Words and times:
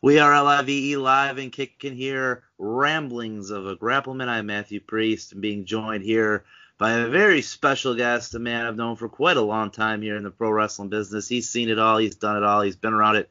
We 0.00 0.20
are 0.20 0.40
LIVE 0.44 0.96
live 0.96 1.38
and 1.38 1.50
kicking 1.50 1.96
here 1.96 2.44
ramblings 2.56 3.50
of 3.50 3.66
a 3.66 3.74
grappleman. 3.74 4.28
I'm 4.28 4.46
Matthew 4.46 4.78
Priest 4.78 5.32
and 5.32 5.42
being 5.42 5.64
joined 5.64 6.04
here 6.04 6.44
by 6.78 6.92
a 6.92 7.08
very 7.08 7.42
special 7.42 7.96
guest, 7.96 8.36
a 8.36 8.38
man 8.38 8.64
I've 8.64 8.76
known 8.76 8.94
for 8.94 9.08
quite 9.08 9.36
a 9.36 9.42
long 9.42 9.72
time 9.72 10.00
here 10.00 10.16
in 10.16 10.22
the 10.22 10.30
pro 10.30 10.52
wrestling 10.52 10.88
business. 10.88 11.26
He's 11.26 11.50
seen 11.50 11.68
it 11.68 11.80
all, 11.80 11.98
he's 11.98 12.14
done 12.14 12.36
it 12.36 12.44
all, 12.44 12.60
he's 12.60 12.76
been 12.76 12.92
around 12.92 13.16
it 13.16 13.28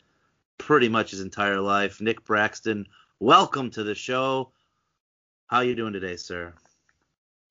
pretty 0.58 0.90
much 0.90 1.12
his 1.12 1.22
entire 1.22 1.62
life. 1.62 2.02
Nick 2.02 2.26
Braxton, 2.26 2.86
welcome 3.22 3.72
to 3.72 3.86
the 3.86 3.95
show. 3.95 4.52
How 5.48 5.59
are 5.59 5.63
you 5.63 5.73
doing 5.73 5.94
today, 5.94 6.18
sir? 6.18 6.54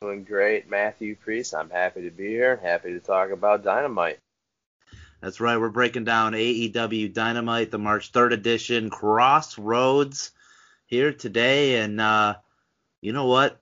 Doing 0.03 0.25
great, 0.25 0.69
Matthew 0.69 1.17
Priest. 1.17 1.55
I'm 1.55 1.71
happy 1.71 2.03
to 2.03 2.11
be 2.11 2.27
here. 2.27 2.61
Happy 2.63 2.93
to 2.93 3.01
talk 3.01 3.31
about 3.31 3.65
Dynamite. 3.65 4.19
That's 5.21 5.41
right. 5.41 5.59
We're 5.59 5.71
breaking 5.71 6.05
down 6.05 6.33
AEW 6.33 7.13
Dynamite, 7.13 7.71
the 7.71 7.79
March 7.79 8.13
3rd 8.13 8.33
edition, 8.33 8.91
Crossroads 8.91 10.31
here 10.87 11.13
today. 11.13 11.81
And 11.81 12.01
uh, 12.01 12.37
you 13.01 13.13
know 13.13 13.27
what? 13.27 13.61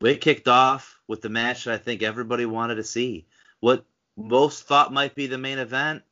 We 0.00 0.16
kicked 0.16 0.48
off 0.48 1.00
with 1.08 1.22
the 1.22 1.28
match 1.28 1.64
that 1.64 1.74
I 1.74 1.78
think 1.78 2.02
everybody 2.02 2.46
wanted 2.46 2.76
to 2.76 2.84
see. 2.84 3.26
What 3.60 3.84
most 4.16 4.64
thought 4.64 4.92
might 4.92 5.14
be 5.14 5.26
the 5.26 5.38
main 5.38 5.58
event. 5.58 6.02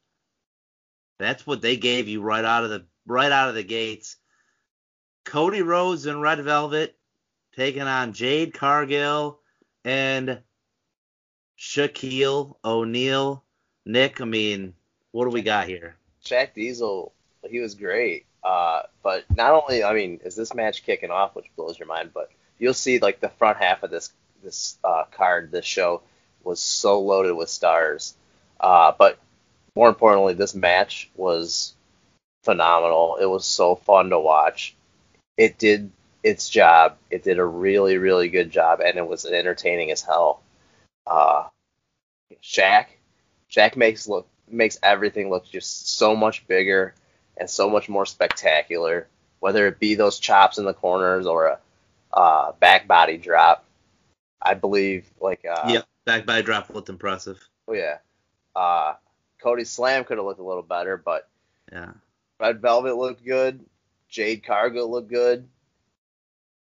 That's 1.19 1.47
what 1.47 1.63
they 1.63 1.77
gave 1.77 2.09
you 2.09 2.23
right 2.23 2.45
out 2.45 2.65
of 2.65 2.71
the 2.71 2.85
right 3.07 3.33
out 3.33 3.49
of 3.49 3.55
the 3.55 3.65
gates. 3.65 4.17
Cody 5.25 5.63
Rhodes 5.63 6.07
and 6.07 6.21
Red 6.21 6.43
Velvet 6.43 6.97
taking 7.57 7.83
on 7.83 8.13
Jade 8.13 8.53
Cargill 8.53 9.41
and 9.85 10.41
Shaquille 11.59 12.57
O'Neal. 12.65 13.45
Nick, 13.87 14.21
I 14.21 14.25
mean, 14.25 14.75
what 15.13 15.25
do 15.25 15.31
we 15.31 15.43
got 15.43 15.69
here? 15.69 15.97
Shaq 16.25 16.55
Diesel, 16.55 17.13
he 17.49 17.61
was 17.61 17.75
great. 17.75 18.27
Uh, 18.43 18.83
but 19.03 19.25
not 19.35 19.53
only, 19.53 19.83
I 19.83 19.95
mean, 19.95 20.21
is 20.25 20.37
this 20.37 20.55
match 20.55 20.85
kicking 20.85 21.11
off, 21.11 21.35
which 21.35 21.55
blows 21.57 21.79
your 21.79 21.89
mind, 21.89 22.11
but 22.13 22.31
you'll 22.59 22.75
see 22.75 22.99
like 22.99 23.21
the 23.21 23.31
front 23.31 23.59
half 23.59 23.83
of 23.83 23.91
this 23.91 24.13
this 24.43 24.77
uh, 24.85 25.05
card, 25.11 25.51
this 25.51 25.65
show 25.65 26.03
was 26.43 26.61
so 26.61 27.01
loaded 27.01 27.33
with 27.33 27.49
stars. 27.49 28.15
Uh, 28.61 28.93
but 28.99 29.19
more 29.75 29.89
importantly, 29.89 30.35
this 30.35 30.55
match 30.55 31.11
was 31.17 31.75
phenomenal. 32.45 33.17
It 33.21 33.27
was 33.27 33.47
so 33.47 33.75
fun 33.75 34.11
to 34.11 34.21
watch. 34.21 34.75
It 35.39 35.59
did 35.59 35.91
its 36.23 36.51
job. 36.51 36.97
It 37.11 37.25
did 37.25 37.39
a 37.39 37.45
really, 37.45 37.97
really 37.97 38.29
good 38.29 38.51
job, 38.51 38.81
and 38.81 38.99
it 38.99 39.07
was 39.07 39.25
entertaining 39.25 39.91
as 39.91 40.03
hell. 40.03 40.43
Uh, 41.07 41.45
Shaq 42.43 42.87
Shaq 43.55 43.77
makes 43.77 44.09
look 44.09 44.29
makes 44.49 44.79
everything 44.83 45.31
look 45.31 45.49
just 45.49 45.97
so 45.97 46.15
much 46.17 46.47
bigger 46.47 46.95
and 47.37 47.49
so 47.49 47.71
much 47.71 47.89
more 47.89 48.07
spectacular. 48.07 49.09
Whether 49.41 49.67
it 49.67 49.79
be 49.79 49.95
those 49.95 50.19
chops 50.19 50.59
in 50.59 50.65
the 50.65 50.75
corners 50.75 51.27
or 51.27 51.47
a 51.47 51.59
uh, 52.13 52.53
back 52.53 52.87
body 52.89 53.19
drop, 53.19 53.65
I 54.41 54.55
believe 54.55 55.07
like 55.21 55.45
uh, 55.45 55.69
yeah, 55.69 55.83
back 56.05 56.27
body 56.27 56.43
drop 56.43 56.71
looked 56.71 56.89
impressive. 56.89 57.47
Oh 57.69 57.75
yeah, 57.75 57.99
uh, 58.57 58.95
Cody 59.41 59.65
Slam 59.65 60.05
could 60.05 60.19
have 60.19 60.27
looked 60.27 60.41
a 60.41 60.45
little 60.45 60.63
better, 60.63 60.97
but 60.97 61.29
yeah, 61.71 61.93
Red 62.41 62.61
Velvet 62.61 62.97
looked 62.97 63.25
good. 63.25 63.61
Jade 64.09 64.45
Cargill 64.45 64.91
looked 64.91 65.11
good. 65.11 65.49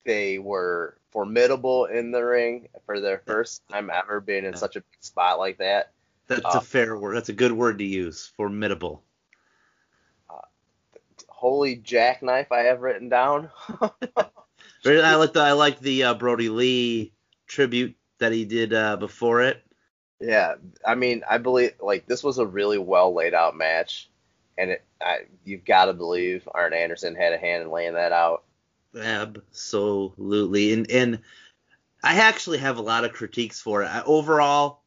They 0.06 0.38
were 0.38 0.98
formidable 1.12 1.86
in 1.86 2.12
the 2.12 2.24
ring 2.24 2.70
for 2.86 3.00
their 3.00 3.22
first 3.26 3.62
time 3.70 3.90
ever 3.90 4.22
being 4.22 4.46
in 4.46 4.56
such 4.56 4.76
a 4.76 4.84
spot 5.02 5.40
like 5.40 5.58
that. 5.58 5.92
That's 6.28 6.56
uh, 6.56 6.60
a 6.60 6.62
fair 6.62 6.98
word. 6.98 7.16
That's 7.16 7.30
a 7.30 7.34
good 7.34 7.52
word 7.52 7.80
to 7.80 7.86
use. 7.86 8.32
Formidable. 8.36 9.04
Uh, 10.30 10.42
holy 11.28 11.76
jackknife, 11.76 12.52
I 12.52 12.60
have 12.60 12.82
written 12.82 13.10
down. 13.10 13.50
I 14.86 15.16
like 15.16 15.34
the 15.34 15.42
I 15.42 15.54
like 15.54 15.80
the 15.80 16.04
uh, 16.04 16.14
Brodie 16.14 16.50
Lee 16.50 17.14
tribute 17.48 17.96
that 18.20 18.32
he 18.32 18.46
did 18.46 18.74
uh, 18.74 18.98
before 18.98 19.42
it. 19.42 19.64
Yeah, 20.20 20.56
I 20.86 20.96
mean, 20.96 21.24
I 21.30 21.38
believe 21.38 21.74
like 21.80 22.08
this 22.08 22.24
was 22.24 22.40
a 22.40 22.46
really 22.46 22.78
well 22.78 23.14
laid 23.14 23.34
out 23.34 23.56
match, 23.56 24.10
and 24.58 24.72
it, 24.72 24.84
I, 25.02 25.20
you've 25.46 25.66
got 25.66 25.86
to 25.86 25.94
believe 25.94 26.48
Arn 26.54 26.74
Anderson 26.74 27.16
had 27.16 27.34
a 27.34 27.38
hand 27.38 27.64
in 27.64 27.72
laying 27.72 27.94
that 27.94 28.12
out. 28.12 28.44
Absolutely, 29.00 30.74
and 30.74 30.90
and 30.90 31.20
I 32.04 32.16
actually 32.16 32.58
have 32.60 32.78
a 32.78 32.82
lot 32.82 33.06
of 33.06 33.14
critiques 33.14 33.62
for 33.62 33.84
it. 33.84 33.88
I, 33.88 34.02
overall, 34.04 34.82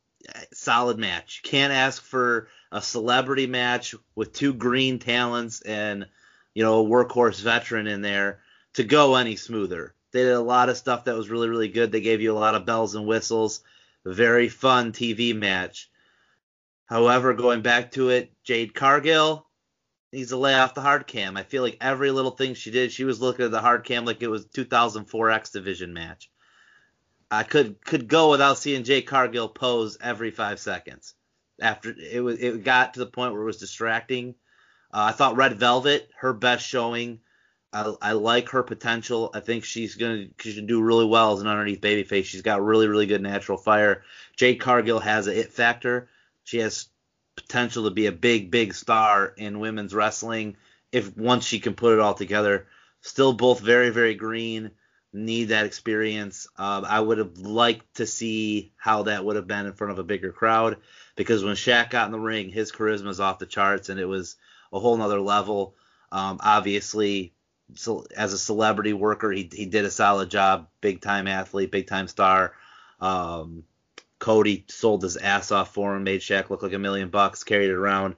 solid 0.52 0.98
match. 0.98 1.42
Can't 1.42 1.72
ask 1.72 2.02
for 2.02 2.48
a 2.72 2.80
celebrity 2.80 3.46
match 3.46 3.94
with 4.14 4.32
two 4.32 4.54
green 4.54 4.98
talents 4.98 5.60
and 5.62 6.06
you 6.54 6.62
know 6.62 6.84
a 6.84 6.88
workhorse 6.88 7.40
veteran 7.40 7.86
in 7.86 8.02
there 8.02 8.40
to 8.74 8.84
go 8.84 9.16
any 9.16 9.36
smoother. 9.36 9.94
They 10.12 10.22
did 10.22 10.32
a 10.32 10.40
lot 10.40 10.68
of 10.68 10.76
stuff 10.76 11.04
that 11.04 11.16
was 11.16 11.30
really 11.30 11.48
really 11.48 11.68
good. 11.68 11.92
They 11.92 12.00
gave 12.00 12.20
you 12.20 12.32
a 12.32 12.38
lot 12.38 12.54
of 12.54 12.66
bells 12.66 12.94
and 12.94 13.06
whistles. 13.06 13.60
Very 14.04 14.48
fun 14.48 14.92
TV 14.92 15.36
match. 15.36 15.90
However, 16.86 17.34
going 17.34 17.62
back 17.62 17.92
to 17.92 18.08
it, 18.08 18.32
Jade 18.42 18.74
Cargill 18.74 19.46
needs 20.12 20.30
to 20.30 20.36
lay 20.36 20.54
off 20.54 20.74
the 20.74 20.80
hard 20.80 21.06
cam. 21.06 21.36
I 21.36 21.44
feel 21.44 21.62
like 21.62 21.76
every 21.80 22.10
little 22.10 22.32
thing 22.32 22.54
she 22.54 22.70
did, 22.70 22.90
she 22.90 23.04
was 23.04 23.20
looking 23.20 23.44
at 23.44 23.52
the 23.52 23.60
hard 23.60 23.84
cam 23.84 24.04
like 24.04 24.22
it 24.22 24.28
was 24.28 24.46
2004 24.46 25.30
X 25.30 25.50
Division 25.50 25.92
match. 25.92 26.30
I 27.30 27.44
could 27.44 27.84
could 27.84 28.08
go 28.08 28.30
without 28.30 28.58
seeing 28.58 28.84
Jade 28.84 29.06
Cargill 29.06 29.48
pose 29.48 29.96
every 30.00 30.30
five 30.30 30.58
seconds. 30.58 31.14
After 31.60 31.94
it 31.96 32.22
was 32.22 32.38
it 32.40 32.64
got 32.64 32.94
to 32.94 33.00
the 33.00 33.06
point 33.06 33.32
where 33.32 33.42
it 33.42 33.46
was 33.46 33.58
distracting. 33.58 34.34
Uh, 34.92 35.06
I 35.10 35.12
thought 35.12 35.36
Red 35.36 35.54
Velvet 35.56 36.10
her 36.18 36.32
best 36.32 36.66
showing. 36.66 37.20
I, 37.72 37.94
I 38.02 38.12
like 38.12 38.48
her 38.48 38.64
potential. 38.64 39.30
I 39.32 39.40
think 39.40 39.62
she's 39.64 39.94
gonna 39.94 40.26
she 40.40 40.52
should 40.52 40.66
do 40.66 40.82
really 40.82 41.04
well 41.04 41.32
as 41.34 41.40
an 41.40 41.46
underneath 41.46 41.80
babyface. 41.80 42.24
She's 42.24 42.42
got 42.42 42.64
really 42.64 42.88
really 42.88 43.06
good 43.06 43.22
natural 43.22 43.58
fire. 43.58 44.02
Jade 44.36 44.60
Cargill 44.60 44.98
has 44.98 45.28
a 45.28 45.38
it 45.38 45.52
factor. 45.52 46.08
She 46.42 46.58
has 46.58 46.88
potential 47.36 47.84
to 47.84 47.90
be 47.90 48.06
a 48.06 48.12
big 48.12 48.50
big 48.50 48.74
star 48.74 49.32
in 49.36 49.60
women's 49.60 49.94
wrestling 49.94 50.56
if 50.90 51.16
once 51.16 51.46
she 51.46 51.60
can 51.60 51.74
put 51.74 51.92
it 51.92 52.00
all 52.00 52.14
together. 52.14 52.66
Still 53.02 53.32
both 53.32 53.60
very 53.60 53.90
very 53.90 54.16
green 54.16 54.72
need 55.12 55.46
that 55.46 55.66
experience. 55.66 56.46
Um, 56.56 56.84
I 56.84 57.00
would 57.00 57.18
have 57.18 57.38
liked 57.38 57.96
to 57.96 58.06
see 58.06 58.72
how 58.76 59.04
that 59.04 59.24
would 59.24 59.36
have 59.36 59.46
been 59.46 59.66
in 59.66 59.72
front 59.72 59.92
of 59.92 59.98
a 59.98 60.04
bigger 60.04 60.32
crowd 60.32 60.76
because 61.16 61.44
when 61.44 61.56
Shaq 61.56 61.90
got 61.90 62.06
in 62.06 62.12
the 62.12 62.20
ring, 62.20 62.48
his 62.48 62.72
charisma 62.72 63.08
is 63.08 63.20
off 63.20 63.38
the 63.38 63.46
charts 63.46 63.88
and 63.88 63.98
it 63.98 64.06
was 64.06 64.36
a 64.72 64.78
whole 64.78 64.96
nother 64.96 65.20
level. 65.20 65.74
Um, 66.12 66.38
obviously, 66.40 67.34
so 67.74 68.06
as 68.16 68.32
a 68.32 68.38
celebrity 68.38 68.92
worker, 68.92 69.30
he, 69.30 69.48
he 69.52 69.66
did 69.66 69.84
a 69.84 69.90
solid 69.90 70.30
job. 70.30 70.68
Big 70.80 71.00
time 71.00 71.26
athlete, 71.26 71.70
big 71.70 71.86
time 71.86 72.08
star. 72.08 72.54
Um, 73.00 73.64
Cody 74.18 74.64
sold 74.68 75.02
his 75.02 75.16
ass 75.16 75.50
off 75.50 75.72
for 75.72 75.96
him, 75.96 76.04
made 76.04 76.20
Shaq 76.20 76.50
look 76.50 76.62
like 76.62 76.72
a 76.72 76.78
million 76.78 77.08
bucks, 77.08 77.42
carried 77.42 77.70
it 77.70 77.74
around 77.74 78.16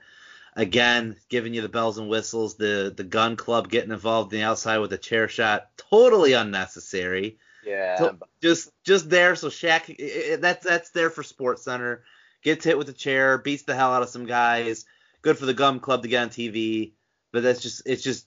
again, 0.54 1.16
giving 1.28 1.54
you 1.54 1.62
the 1.62 1.68
bells 1.68 1.98
and 1.98 2.08
whistles, 2.08 2.56
the 2.56 2.92
the 2.96 3.04
gun 3.04 3.36
club 3.36 3.70
getting 3.70 3.92
involved 3.92 4.32
in 4.32 4.40
the 4.40 4.46
outside 4.46 4.78
with 4.78 4.92
a 4.92 4.98
chair 4.98 5.28
shot, 5.28 5.70
totally 5.76 6.32
unnecessary. 6.32 7.38
Yeah. 7.64 7.98
So 7.98 8.18
just 8.42 8.70
just 8.84 9.08
there, 9.08 9.36
so 9.36 9.48
Shaq, 9.48 9.88
it, 9.88 10.00
it, 10.00 10.40
that's 10.40 10.64
that's 10.64 10.90
there 10.90 11.10
for 11.10 11.22
Sports 11.22 11.64
Center. 11.64 12.02
Gets 12.42 12.64
hit 12.64 12.76
with 12.76 12.88
a 12.88 12.92
chair, 12.92 13.38
beats 13.38 13.62
the 13.62 13.74
hell 13.74 13.92
out 13.92 14.02
of 14.02 14.08
some 14.08 14.26
guys. 14.26 14.84
Good 15.22 15.38
for 15.38 15.46
the 15.46 15.54
gun 15.54 15.78
club 15.78 16.02
to 16.02 16.08
get 16.08 16.22
on 16.22 16.28
TV, 16.30 16.92
but 17.32 17.42
that's 17.42 17.62
just 17.62 17.82
it's 17.86 18.02
just 18.02 18.26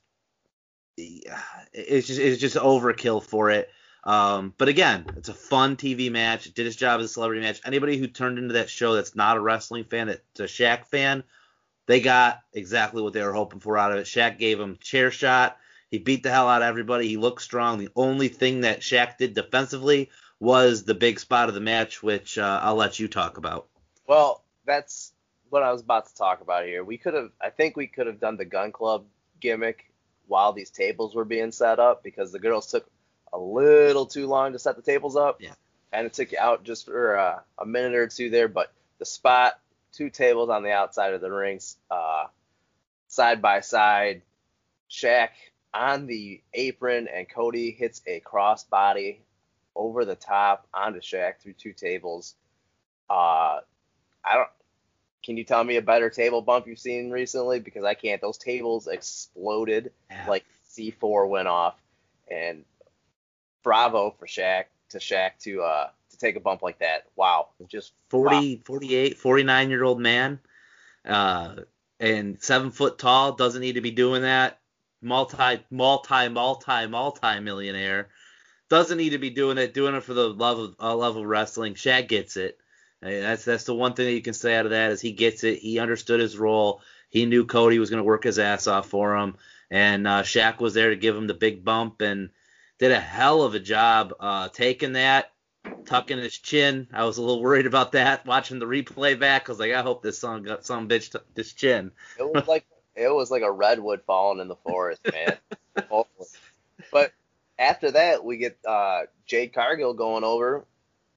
it's 0.97 2.07
just 2.07 2.19
it's 2.19 2.39
just 2.39 2.55
overkill 2.55 3.21
for 3.21 3.51
it. 3.51 3.69
Um, 4.05 4.53
but 4.57 4.69
again, 4.69 5.05
it's 5.17 5.29
a 5.29 5.33
fun 5.33 5.75
TV 5.75 6.11
match. 6.11 6.45
It 6.45 6.53
did 6.53 6.67
its 6.67 6.75
job 6.75 6.99
as 6.99 7.07
a 7.07 7.09
celebrity 7.09 7.41
match. 7.41 7.59
Anybody 7.65 7.97
who 7.97 8.07
turned 8.07 8.37
into 8.37 8.53
that 8.53 8.69
show 8.69 8.93
that's 8.93 9.15
not 9.15 9.35
a 9.35 9.41
wrestling 9.41 9.83
fan, 9.83 10.07
that's 10.07 10.39
a 10.39 10.43
Shaq 10.43 10.85
fan, 10.85 11.23
they 11.87 12.01
got 12.01 12.41
exactly 12.53 13.01
what 13.01 13.13
they 13.13 13.23
were 13.23 13.33
hoping 13.33 13.59
for 13.59 13.77
out 13.77 13.91
of 13.91 13.99
it. 13.99 14.05
Shaq 14.05 14.39
gave 14.39 14.59
him 14.59 14.77
chair 14.81 15.11
shot. 15.11 15.57
He 15.91 15.99
beat 15.99 16.23
the 16.23 16.31
hell 16.31 16.47
out 16.47 16.61
of 16.61 16.67
everybody. 16.67 17.07
He 17.07 17.17
looked 17.17 17.41
strong. 17.41 17.77
The 17.77 17.89
only 17.95 18.27
thing 18.27 18.61
that 18.61 18.81
Shaq 18.81 19.17
did 19.17 19.33
defensively 19.33 20.09
was 20.39 20.83
the 20.83 20.95
big 20.95 21.19
spot 21.19 21.47
of 21.47 21.55
the 21.55 21.61
match, 21.61 22.03
which 22.03 22.37
uh, 22.37 22.59
I'll 22.61 22.75
let 22.75 22.99
you 22.99 23.07
talk 23.07 23.37
about. 23.37 23.67
Well, 24.07 24.43
that's 24.65 25.13
what 25.49 25.63
I 25.63 25.71
was 25.71 25.81
about 25.81 26.07
to 26.07 26.15
talk 26.15 26.41
about 26.41 26.65
here. 26.65 26.83
We 26.83 26.97
could 26.97 27.13
have, 27.13 27.31
I 27.39 27.49
think 27.49 27.77
we 27.77 27.87
could 27.87 28.07
have 28.07 28.19
done 28.19 28.37
the 28.37 28.45
gun 28.45 28.71
club 28.71 29.05
gimmick 29.39 29.91
while 30.27 30.53
these 30.53 30.71
tables 30.71 31.15
were 31.15 31.25
being 31.25 31.51
set 31.51 31.79
up 31.79 32.03
because 32.03 32.31
the 32.31 32.39
girls 32.39 32.71
took 32.71 32.85
a 33.31 33.37
little 33.37 34.05
too 34.05 34.27
long 34.27 34.53
to 34.53 34.59
set 34.59 34.75
the 34.75 34.81
tables 34.81 35.15
up. 35.15 35.41
Yeah. 35.41 35.53
And 35.93 36.07
it 36.07 36.13
took 36.13 36.31
you 36.31 36.39
out 36.39 36.63
just 36.63 36.85
for 36.85 37.17
uh, 37.17 37.39
a 37.59 37.65
minute 37.65 37.95
or 37.95 38.07
two 38.07 38.29
there, 38.29 38.47
but 38.47 38.73
the 38.99 39.05
spot 39.05 39.59
two 39.95 40.09
tables 40.09 40.49
on 40.49 40.63
the 40.63 40.71
outside 40.71 41.13
of 41.13 41.21
the 41.21 41.31
rings, 41.31 41.77
uh, 41.89 42.25
side 43.07 43.41
by 43.41 43.61
side. 43.61 44.21
Shaq 44.89 45.29
on 45.73 46.05
the 46.05 46.41
apron, 46.53 47.07
and 47.07 47.27
Cody 47.29 47.71
hits 47.71 48.01
a 48.07 48.21
crossbody 48.21 49.17
over 49.75 50.05
the 50.05 50.15
top 50.15 50.67
onto 50.73 50.99
Shaq 50.99 51.39
through 51.41 51.53
two 51.53 51.73
tables. 51.73 52.35
Uh, 53.09 53.59
I 54.23 54.33
don't. 54.33 54.49
can 55.23 55.37
you 55.37 55.43
tell 55.43 55.63
me 55.63 55.75
a 55.77 55.81
better 55.81 56.09
table 56.09 56.41
bump 56.41 56.67
you've 56.67 56.79
seen 56.79 57.09
recently? 57.11 57.59
Because 57.59 57.83
I 57.83 57.93
can't. 57.93 58.21
Those 58.21 58.37
tables 58.37 58.87
exploded 58.87 59.91
Yeah. 60.09 60.25
like 60.29 60.45
C4 60.69 61.27
went 61.29 61.47
off, 61.47 61.75
and 62.29 62.63
bravo 63.63 64.11
for 64.19 64.27
Shaq 64.27 64.65
to 64.89 64.99
Shaq 64.99 65.31
to 65.41 65.61
uh 65.63 65.89
to 66.15 66.25
take 66.25 66.35
a 66.35 66.39
bump 66.39 66.61
like 66.61 66.79
that. 66.79 67.03
Wow, 67.15 67.49
just 67.67 67.93
40, 68.09 68.63
48, 68.65 69.17
49 69.17 69.69
year 69.69 69.83
old 69.83 69.99
man, 69.99 70.39
uh, 71.05 71.55
and 71.99 72.41
seven 72.41 72.71
foot 72.71 72.97
tall, 72.97 73.33
doesn't 73.33 73.61
need 73.61 73.73
to 73.73 73.81
be 73.81 73.91
doing 73.91 74.23
that. 74.23 74.59
Multi, 75.01 75.63
multi, 75.69 76.29
multi, 76.29 76.87
multi 76.87 77.39
millionaire, 77.39 78.09
doesn't 78.69 78.97
need 78.97 79.11
to 79.11 79.19
be 79.19 79.29
doing 79.29 79.57
it. 79.57 79.73
Doing 79.73 79.95
it 79.95 80.03
for 80.03 80.13
the 80.13 80.29
love 80.29 80.59
of 80.59 80.75
uh, 80.79 80.95
love 80.95 81.17
of 81.17 81.25
wrestling. 81.25 81.75
Shaq 81.75 82.07
gets 82.07 82.37
it. 82.37 82.57
Uh, 83.03 83.09
That's 83.09 83.45
that's 83.45 83.65
the 83.65 83.75
one 83.75 83.93
thing 83.93 84.05
that 84.07 84.13
you 84.13 84.21
can 84.21 84.33
say 84.33 84.55
out 84.55 84.65
of 84.65 84.71
that 84.71 84.91
is 84.91 85.01
he 85.01 85.11
gets 85.11 85.43
it. 85.43 85.59
He 85.59 85.79
understood 85.79 86.19
his 86.19 86.37
role. 86.37 86.81
He 87.09 87.25
knew 87.25 87.45
Cody 87.45 87.77
was 87.79 87.89
going 87.89 87.99
to 87.99 88.03
work 88.03 88.23
his 88.23 88.39
ass 88.39 88.67
off 88.67 88.89
for 88.89 89.15
him, 89.15 89.35
and 89.69 90.07
uh, 90.07 90.23
Shaq 90.23 90.59
was 90.59 90.73
there 90.73 90.89
to 90.89 90.95
give 90.95 91.15
him 91.15 91.27
the 91.27 91.33
big 91.33 91.63
bump 91.63 92.01
and 92.01 92.29
did 92.79 92.91
a 92.91 92.99
hell 92.99 93.43
of 93.43 93.53
a 93.55 93.59
job 93.59 94.13
uh, 94.19 94.49
taking 94.49 94.93
that 94.93 95.31
tucking 95.85 96.17
his 96.17 96.37
chin. 96.37 96.87
I 96.93 97.05
was 97.05 97.17
a 97.17 97.21
little 97.21 97.41
worried 97.41 97.65
about 97.65 97.91
that 97.93 98.25
watching 98.25 98.59
the 98.59 98.65
replay 98.65 99.19
back. 99.19 99.47
I 99.47 99.51
was 99.51 99.59
like, 99.59 99.73
I 99.73 99.81
hope 99.81 100.01
this 100.03 100.19
son 100.19 100.43
got 100.43 100.65
some 100.65 100.87
bitch 100.89 101.11
tucked 101.11 101.35
his 101.37 101.53
chin. 101.53 101.91
it 102.19 102.27
was 102.29 102.47
like 102.47 102.65
it 102.95 103.13
was 103.13 103.29
like 103.29 103.43
a 103.43 103.51
redwood 103.51 104.01
falling 104.07 104.39
in 104.39 104.47
the 104.47 104.55
forest, 104.55 105.01
man. 105.11 105.37
But 106.91 107.11
after 107.59 107.91
that, 107.91 108.23
we 108.23 108.37
get 108.37 108.57
uh, 108.65 109.01
Jade 109.25 109.53
Cargill 109.53 109.93
going 109.93 110.23
over 110.23 110.65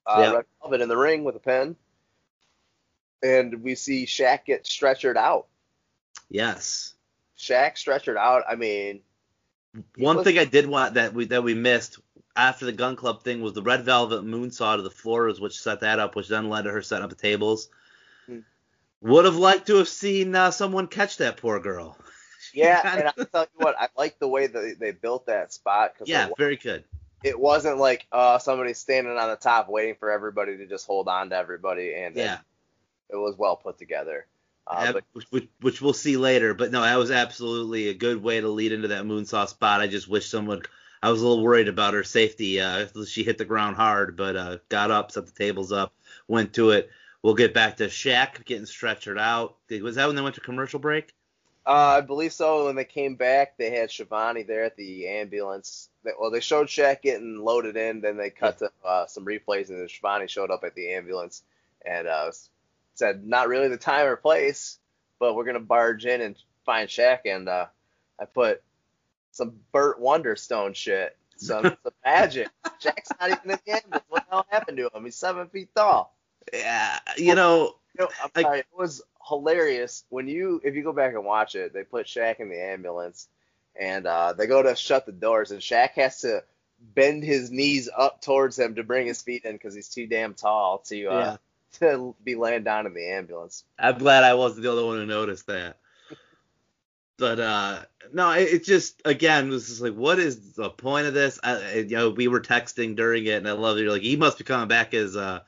uh, 0.05 0.15
Yeah. 0.19 0.31
Red 0.33 0.45
Velvet 0.61 0.81
in 0.81 0.89
the 0.89 0.97
ring 0.97 1.23
with 1.23 1.35
a 1.35 1.39
pen, 1.39 1.75
and 3.23 3.61
we 3.63 3.75
see 3.75 4.05
Shaq 4.05 4.45
get 4.45 4.63
stretchered 4.65 5.15
out. 5.15 5.47
Yes. 6.29 6.93
Shaq 7.37 7.75
stretchered 7.75 8.17
out. 8.17 8.43
I 8.49 8.55
mean, 8.55 9.01
One 9.97 10.17
was- 10.17 10.25
thing 10.25 10.37
I 10.37 10.45
did 10.45 10.67
want 10.67 10.95
that 10.95 11.13
we 11.13 11.25
that 11.25 11.43
we 11.43 11.53
missed 11.53 11.99
after 12.39 12.65
the 12.65 12.71
gun 12.71 12.95
club 12.95 13.23
thing 13.23 13.41
was 13.41 13.53
the 13.53 13.61
red 13.61 13.83
velvet 13.83 14.23
moonsault 14.23 14.77
to 14.77 14.81
the 14.81 14.89
floors, 14.89 15.39
which 15.39 15.59
set 15.59 15.81
that 15.81 15.99
up, 15.99 16.15
which 16.15 16.27
then 16.29 16.49
led 16.49 16.63
to 16.63 16.71
her 16.71 16.81
setting 16.81 17.03
up 17.03 17.09
the 17.09 17.15
tables. 17.15 17.69
Hmm. 18.25 18.39
Would 19.01 19.25
have 19.25 19.35
liked 19.35 19.67
to 19.67 19.75
have 19.75 19.89
seen 19.89 20.33
uh, 20.35 20.51
someone 20.51 20.87
catch 20.87 21.17
that 21.17 21.37
poor 21.37 21.59
girl. 21.59 21.97
yeah, 22.53 22.81
and 22.97 23.07
I 23.09 23.23
tell 23.31 23.43
you 23.43 23.65
what, 23.65 23.75
I 23.77 23.89
like 23.97 24.19
the 24.19 24.27
way 24.27 24.47
that 24.47 24.77
they 24.79 24.91
built 24.91 25.25
that 25.25 25.53
spot 25.53 25.93
because 25.93 26.07
Yeah, 26.07 26.29
very 26.37 26.55
good. 26.55 26.85
it 27.23 27.37
wasn't 27.37 27.77
like 27.77 28.07
uh, 28.11 28.39
somebody 28.39 28.73
standing 28.73 29.17
on 29.17 29.29
the 29.29 29.35
top 29.35 29.67
waiting 29.69 29.95
for 29.99 30.09
everybody 30.09 30.57
to 30.57 30.65
just 30.65 30.87
hold 30.87 31.07
on 31.07 31.29
to 31.31 31.35
everybody, 31.35 31.93
and 31.93 32.15
Yeah. 32.15 32.39
it 33.09 33.17
was 33.17 33.35
well 33.37 33.57
put 33.57 33.77
together. 33.77 34.25
Uh, 34.65 34.93
but 34.93 35.03
which, 35.31 35.47
which 35.61 35.81
we'll 35.81 35.93
see 35.93 36.15
later. 36.15 36.53
But 36.53 36.71
no, 36.71 36.81
that 36.81 36.95
was 36.95 37.09
absolutely 37.09 37.89
a 37.89 37.95
good 37.95 38.21
way 38.21 38.39
to 38.39 38.47
lead 38.47 38.71
into 38.71 38.89
that 38.89 39.03
moonsault 39.03 39.49
spot. 39.49 39.81
I 39.81 39.87
just 39.87 40.07
wish 40.07 40.29
someone. 40.29 40.61
I 41.01 41.11
was 41.11 41.21
a 41.21 41.27
little 41.27 41.43
worried 41.43 41.67
about 41.67 41.93
her 41.93 42.03
safety. 42.03 42.59
Uh, 42.59 42.87
she 43.05 43.23
hit 43.23 43.37
the 43.37 43.45
ground 43.45 43.77
hard, 43.77 44.17
but 44.17 44.35
uh, 44.35 44.57
got 44.67 44.91
up, 44.91 45.11
set 45.11 45.25
the 45.25 45.31
tables 45.31 45.71
up, 45.71 45.93
went 46.27 46.53
to 46.53 46.71
it. 46.71 46.89
We'll 47.21 47.35
get 47.35 47.53
back 47.53 47.77
to 47.77 47.85
Shaq 47.85 48.45
getting 48.45 48.65
stretchered 48.65 49.19
out. 49.19 49.55
Was 49.81 49.95
that 49.95 50.07
when 50.07 50.15
they 50.15 50.21
went 50.21 50.35
to 50.35 50.41
commercial 50.41 50.79
break? 50.79 51.13
Uh, 51.65 51.97
I 51.97 52.01
believe 52.01 52.33
so. 52.33 52.65
When 52.65 52.75
they 52.75 52.85
came 52.85 53.15
back, 53.15 53.57
they 53.57 53.69
had 53.69 53.89
Shivani 53.89 54.47
there 54.47 54.63
at 54.63 54.75
the 54.75 55.07
ambulance. 55.07 55.89
They, 56.03 56.11
well, 56.19 56.31
they 56.31 56.39
showed 56.39 56.67
Shaq 56.67 57.01
getting 57.01 57.37
loaded 57.37 57.77
in, 57.77 58.01
then 58.01 58.17
they 58.17 58.29
cut 58.29 58.57
to 58.59 58.71
uh, 58.83 59.05
some 59.05 59.25
replays, 59.25 59.69
and 59.69 59.79
then 59.79 59.87
Shivani 59.87 60.29
showed 60.29 60.51
up 60.51 60.63
at 60.63 60.75
the 60.75 60.93
ambulance 60.93 61.43
and 61.85 62.07
uh, 62.07 62.31
said, 62.95 63.25
"Not 63.25 63.49
really 63.49 63.67
the 63.67 63.77
time 63.77 64.07
or 64.07 64.15
place, 64.15 64.79
but 65.19 65.35
we're 65.35 65.45
gonna 65.45 65.59
barge 65.59 66.05
in 66.05 66.21
and 66.21 66.35
find 66.65 66.89
Shaq." 66.89 67.19
And 67.25 67.47
uh, 67.47 67.67
I 68.19 68.25
put 68.25 68.63
some 69.39 69.53
Burt 69.71 70.01
Wonderstone 70.01 70.73
shit, 70.73 71.17
some, 71.37 71.63
some 71.83 71.93
magic. 72.05 72.49
Shaq's 72.83 73.09
not 73.19 73.29
even 73.29 73.51
in 73.51 73.59
the 73.65 73.71
ambulance. 73.73 74.03
What 74.09 74.25
the 74.25 74.31
hell 74.31 74.45
happened 74.49 74.77
to 74.77 74.89
him? 74.93 75.05
He's 75.05 75.15
seven 75.15 75.47
feet 75.47 75.69
tall. 75.73 76.13
Yeah, 76.53 76.99
you 77.17 77.35
know, 77.35 77.75
You 77.97 78.05
know, 78.05 78.09
I'm 78.21 78.43
sorry, 78.43 78.59
it 78.59 78.67
was 78.77 79.01
hilarious 79.27 80.03
when 80.09 80.27
you 80.27 80.59
if 80.63 80.75
you 80.75 80.83
go 80.83 80.91
back 80.91 81.13
and 81.13 81.23
watch 81.23 81.55
it, 81.55 81.73
they 81.73 81.83
put 81.83 82.05
Shaq 82.05 82.39
in 82.39 82.49
the 82.49 82.61
ambulance 82.61 83.29
and 83.79 84.05
uh, 84.05 84.33
they 84.33 84.45
go 84.45 84.61
to 84.61 84.75
shut 84.75 85.05
the 85.05 85.11
doors 85.13 85.51
and 85.51 85.61
Shaq 85.61 85.91
has 85.91 86.21
to 86.21 86.43
bend 86.81 87.23
his 87.23 87.49
knees 87.49 87.89
up 87.95 88.21
towards 88.21 88.59
him 88.59 88.75
to 88.75 88.83
bring 88.83 89.07
his 89.07 89.21
feet 89.21 89.45
in 89.45 89.53
because 89.53 89.73
he's 89.73 89.89
too 89.89 90.05
damn 90.05 90.33
tall 90.33 90.79
to 90.87 91.05
uh, 91.07 91.37
to 91.79 92.13
be 92.23 92.35
laying 92.35 92.63
down 92.63 92.87
in 92.87 92.93
the 92.93 93.11
ambulance. 93.11 93.63
I'm 93.77 93.99
glad 93.99 94.25
I 94.25 94.33
wasn't 94.33 94.63
the 94.63 94.71
only 94.71 94.83
one 94.83 94.97
who 94.97 95.05
noticed 95.05 95.47
that. 95.47 95.77
But 97.19 97.39
uh 97.39 97.79
no, 98.11 98.31
it, 98.31 98.53
it 98.53 98.63
just 98.65 99.01
again 99.05 99.49
was 99.49 99.67
just 99.67 99.81
like, 99.81 99.93
what 99.93 100.17
is 100.19 100.53
the 100.53 100.69
point 100.69 101.05
of 101.07 101.13
this? 101.13 101.39
I, 101.43 101.51
I- 101.55 101.73
you 101.75 101.95
know, 101.95 102.09
we 102.09 102.27
were 102.27 102.41
texting 102.41 102.95
during 102.95 103.25
it, 103.25 103.33
and 103.37 103.47
I 103.47 103.51
love 103.51 103.77
it. 103.77 103.81
You're 103.81 103.91
like, 103.91 104.01
he 104.01 104.15
must 104.15 104.37
be 104.37 104.43
coming 104.43 104.67
back 104.67 104.93
as 104.93 105.15
uh 105.15 105.41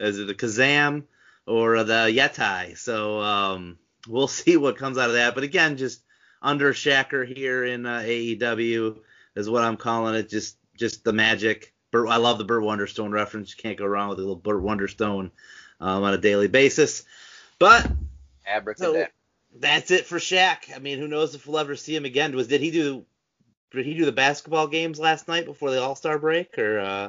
as 0.00 0.16
the 0.16 0.34
Kazaam 0.34 1.04
or 1.46 1.82
the 1.84 2.10
Yetai. 2.14 2.76
So 2.78 3.20
um 3.20 3.78
we'll 4.08 4.28
see 4.40 4.56
what 4.56 4.78
comes 4.78 4.98
out 4.98 5.08
of 5.10 5.14
that. 5.16 5.34
But 5.34 5.44
again, 5.44 5.76
just 5.76 6.02
under 6.42 6.72
Shacker 6.72 7.26
here 7.26 7.64
in 7.64 7.86
uh, 7.86 8.00
AEW 8.00 8.98
is 9.34 9.50
what 9.50 9.62
I'm 9.64 9.76
calling 9.76 10.14
it. 10.14 10.28
Just 10.28 10.56
just 10.76 11.04
the 11.04 11.12
magic. 11.12 11.72
Burt, 11.90 12.08
I 12.08 12.16
love 12.16 12.38
the 12.38 12.44
Burt 12.44 12.62
Wonderstone 12.62 13.12
reference. 13.12 13.54
You 13.56 13.62
can't 13.62 13.78
go 13.78 13.86
wrong 13.86 14.08
with 14.10 14.18
a 14.18 14.22
little 14.22 14.36
Burt 14.36 14.62
Wonderstone 14.62 15.30
um, 15.80 16.02
on 16.02 16.14
a 16.14 16.18
daily 16.18 16.48
basis. 16.48 17.04
But 17.58 17.90
Abracadabra. 18.46 19.08
That's 19.60 19.90
it 19.90 20.06
for 20.06 20.18
Shaq. 20.18 20.74
I 20.74 20.78
mean, 20.78 20.98
who 20.98 21.08
knows 21.08 21.34
if 21.34 21.46
we'll 21.46 21.58
ever 21.58 21.76
see 21.76 21.94
him 21.94 22.04
again? 22.04 22.34
Was 22.36 22.48
did 22.48 22.60
he 22.60 22.70
do 22.70 23.04
did 23.72 23.84
he 23.86 23.94
do 23.94 24.04
the 24.04 24.12
basketball 24.12 24.66
games 24.68 24.98
last 24.98 25.28
night 25.28 25.44
before 25.44 25.70
the 25.70 25.82
All 25.82 25.94
Star 25.96 26.18
break 26.18 26.58
or 26.58 26.78
uh 26.78 27.08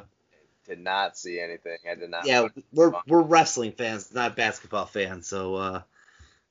Did 0.66 0.80
not 0.80 1.16
see 1.16 1.40
anything. 1.40 1.78
I 1.90 1.94
did 1.94 2.10
not. 2.10 2.26
yeah, 2.26 2.48
we're 2.72 2.92
we're 3.06 3.22
wrestling 3.22 3.72
fans, 3.72 4.12
not 4.12 4.36
basketball 4.36 4.86
fans. 4.86 5.26
So 5.26 5.54
uh 5.54 5.82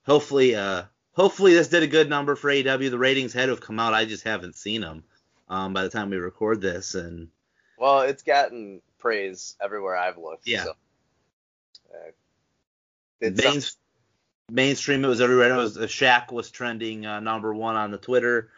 hopefully 0.05 0.55
uh 0.55 0.83
hopefully 1.13 1.53
this 1.53 1.67
did 1.67 1.83
a 1.83 1.87
good 1.87 2.09
number 2.09 2.35
for 2.35 2.49
AEW. 2.49 2.89
The 2.89 2.97
ratings 2.97 3.33
had 3.33 3.45
to 3.45 3.51
have 3.51 3.61
come 3.61 3.79
out. 3.79 3.93
I 3.93 4.05
just 4.05 4.23
haven't 4.23 4.55
seen 4.55 4.81
them 4.81 5.03
um 5.49 5.73
by 5.73 5.83
the 5.83 5.89
time 5.89 6.09
we 6.09 6.17
record 6.17 6.61
this 6.61 6.95
and 6.95 7.29
Well, 7.77 8.01
it's 8.01 8.23
gotten 8.23 8.81
praise 8.99 9.55
everywhere 9.61 9.95
I've 9.95 10.17
looked. 10.17 10.47
Yeah. 10.47 10.63
So, 10.63 10.71
uh, 11.93 12.11
did 13.21 13.37
main, 13.37 13.61
some- 13.61 13.77
mainstream 14.51 15.03
it 15.03 15.07
was 15.07 15.21
everywhere. 15.21 15.53
It 15.53 15.57
was 15.57 15.77
uh, 15.77 15.81
Shaq 15.81 16.31
was 16.31 16.51
trending 16.51 17.05
uh, 17.05 17.19
number 17.19 17.53
one 17.53 17.75
on 17.75 17.91
the 17.91 17.97
Twitter. 17.97 18.49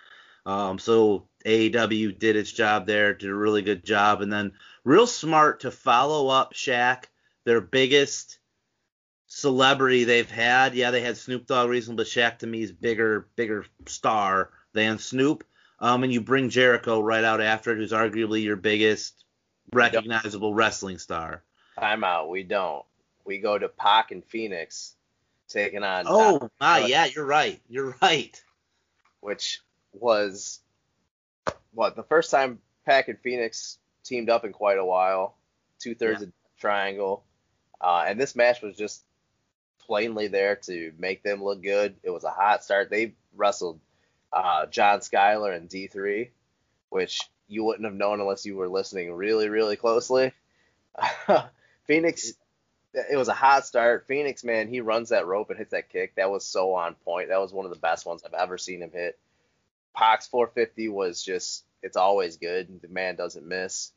Um, 0.46 0.80
so 0.80 1.26
AEW 1.46 2.18
did 2.18 2.36
its 2.36 2.52
job 2.52 2.86
there, 2.86 3.14
did 3.14 3.30
a 3.30 3.36
really 3.36 3.62
good 3.62 3.84
job, 3.84 4.22
and 4.22 4.32
then 4.32 4.54
real 4.84 5.08
smart 5.08 5.62
to 5.62 5.72
follow 5.72 6.28
up 6.30 6.54
Shaq, 6.54 7.06
their 7.46 7.62
biggest 7.62 8.40
celebrity 9.28 10.04
they've 10.04 10.30
had. 10.30 10.76
Yeah, 10.76 10.92
they 10.92 11.02
had 11.02 11.18
Snoop 11.18 11.46
Dogg 11.46 11.70
recently, 11.70 11.98
but 11.98 12.08
Shaq 12.08 12.40
to 12.40 12.48
me 12.48 12.64
is 12.64 12.72
bigger, 12.72 13.28
bigger 13.36 13.66
star 13.86 14.52
than 14.74 14.98
Snoop. 14.98 15.44
Um, 15.80 16.04
and 16.04 16.12
you 16.12 16.20
bring 16.20 16.50
Jericho 16.50 17.02
right 17.02 17.24
out 17.24 17.42
after 17.42 17.72
it, 17.72 17.78
who's 17.78 17.94
arguably 17.94 18.44
your 18.44 18.58
biggest 18.58 19.24
recognizable 19.72 20.54
wrestling 20.54 20.98
star. 20.98 21.44
Time 21.80 22.04
out. 22.04 22.30
We 22.30 22.44
don't. 22.44 22.84
We 23.24 23.38
go 23.38 23.58
to 23.58 23.70
Pac 23.70 24.12
and 24.12 24.26
Fenix 24.26 24.96
taking 25.50 25.84
on 25.84 26.06
Oh, 26.08 26.40
my, 26.40 26.50
ah, 26.62 26.78
yeah, 26.86 27.06
you're 27.06 27.26
right. 27.26 27.60
You're 27.70 27.96
right. 28.02 28.42
which 29.22 29.60
was 29.94 30.60
what 31.74 31.96
the 31.96 32.04
first 32.04 32.32
time 32.32 32.60
Pac 32.86 33.08
and 33.10 33.20
Fenix 33.20 33.78
teamed 34.04 34.30
up 34.30 34.46
in 34.46 34.54
quite 34.54 34.78
a 34.78 34.86
while. 34.86 35.36
Two 35.80 35.96
thirds 35.96 36.22
Yeah. 36.22 36.28
of 36.28 36.34
triangle, 36.60 37.24
uh, 37.82 38.06
and 38.08 38.20
this 38.20 38.36
match 38.36 38.62
was 38.62 38.76
just 38.76 39.04
plainly 39.80 40.28
there 40.28 40.56
to 40.56 40.94
make 41.00 41.24
them 41.24 41.44
look 41.44 41.62
good. 41.64 41.96
It 42.04 42.10
was 42.12 42.24
a 42.24 42.30
hot 42.32 42.64
start. 42.64 42.90
They 42.90 43.14
wrestled 43.36 43.80
uh, 44.32 44.66
John 44.68 45.00
Skyler 45.00 45.56
and 45.56 45.70
D3, 45.70 46.30
which 46.90 47.20
you 47.48 47.64
wouldn't 47.64 47.86
have 47.86 47.96
known 47.96 48.20
unless 48.20 48.46
you 48.46 48.56
were 48.56 48.68
listening 48.70 49.12
really, 49.14 49.50
really 49.50 49.76
closely. 49.76 50.32
Fenix, 51.86 52.34
it 52.94 53.18
was 53.18 53.28
a 53.28 53.34
hot 53.34 53.66
start. 53.66 54.08
Fenix, 54.08 54.44
man, 54.44 54.68
he 54.68 54.82
runs 54.82 55.10
that 55.10 55.28
rope 55.28 55.50
and 55.50 55.60
hits 55.60 55.72
that 55.72 55.90
kick. 55.90 56.16
That 56.16 56.32
was 56.32 56.46
so 56.46 56.74
on 56.74 56.96
point. 56.96 57.30
That 57.30 57.40
was 57.40 57.54
one 57.54 57.66
of 57.66 57.72
the 57.72 57.78
best 57.78 58.06
ones 58.06 58.24
I've 58.26 58.34
ever 58.34 58.58
seen 58.58 58.82
him 58.82 58.92
hit. 58.92 59.20
Pac's 59.96 60.28
450 60.28 60.90
was 60.90 61.24
just, 61.24 61.66
it's 61.84 61.98
always 61.98 62.38
good. 62.38 62.82
The 62.82 62.88
man 62.88 63.16
doesn't 63.16 63.46
miss. 63.46 63.92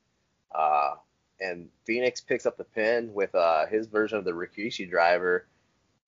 Uh, 0.54 0.94
and 1.40 1.68
Fenix 1.84 2.20
picks 2.20 2.46
up 2.46 2.56
the 2.56 2.64
pin 2.64 3.14
with 3.14 3.34
uh, 3.34 3.66
his 3.66 3.86
version 3.86 4.18
of 4.18 4.24
the 4.24 4.32
Rikishi 4.32 4.88
driver. 4.88 5.46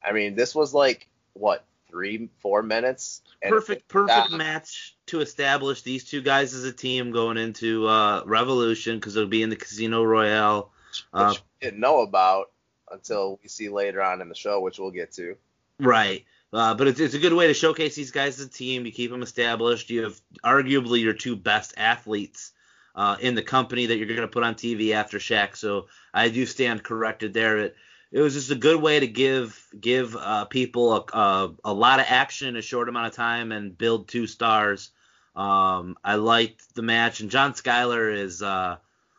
I 0.03 0.12
mean, 0.12 0.35
this 0.35 0.55
was 0.55 0.75
like, 0.75 1.09
what, 1.33 1.64
three, 1.88 2.29
four 2.41 2.62
minutes? 2.62 3.23
Perfect 3.43 3.88
perfect 3.88 4.33
uh, 4.33 4.37
match 4.37 4.97
to 5.07 5.21
establish 5.21 5.83
these 5.83 6.05
two 6.05 6.21
guys 6.21 6.55
as 6.55 6.64
a 6.64 6.73
team 6.73 7.11
going 7.11 7.38
into 7.38 7.87
uh, 7.87 8.23
Revolution 8.26 8.99
because 8.99 9.17
it'll 9.17 9.29
be 9.29 9.43
in 9.43 9.50
the 9.50 9.57
Casino 9.57 10.03
Royale. 10.03 10.71
Uh, 11.12 11.29
which 11.29 11.41
we 11.41 11.69
didn't 11.69 11.81
know 11.81 12.03
about 12.03 12.50
until 12.95 13.39
we 13.43 13.49
see 13.49 13.69
later 13.69 14.03
on 14.03 14.23
in 14.23 14.29
the 14.29 14.35
show, 14.35 14.61
which 14.61 14.79
we'll 14.79 14.91
get 14.91 15.13
to. 15.13 15.37
Right. 15.79 16.25
Uh, 16.53 16.75
but 16.75 16.87
it's, 16.87 17.01
it's 17.01 17.15
a 17.15 17.19
good 17.19 17.33
way 17.33 17.49
to 17.49 17.55
showcase 17.55 17.97
these 17.97 18.13
guys 18.13 18.39
as 18.41 18.47
a 18.47 18.51
team. 18.51 18.87
You 18.87 18.93
keep 18.93 19.11
them 19.11 19.23
established. 19.23 19.91
You 19.91 20.05
have 20.05 20.21
arguably 20.45 21.03
your 21.03 21.13
two 21.13 21.37
best 21.37 21.75
athletes 21.77 22.53
uh, 22.95 23.17
in 23.21 23.35
the 23.35 23.43
company 23.43 23.87
that 23.87 23.97
you're 23.97 24.07
going 24.07 24.21
to 24.21 24.29
put 24.29 24.45
on 24.45 24.55
TV 24.55 24.93
after 24.93 25.19
Shaq. 25.19 25.57
So 25.57 25.89
I 26.13 26.29
do 26.29 26.47
stand 26.47 26.85
corrected 26.85 27.35
there. 27.35 27.59
It, 27.59 27.77
it 28.13 28.21
was 28.21 28.35
just 28.35 28.53
a 28.53 28.55
good 28.55 28.81
way 28.81 29.01
to 29.01 29.09
give 29.09 29.67
give 29.79 30.15
uh, 30.15 30.45
people 30.45 30.95
a, 30.95 31.19
a, 31.19 31.55
a, 31.65 31.73
lot 31.73 31.99
of 31.99 32.07
action 32.09 32.47
in 32.47 32.57
a 32.57 32.63
short 32.63 32.89
amount 32.89 33.09
of 33.09 33.15
time 33.15 33.51
and 33.51 33.77
build 33.77 34.07
two 34.07 34.29
stars. 34.29 34.93
Um, 35.35 35.97
I 36.05 36.15
liked 36.15 36.77
the 36.77 36.83
match, 36.83 37.19
and 37.21 37.31
John 37.31 37.55
Skyler 37.55 38.17
is. 38.17 38.41
Uh, 38.41 38.77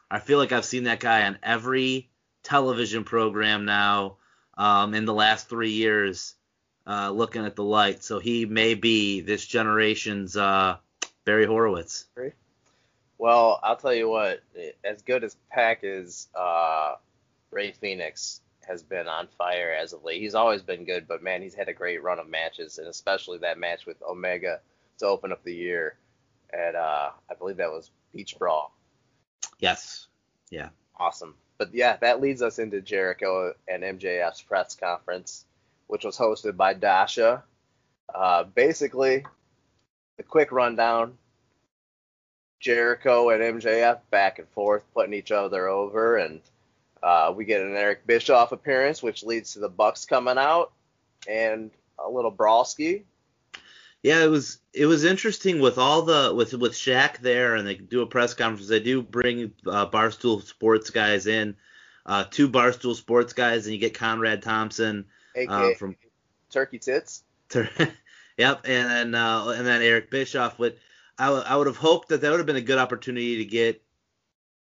I 0.10 0.20
feel 0.20 0.38
like 0.38 0.54
I've 0.54 0.64
seen 0.64 0.86
that 0.86 1.02
guy 1.02 1.26
on 1.26 1.38
every 1.44 2.10
television 2.46 3.04
program 3.04 3.66
now 3.66 4.18
um, 4.58 4.94
in 4.94 5.06
the 5.06 5.14
last 5.14 5.50
three 5.50 5.72
years 5.72 6.36
uh, 6.88 7.10
looking 7.10 7.46
at 7.46 7.56
the 7.56 7.64
light. 7.64 8.04
So 8.04 8.20
he 8.20 8.46
may 8.46 8.76
be 8.76 9.22
this 9.22 9.46
generation's 9.46 10.38
uh, 10.38 10.78
Barry 11.26 11.46
Horowitz. 11.46 12.06
Well, 13.18 13.60
I'll 13.64 13.78
tell 13.78 13.94
you 13.94 14.10
what, 14.10 14.44
as 14.84 15.02
good 15.02 15.24
as 15.24 15.36
Pac 15.50 15.80
is, 15.84 16.28
uh, 16.36 16.96
Rey 17.50 17.72
Fenix 17.72 18.42
has 18.68 18.84
been 18.84 19.08
on 19.08 19.28
fire 19.38 19.72
as 19.72 19.94
of 19.94 20.04
late. 20.04 20.22
He's 20.22 20.36
always 20.36 20.62
been 20.62 20.86
good, 20.86 21.08
but 21.08 21.24
man, 21.24 21.42
he's 21.42 21.56
had 21.56 21.70
a 21.70 21.74
great 21.74 22.04
run 22.04 22.20
of 22.20 22.28
matches, 22.28 22.78
and 22.78 22.88
especially 22.88 23.38
that 23.40 23.58
match 23.58 23.86
with 23.86 24.02
Omega 24.04 24.60
to 25.00 25.06
open 25.06 25.32
up 25.32 25.44
the 25.44 25.54
year 25.54 25.98
at, 26.54 26.76
uh, 26.76 27.12
I 27.30 27.34
believe 27.36 27.58
that 27.58 27.72
was 27.72 27.92
Beach 28.14 28.38
Brawl. 28.38 28.76
Yes. 29.60 30.08
Yeah. 30.50 30.70
Awesome. 30.98 31.36
But 31.58 31.74
yeah, 31.74 31.98
that 31.98 32.22
leads 32.22 32.42
us 32.42 32.60
into 32.60 32.82
Jericho 32.82 33.54
and 33.68 33.84
MJF's 33.84 34.42
press 34.42 34.76
conference 34.76 35.46
which 35.88 36.06
was 36.06 36.18
hosted 36.18 36.58
by 36.58 36.74
Dasha. 36.74 37.44
Uh, 38.14 38.44
basically, 38.44 39.26
the 40.18 40.24
quick 40.24 40.52
rundown 40.52 41.18
Jericho 42.60 43.30
and 43.30 43.62
MJF 43.62 44.00
back 44.10 44.40
and 44.40 44.48
forth, 44.50 44.84
putting 44.94 45.14
each 45.14 45.32
other 45.32 45.68
over, 45.68 46.18
and 46.18 46.42
uh, 47.04 47.32
we 47.36 47.46
get 47.46 47.62
an 47.62 47.76
Eric 47.76 48.08
Bischoff 48.08 48.52
appearance, 48.52 49.04
which 49.04 49.24
leads 49.24 49.54
to 49.54 49.60
the 49.60 49.70
Bucks 49.70 50.06
coming 50.06 50.38
out 50.38 50.72
and 51.28 51.70
a 52.04 52.10
little 52.10 52.32
brawlski. 52.32 53.04
Yeah, 54.06 54.24
it 54.24 54.30
was 54.30 54.60
it 54.72 54.86
was 54.86 55.04
interesting 55.04 55.60
with 55.60 55.80
all 55.80 56.04
the 56.04 56.32
with 56.32 56.54
with 56.54 56.74
Shaq 56.74 57.22
there, 57.22 57.56
and 57.56 57.68
they 57.68 57.74
do 57.74 58.04
a 58.04 58.06
press 58.06 58.36
conference. 58.36 58.68
They 58.68 58.80
do 58.80 59.02
bring 59.02 59.52
uh, 59.66 59.88
Barstool 59.90 60.44
Sports 60.44 60.92
guys 60.92 61.26
in, 61.26 61.56
uh, 62.06 62.26
two 62.30 62.48
Barstool 62.48 62.94
Sports 62.94 63.34
guys, 63.34 63.66
and 63.66 63.74
you 63.74 63.80
get 63.80 63.96
Conrad 63.96 64.44
Thompson 64.44 65.06
uh, 65.50 65.74
from 65.74 65.96
Turkey 66.52 66.78
Tits. 66.78 67.24
yep, 68.38 68.62
and 68.66 68.92
then 68.92 69.16
uh, 69.16 69.48
and 69.58 69.66
then 69.66 69.82
Eric 69.82 70.12
Bischoff. 70.12 70.60
Would 70.60 70.78
I, 71.18 71.26
w- 71.26 71.44
I 71.44 71.58
would 71.58 71.66
have 71.66 71.78
hoped 71.78 72.10
that 72.10 72.22
that 72.22 72.30
would 72.30 72.40
have 72.40 72.46
been 72.46 72.58
a 72.58 72.62
good 72.62 72.78
opportunity 72.78 73.38
to 73.38 73.46
get 73.46 73.82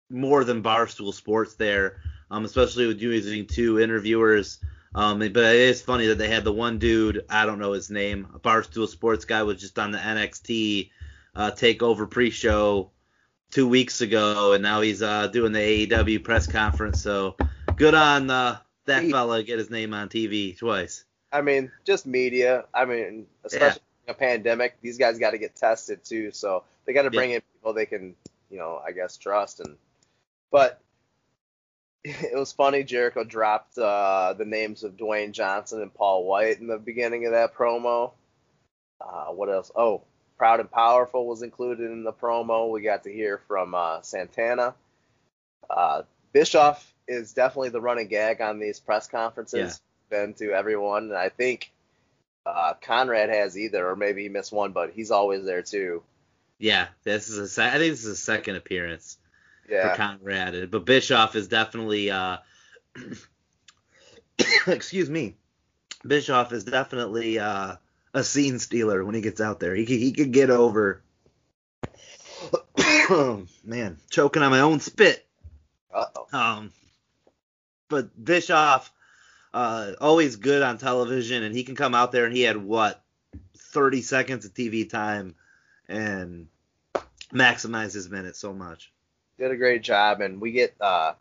more 0.09 0.45
than 0.45 0.63
Barstool 0.63 1.13
Sports 1.13 1.55
there, 1.55 1.99
um, 2.31 2.45
especially 2.45 2.87
with 2.87 3.01
you 3.01 3.11
using 3.11 3.45
two 3.45 3.81
interviewers. 3.81 4.59
Um, 4.95 5.19
but 5.19 5.27
it 5.27 5.55
is 5.55 5.81
funny 5.81 6.07
that 6.07 6.17
they 6.17 6.27
had 6.27 6.43
the 6.43 6.53
one 6.53 6.77
dude, 6.77 7.25
I 7.29 7.45
don't 7.45 7.59
know 7.59 7.71
his 7.71 7.89
name, 7.89 8.27
a 8.33 8.39
Barstool 8.39 8.87
Sports 8.87 9.25
guy 9.25 9.43
was 9.43 9.59
just 9.59 9.79
on 9.79 9.91
the 9.91 9.97
NXT 9.97 10.91
uh, 11.35 11.51
Takeover 11.51 12.09
pre-show 12.09 12.91
two 13.49 13.67
weeks 13.67 14.01
ago, 14.01 14.53
and 14.53 14.61
now 14.61 14.81
he's 14.81 15.01
uh, 15.01 15.27
doing 15.27 15.51
the 15.51 15.87
AEW 15.87 16.23
press 16.23 16.47
conference. 16.47 17.01
So 17.01 17.37
good 17.75 17.95
on 17.95 18.29
uh, 18.29 18.57
that 18.85 19.09
fella 19.09 19.43
get 19.43 19.59
his 19.59 19.69
name 19.69 19.93
on 19.93 20.09
TV 20.09 20.57
twice. 20.57 21.05
I 21.31 21.41
mean, 21.41 21.71
just 21.83 22.05
media. 22.05 22.65
I 22.73 22.85
mean, 22.85 23.25
especially 23.43 23.81
yeah. 24.05 24.11
a 24.11 24.15
pandemic, 24.15 24.77
these 24.81 24.99
guys 24.99 25.17
got 25.17 25.31
to 25.31 25.39
get 25.39 25.55
tested 25.55 26.03
too, 26.03 26.31
so 26.31 26.63
they 26.85 26.93
got 26.93 27.03
to 27.03 27.11
bring 27.11 27.31
yeah. 27.31 27.37
in 27.37 27.41
people 27.53 27.73
they 27.73 27.87
can, 27.87 28.15
you 28.51 28.59
know, 28.59 28.79
I 28.85 28.91
guess 28.91 29.17
trust. 29.17 29.59
And 29.59 29.77
but 30.51 30.79
it 32.05 32.37
was 32.37 32.51
funny. 32.51 32.83
Jericho 32.83 33.23
dropped 33.23 33.77
uh, 33.77 34.33
the 34.37 34.45
names 34.45 34.83
of 34.83 34.97
Dwayne 34.97 35.31
Johnson 35.31 35.81
and 35.81 35.93
Paul 35.93 36.25
White 36.25 36.59
in 36.59 36.67
the 36.67 36.77
beginning 36.77 37.25
of 37.25 37.31
that 37.31 37.55
promo. 37.55 38.11
Uh, 38.99 39.27
what 39.27 39.49
else? 39.49 39.71
Oh, 39.75 40.01
Proud 40.37 40.59
and 40.59 40.69
Powerful 40.69 41.25
was 41.25 41.43
included 41.43 41.91
in 41.91 42.03
the 42.03 42.11
promo. 42.11 42.69
We 42.69 42.81
got 42.81 43.03
to 43.03 43.13
hear 43.13 43.39
from 43.47 43.73
uh, 43.73 44.01
Santana. 44.01 44.75
Uh, 45.69 46.01
Bischoff 46.33 46.93
is 47.07 47.33
definitely 47.33 47.69
the 47.69 47.81
running 47.81 48.07
gag 48.07 48.41
on 48.41 48.59
these 48.59 48.79
press 48.79 49.07
conferences. 49.07 49.79
Yeah. 50.11 50.25
Been 50.25 50.33
to 50.35 50.51
everyone, 50.51 51.03
and 51.05 51.17
I 51.17 51.29
think 51.29 51.71
uh, 52.45 52.73
Conrad 52.81 53.29
has 53.29 53.57
either, 53.57 53.89
or 53.89 53.95
maybe 53.95 54.23
he 54.23 54.29
missed 54.29 54.51
one, 54.51 54.73
but 54.73 54.91
he's 54.91 55.09
always 55.09 55.45
there 55.45 55.61
too. 55.61 56.03
Yeah, 56.59 56.87
this 57.03 57.29
is 57.29 57.57
a, 57.57 57.63
I 57.63 57.77
think 57.77 57.93
this 57.93 58.05
is 58.05 58.11
a 58.11 58.15
second 58.15 58.57
appearance 58.57 59.17
yeah. 59.69 59.91
for 59.91 59.97
Conrad, 59.97 60.71
but 60.71 60.85
Bischoff 60.85 61.35
is 61.35 61.47
definitely, 61.47 62.11
uh, 62.11 62.37
excuse 64.67 65.09
me, 65.09 65.35
Bischoff 66.05 66.51
is 66.51 66.63
definitely 66.63 67.39
uh, 67.39 67.75
a 68.13 68.23
scene 68.23 68.59
stealer 68.59 69.03
when 69.03 69.15
he 69.15 69.21
gets 69.21 69.41
out 69.41 69.59
there. 69.59 69.75
He 69.75 69.85
he 69.85 70.11
could 70.11 70.31
get 70.31 70.49
over. 70.49 71.01
man, 73.63 73.97
choking 74.09 74.43
on 74.43 74.51
my 74.51 74.61
own 74.61 74.79
spit. 74.79 75.25
Uh-oh. 75.93 76.27
Um, 76.37 76.71
but 77.89 78.23
Bischoff, 78.23 78.91
uh, 79.53 79.91
always 80.01 80.37
good 80.37 80.61
on 80.61 80.77
television, 80.77 81.43
and 81.43 81.55
he 81.55 81.63
can 81.63 81.75
come 81.75 81.93
out 81.93 82.11
there 82.11 82.25
and 82.25 82.35
he 82.35 82.41
had 82.41 82.57
what 82.57 83.03
30 83.57 84.01
seconds 84.01 84.45
of 84.45 84.53
TV 84.53 84.89
time 84.89 85.35
and 85.87 86.47
maximize 87.31 87.93
his 87.93 88.09
minutes 88.09 88.39
so 88.39 88.53
much. 88.53 88.92
Did 89.39 89.51
a 89.51 89.57
great 89.57 89.81
job, 89.81 90.21
and 90.21 90.39
we 90.39 90.51
get 90.51 90.75
uh, 90.79 91.13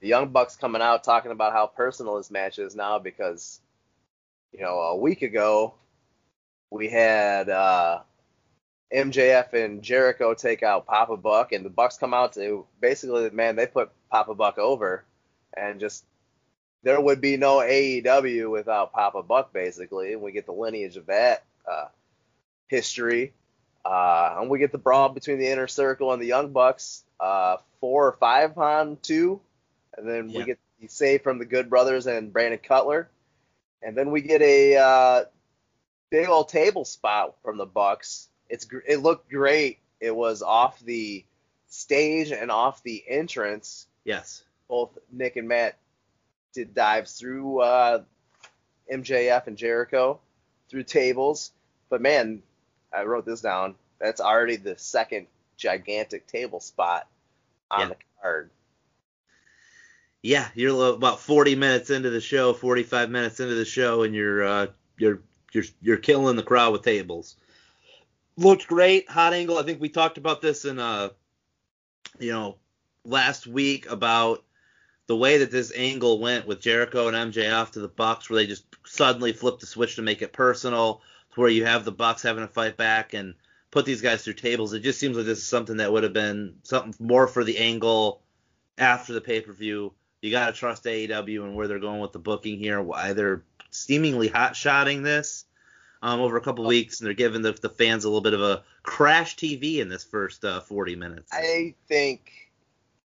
the 0.00 0.08
Young 0.08 0.28
Bucks 0.28 0.56
coming 0.56 0.80
out 0.80 1.04
talking 1.04 1.30
about 1.30 1.52
how 1.52 1.66
personal 1.66 2.16
this 2.16 2.30
match 2.30 2.58
is 2.58 2.74
now 2.74 2.98
because, 2.98 3.60
you 4.52 4.60
know, 4.60 4.78
a 4.78 4.96
week 4.96 5.22
ago 5.22 5.74
we 6.70 6.88
had 6.88 7.48
uh, 7.48 8.00
MJF 8.94 9.52
and 9.52 9.82
Jericho 9.82 10.34
take 10.34 10.62
out 10.62 10.86
Papa 10.86 11.16
Buck, 11.16 11.52
and 11.52 11.64
the 11.64 11.70
Bucks 11.70 11.98
come 11.98 12.14
out 12.14 12.32
to 12.34 12.66
basically, 12.80 13.28
man, 13.30 13.56
they 13.56 13.66
put 13.66 13.90
Papa 14.10 14.34
Buck 14.34 14.58
over 14.58 15.04
and 15.56 15.80
just 15.80 16.04
there 16.82 17.00
would 17.00 17.20
be 17.20 17.36
no 17.36 17.56
AEW 17.56 18.50
without 18.50 18.92
Papa 18.92 19.22
Buck, 19.22 19.52
basically, 19.52 20.12
and 20.12 20.22
we 20.22 20.32
get 20.32 20.46
the 20.46 20.52
lineage 20.52 20.96
of 20.96 21.06
that 21.06 21.44
uh, 21.70 21.86
history. 22.68 23.32
Uh, 23.84 24.36
and 24.40 24.50
we 24.50 24.58
get 24.58 24.72
the 24.72 24.78
brawl 24.78 25.08
between 25.08 25.38
the 25.38 25.48
Inner 25.48 25.66
Circle 25.66 26.12
and 26.12 26.20
the 26.20 26.26
Young 26.26 26.52
Bucks, 26.52 27.04
uh, 27.20 27.56
four 27.80 28.08
or 28.08 28.12
five 28.12 28.56
on 28.58 28.98
two, 29.02 29.40
and 29.96 30.08
then 30.08 30.32
we 30.32 30.44
get 30.44 30.58
the 30.80 30.88
save 30.88 31.22
from 31.22 31.38
the 31.38 31.44
Good 31.44 31.68
Brothers 31.70 32.06
and 32.06 32.32
Brandon 32.32 32.60
Cutler, 32.62 33.08
and 33.82 33.96
then 33.96 34.10
we 34.10 34.20
get 34.20 34.42
a 34.42 34.76
uh, 34.76 35.24
big 36.10 36.28
old 36.28 36.48
table 36.48 36.84
spot 36.84 37.36
from 37.42 37.56
the 37.56 37.66
Bucks. 37.66 38.28
It's 38.48 38.66
it 38.86 38.98
looked 38.98 39.30
great. 39.30 39.78
It 40.00 40.14
was 40.14 40.42
off 40.42 40.80
the 40.80 41.24
stage 41.68 42.30
and 42.30 42.50
off 42.50 42.82
the 42.82 43.04
entrance. 43.08 43.86
Yes 44.04 44.42
both 44.68 44.96
Nick 45.10 45.36
and 45.36 45.48
Matt 45.48 45.76
did 46.52 46.74
dives 46.74 47.14
through 47.14 47.60
uh, 47.60 48.02
MJF 48.92 49.46
and 49.46 49.56
Jericho 49.56 50.20
through 50.70 50.84
tables. 50.84 51.52
But 51.88 52.02
man, 52.02 52.42
I 52.92 53.04
wrote 53.04 53.26
this 53.26 53.40
down. 53.40 53.74
That's 53.98 54.20
already 54.20 54.56
the 54.56 54.78
second 54.78 55.26
gigantic 55.58 56.26
table 56.26 56.60
spot 56.60 57.06
on 57.70 57.80
yeah. 57.80 57.86
the 57.88 57.96
card. 58.22 58.50
Yeah, 60.22 60.48
you're 60.54 60.94
about 60.94 61.20
40 61.20 61.54
minutes 61.54 61.90
into 61.90 62.10
the 62.10 62.20
show, 62.20 62.52
45 62.52 63.10
minutes 63.10 63.40
into 63.40 63.54
the 63.54 63.64
show, 63.64 64.02
and 64.02 64.14
you're 64.14 64.44
uh, 64.44 64.66
you're 64.96 65.20
you're 65.52 65.64
you're 65.82 65.96
killing 65.96 66.36
the 66.36 66.42
crowd 66.42 66.72
with 66.72 66.82
tables. 66.82 67.36
Looked 68.36 68.66
great, 68.66 69.08
hot 69.10 69.32
angle. 69.32 69.58
I 69.58 69.62
think 69.62 69.80
we 69.80 69.88
talked 69.88 70.18
about 70.18 70.40
this 70.40 70.64
in 70.64 70.78
uh, 70.78 71.10
you 72.18 72.32
know, 72.32 72.56
last 73.04 73.46
week 73.46 73.88
about 73.90 74.44
the 75.06 75.16
way 75.16 75.38
that 75.38 75.50
this 75.50 75.72
angle 75.74 76.20
went 76.20 76.46
with 76.46 76.60
Jericho 76.60 77.08
and 77.08 77.32
MJF 77.32 77.70
to 77.72 77.80
the 77.80 77.88
Bucks, 77.88 78.28
where 78.28 78.38
they 78.38 78.46
just 78.46 78.64
suddenly 78.84 79.32
flipped 79.32 79.60
the 79.60 79.66
switch 79.66 79.96
to 79.96 80.02
make 80.02 80.22
it 80.22 80.32
personal, 80.32 81.00
to 81.32 81.40
where 81.40 81.48
you 81.48 81.64
have 81.64 81.84
the 81.84 81.92
Bucks 81.92 82.22
having 82.22 82.46
to 82.46 82.52
fight 82.52 82.76
back 82.76 83.14
and 83.14 83.34
put 83.70 83.84
these 83.84 84.02
guys 84.02 84.24
through 84.24 84.34
tables. 84.34 84.72
It 84.72 84.80
just 84.80 84.98
seems 84.98 85.16
like 85.16 85.26
this 85.26 85.38
is 85.38 85.46
something 85.46 85.78
that 85.78 85.92
would 85.92 86.02
have 86.02 86.12
been 86.12 86.56
something 86.62 86.94
more 86.98 87.26
for 87.26 87.44
the 87.44 87.58
angle 87.58 88.22
after 88.76 89.12
the 89.12 89.20
pay 89.20 89.40
per 89.40 89.52
view. 89.52 89.92
You 90.22 90.30
got 90.30 90.46
to 90.46 90.52
trust 90.52 90.84
AEW 90.84 91.44
and 91.44 91.54
where 91.54 91.68
they're 91.68 91.78
going 91.78 92.00
with 92.00 92.12
the 92.12 92.18
booking 92.18 92.58
here. 92.58 92.82
Why 92.82 93.12
they're 93.12 93.44
seemingly 93.70 94.28
hot 94.28 94.56
shotting 94.56 95.02
this 95.02 95.44
um, 96.02 96.20
over 96.20 96.36
a 96.36 96.40
couple 96.40 96.66
weeks, 96.66 97.00
and 97.00 97.06
they're 97.06 97.14
giving 97.14 97.42
the, 97.42 97.52
the, 97.52 97.68
fans 97.68 98.04
a 98.04 98.08
little 98.08 98.20
bit 98.20 98.34
of 98.34 98.40
a 98.40 98.62
crash 98.82 99.36
TV 99.36 99.78
in 99.78 99.88
this 99.88 100.04
first 100.04 100.44
uh, 100.44 100.60
40 100.60 100.96
minutes. 100.96 101.30
I 101.32 101.74
think 101.86 102.50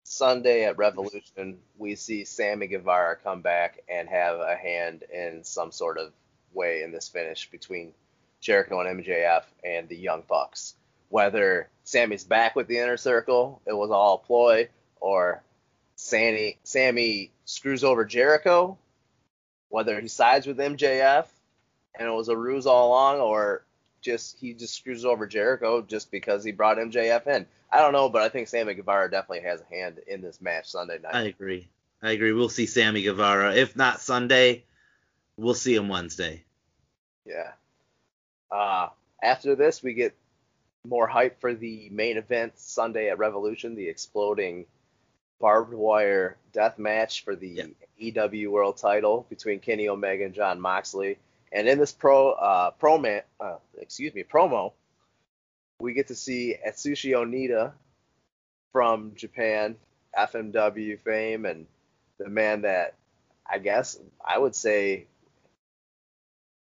Sunday 0.04 0.66
at 0.66 0.78
Revolution, 0.78 1.60
we 1.78 1.96
see 1.96 2.24
Sammy 2.24 2.68
Guevara 2.68 3.18
come 3.18 3.42
back 3.42 3.84
and 3.90 4.08
have 4.10 4.40
a 4.40 4.56
hand 4.56 5.04
in 5.14 5.44
some 5.44 5.72
sort 5.72 5.98
of 5.98 6.14
way 6.54 6.82
in 6.84 6.92
this 6.92 7.08
finish 7.08 7.50
between 7.52 7.94
Jericho 8.42 8.80
and 8.82 9.04
MJF 9.04 9.44
and 9.64 9.90
the 9.90 9.98
Young 9.98 10.24
Bucks. 10.28 10.76
Whether 11.10 11.70
Sammy's 11.84 12.24
back 12.24 12.56
with 12.56 12.68
the 12.68 12.80
inner 12.80 12.98
circle, 12.98 13.62
it 13.66 13.74
was 13.74 13.92
all 13.92 14.16
a 14.16 14.26
ploy, 14.26 14.70
or 15.00 15.42
Sammy 15.96 16.58
Sammy 16.64 17.32
screws 17.46 17.84
over 17.84 18.04
Jericho, 18.04 18.78
whether 19.70 20.00
he 20.00 20.08
sides 20.08 20.46
with 20.46 20.58
MJF 20.58 21.28
and 21.98 22.08
it 22.08 22.12
was 22.12 22.30
a 22.30 22.38
ruse 22.38 22.66
all 22.66 22.90
along, 22.90 23.20
or 23.20 23.66
just 24.02 24.38
he 24.40 24.54
just 24.54 24.76
screws 24.76 25.06
over 25.06 25.28
Jericho 25.28 25.82
just 25.82 26.12
because 26.12 26.44
he 26.44 26.52
brought 26.52 26.78
MJF 26.78 27.28
in. 27.28 27.46
I 27.72 27.80
don't 27.80 27.94
know, 27.94 28.10
but 28.10 28.22
I 28.22 28.30
think 28.30 28.48
Sammy 28.48 28.74
Guevara 28.76 29.10
definitely 29.10 29.48
has 29.48 29.62
a 29.62 29.76
hand 29.76 30.00
in 30.08 30.22
this 30.22 30.40
match 30.40 30.70
Sunday 30.70 31.00
night. 31.00 31.16
I 31.16 31.24
agree. 31.24 31.68
I 32.02 32.12
agree. 32.12 32.32
We'll 32.32 32.50
see 32.50 32.68
Sammy 32.68 33.02
Guevara. 33.02 33.56
If 33.56 33.76
not 33.76 34.00
Sunday, 34.00 34.64
we'll 35.36 35.56
see 35.56 35.76
him 35.76 35.90
Wednesday. 35.90 36.44
Yeah. 37.26 37.52
Uh, 38.52 38.90
after 39.22 39.56
this, 39.56 39.84
we 39.84 39.94
get 39.94 40.16
more 40.88 41.08
hype 41.08 41.40
for 41.42 41.54
the 41.54 41.90
main 41.92 42.18
event 42.18 42.58
Sunday 42.58 43.10
at 43.10 43.18
Revolution, 43.18 43.76
the 43.76 43.88
exploding 43.88 44.66
barbed 45.40 45.74
wire 45.74 46.38
death 46.52 46.80
match 46.80 47.24
for 47.24 47.36
the 47.36 47.48
yep. 47.48 47.70
EW 47.98 48.52
World 48.52 48.78
Title 48.78 49.26
between 49.30 49.60
Kenny 49.60 49.88
Omega 49.90 50.26
and 50.26 50.34
Jon 50.34 50.60
Moxley. 50.60 51.18
And 51.52 51.68
in 51.68 51.78
this 51.78 51.92
pro 51.92 52.32
uh, 52.32 52.72
pro 52.72 52.98
man, 52.98 53.22
uh, 53.40 53.58
excuse 53.80 54.14
me 54.14 54.24
promo, 54.24 54.74
we 55.80 55.94
get 55.94 56.08
to 56.08 56.16
see 56.16 56.56
Atsushi 56.68 57.12
Onita 57.12 57.72
from 58.74 59.14
Japan, 59.16 59.76
FMW 60.18 61.00
fame, 61.00 61.46
and 61.46 61.66
the 62.18 62.30
man 62.30 62.64
that 62.64 62.96
I 63.50 63.60
guess 63.60 63.98
I 64.26 64.38
would 64.38 64.56
say 64.56 65.06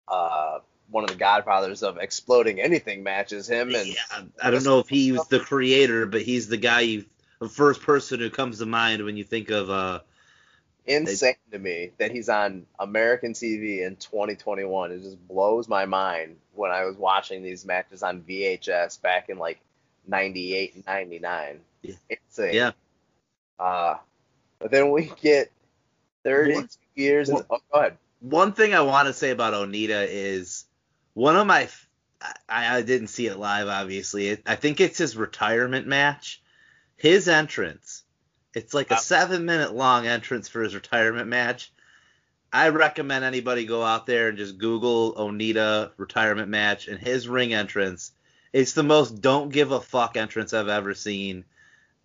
uh, 0.09 0.59
one 0.93 1.05
of 1.05 1.11
the 1.11 1.17
godfathers 1.17 1.83
of 1.83 1.99
exploding 1.99 2.61
anything 2.61 3.03
matches 3.03 3.49
him. 3.49 3.75
And 3.75 3.89
yeah, 3.89 4.23
I 4.43 4.51
don't 4.51 4.65
know 4.65 4.79
if 4.79 4.89
he 4.89 5.11
was 5.11 5.27
the 5.29 5.41
creator, 5.41 6.07
but 6.07 6.23
he's 6.23 6.49
the 6.49 6.59
guy 6.59 6.81
you, 6.81 7.05
the 7.41 7.49
first 7.49 7.83
person 7.83 8.21
who 8.21 8.31
comes 8.31 8.59
to 8.59 8.67
mind 8.67 9.05
when 9.05 9.17
you 9.17 9.25
think 9.25 9.51
of. 9.51 9.71
Uh, 9.71 10.01
Insane 10.85 11.35
they, 11.51 11.59
to 11.59 11.63
me 11.63 11.91
that 11.99 12.11
he's 12.11 12.29
on 12.29 12.67
American 12.79 13.33
TV 13.33 13.87
in 13.87 13.97
2021. 13.97 14.93
It 14.93 15.03
just 15.03 15.29
blows 15.29 15.69
my 15.69 15.87
mind 15.87 16.37
when 16.55 16.73
I 16.73 16.85
was 16.85 16.97
watching 16.97 17.43
these 17.43 17.65
matches 17.65 18.03
on 18.03 18.23
VHS 18.23 19.01
back 19.01 19.29
in 19.29 19.39
like 19.39 19.61
98 20.09 20.75
and 20.75 20.87
99. 20.87 21.61
Yeah. 21.83 21.95
Insane. 22.11 22.55
Yeah. 22.55 22.73
Uh, 23.61 23.97
but 24.59 24.73
then 24.73 24.91
we 24.91 25.13
get 25.21 25.53
32 26.25 26.67
years. 26.97 27.31
Oh, 27.31 27.45
go 27.49 27.61
ahead. 27.73 27.97
One 28.21 28.53
thing 28.53 28.75
I 28.75 28.81
want 28.81 29.07
to 29.07 29.13
say 29.13 29.31
about 29.31 29.55
Onita 29.55 30.07
is 30.09 30.65
one 31.15 31.37
of 31.37 31.47
my 31.47 31.69
I, 32.49 32.77
I 32.77 32.83
didn't 32.83 33.09
see 33.09 33.27
it 33.27 33.39
live, 33.39 33.69
obviously. 33.69 34.29
It, 34.29 34.43
I 34.47 34.57
think 34.57 34.81
it's 34.81 34.99
his 34.99 35.17
retirement 35.17 35.87
match. 35.87 36.41
His 36.97 37.29
entrance. 37.29 38.05
It's 38.55 38.75
like 38.75 38.91
a 38.91 38.99
seven 38.99 39.45
minute 39.45 39.75
long 39.75 40.07
entrance 40.07 40.49
for 40.49 40.63
his 40.63 40.75
retirement 40.75 41.29
match. 41.29 41.73
I 42.53 42.69
recommend 42.69 43.25
anybody 43.25 43.65
go 43.65 43.83
out 43.83 44.07
there 44.07 44.29
and 44.29 44.37
just 44.37 44.59
Google 44.59 45.15
Onita 45.15 45.93
retirement 45.97 46.51
match 46.51 46.87
and 46.87 47.01
his 47.01 47.27
ring 47.27 47.55
entrance. 47.55 48.13
It's 48.53 48.75
the 48.75 48.83
most 48.83 49.23
don't 49.23 49.49
give 49.49 49.73
a 49.73 49.81
fuck 49.81 50.19
entrance 50.19 50.53
I've 50.53 50.69
ever 50.69 50.93
seen, 50.93 51.45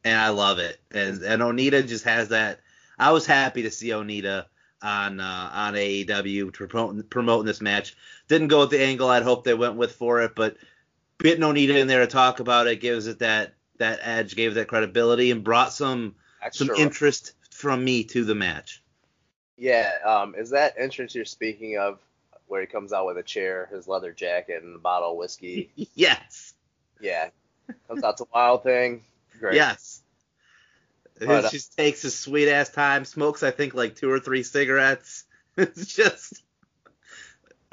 and 0.06 0.18
I 0.18 0.30
love 0.30 0.60
it. 0.60 0.80
And 0.90 1.22
and 1.22 1.42
Onita 1.42 1.86
just 1.86 2.06
has 2.06 2.30
that. 2.30 2.62
I 2.98 3.12
was 3.12 3.26
happy 3.26 3.64
to 3.64 3.72
see 3.72 3.90
Onita 3.90 4.46
on 4.82 5.20
uh, 5.20 5.50
on 5.54 5.74
AEW 5.74 6.54
promoting 6.54 7.04
promoting 7.04 7.46
this 7.46 7.62
match. 7.62 7.96
Didn't 8.28 8.50
go 8.50 8.62
with 8.62 8.70
the 8.70 8.82
angle 8.82 9.10
I'd 9.10 9.24
hoped 9.24 9.46
they 9.46 9.54
went 9.54 9.76
with 9.76 9.94
for 9.94 10.22
it, 10.22 10.36
but 10.36 10.58
getting 11.20 11.44
Onita 11.44 11.76
in 11.76 11.88
there 11.88 12.02
to 12.02 12.08
talk 12.08 12.40
about 12.40 12.68
it 12.68 12.82
gives 12.82 13.08
it 13.08 13.20
that 13.20 13.56
that 13.78 14.00
edge, 14.02 14.36
gave 14.36 14.52
it 14.52 14.56
that 14.56 14.68
credibility, 14.68 15.32
and 15.32 15.44
brought 15.44 15.74
some 15.74 16.16
Extra. 16.42 16.68
some 16.68 16.76
interest 16.76 17.34
from 17.52 17.84
me 17.84 18.04
to 18.06 18.24
the 18.24 18.36
match. 18.36 18.84
Yeah, 19.58 19.92
um, 20.06 20.36
is 20.36 20.52
that 20.52 20.76
entrance 20.78 21.16
you're 21.16 21.26
speaking 21.26 21.78
of 21.78 22.00
where 22.48 22.62
he 22.62 22.68
comes 22.68 22.94
out 22.94 23.08
with 23.08 23.18
a 23.18 23.24
chair, 23.24 23.68
his 23.72 23.88
leather 23.88 24.14
jacket, 24.14 24.64
and 24.64 24.76
a 24.76 24.80
bottle 24.80 25.12
of 25.12 25.18
whiskey? 25.18 25.72
yes. 25.96 26.54
Yeah. 27.02 27.30
Comes 27.88 28.04
out 28.04 28.18
to 28.18 28.28
Wild 28.34 28.64
Thing. 28.64 29.04
Great. 29.40 29.56
Yes. 29.56 29.97
But, 31.20 31.46
uh, 31.46 31.50
just 31.50 31.76
takes 31.76 32.02
his 32.02 32.18
sweet 32.18 32.50
ass 32.50 32.70
time, 32.70 33.06
smokes 33.06 33.44
I 33.44 33.52
think 33.52 33.74
like 33.74 33.96
two 33.96 34.10
or 34.10 34.20
three 34.20 34.44
cigarettes. 34.44 35.26
it's 35.58 35.96
just 35.96 36.44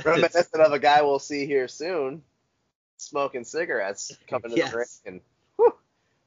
reminiscent 0.04 0.62
of 0.62 0.72
a 0.72 0.78
guy 0.78 1.02
we'll 1.02 1.18
see 1.18 1.46
here 1.46 1.68
soon, 1.68 2.22
smoking 2.96 3.44
cigarettes 3.44 4.16
coming 4.28 4.52
to 4.52 4.56
yes. 4.56 4.70
the 4.70 4.76
ring. 4.78 4.86
And, 5.06 5.20
whew. 5.56 5.74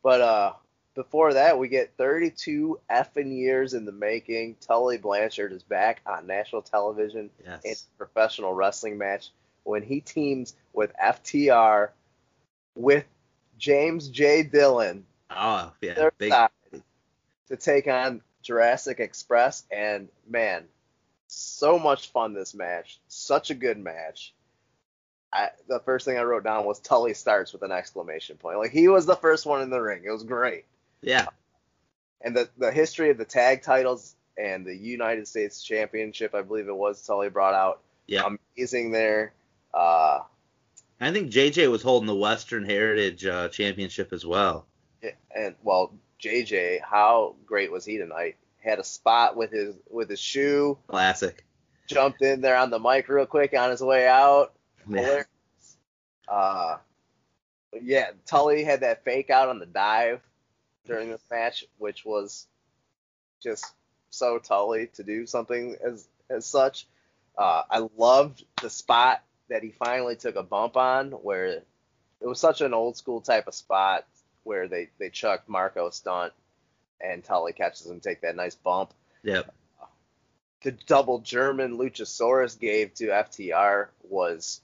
But 0.04 0.22
uh, 0.22 0.54
before 0.96 1.34
that, 1.34 1.60
we 1.60 1.68
get 1.68 1.94
32 1.98 2.80
effing 2.90 3.36
years 3.36 3.74
in 3.74 3.86
the 3.86 3.92
making. 3.92 4.56
Tully 4.62 4.98
Blanchard 4.98 5.52
is 5.52 5.64
back 5.64 6.02
on 6.06 6.28
national 6.28 6.62
television 6.62 7.30
yes. 7.46 7.62
in 7.64 7.72
a 7.72 7.98
professional 7.98 8.54
wrestling 8.54 8.98
match 8.98 9.32
when 9.64 9.84
he 9.84 10.02
teams 10.02 10.56
with 10.74 10.92
FTR 11.04 11.90
with 12.76 13.06
James 13.58 14.08
J. 14.10 14.44
Dillon. 14.44 15.06
Oh, 15.30 15.74
yeah. 15.82 16.10
Big, 16.18 16.34
to 17.50 17.58
take 17.58 17.88
on 17.88 18.22
Jurassic 18.42 19.00
Express, 19.00 19.64
and 19.72 20.10
man, 20.28 20.66
so 21.28 21.78
much 21.78 22.12
fun 22.12 22.34
this 22.34 22.54
match. 22.54 23.00
Such 23.08 23.50
a 23.50 23.56
good 23.56 23.78
match. 23.78 24.34
I, 25.32 25.50
the 25.68 25.80
first 25.82 26.06
thing 26.06 26.18
I 26.18 26.24
wrote 26.24 26.46
down 26.46 26.66
was 26.66 26.80
Tully 26.80 27.14
starts 27.14 27.52
with 27.52 27.62
an 27.62 27.72
exclamation 27.72 28.38
point. 28.38 28.60
Like 28.60 28.72
he 28.72 28.88
was 28.88 29.06
the 29.06 29.16
first 29.16 29.46
one 29.46 29.62
in 29.62 29.70
the 29.70 29.82
ring. 29.82 30.04
It 30.06 30.12
was 30.12 30.24
great. 30.24 30.66
Yeah. 31.02 31.28
And 32.22 32.36
the 32.36 32.50
the 32.58 32.72
history 32.72 33.10
of 33.10 33.18
the 33.18 33.26
tag 33.26 33.62
titles 33.62 34.16
and 34.38 34.66
the 34.66 34.76
United 34.76 35.28
States 35.28 35.62
Championship, 35.62 36.34
I 36.34 36.42
believe 36.42 36.68
it 36.68 36.76
was 36.76 37.06
Tully 37.06 37.30
brought 37.30 37.54
out. 37.54 37.82
Yeah. 38.08 38.30
Amazing 38.56 38.92
there. 38.92 39.34
Uh, 39.74 40.20
I 41.00 41.12
think 41.12 41.32
JJ 41.32 41.70
was 41.70 41.84
holding 41.84 42.08
the 42.08 42.16
Western 42.16 42.66
Heritage 42.66 43.26
uh, 43.26 43.50
Championship 43.50 44.14
as 44.14 44.26
well. 44.26 44.66
Yeah, 45.04 45.12
and 45.36 45.56
well, 45.62 45.94
JJ, 46.22 46.82
how 46.82 47.36
great 47.46 47.72
was 47.72 47.86
he 47.86 47.98
tonight? 47.98 48.38
Had 48.60 48.80
a 48.80 48.84
spot 48.84 49.36
with 49.36 49.52
his 49.52 49.76
with 49.90 50.10
his 50.10 50.20
shoe. 50.20 50.78
Classic. 50.88 51.46
Jumped 51.88 52.22
in 52.22 52.42
there 52.42 52.58
on 52.58 52.70
the 52.70 52.80
mic 52.80 53.08
real 53.08 53.26
quick 53.26 53.54
on 53.54 53.72
his 53.72 53.82
way 53.82 54.08
out. 54.08 54.54
Yeah. 54.90 55.24
Uh, 56.28 56.78
yeah, 57.82 58.12
Tully 58.26 58.64
had 58.64 58.82
that 58.82 59.06
fake 59.06 59.30
out 59.30 59.50
on 59.50 59.60
the 59.60 59.66
dive 59.66 60.22
during 60.86 61.10
this 61.10 61.24
match, 61.32 61.66
which 61.78 62.04
was 62.04 62.48
just 63.42 63.66
so 64.10 64.40
Tully 64.40 64.88
to 64.96 65.04
do 65.04 65.26
something 65.26 65.78
as 65.82 66.08
as 66.30 66.46
such. 66.46 66.88
Uh, 67.38 67.62
I 67.70 67.88
loved 67.96 68.44
the 68.62 68.70
spot 68.70 69.24
that 69.50 69.64
he 69.64 69.72
finally 69.72 70.16
took 70.16 70.36
a 70.36 70.44
bump 70.44 70.76
on, 70.76 71.12
where 71.12 71.46
it 71.46 71.66
was 72.22 72.40
such 72.40 72.62
an 72.62 72.74
old 72.74 72.98
school 72.98 73.22
type 73.22 73.48
of 73.48 73.54
spot 73.54 74.06
where 74.48 74.68
they 74.68 74.90
they 74.98 75.10
chucked 75.10 75.50
Marko 75.50 75.90
Stunt 75.90 76.34
and 77.00 77.24
Tully 77.24 77.54
catches 77.54 77.86
him 77.86 78.00
take 78.00 78.22
that 78.22 78.36
nice 78.36 78.56
bump. 78.56 78.94
Yep. 79.24 79.54
The 80.64 80.72
double 80.72 81.20
German 81.20 81.78
Luchasaurus 81.78 82.60
gave 82.60 82.94
to 82.96 83.08
FTR 83.08 83.88
was 84.04 84.62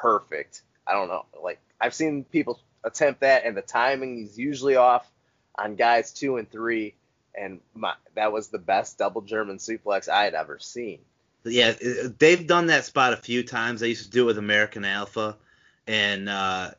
perfect. 0.00 0.62
I 0.86 0.92
don't 0.92 1.08
know, 1.08 1.26
like 1.42 1.58
I've 1.80 1.94
seen 1.94 2.24
people 2.24 2.60
attempt 2.84 3.20
that, 3.20 3.44
and 3.44 3.56
the 3.56 3.62
timing 3.62 4.24
is 4.24 4.38
usually 4.38 4.76
off 4.76 5.10
on 5.56 5.74
guys 5.74 6.12
two 6.12 6.36
and 6.36 6.50
three, 6.50 6.94
and 7.34 7.60
my, 7.74 7.94
that 8.14 8.32
was 8.32 8.48
the 8.48 8.58
best 8.58 8.98
double 8.98 9.22
German 9.22 9.58
suplex 9.58 10.08
I 10.08 10.24
had 10.24 10.34
ever 10.34 10.58
seen. 10.58 11.00
Yeah, 11.44 11.74
they've 12.18 12.46
done 12.46 12.66
that 12.66 12.84
spot 12.84 13.12
a 13.12 13.16
few 13.16 13.42
times. 13.42 13.80
They 13.80 13.88
used 13.88 14.04
to 14.04 14.10
do 14.10 14.24
it 14.24 14.26
with 14.26 14.38
American 14.38 14.84
Alpha, 14.84 15.36
and 15.86 16.28
uh, 16.28 16.70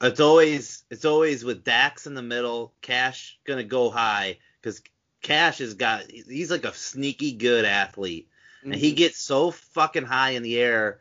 it's 0.00 0.20
always 0.20 0.84
it's 0.90 1.04
always 1.04 1.44
with 1.44 1.64
Dax 1.64 2.06
in 2.06 2.14
the 2.14 2.22
middle, 2.22 2.74
Cash 2.80 3.38
gonna 3.44 3.64
go 3.64 3.90
high 3.90 4.38
because 4.60 4.82
Cash 5.22 5.58
has 5.58 5.74
got 5.74 6.10
he's 6.10 6.50
like 6.50 6.64
a 6.64 6.74
sneaky 6.74 7.32
good 7.32 7.64
athlete, 7.64 8.28
mm-hmm. 8.60 8.72
and 8.72 8.80
he 8.80 8.88
mm-hmm. 8.88 8.96
gets 8.96 9.18
so 9.18 9.50
fucking 9.50 10.04
high 10.04 10.30
in 10.30 10.42
the 10.42 10.58
air 10.58 11.00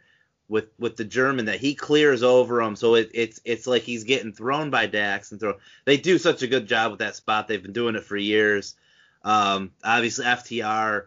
with 0.50 0.66
with 0.78 0.98
the 0.98 1.06
German 1.06 1.46
that 1.46 1.60
he 1.60 1.76
clears 1.76 2.24
over 2.24 2.62
him. 2.62 2.76
So 2.76 2.96
it, 2.96 3.12
it's 3.14 3.40
it's 3.46 3.68
like 3.68 3.84
he's 3.84 4.04
getting 4.04 4.34
thrown 4.34 4.70
by 4.70 4.88
Dax 4.88 5.32
and 5.32 5.40
throw. 5.40 5.56
They 5.86 5.98
do 5.98 6.18
such 6.18 6.42
a 6.42 6.48
good 6.48 6.68
job 6.68 6.92
with 6.92 7.00
that 7.00 7.16
spot. 7.16 7.48
They've 7.48 7.62
been 7.62 7.72
doing 7.72 7.96
it 7.96 8.04
for 8.04 8.18
years. 8.18 8.76
Um, 9.24 9.72
obviously 9.84 10.26
FTR 10.26 11.06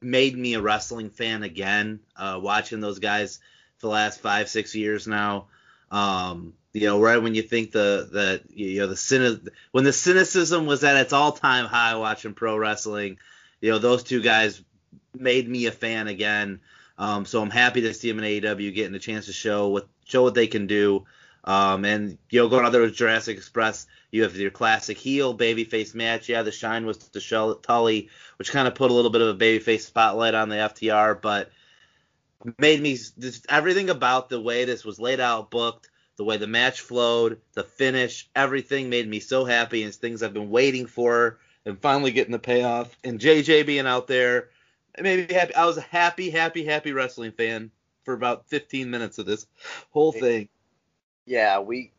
made 0.00 0.36
me 0.36 0.54
a 0.54 0.60
wrestling 0.60 1.10
fan 1.10 1.42
again. 1.42 2.00
Uh, 2.16 2.38
watching 2.42 2.80
those 2.80 2.98
guys 2.98 3.38
for 3.78 3.86
the 3.86 3.92
last 3.92 4.20
five 4.20 4.48
six 4.48 4.74
years 4.74 5.06
now. 5.06 5.46
Um, 5.90 6.54
you 6.76 6.86
know, 6.86 7.00
right 7.00 7.22
when 7.22 7.34
you 7.34 7.40
think 7.40 7.72
the 7.72 8.06
the 8.12 8.42
you 8.54 8.80
know 8.80 8.86
the 8.86 8.96
cyni- 8.96 9.48
when 9.72 9.84
the 9.84 9.94
cynicism 9.94 10.66
was 10.66 10.84
at 10.84 10.98
its 10.98 11.14
all 11.14 11.32
time 11.32 11.64
high 11.64 11.96
watching 11.96 12.34
pro 12.34 12.54
wrestling, 12.54 13.16
you 13.62 13.70
know, 13.70 13.78
those 13.78 14.02
two 14.02 14.20
guys 14.20 14.62
made 15.18 15.48
me 15.48 15.64
a 15.64 15.72
fan 15.72 16.06
again. 16.06 16.60
Um, 16.98 17.24
so 17.24 17.40
I'm 17.40 17.48
happy 17.48 17.80
to 17.80 17.94
see 17.94 18.12
them 18.12 18.22
in 18.22 18.42
AEW 18.42 18.74
getting 18.74 18.94
a 18.94 18.98
chance 18.98 19.24
to 19.24 19.32
show 19.32 19.68
what 19.68 19.88
show 20.04 20.22
what 20.22 20.34
they 20.34 20.48
can 20.48 20.66
do. 20.66 21.06
Um, 21.44 21.86
and 21.86 22.18
you 22.28 22.42
know, 22.42 22.48
going 22.50 22.66
on 22.66 22.72
there 22.72 22.82
with 22.82 22.94
Jurassic 22.94 23.38
Express, 23.38 23.86
you 24.10 24.24
have 24.24 24.36
your 24.36 24.50
classic 24.50 24.98
heel 24.98 25.34
babyface 25.34 25.94
match. 25.94 26.28
Yeah, 26.28 26.42
the 26.42 26.52
shine 26.52 26.84
was 26.84 26.98
to 26.98 27.20
show 27.20 27.54
Tully, 27.54 28.10
which 28.36 28.52
kind 28.52 28.68
of 28.68 28.74
put 28.74 28.90
a 28.90 28.94
little 28.94 29.10
bit 29.10 29.22
of 29.22 29.28
a 29.28 29.38
babyface 29.38 29.80
spotlight 29.80 30.34
on 30.34 30.50
the 30.50 30.56
FTR, 30.56 31.22
but 31.22 31.50
made 32.58 32.82
me 32.82 32.92
just 32.92 33.46
everything 33.48 33.88
about 33.88 34.28
the 34.28 34.38
way 34.38 34.66
this 34.66 34.84
was 34.84 35.00
laid 35.00 35.20
out, 35.20 35.50
booked, 35.50 35.88
the 36.16 36.24
way 36.24 36.36
the 36.36 36.46
match 36.46 36.80
flowed, 36.80 37.40
the 37.54 37.64
finish, 37.64 38.28
everything 38.34 38.88
made 38.88 39.08
me 39.08 39.20
so 39.20 39.44
happy. 39.44 39.82
And 39.82 39.88
it's 39.88 39.98
things 39.98 40.22
I've 40.22 40.34
been 40.34 40.50
waiting 40.50 40.86
for, 40.86 41.38
and 41.64 41.78
finally 41.80 42.12
getting 42.12 42.32
the 42.32 42.38
payoff. 42.38 42.96
And 43.04 43.20
JJ 43.20 43.66
being 43.66 43.86
out 43.86 44.06
there 44.06 44.48
it 44.96 45.02
made 45.02 45.28
me 45.28 45.34
happy. 45.34 45.54
I 45.54 45.66
was 45.66 45.76
a 45.76 45.82
happy, 45.82 46.30
happy, 46.30 46.64
happy 46.64 46.92
wrestling 46.92 47.32
fan 47.32 47.70
for 48.04 48.14
about 48.14 48.48
15 48.48 48.90
minutes 48.90 49.18
of 49.18 49.26
this 49.26 49.46
whole 49.90 50.12
thing. 50.12 50.48
Yeah, 51.26 51.60
we 51.60 51.92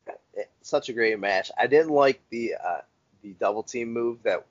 such 0.61 0.89
a 0.89 0.93
great 0.93 1.19
match. 1.19 1.51
I 1.57 1.67
didn't 1.67 1.91
like 1.91 2.21
the 2.29 2.55
uh, 2.55 2.81
the 3.21 3.33
double 3.33 3.63
team 3.63 3.91
move 3.91 4.23
that 4.23 4.45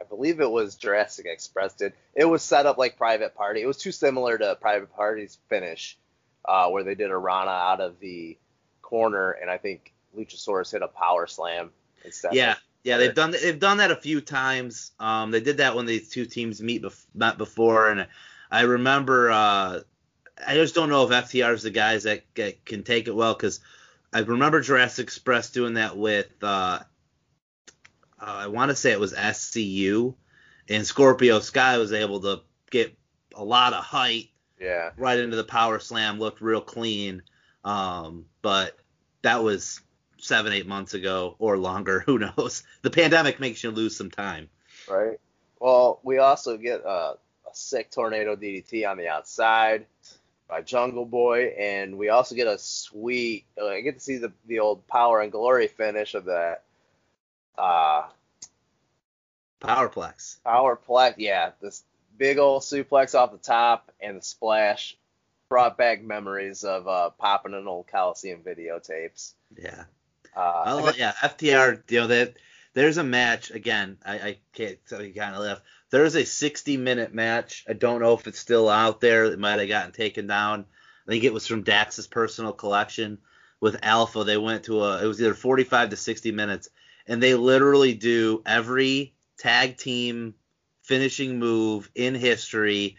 I 0.00 0.04
believe 0.04 0.40
it 0.40 0.50
was 0.50 0.76
Jurassic 0.76 1.26
Express 1.26 1.74
did. 1.74 1.92
It 2.14 2.24
was 2.24 2.42
set 2.42 2.66
up 2.66 2.78
like 2.78 2.96
Private 2.96 3.34
Party. 3.34 3.62
It 3.62 3.66
was 3.66 3.78
too 3.78 3.92
similar 3.92 4.38
to 4.38 4.56
Private 4.60 4.94
Party's 4.94 5.38
finish, 5.48 5.98
uh, 6.44 6.68
where 6.70 6.84
they 6.84 6.94
did 6.94 7.10
a 7.10 7.16
Rana 7.16 7.50
out 7.50 7.80
of 7.80 7.98
the 8.00 8.38
corner, 8.92 9.30
and 9.30 9.50
I 9.50 9.56
think 9.56 9.94
Luchasaurus 10.14 10.70
hit 10.70 10.82
a 10.82 10.88
power 10.88 11.26
slam 11.26 11.70
instead. 12.04 12.34
Yeah, 12.34 12.56
yeah, 12.84 12.98
they've 12.98 13.14
done 13.14 13.30
they've 13.30 13.58
done 13.58 13.78
that 13.78 13.90
a 13.90 13.96
few 13.96 14.20
times. 14.20 14.92
Um, 15.00 15.30
they 15.30 15.40
did 15.40 15.56
that 15.56 15.74
when 15.74 15.86
these 15.86 16.10
two 16.10 16.26
teams 16.26 16.60
meet 16.60 16.82
bef- 16.82 17.06
met 17.14 17.38
before, 17.38 17.88
and 17.88 18.06
I 18.50 18.62
remember. 18.62 19.30
Uh, 19.30 19.80
I 20.46 20.54
just 20.54 20.74
don't 20.74 20.90
know 20.90 21.04
if 21.04 21.10
FTR 21.10 21.54
is 21.54 21.62
the 21.62 21.70
guys 21.70 22.02
that, 22.02 22.24
that 22.34 22.64
can 22.64 22.82
take 22.82 23.06
it 23.06 23.14
well 23.14 23.32
because 23.32 23.60
I 24.12 24.20
remember 24.20 24.60
Jurassic 24.60 25.04
Express 25.04 25.50
doing 25.50 25.74
that 25.74 25.96
with. 25.96 26.30
Uh, 26.42 26.80
uh, 28.20 28.24
I 28.24 28.48
want 28.48 28.70
to 28.70 28.76
say 28.76 28.92
it 28.92 29.00
was 29.00 29.14
SCU, 29.14 30.14
and 30.68 30.86
Scorpio 30.86 31.40
Sky 31.40 31.78
was 31.78 31.94
able 31.94 32.20
to 32.20 32.42
get 32.70 32.94
a 33.34 33.44
lot 33.44 33.72
of 33.72 33.84
height. 33.84 34.28
Yeah. 34.60 34.90
Right 34.98 35.18
into 35.18 35.36
the 35.36 35.44
power 35.44 35.78
slam, 35.78 36.18
looked 36.18 36.42
real 36.42 36.60
clean. 36.60 37.22
Um, 37.64 38.26
but 38.42 38.76
that 39.22 39.42
was 39.42 39.80
seven, 40.18 40.52
eight 40.52 40.66
months 40.66 40.94
ago 40.94 41.36
or 41.38 41.56
longer. 41.56 42.00
Who 42.06 42.18
knows? 42.18 42.62
The 42.82 42.90
pandemic 42.90 43.40
makes 43.40 43.62
you 43.62 43.70
lose 43.70 43.96
some 43.96 44.10
time. 44.10 44.48
Right. 44.88 45.18
Well, 45.60 46.00
we 46.02 46.18
also 46.18 46.56
get 46.56 46.80
a, 46.84 47.16
a 47.16 47.54
sick 47.54 47.90
tornado 47.90 48.36
DDT 48.36 48.88
on 48.88 48.96
the 48.96 49.08
outside 49.08 49.86
by 50.48 50.60
Jungle 50.60 51.06
Boy, 51.06 51.54
and 51.58 51.96
we 51.96 52.08
also 52.08 52.34
get 52.34 52.46
a 52.46 52.58
sweet. 52.58 53.44
Uh, 53.60 53.68
I 53.68 53.80
get 53.80 53.94
to 53.94 54.00
see 54.00 54.18
the 54.18 54.32
the 54.46 54.58
old 54.58 54.86
Power 54.88 55.20
and 55.20 55.30
Glory 55.30 55.68
finish 55.68 56.14
of 56.14 56.26
that. 56.26 56.64
Uh, 57.56 58.08
Powerplex. 59.60 60.38
Powerplex, 60.44 61.14
yeah, 61.18 61.52
this 61.60 61.84
big 62.18 62.38
old 62.38 62.62
suplex 62.62 63.14
off 63.14 63.32
the 63.32 63.38
top 63.38 63.92
and 64.00 64.18
the 64.18 64.22
splash 64.22 64.96
brought 65.52 65.76
back 65.76 66.02
memories 66.02 66.64
of 66.64 66.88
uh, 66.88 67.10
popping 67.10 67.52
an 67.52 67.68
old 67.68 67.86
Coliseum 67.86 68.40
videotapes. 68.40 69.34
Yeah. 69.54 69.84
Uh, 70.34 70.90
yeah, 70.96 71.12
FTR, 71.12 71.82
you 71.90 72.00
know 72.00 72.06
that 72.06 72.36
there's 72.72 72.96
a 72.96 73.04
match 73.04 73.50
again. 73.50 73.98
I, 74.02 74.14
I 74.14 74.38
can't 74.54 74.78
tell 74.88 75.02
you 75.02 75.12
kind 75.12 75.34
of 75.34 75.42
left. 75.42 75.60
There's 75.90 76.14
a 76.14 76.24
60 76.24 76.78
minute 76.78 77.12
match. 77.12 77.66
I 77.68 77.74
don't 77.74 78.00
know 78.00 78.14
if 78.14 78.26
it's 78.26 78.38
still 78.38 78.70
out 78.70 79.02
there. 79.02 79.26
It 79.26 79.38
might 79.38 79.58
have 79.58 79.68
gotten 79.68 79.92
taken 79.92 80.26
down. 80.26 80.64
I 81.06 81.10
think 81.10 81.24
it 81.24 81.34
was 81.34 81.46
from 81.46 81.64
Dax's 81.64 82.06
personal 82.06 82.54
collection 82.54 83.18
with 83.60 83.76
Alpha. 83.82 84.24
They 84.24 84.38
went 84.38 84.64
to 84.64 84.82
a. 84.82 85.04
It 85.04 85.06
was 85.06 85.20
either 85.20 85.34
45 85.34 85.90
to 85.90 85.96
60 85.96 86.32
minutes, 86.32 86.70
and 87.06 87.22
they 87.22 87.34
literally 87.34 87.92
do 87.92 88.40
every 88.46 89.12
tag 89.36 89.76
team 89.76 90.32
finishing 90.80 91.38
move 91.38 91.90
in 91.94 92.14
history. 92.14 92.96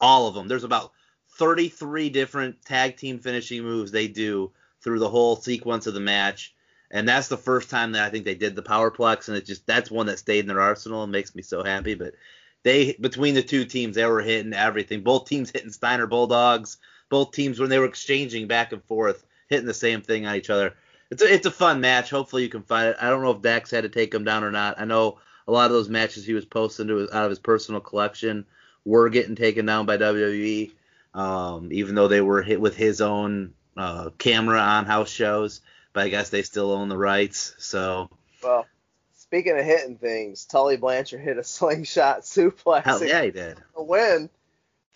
All 0.00 0.28
of 0.28 0.34
them. 0.34 0.48
There's 0.48 0.64
about 0.64 0.92
33 1.34 2.10
different 2.10 2.64
tag 2.64 2.96
team 2.96 3.18
finishing 3.18 3.62
moves 3.62 3.90
they 3.90 4.08
do 4.08 4.52
through 4.82 4.98
the 4.98 5.08
whole 5.08 5.36
sequence 5.36 5.86
of 5.86 5.94
the 5.94 6.00
match. 6.00 6.54
And 6.90 7.08
that's 7.08 7.28
the 7.28 7.36
first 7.36 7.70
time 7.70 7.92
that 7.92 8.04
I 8.04 8.10
think 8.10 8.24
they 8.24 8.34
did 8.34 8.54
the 8.54 8.62
powerplex, 8.62 9.26
and 9.26 9.36
it 9.36 9.46
just 9.46 9.66
that's 9.66 9.90
one 9.90 10.06
that 10.06 10.18
stayed 10.18 10.40
in 10.40 10.46
their 10.46 10.60
arsenal 10.60 11.02
and 11.02 11.10
makes 11.10 11.34
me 11.34 11.42
so 11.42 11.64
happy. 11.64 11.94
But 11.94 12.14
they 12.62 12.92
between 13.00 13.34
the 13.34 13.42
two 13.42 13.64
teams, 13.64 13.96
they 13.96 14.06
were 14.06 14.22
hitting 14.22 14.52
everything. 14.52 15.02
Both 15.02 15.28
teams 15.28 15.50
hitting 15.50 15.70
Steiner 15.70 16.06
Bulldogs. 16.06 16.76
Both 17.08 17.32
teams 17.32 17.58
when 17.58 17.68
they 17.68 17.78
were 17.78 17.86
exchanging 17.86 18.46
back 18.46 18.72
and 18.72 18.82
forth, 18.84 19.24
hitting 19.48 19.66
the 19.66 19.74
same 19.74 20.02
thing 20.02 20.26
on 20.26 20.36
each 20.36 20.50
other. 20.50 20.74
It's 21.10 21.22
a, 21.22 21.32
it's 21.32 21.46
a 21.46 21.50
fun 21.50 21.80
match. 21.80 22.10
Hopefully 22.10 22.42
you 22.42 22.48
can 22.48 22.62
find 22.62 22.88
it. 22.88 22.96
I 23.00 23.10
don't 23.10 23.22
know 23.22 23.32
if 23.32 23.42
Dax 23.42 23.70
had 23.70 23.82
to 23.82 23.88
take 23.88 24.10
them 24.10 24.24
down 24.24 24.44
or 24.44 24.50
not. 24.50 24.80
I 24.80 24.84
know 24.84 25.18
a 25.46 25.52
lot 25.52 25.66
of 25.66 25.72
those 25.72 25.88
matches 25.88 26.24
he 26.24 26.32
was 26.32 26.44
posting 26.44 26.88
to 26.88 27.02
out 27.12 27.24
of 27.24 27.30
his 27.30 27.38
personal 27.38 27.80
collection 27.80 28.46
were 28.84 29.08
getting 29.08 29.34
taken 29.34 29.66
down 29.66 29.86
by 29.86 29.96
WWE, 29.96 30.70
um, 31.14 31.70
even 31.72 31.94
though 31.94 32.08
they 32.08 32.20
were 32.20 32.42
hit 32.42 32.60
with 32.60 32.76
his 32.76 33.00
own 33.00 33.54
uh, 33.76 34.10
camera 34.18 34.58
on 34.58 34.84
house 34.84 35.10
shows, 35.10 35.60
but 35.92 36.04
I 36.04 36.08
guess 36.08 36.30
they 36.30 36.42
still 36.42 36.72
own 36.72 36.88
the 36.88 36.98
rights. 36.98 37.54
So. 37.58 38.10
Well, 38.42 38.66
speaking 39.14 39.58
of 39.58 39.64
hitting 39.64 39.96
things, 39.96 40.44
Tully 40.44 40.76
Blanchard 40.76 41.20
hit 41.20 41.38
a 41.38 41.44
slingshot 41.44 42.22
suplex. 42.22 42.84
Hell 42.84 43.04
yeah, 43.04 43.22
he 43.22 43.30
did. 43.30 43.58
A 43.76 43.82
win 43.82 44.28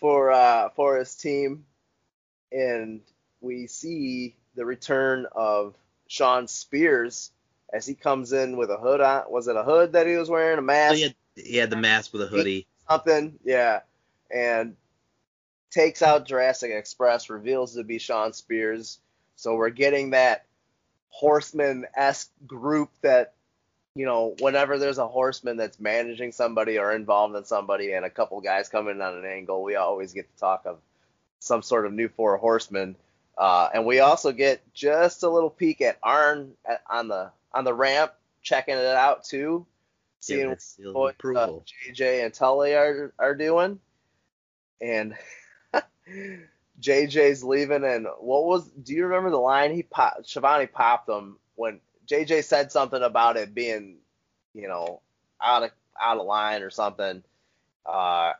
for 0.01 0.33
uh, 0.33 0.71
for 0.71 0.99
his 0.99 1.15
team, 1.15 1.65
and 2.53 3.01
we 3.41 3.67
see 3.67 4.35
the 4.55 4.65
return 4.65 5.27
of 5.33 5.75
Shawn 6.09 6.49
Spears 6.49 7.31
as 7.73 7.87
he 7.87 7.95
comes 7.95 8.33
in 8.33 8.57
with 8.57 8.71
a 8.71 8.77
hood 8.77 9.01
on. 9.01 9.25
Was 9.31 9.49
it 9.49 9.57
a 9.57 9.63
hood 9.63 9.93
that 9.93 10.07
he 10.07 10.17
was 10.17 10.29
wearing? 10.29 10.59
A 10.59 10.63
mask? 10.63 10.93
Oh, 10.93 10.97
he, 10.97 11.03
had, 11.03 11.15
he 11.37 11.57
had 11.57 11.71
the 11.71 11.77
mask 11.77 12.13
with 12.13 12.23
a 12.23 12.27
hoodie. 12.27 12.67
Something, 12.89 13.39
yeah. 13.45 13.81
And 14.35 14.77
takes 15.71 16.03
out 16.03 16.27
Jurassic 16.27 16.71
Express, 16.71 17.31
reveals 17.31 17.75
to 17.75 17.85
be 17.85 17.99
Shawn 17.99 18.33
Spears. 18.33 18.99
So 19.37 19.55
we're 19.55 19.71
getting 19.71 20.11
that 20.11 20.45
horseman 21.11 21.87
esque 21.95 22.31
group 22.47 22.91
that, 23.03 23.35
you 23.95 24.07
know, 24.07 24.35
whenever 24.41 24.79
there's 24.79 24.99
a 24.99 25.07
horseman 25.07 25.57
that's 25.57 25.81
managing 25.81 26.33
somebody 26.33 26.79
or 26.79 26.93
involved 26.93 27.37
in 27.37 27.45
somebody 27.45 27.93
and 27.93 28.05
a 28.05 28.11
couple 28.11 28.41
guys 28.41 28.69
come 28.69 28.89
in 28.89 29.01
on 29.01 29.17
an 29.17 29.25
angle, 29.25 29.63
we 29.63 29.77
always 29.77 30.13
get 30.13 30.33
to 30.33 30.41
talk 30.41 30.63
of 30.67 30.79
some 31.41 31.63
sort 31.63 31.87
of 31.87 31.93
new 31.93 32.09
four 32.09 32.37
horsemen. 32.37 32.97
Uh, 33.37 33.69
and 33.73 33.87
we 33.87 34.01
also 34.01 34.33
get 34.33 34.61
just 34.75 35.23
a 35.23 35.29
little 35.29 35.51
peek 35.51 35.81
at 35.81 35.99
Arn 36.03 36.53
at, 36.69 36.83
on 36.91 37.09
the 37.09 37.31
on 37.53 37.65
the 37.65 37.73
ramp, 37.73 38.13
checking 38.43 38.75
it 38.75 38.85
out 38.85 39.25
too, 39.25 39.65
seeing 40.21 40.57
yeah, 40.79 40.91
what 40.93 41.15
uh, 41.25 41.49
JJ 41.89 42.25
and 42.25 42.35
Tully 42.35 42.75
are 42.75 43.13
are 43.19 43.37
doing. 43.37 43.79
And 44.81 45.15
JJ's 46.81 47.43
leaving, 47.43 47.85
and 47.85 48.07
what 48.21 48.45
was? 48.45 48.69
Do 48.71 48.95
you 48.95 49.07
remember 49.07 49.31
the 49.31 49.37
line 49.37 49.75
he 49.75 49.83
popped? 49.83 50.29
Schiavone 50.29 50.67
popped 50.67 51.09
him 51.09 51.39
when 51.57 51.81
JJ 52.07 52.45
said 52.45 52.71
something 52.71 53.03
about 53.03 53.37
it 53.37 53.55
being, 53.55 53.97
you 54.55 54.69
know, 54.69 55.01
out 55.43 55.65
of 55.65 55.71
out 56.01 56.19
of 56.19 56.27
line 56.27 56.63
or 56.63 56.71
something. 56.71 57.23
Uh, 57.85 58.33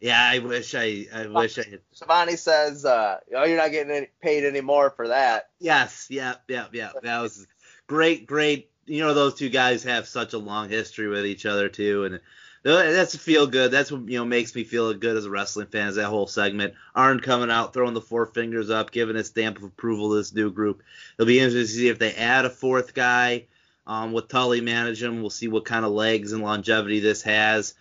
yeah, 0.00 0.22
I 0.22 0.38
wish 0.38 0.74
I 0.74 1.06
I 1.12 1.26
wish 1.26 1.58
I 1.58 1.62
had. 1.62 1.80
Schiavone 1.92 2.36
says, 2.36 2.84
uh, 2.84 3.18
"Oh, 3.34 3.44
you're 3.44 3.58
not 3.58 3.70
getting 3.70 3.92
any, 3.92 4.08
paid 4.22 4.44
anymore 4.44 4.90
for 4.90 5.08
that." 5.08 5.50
Yes, 5.60 6.06
yeah, 6.10 6.34
yeah, 6.48 6.66
yeah. 6.72 6.92
That 7.02 7.20
was 7.20 7.46
great, 7.86 8.26
great. 8.26 8.70
You 8.86 9.00
know, 9.00 9.14
those 9.14 9.34
two 9.34 9.48
guys 9.48 9.84
have 9.84 10.06
such 10.06 10.32
a 10.32 10.38
long 10.38 10.68
history 10.68 11.08
with 11.08 11.26
each 11.26 11.46
other 11.46 11.68
too, 11.68 12.04
and 12.04 12.20
that's 12.64 13.14
feel 13.14 13.46
good. 13.46 13.70
That's 13.70 13.92
what 13.92 14.08
you 14.08 14.18
know 14.18 14.24
makes 14.24 14.54
me 14.54 14.64
feel 14.64 14.92
good 14.94 15.16
as 15.16 15.26
a 15.26 15.30
wrestling 15.30 15.66
fan. 15.66 15.88
Is 15.88 15.96
that 15.96 16.06
whole 16.06 16.26
segment? 16.26 16.74
Arn 16.94 17.20
coming 17.20 17.50
out, 17.50 17.74
throwing 17.74 17.94
the 17.94 18.00
four 18.00 18.26
fingers 18.26 18.70
up, 18.70 18.90
giving 18.90 19.16
a 19.16 19.24
stamp 19.24 19.58
of 19.58 19.64
approval 19.64 20.10
to 20.10 20.16
this 20.16 20.34
new 20.34 20.50
group. 20.50 20.82
It'll 21.18 21.26
be 21.26 21.38
interesting 21.38 21.62
to 21.62 21.68
see 21.68 21.88
if 21.88 21.98
they 21.98 22.14
add 22.14 22.46
a 22.46 22.50
fourth 22.50 22.94
guy 22.94 23.46
um, 23.86 24.12
with 24.12 24.28
Tully 24.28 24.62
managing. 24.62 25.10
Them. 25.10 25.20
We'll 25.20 25.30
see 25.30 25.48
what 25.48 25.66
kind 25.66 25.84
of 25.84 25.92
legs 25.92 26.32
and 26.32 26.42
longevity 26.42 27.00
this 27.00 27.22
has. 27.22 27.74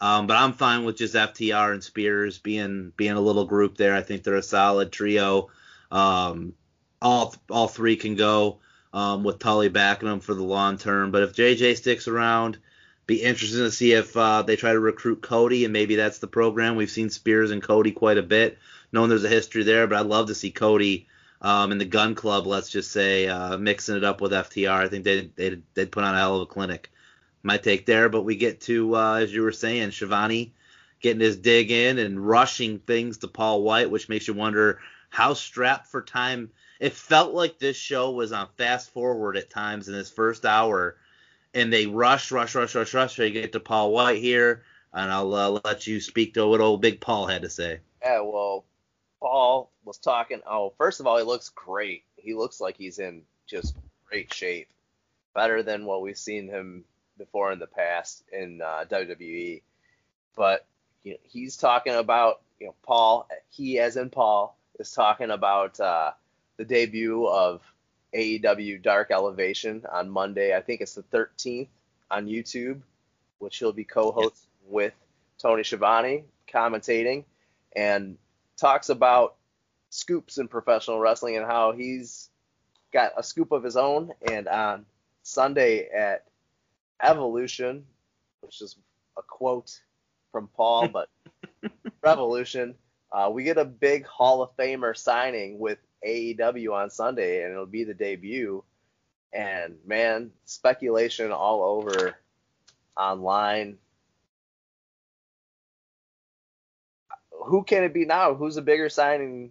Um, 0.00 0.26
but 0.26 0.38
I'm 0.38 0.54
fine 0.54 0.84
with 0.84 0.96
just 0.96 1.14
FTR 1.14 1.74
and 1.74 1.84
Spears 1.84 2.38
being 2.38 2.92
being 2.96 3.12
a 3.12 3.20
little 3.20 3.44
group 3.44 3.76
there. 3.76 3.94
I 3.94 4.00
think 4.00 4.22
they're 4.22 4.36
a 4.36 4.42
solid 4.42 4.90
trio. 4.90 5.50
Um, 5.90 6.54
all 7.02 7.34
all 7.50 7.68
three 7.68 7.96
can 7.96 8.14
go 8.14 8.60
um, 8.94 9.22
with 9.22 9.38
Tully 9.38 9.68
backing 9.68 10.08
them 10.08 10.20
for 10.20 10.32
the 10.32 10.42
long 10.42 10.78
term. 10.78 11.10
But 11.10 11.24
if 11.24 11.34
JJ 11.34 11.76
sticks 11.76 12.08
around 12.08 12.58
be 13.10 13.22
interesting 13.22 13.58
to 13.58 13.72
see 13.72 13.92
if 13.92 14.16
uh, 14.16 14.42
they 14.42 14.54
try 14.54 14.72
to 14.72 14.78
recruit 14.78 15.20
Cody, 15.20 15.64
and 15.64 15.72
maybe 15.72 15.96
that's 15.96 16.18
the 16.18 16.28
program. 16.28 16.76
We've 16.76 16.88
seen 16.88 17.10
Spears 17.10 17.50
and 17.50 17.60
Cody 17.60 17.90
quite 17.90 18.18
a 18.18 18.22
bit, 18.22 18.58
knowing 18.92 19.08
there's 19.08 19.24
a 19.24 19.28
history 19.28 19.64
there, 19.64 19.88
but 19.88 19.98
I'd 19.98 20.06
love 20.06 20.28
to 20.28 20.34
see 20.34 20.52
Cody 20.52 21.08
um, 21.42 21.72
in 21.72 21.78
the 21.78 21.84
Gun 21.84 22.14
Club, 22.14 22.46
let's 22.46 22.70
just 22.70 22.92
say, 22.92 23.26
uh, 23.26 23.58
mixing 23.58 23.96
it 23.96 24.04
up 24.04 24.20
with 24.20 24.30
FTR. 24.30 24.84
I 24.84 24.88
think 24.88 25.02
they'd, 25.02 25.34
they'd, 25.34 25.62
they'd 25.74 25.90
put 25.90 26.04
on 26.04 26.14
a 26.14 26.18
hell 26.18 26.36
of 26.36 26.42
a 26.42 26.46
clinic. 26.46 26.92
My 27.42 27.56
take 27.56 27.84
there, 27.84 28.08
but 28.08 28.22
we 28.22 28.36
get 28.36 28.60
to, 28.62 28.94
uh, 28.94 29.14
as 29.14 29.34
you 29.34 29.42
were 29.42 29.50
saying, 29.50 29.90
Schiavone 29.90 30.54
getting 31.00 31.20
his 31.20 31.36
dig 31.36 31.72
in 31.72 31.98
and 31.98 32.24
rushing 32.24 32.78
things 32.78 33.18
to 33.18 33.28
Paul 33.28 33.62
White, 33.62 33.90
which 33.90 34.08
makes 34.08 34.28
you 34.28 34.34
wonder 34.34 34.78
how 35.08 35.34
strapped 35.34 35.88
for 35.88 36.02
time. 36.02 36.50
It 36.78 36.92
felt 36.92 37.34
like 37.34 37.58
this 37.58 37.76
show 37.76 38.12
was 38.12 38.30
on 38.30 38.46
fast 38.56 38.92
forward 38.92 39.36
at 39.36 39.50
times 39.50 39.88
in 39.88 39.94
this 39.94 40.10
first 40.10 40.46
hour, 40.46 40.96
and 41.54 41.72
they 41.72 41.86
rush, 41.86 42.30
rush, 42.30 42.54
rush, 42.54 42.74
rush, 42.74 42.94
rush. 42.94 43.16
So 43.16 43.22
you 43.24 43.30
get 43.30 43.52
to 43.52 43.60
Paul 43.60 43.92
White 43.92 44.20
here, 44.20 44.62
and 44.92 45.10
I'll 45.10 45.34
uh, 45.34 45.60
let 45.64 45.86
you 45.86 46.00
speak 46.00 46.34
to 46.34 46.46
what 46.46 46.60
old 46.60 46.80
Big 46.80 47.00
Paul 47.00 47.26
had 47.26 47.42
to 47.42 47.50
say. 47.50 47.80
Yeah, 48.02 48.20
well, 48.20 48.64
Paul 49.20 49.70
was 49.84 49.98
talking. 49.98 50.40
Oh, 50.46 50.72
first 50.78 51.00
of 51.00 51.06
all, 51.06 51.18
he 51.18 51.24
looks 51.24 51.48
great. 51.50 52.04
He 52.16 52.34
looks 52.34 52.60
like 52.60 52.76
he's 52.76 52.98
in 52.98 53.22
just 53.46 53.76
great 54.08 54.32
shape, 54.32 54.68
better 55.34 55.62
than 55.62 55.84
what 55.84 56.02
we've 56.02 56.18
seen 56.18 56.48
him 56.48 56.84
before 57.18 57.52
in 57.52 57.58
the 57.58 57.66
past 57.66 58.24
in 58.32 58.60
uh, 58.62 58.84
WWE. 58.90 59.62
But 60.36 60.66
you 61.02 61.12
know, 61.12 61.18
he's 61.22 61.56
talking 61.56 61.94
about 61.94 62.42
you 62.58 62.68
know 62.68 62.74
Paul. 62.82 63.28
He, 63.50 63.78
as 63.78 63.96
in 63.96 64.10
Paul, 64.10 64.56
is 64.78 64.92
talking 64.92 65.30
about 65.30 65.78
uh, 65.80 66.12
the 66.56 66.64
debut 66.64 67.26
of 67.26 67.62
AEW 68.14 68.82
Dark 68.82 69.10
Elevation 69.10 69.84
on 69.90 70.10
Monday. 70.10 70.56
I 70.56 70.60
think 70.60 70.80
it's 70.80 70.94
the 70.94 71.02
13th 71.02 71.68
on 72.10 72.26
YouTube, 72.26 72.80
which 73.38 73.58
he'll 73.58 73.72
be 73.72 73.84
co-host 73.84 74.34
yes. 74.34 74.46
with 74.68 74.94
Tony 75.38 75.62
Schiavone 75.62 76.24
commentating, 76.52 77.24
and 77.74 78.16
talks 78.56 78.88
about 78.88 79.36
scoops 79.90 80.38
in 80.38 80.48
professional 80.48 80.98
wrestling 80.98 81.36
and 81.36 81.46
how 81.46 81.72
he's 81.72 82.28
got 82.92 83.12
a 83.16 83.22
scoop 83.22 83.52
of 83.52 83.62
his 83.62 83.76
own. 83.76 84.12
And 84.30 84.48
on 84.48 84.86
Sunday 85.22 85.88
at 85.88 86.26
Evolution, 87.02 87.84
which 88.40 88.60
is 88.60 88.76
a 89.16 89.22
quote 89.22 89.80
from 90.32 90.48
Paul, 90.48 90.88
but 90.92 91.08
Revolution, 92.02 92.74
uh, 93.12 93.30
we 93.32 93.44
get 93.44 93.58
a 93.58 93.64
big 93.64 94.06
Hall 94.06 94.42
of 94.42 94.56
Famer 94.56 94.96
signing 94.96 95.58
with 95.58 95.78
AEW 96.06 96.72
on 96.72 96.90
Sunday, 96.90 97.42
and 97.42 97.52
it'll 97.52 97.66
be 97.66 97.84
the 97.84 97.94
debut. 97.94 98.64
And 99.32 99.76
man, 99.86 100.30
speculation 100.44 101.30
all 101.30 101.62
over 101.62 102.16
online. 102.96 103.78
Who 107.46 107.64
can 107.64 107.84
it 107.84 107.94
be 107.94 108.04
now? 108.04 108.34
Who's 108.34 108.56
a 108.56 108.62
bigger 108.62 108.88
signing 108.88 109.50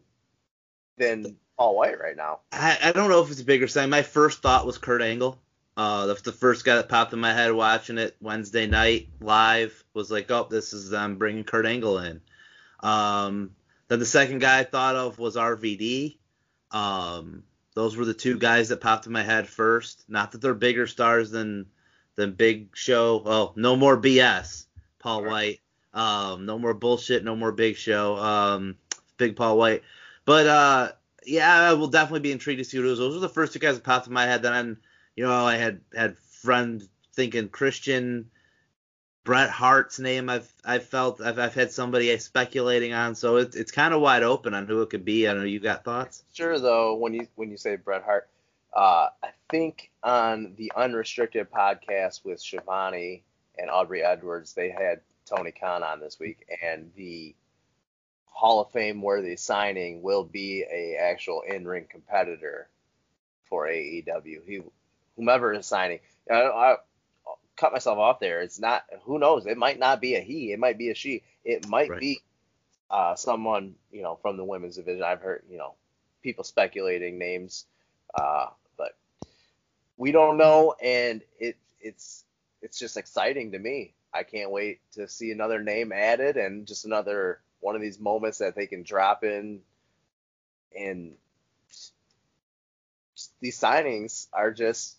than 0.98 1.38
Paul 1.58 1.76
White 1.76 2.00
right 2.00 2.16
now? 2.16 2.40
I, 2.52 2.78
I 2.84 2.92
don't 2.92 3.10
know 3.10 3.22
if 3.24 3.32
it's 3.32 3.42
a 3.42 3.46
bigger 3.46 3.68
signing. 3.68 3.90
My 3.90 4.04
first 4.04 4.42
thought 4.42 4.66
was 4.66 4.78
Kurt 4.78 5.02
Angle. 5.02 5.40
Uh, 5.76 6.08
that's 6.08 6.22
the 6.24 6.34
first 6.34 6.66
guy 6.66 6.76
that 6.76 6.90
popped 6.90 7.14
in 7.14 7.20
my 7.20 7.34
head 7.34 7.54
watching 7.54 7.98
it 7.98 8.16
Wednesday 8.20 8.68
night 8.68 9.08
live. 9.22 9.84
Was 9.94 10.12
like, 10.12 10.30
oh, 10.30 10.48
this 10.50 10.74
is 10.74 10.90
them 10.90 11.18
bringing 11.18 11.46
Kurt 11.46 11.66
Angle 11.66 12.00
in. 12.00 12.22
Um, 12.82 13.52
then 13.88 14.00
the 14.00 14.06
second 14.06 14.40
guy 14.40 14.60
I 14.60 14.64
thought 14.66 14.96
of 14.96 15.18
was 15.18 15.36
RVD. 15.36 16.18
Um, 16.72 17.44
those 17.76 17.96
were 17.96 18.06
the 18.06 18.14
two 18.14 18.38
guys 18.38 18.70
that 18.70 18.82
popped 18.82 19.06
in 19.06 19.12
my 19.12 19.24
head 19.24 19.48
first. 19.48 20.04
Not 20.08 20.32
that 20.32 20.42
they're 20.42 20.54
bigger 20.54 20.88
stars 20.88 21.32
than 21.32 21.68
than 22.16 22.34
Big 22.34 22.76
Show. 22.76 23.22
Oh, 23.26 23.54
no 23.56 23.76
more 23.76 24.00
BS, 24.00 24.66
Paul 25.00 25.22
sure. 25.22 25.30
White. 25.30 25.62
Um, 25.94 26.46
no 26.46 26.60
more 26.60 26.74
bullshit. 26.74 27.24
No 27.24 27.36
more 27.36 27.52
Big 27.52 27.78
Show. 27.78 28.18
Um, 28.18 28.76
Big 29.18 29.36
Paul 29.36 29.58
White. 29.58 29.84
But 30.26 30.48
uh, 30.48 30.92
yeah, 31.26 31.70
I 31.70 31.74
will 31.74 31.88
definitely 31.88 32.20
be 32.22 32.32
intrigued 32.32 32.60
to 32.60 32.66
see 32.66 32.78
who 32.78 32.84
those. 32.84 33.00
Those 33.00 33.16
were 33.16 33.22
the 33.22 33.30
first 33.30 33.54
two 33.54 33.60
guys 33.60 33.76
that 33.76 33.84
popped 33.84 34.08
in 34.08 34.14
my 34.14 34.26
head. 34.26 34.42
Then 34.42 34.78
you 35.16 35.26
know, 35.26 35.46
I 35.46 35.56
had 35.56 35.82
had 35.96 36.18
friends 36.18 36.88
thinking 37.14 37.50
Christian, 37.50 38.30
Bret 39.30 39.52
Hart's 39.52 40.00
name. 40.00 40.28
I've 40.28 40.52
I've 40.66 40.88
felt 40.88 41.22
I've, 41.22 41.38
I've 41.38 41.54
had 41.54 41.72
somebody 41.72 42.18
speculating 42.18 42.94
on, 42.94 43.14
so 43.14 43.36
it's 43.36 43.56
it's 43.56 43.72
kind 43.72 43.94
of 43.94 44.02
wide 44.02 44.24
open 44.24 44.56
on 44.56 44.66
who 44.66 44.82
it 44.82 44.90
could 44.90 45.06
be. 45.06 45.28
I 45.28 45.34
know. 45.34 45.44
You 45.44 45.60
got 45.60 45.84
thoughts? 45.84 46.24
Sure, 46.34 46.58
though. 46.58 46.96
When 46.96 47.14
you 47.14 47.28
when 47.36 47.52
you 47.52 47.58
say 47.58 47.76
Bret 47.76 48.02
Hart, 48.02 48.28
uh, 48.76 49.10
I 49.22 49.30
think 49.52 49.92
on 50.02 50.56
the 50.58 50.72
Unrestricted 50.76 51.52
podcast 51.52 52.26
with 52.26 52.42
Schiavone 52.42 53.22
and 53.56 53.70
Aubrey 53.70 54.02
Edwards, 54.02 54.56
they 54.56 54.72
had 54.72 55.02
Tony 55.28 55.52
Khan 55.52 55.84
on 55.84 56.00
this 56.00 56.20
week, 56.20 56.48
and 56.64 56.92
the 56.96 57.36
Hall 58.26 58.62
of 58.62 58.72
Fame 58.72 59.00
worthy 59.00 59.36
signing 59.36 60.02
will 60.02 60.24
be 60.24 60.64
a 60.64 60.98
actual 61.00 61.44
in 61.48 61.68
ring 61.68 61.86
competitor 61.88 62.68
for 63.48 63.68
AEW. 63.68 64.40
He 64.48 64.62
whomever 65.16 65.54
is 65.54 65.68
signing. 65.68 66.00
I, 66.32 66.42
I 66.42 66.76
cut 67.60 67.74
myself 67.74 67.98
off 67.98 68.20
there. 68.20 68.42
It's 68.42 68.60
not. 68.60 68.84
Who 69.04 69.20
knows? 69.20 69.46
It 69.46 69.58
might 69.58 69.80
not 69.80 70.02
be 70.02 70.16
a 70.16 70.22
he. 70.22 70.52
It 70.52 70.60
might 70.60 70.78
be 70.78 70.90
a 70.90 70.96
she. 70.96 71.24
It 71.44 71.68
might 71.68 71.90
right. 71.90 72.00
be 72.00 72.22
uh, 72.90 73.16
someone 73.16 73.76
you 73.92 74.02
know 74.02 74.18
from 74.22 74.38
the 74.38 74.44
women's 74.44 74.78
division. 74.78 75.04
I've 75.04 75.22
heard 75.22 75.44
you 75.50 75.58
know 75.58 75.76
people 76.24 76.44
speculating 76.44 77.18
names, 77.18 77.66
uh, 78.14 78.48
but 78.78 78.96
we 79.98 80.12
don't 80.12 80.38
know, 80.38 80.76
and 80.82 81.22
it 81.40 81.58
it's 81.82 82.24
it's 82.62 82.80
just 82.80 82.98
exciting 82.98 83.52
to 83.52 83.60
me. 83.60 83.94
I 84.14 84.24
can't 84.24 84.52
wait 84.52 84.80
to 84.94 85.08
see 85.08 85.32
another 85.32 85.62
name 85.62 85.92
added 85.92 86.38
and 86.38 86.66
just 86.66 86.86
another 86.86 87.42
one 87.60 87.76
of 87.76 87.82
these 87.82 88.00
moments 88.00 88.40
that 88.40 88.56
they 88.56 88.66
can 88.66 88.82
drop 88.82 89.24
in 89.24 89.60
and 90.76 91.14
these 93.40 93.60
signings 93.60 94.28
are 94.34 94.52
just 94.52 94.96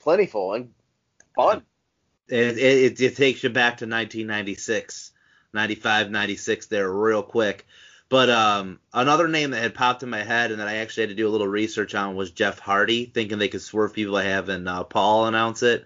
plentiful 0.00 0.52
and 0.52 0.74
fun. 1.36 1.62
It, 2.28 2.58
it, 2.58 3.00
it 3.00 3.16
takes 3.16 3.44
you 3.44 3.50
back 3.50 3.78
to 3.78 3.84
1996, 3.84 5.12
95, 5.52 6.10
96 6.10 6.66
there 6.66 6.90
real 6.90 7.22
quick. 7.22 7.66
But 8.08 8.30
um, 8.30 8.80
another 8.92 9.28
name 9.28 9.50
that 9.50 9.62
had 9.62 9.74
popped 9.74 10.02
in 10.02 10.10
my 10.10 10.22
head 10.22 10.50
and 10.50 10.60
that 10.60 10.68
I 10.68 10.76
actually 10.76 11.04
had 11.04 11.10
to 11.10 11.16
do 11.16 11.28
a 11.28 11.30
little 11.30 11.48
research 11.48 11.94
on 11.94 12.16
was 12.16 12.30
Jeff 12.30 12.58
Hardy, 12.58 13.06
thinking 13.06 13.38
they 13.38 13.48
could 13.48 13.62
swerve 13.62 13.92
people 13.92 14.16
I 14.16 14.24
having 14.24 14.66
uh, 14.66 14.84
Paul 14.84 15.26
announce 15.26 15.62
it. 15.62 15.84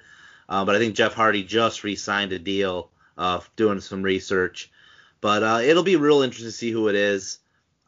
Uh, 0.49 0.65
but 0.65 0.75
I 0.75 0.79
think 0.79 0.97
Jeff 0.97 1.15
Hardy 1.15 1.45
just 1.45 1.85
re-signed 1.85 2.33
a 2.33 2.39
deal, 2.39 2.91
uh, 3.17 3.41
doing 3.57 3.81
some 3.81 4.03
research. 4.03 4.71
But 5.21 5.43
uh, 5.43 5.61
it'll 5.63 5.83
be 5.83 5.97
real 5.97 6.23
interesting 6.23 6.49
to 6.49 6.53
see 6.53 6.71
who 6.71 6.89
it 6.89 6.95
is. 6.95 7.39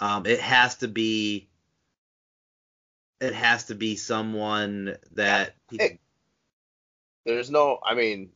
Um, 0.01 0.27
it 0.27 0.40
has 0.40 0.77
to 0.77 0.88
be 0.88 1.48
it 3.20 3.35
has 3.35 3.64
to 3.64 3.75
be 3.75 3.96
someone 3.96 4.96
that 5.12 5.55
hey, 5.70 6.01
there's 7.25 7.51
no 7.51 7.79
I 7.85 7.95
mean 7.95 8.31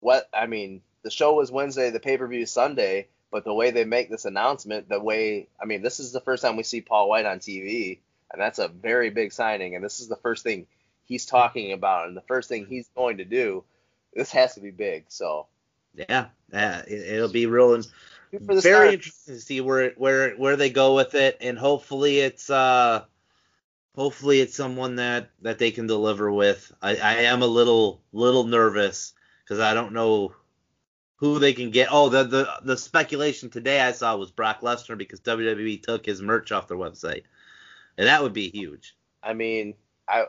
what 0.00 0.28
I 0.32 0.46
mean 0.46 0.82
the 1.02 1.10
show 1.10 1.34
was 1.34 1.50
Wednesday, 1.50 1.90
the 1.90 2.00
pay-per-view 2.00 2.44
Sunday, 2.44 3.08
but 3.30 3.44
the 3.44 3.54
way 3.54 3.70
they 3.70 3.84
make 3.84 4.10
this 4.10 4.26
announcement, 4.26 4.88
the 4.88 5.00
way 5.00 5.48
I 5.60 5.66
mean 5.66 5.82
this 5.82 6.00
is 6.00 6.12
the 6.12 6.20
first 6.20 6.42
time 6.42 6.56
we 6.56 6.62
see 6.62 6.80
Paul 6.80 7.08
White 7.08 7.26
on 7.26 7.38
TV 7.38 7.98
and 8.32 8.40
that's 8.40 8.58
a 8.58 8.68
very 8.68 9.10
big 9.10 9.32
signing 9.32 9.74
and 9.74 9.84
this 9.84 10.00
is 10.00 10.08
the 10.08 10.16
first 10.16 10.42
thing 10.44 10.66
he's 11.04 11.26
talking 11.26 11.72
about 11.72 12.08
and 12.08 12.16
the 12.16 12.22
first 12.22 12.48
thing 12.48 12.66
he's 12.66 12.88
going 12.94 13.18
to 13.18 13.24
do. 13.24 13.64
This 14.14 14.32
has 14.32 14.54
to 14.54 14.60
be 14.60 14.70
big, 14.70 15.04
so 15.08 15.46
yeah, 15.94 16.26
yeah 16.52 16.82
it, 16.86 17.20
will 17.20 17.28
be 17.28 17.46
real 17.46 17.80
very 18.32 18.60
start. 18.60 18.94
interesting 18.94 19.34
to 19.34 19.40
see 19.40 19.60
where 19.60 19.90
where 19.96 20.34
where 20.36 20.56
they 20.56 20.70
go 20.70 20.94
with 20.94 21.14
it 21.14 21.38
and 21.40 21.58
hopefully 21.58 22.20
it's 22.20 22.48
uh 22.48 23.04
hopefully 23.94 24.40
it's 24.40 24.54
someone 24.54 24.96
that 24.96 25.30
that 25.42 25.58
they 25.58 25.70
can 25.70 25.86
deliver 25.86 26.30
with. 26.30 26.72
I, 26.80 26.96
I 26.96 27.12
am 27.22 27.42
a 27.42 27.46
little 27.46 28.02
little 28.12 28.44
nervous 28.44 29.12
because 29.44 29.60
I 29.60 29.74
don't 29.74 29.92
know 29.92 30.34
who 31.16 31.38
they 31.38 31.52
can 31.52 31.70
get. 31.70 31.88
Oh, 31.90 32.08
the, 32.08 32.24
the 32.24 32.48
the 32.62 32.76
speculation 32.76 33.50
today 33.50 33.80
I 33.80 33.92
saw 33.92 34.16
was 34.16 34.30
Brock 34.30 34.60
Lesnar 34.60 34.96
because 34.96 35.20
WWE 35.20 35.82
took 35.82 36.06
his 36.06 36.22
merch 36.22 36.52
off 36.52 36.68
their 36.68 36.76
website, 36.76 37.24
and 37.98 38.06
that 38.06 38.22
would 38.22 38.32
be 38.32 38.50
huge. 38.50 38.96
I 39.22 39.34
mean, 39.34 39.74
I 40.08 40.26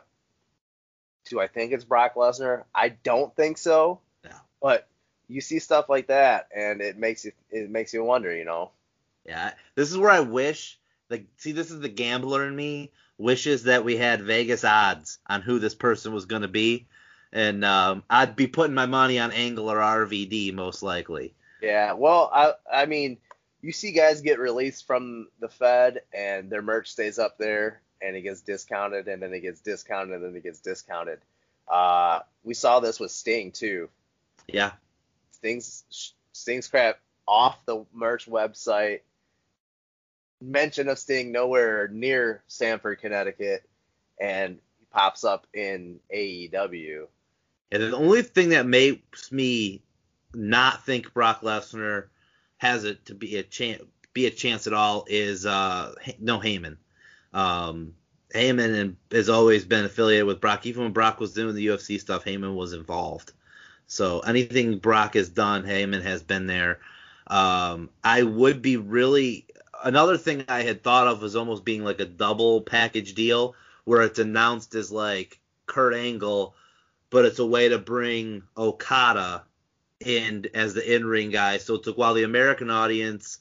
do 1.26 1.40
I 1.40 1.46
think 1.46 1.72
it's 1.72 1.84
Brock 1.84 2.14
Lesnar? 2.14 2.64
I 2.74 2.90
don't 2.90 3.34
think 3.36 3.58
so. 3.58 4.00
No. 4.24 4.36
But 4.60 4.88
you 5.28 5.40
see 5.40 5.58
stuff 5.60 5.88
like 5.88 6.08
that, 6.08 6.48
and 6.54 6.80
it 6.80 6.98
makes 6.98 7.24
you 7.24 7.32
it 7.50 7.70
makes 7.70 7.94
you 7.94 8.04
wonder, 8.04 8.34
you 8.34 8.44
know. 8.44 8.70
Yeah, 9.24 9.52
this 9.76 9.90
is 9.90 9.96
where 9.96 10.10
I 10.10 10.20
wish. 10.20 10.78
Like, 11.08 11.26
see, 11.36 11.52
this 11.52 11.70
is 11.70 11.80
the 11.80 11.90
gambler 11.90 12.46
in 12.46 12.56
me 12.56 12.90
wishes 13.22 13.64
that 13.64 13.84
we 13.84 13.96
had 13.96 14.22
Vegas 14.22 14.64
odds 14.64 15.18
on 15.26 15.42
who 15.42 15.58
this 15.58 15.74
person 15.74 16.12
was 16.12 16.26
going 16.26 16.42
to 16.42 16.48
be, 16.48 16.86
and 17.32 17.64
um, 17.64 18.02
I'd 18.10 18.36
be 18.36 18.46
putting 18.46 18.74
my 18.74 18.86
money 18.86 19.18
on 19.18 19.32
Angle 19.32 19.70
or 19.70 19.78
RVD 19.78 20.52
most 20.52 20.82
likely. 20.82 21.34
Yeah, 21.62 21.92
well, 21.92 22.30
I 22.32 22.54
I 22.82 22.86
mean, 22.86 23.18
you 23.62 23.72
see 23.72 23.92
guys 23.92 24.20
get 24.20 24.40
released 24.40 24.86
from 24.86 25.28
the 25.40 25.48
Fed 25.48 26.02
and 26.12 26.50
their 26.50 26.62
merch 26.62 26.90
stays 26.90 27.18
up 27.18 27.38
there 27.38 27.80
and 28.02 28.16
it 28.16 28.22
gets 28.22 28.40
discounted 28.40 29.06
and 29.06 29.22
then 29.22 29.32
it 29.32 29.40
gets 29.40 29.60
discounted 29.60 30.16
and 30.16 30.24
then 30.24 30.36
it 30.36 30.42
gets 30.42 30.60
discounted. 30.60 31.20
Uh, 31.68 32.20
we 32.42 32.54
saw 32.54 32.80
this 32.80 32.98
with 32.98 33.12
Sting 33.12 33.52
too. 33.52 33.88
Yeah. 34.48 34.72
Sting's 35.30 36.14
Sting's 36.32 36.66
crap 36.66 36.98
off 37.26 37.64
the 37.64 37.84
merch 37.94 38.26
website 38.26 39.00
mention 40.42 40.88
of 40.88 40.98
Sting 40.98 41.32
nowhere 41.32 41.88
near 41.88 42.42
Stamford, 42.48 43.00
Connecticut, 43.00 43.68
and 44.20 44.58
he 44.78 44.86
pops 44.92 45.24
up 45.24 45.46
in 45.54 46.00
AEW. 46.14 47.06
And 47.70 47.82
the 47.82 47.96
only 47.96 48.22
thing 48.22 48.50
that 48.50 48.66
makes 48.66 49.32
me 49.32 49.82
not 50.34 50.84
think 50.84 51.12
Brock 51.14 51.40
Lesnar 51.42 52.08
has 52.58 52.84
it 52.84 53.06
to 53.06 53.14
be 53.14 53.36
a 53.36 53.42
chance 53.42 53.82
be 54.14 54.26
a 54.26 54.30
chance 54.30 54.66
at 54.66 54.74
all 54.74 55.06
is 55.08 55.46
uh 55.46 55.94
no 56.18 56.38
Heyman. 56.38 56.76
Um, 57.32 57.94
Heyman 58.34 58.96
has 59.10 59.28
always 59.28 59.64
been 59.64 59.84
affiliated 59.84 60.26
with 60.26 60.40
Brock. 60.40 60.66
Even 60.66 60.84
when 60.84 60.92
Brock 60.92 61.20
was 61.20 61.32
doing 61.32 61.54
the 61.54 61.66
UFC 61.66 61.98
stuff, 61.98 62.24
Heyman 62.24 62.54
was 62.54 62.72
involved. 62.72 63.32
So 63.86 64.20
anything 64.20 64.78
Brock 64.78 65.14
has 65.14 65.28
done, 65.28 65.64
Heyman 65.64 66.02
has 66.02 66.22
been 66.22 66.46
there. 66.46 66.80
Um, 67.26 67.90
I 68.04 68.22
would 68.22 68.62
be 68.62 68.76
really 68.76 69.46
another 69.82 70.16
thing 70.16 70.44
I 70.48 70.62
had 70.62 70.82
thought 70.82 71.06
of 71.06 71.22
was 71.22 71.36
almost 71.36 71.64
being 71.64 71.84
like 71.84 72.00
a 72.00 72.04
double 72.04 72.60
package 72.60 73.14
deal 73.14 73.54
where 73.84 74.02
it's 74.02 74.18
announced 74.18 74.74
as 74.74 74.92
like 74.92 75.40
Kurt 75.66 75.94
Angle, 75.94 76.54
but 77.10 77.24
it's 77.24 77.38
a 77.38 77.46
way 77.46 77.68
to 77.68 77.78
bring 77.78 78.42
Okada 78.56 79.44
in 80.00 80.46
as 80.54 80.74
the 80.74 80.94
in 80.94 81.06
ring 81.06 81.30
guy. 81.30 81.58
So 81.58 81.74
it's 81.74 81.86
like 81.86 81.98
while 81.98 82.14
the 82.14 82.24
American 82.24 82.70
audience, 82.70 83.38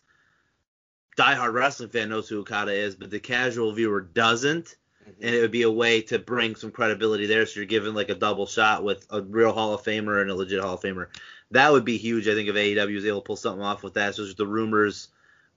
diehard 1.18 1.54
wrestling 1.54 1.90
fan 1.90 2.10
knows 2.10 2.30
who 2.30 2.40
Okada 2.40 2.72
is, 2.72 2.96
but 2.96 3.10
the 3.10 3.20
casual 3.20 3.72
viewer 3.72 4.02
doesn't. 4.02 4.66
Mm-hmm. 4.66 5.26
And 5.26 5.36
it 5.36 5.42
would 5.42 5.52
be 5.52 5.64
a 5.64 5.72
way 5.72 6.02
to 6.04 6.20
bring 6.20 6.56
some 6.56 6.72
credibility 6.72 7.26
there. 7.26 7.46
So 7.46 7.60
you're 7.60 7.68
given 7.68 7.94
like 7.94 8.10
a 8.10 8.16
double 8.16 8.46
shot 8.46 8.84
with 8.84 9.06
a 9.10 9.22
real 9.22 9.52
Hall 9.52 9.74
of 9.74 9.84
Famer 9.84 10.22
and 10.22 10.30
a 10.30 10.36
legit 10.36 10.62
Hall 10.62 10.76
of 10.76 10.82
Famer. 10.82 11.08
That 11.52 11.72
would 11.72 11.86
be 11.86 11.98
huge. 11.98 12.28
I 12.28 12.34
think 12.34 12.48
if 12.48 12.56
AEW 12.56 12.96
was 12.96 13.06
able 13.06 13.22
to 13.22 13.26
pull 13.26 13.36
something 13.36 13.64
off 13.64 13.84
with 13.84 13.96
that. 13.96 14.16
So 14.16 14.26
just 14.26 14.38
the 14.38 14.48
rumors 14.48 15.10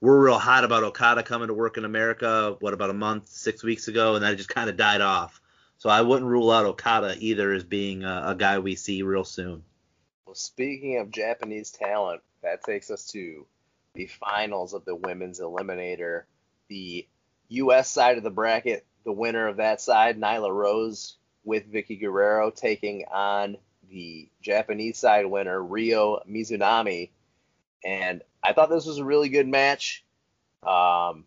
were 0.05 0.21
real 0.21 0.39
hot 0.39 0.65
about 0.65 0.85
Okada 0.85 1.23
coming 1.23 1.49
to 1.49 1.55
work 1.55 1.79
in 1.79 1.85
America. 1.85 2.57
What 2.61 2.75
about 2.75 2.91
a 2.91 2.95
month, 2.95 3.29
six 3.29 3.63
weeks 3.63 3.89
ago, 3.89 4.15
and 4.15 4.25
that 4.25 4.37
just 4.37 4.51
kind 4.51 4.69
of 4.69 4.77
died 4.77 5.01
off. 5.01 5.41
So 5.79 5.89
I 5.89 6.03
wouldn't 6.03 6.31
rule 6.31 6.51
out 6.51 6.67
Okada 6.67 7.17
either 7.19 7.53
as 7.53 7.65
being 7.65 8.05
a, 8.05 8.23
a 8.29 8.35
guy 8.35 8.59
we 8.59 8.77
see 8.77 9.03
real 9.03 9.25
soon. 9.25 9.65
Well, 10.27 10.35
speaking 10.35 10.99
of 10.99 11.11
Japanese 11.11 11.71
talent, 11.71 12.23
that 12.43 12.63
takes 12.63 12.91
us 12.91 13.07
to 13.09 13.47
the 13.95 14.07
finals 14.07 14.75
of 14.75 14.85
the 14.85 14.95
women's 14.95 15.41
eliminator. 15.41 16.25
The 16.69 17.07
U.S. 17.49 17.91
side 17.91 18.19
of 18.19 18.25
the 18.25 18.31
bracket, 18.31 18.85
the 19.05 19.13
winner 19.13 19.49
of 19.49 19.57
that 19.57 19.81
side, 19.81 20.21
Nyla 20.21 20.51
Rose 20.51 21.17
with 21.45 21.73
Vickie 21.73 22.01
Guerrero, 22.01 22.51
taking 22.51 23.05
on 23.11 23.57
the 23.89 24.29
Japanese 24.43 24.99
side 24.99 25.27
winner, 25.27 25.63
Rio 25.63 26.21
Mizunami. 26.29 27.11
And 27.85 28.23
I 28.43 28.53
thought 28.53 28.71
this 28.71 28.87
was 28.87 28.99
a 28.99 29.05
really 29.05 29.29
good 29.29 29.49
match. 29.49 30.05
Um, 30.63 31.25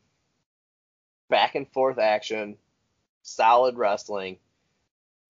back 1.29 1.55
and 1.55 1.67
forth 1.71 1.99
action, 1.99 2.57
solid 3.21 3.77
wrestling. 3.77 4.37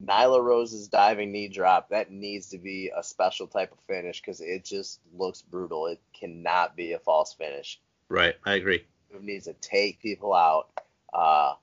Nyla 0.04 0.44
Rose's 0.44 0.88
diving 0.88 1.32
knee 1.32 1.48
drop, 1.48 1.90
that 1.90 2.12
needs 2.12 2.50
to 2.50 2.60
be 2.60 2.92
a 2.96 3.04
special 3.04 3.48
type 3.48 3.72
of 3.72 3.80
finish 3.88 4.22
because 4.22 4.42
it 4.42 4.64
just 4.64 5.00
looks 5.18 5.42
brutal. 5.42 5.88
It 5.88 6.00
cannot 6.14 6.76
be 6.76 6.94
a 6.94 7.00
false 7.00 7.34
finish. 7.34 7.80
Right, 8.08 8.36
I 8.46 8.54
agree. 8.54 8.86
It 9.10 9.24
needs 9.24 9.46
to 9.46 9.54
take 9.54 10.00
people 10.00 10.34
out. 10.34 10.70
Uh, 11.12 11.54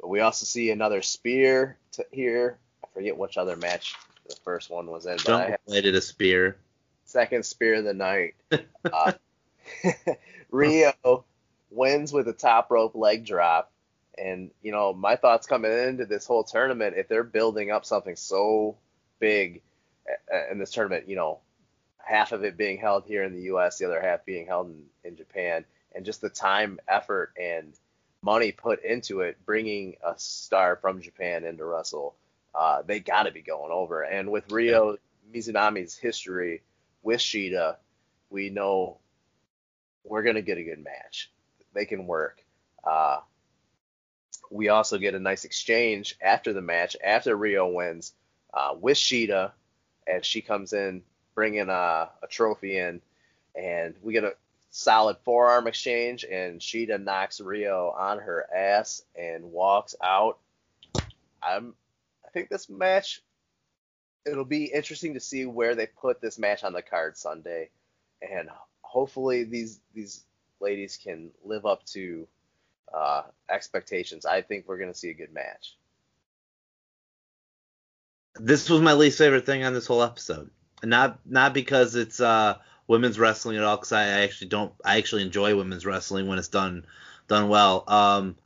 but 0.00 0.08
we 0.08 0.20
also 0.20 0.44
see 0.44 0.70
another 0.70 1.02
spear 1.02 1.78
here. 2.12 2.58
I 2.84 2.86
forget 2.94 3.18
which 3.18 3.36
other 3.36 3.56
match 3.56 3.96
the 4.28 4.36
first 4.44 4.70
one 4.70 4.86
was 4.86 5.06
in. 5.06 5.18
Jump 5.18 5.56
related 5.66 5.94
a 5.96 6.00
spear. 6.00 6.58
Second 7.10 7.44
spear 7.44 7.74
of 7.74 7.84
the 7.84 7.92
night. 7.92 8.34
uh, 8.92 9.12
Rio 10.52 11.24
wins 11.70 12.12
with 12.12 12.28
a 12.28 12.32
top 12.32 12.70
rope 12.70 12.94
leg 12.94 13.26
drop. 13.26 13.72
And 14.16 14.52
you 14.62 14.70
know, 14.70 14.92
my 14.92 15.16
thoughts 15.16 15.48
coming 15.48 15.72
into 15.72 16.06
this 16.06 16.24
whole 16.24 16.44
tournament, 16.44 16.94
if 16.96 17.08
they're 17.08 17.24
building 17.24 17.72
up 17.72 17.84
something 17.84 18.14
so 18.14 18.76
big 19.18 19.60
uh, 20.08 20.34
uh, 20.36 20.52
in 20.52 20.58
this 20.58 20.70
tournament, 20.70 21.08
you 21.08 21.16
know, 21.16 21.40
half 21.98 22.30
of 22.30 22.44
it 22.44 22.56
being 22.56 22.78
held 22.78 23.04
here 23.06 23.24
in 23.24 23.34
the 23.34 23.42
U.S., 23.42 23.78
the 23.78 23.86
other 23.86 24.00
half 24.00 24.24
being 24.24 24.46
held 24.46 24.68
in, 24.68 24.84
in 25.02 25.16
Japan, 25.16 25.64
and 25.92 26.04
just 26.04 26.20
the 26.20 26.30
time, 26.30 26.78
effort, 26.86 27.32
and 27.40 27.72
money 28.22 28.52
put 28.52 28.84
into 28.84 29.22
it, 29.22 29.36
bringing 29.44 29.96
a 30.04 30.14
star 30.16 30.76
from 30.76 31.02
Japan 31.02 31.44
into 31.44 31.64
Russell, 31.64 32.14
uh, 32.54 32.82
they 32.82 33.00
got 33.00 33.24
to 33.24 33.32
be 33.32 33.42
going 33.42 33.72
over. 33.72 34.02
And 34.02 34.30
with 34.30 34.52
Rio 34.52 34.96
Mizunami's 35.32 35.96
history 35.96 36.62
with 37.02 37.20
Shida, 37.20 37.76
we 38.28 38.50
know 38.50 38.98
we're 40.04 40.22
gonna 40.22 40.42
get 40.42 40.58
a 40.58 40.64
good 40.64 40.82
match. 40.82 41.30
They 41.72 41.84
can 41.84 42.06
work. 42.06 42.42
Uh, 42.82 43.20
we 44.50 44.68
also 44.68 44.98
get 44.98 45.14
a 45.14 45.20
nice 45.20 45.44
exchange 45.44 46.16
after 46.20 46.52
the 46.52 46.60
match, 46.60 46.96
after 47.04 47.36
Rio 47.36 47.68
wins, 47.68 48.12
uh, 48.52 48.74
with 48.78 48.96
Shida, 48.96 49.52
as 50.06 50.26
she 50.26 50.40
comes 50.40 50.72
in 50.72 51.02
bringing 51.34 51.68
a, 51.68 52.10
a 52.22 52.26
trophy 52.28 52.78
in, 52.78 53.00
and 53.54 53.94
we 54.02 54.12
get 54.12 54.24
a 54.24 54.34
solid 54.70 55.16
forearm 55.24 55.66
exchange, 55.66 56.24
and 56.24 56.60
Shida 56.60 57.02
knocks 57.02 57.40
Rio 57.40 57.90
on 57.90 58.18
her 58.18 58.46
ass 58.54 59.02
and 59.16 59.52
walks 59.52 59.94
out. 60.02 60.38
I'm, 61.42 61.74
I 62.24 62.30
think 62.30 62.48
this 62.48 62.68
match, 62.68 63.22
it'll 64.24 64.44
be 64.44 64.64
interesting 64.64 65.14
to 65.14 65.20
see 65.20 65.46
where 65.46 65.74
they 65.74 65.86
put 65.86 66.20
this 66.20 66.38
match 66.38 66.64
on 66.64 66.72
the 66.72 66.82
card 66.82 67.16
Sunday, 67.16 67.70
and 68.22 68.48
hopefully 68.82 69.44
these 69.44 69.80
these 69.94 70.24
ladies 70.60 70.98
can 71.02 71.30
live 71.44 71.66
up 71.66 71.84
to 71.86 72.26
uh, 72.92 73.22
expectations. 73.48 74.26
I 74.26 74.42
think 74.42 74.66
we're 74.66 74.78
going 74.78 74.92
to 74.92 74.98
see 74.98 75.10
a 75.10 75.14
good 75.14 75.32
match. 75.32 75.76
This 78.36 78.68
was 78.68 78.80
my 78.80 78.92
least 78.92 79.18
favorite 79.18 79.46
thing 79.46 79.64
on 79.64 79.74
this 79.74 79.86
whole 79.86 80.02
episode. 80.02 80.50
Not 80.82 81.18
not 81.26 81.52
because 81.54 81.94
it's 81.94 82.20
uh, 82.20 82.56
women's 82.86 83.18
wrestling 83.18 83.56
at 83.56 83.64
all, 83.64 83.76
because 83.76 83.92
I, 83.92 84.22
actually 84.22 84.48
don't. 84.48 84.72
I 84.84 84.98
actually 84.98 85.22
enjoy 85.22 85.56
women's 85.56 85.86
wrestling 85.86 86.26
when 86.26 86.38
it's 86.38 86.48
done 86.48 86.86
done 87.28 87.48
well. 87.48 87.84
Um, 87.86 88.36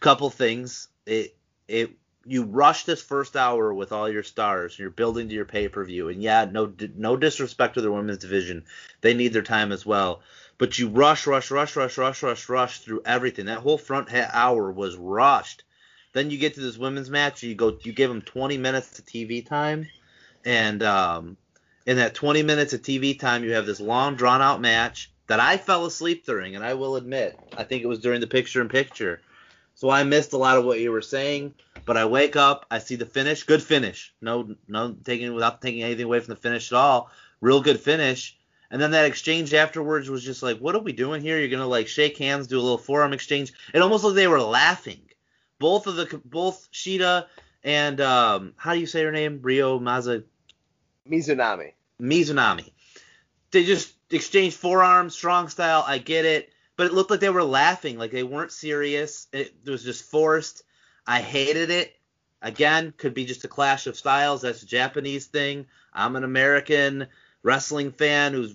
couple 0.00 0.30
things. 0.30 0.88
It 1.06 1.36
it 1.68 1.92
you 2.26 2.44
rush 2.44 2.84
this 2.84 3.02
first 3.02 3.36
hour 3.36 3.72
with 3.72 3.92
all 3.92 4.08
your 4.08 4.22
stars. 4.22 4.78
You're 4.78 4.90
building 4.90 5.28
to 5.28 5.34
your 5.34 5.44
pay 5.44 5.68
per 5.68 5.84
view, 5.84 6.08
and 6.08 6.22
yeah, 6.22 6.46
no 6.50 6.72
no 6.96 7.16
disrespect 7.16 7.74
to 7.74 7.80
the 7.80 7.92
women's 7.92 8.18
division, 8.18 8.64
they 9.00 9.14
need 9.14 9.32
their 9.32 9.42
time 9.42 9.72
as 9.72 9.84
well 9.84 10.22
but 10.58 10.78
you 10.78 10.88
rush, 10.88 11.26
rush, 11.26 11.50
rush, 11.50 11.76
rush, 11.76 11.98
rush, 11.98 12.22
rush, 12.22 12.48
rush 12.48 12.78
through 12.80 13.02
everything. 13.04 13.46
That 13.46 13.58
whole 13.58 13.78
front 13.78 14.08
hour 14.12 14.70
was 14.70 14.96
rushed. 14.96 15.64
Then 16.12 16.30
you 16.30 16.38
get 16.38 16.54
to 16.54 16.60
this 16.60 16.78
women's 16.78 17.10
match, 17.10 17.42
you 17.42 17.54
go, 17.54 17.76
you 17.82 17.92
give 17.92 18.08
them 18.08 18.22
20 18.22 18.56
minutes 18.56 18.98
of 18.98 19.04
TV 19.04 19.44
time, 19.44 19.88
and 20.44 20.80
um, 20.82 21.36
in 21.86 21.96
that 21.96 22.14
20 22.14 22.44
minutes 22.44 22.72
of 22.72 22.82
TV 22.82 23.18
time, 23.18 23.42
you 23.42 23.52
have 23.54 23.66
this 23.66 23.80
long, 23.80 24.14
drawn 24.14 24.40
out 24.40 24.60
match 24.60 25.10
that 25.26 25.40
I 25.40 25.56
fell 25.56 25.86
asleep 25.86 26.24
during, 26.24 26.54
and 26.54 26.64
I 26.64 26.74
will 26.74 26.94
admit, 26.94 27.36
I 27.56 27.64
think 27.64 27.82
it 27.82 27.88
was 27.88 27.98
during 27.98 28.20
the 28.20 28.28
picture 28.28 28.60
in 28.60 28.68
picture. 28.68 29.20
So 29.74 29.90
I 29.90 30.04
missed 30.04 30.32
a 30.32 30.38
lot 30.38 30.56
of 30.56 30.64
what 30.64 30.80
you 30.80 30.92
were 30.92 31.02
saying, 31.02 31.54
but 31.84 31.96
I 31.96 32.04
wake 32.04 32.36
up, 32.36 32.66
I 32.70 32.78
see 32.78 32.96
the 32.96 33.06
finish, 33.06 33.42
good 33.42 33.62
finish. 33.62 34.14
No, 34.20 34.54
no 34.68 34.96
taking 35.04 35.34
without 35.34 35.60
taking 35.60 35.82
anything 35.82 36.04
away 36.04 36.20
from 36.20 36.34
the 36.34 36.40
finish 36.40 36.72
at 36.72 36.76
all. 36.76 37.10
Real 37.40 37.60
good 37.60 37.80
finish. 37.80 38.38
And 38.70 38.80
then 38.80 38.92
that 38.92 39.06
exchange 39.06 39.52
afterwards 39.52 40.08
was 40.08 40.24
just 40.24 40.42
like, 40.42 40.58
what 40.58 40.74
are 40.74 40.80
we 40.80 40.92
doing 40.92 41.20
here? 41.20 41.38
You're 41.38 41.48
gonna 41.48 41.66
like 41.66 41.88
shake 41.88 42.18
hands, 42.18 42.46
do 42.46 42.58
a 42.58 42.62
little 42.62 42.78
forearm 42.78 43.12
exchange. 43.12 43.52
It 43.72 43.82
almost 43.82 44.04
looked 44.04 44.16
like 44.16 44.22
they 44.22 44.28
were 44.28 44.40
laughing. 44.40 45.00
Both 45.58 45.86
of 45.86 45.96
the 45.96 46.20
both 46.24 46.68
Shida 46.72 47.26
and 47.62 48.00
um, 48.00 48.54
how 48.56 48.74
do 48.74 48.80
you 48.80 48.86
say 48.86 49.02
her 49.02 49.12
name? 49.12 49.40
Rio 49.42 49.78
Maza 49.78 50.22
Mizunami. 51.08 51.72
Mizunami. 52.00 52.70
They 53.50 53.64
just 53.64 53.94
exchanged 54.10 54.56
forearms, 54.56 55.14
strong 55.14 55.48
style. 55.48 55.84
I 55.86 55.98
get 55.98 56.24
it, 56.24 56.52
but 56.76 56.86
it 56.86 56.92
looked 56.92 57.10
like 57.10 57.20
they 57.20 57.30
were 57.30 57.44
laughing, 57.44 57.98
like 57.98 58.10
they 58.10 58.22
weren't 58.22 58.52
serious. 58.52 59.28
It, 59.32 59.54
was 59.66 59.84
just 59.84 60.10
forced. 60.10 60.62
I 61.06 61.20
hated 61.20 61.70
it. 61.70 61.94
Again, 62.42 62.92
could 62.96 63.14
be 63.14 63.24
just 63.24 63.44
a 63.44 63.48
clash 63.48 63.86
of 63.86 63.96
styles. 63.96 64.42
That's 64.42 64.62
a 64.62 64.66
Japanese 64.66 65.26
thing. 65.26 65.66
I'm 65.92 66.16
an 66.16 66.24
American 66.24 67.06
wrestling 67.42 67.92
fan 67.92 68.32
who's 68.32 68.54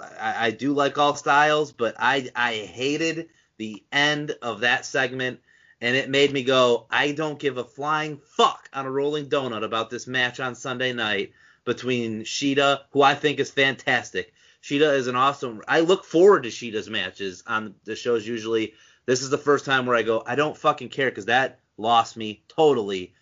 I, 0.00 0.46
I 0.46 0.50
do 0.50 0.72
like 0.72 0.98
all 0.98 1.14
styles, 1.14 1.72
but 1.72 1.94
I 1.98 2.30
I 2.34 2.54
hated 2.54 3.28
the 3.58 3.82
end 3.92 4.36
of 4.42 4.60
that 4.60 4.84
segment, 4.84 5.40
and 5.80 5.96
it 5.96 6.10
made 6.10 6.32
me 6.32 6.42
go, 6.42 6.86
I 6.90 7.12
don't 7.12 7.38
give 7.38 7.58
a 7.58 7.64
flying 7.64 8.18
fuck 8.18 8.68
on 8.72 8.86
a 8.86 8.90
rolling 8.90 9.26
donut 9.26 9.64
about 9.64 9.90
this 9.90 10.06
match 10.06 10.40
on 10.40 10.54
Sunday 10.54 10.92
night 10.92 11.32
between 11.64 12.22
Shida, 12.22 12.80
who 12.90 13.02
I 13.02 13.14
think 13.14 13.38
is 13.38 13.50
fantastic. 13.50 14.32
Shida 14.62 14.94
is 14.94 15.08
an 15.08 15.16
awesome. 15.16 15.62
I 15.66 15.80
look 15.80 16.04
forward 16.04 16.44
to 16.44 16.48
Shida's 16.50 16.88
matches 16.88 17.42
on 17.46 17.74
the 17.84 17.96
shows 17.96 18.26
usually. 18.26 18.74
This 19.06 19.22
is 19.22 19.30
the 19.30 19.38
first 19.38 19.64
time 19.64 19.86
where 19.86 19.96
I 19.96 20.02
go, 20.02 20.22
I 20.24 20.36
don't 20.36 20.56
fucking 20.56 20.90
care 20.90 21.10
because 21.10 21.26
that 21.26 21.58
lost 21.76 22.16
me 22.16 22.44
totally. 22.48 23.14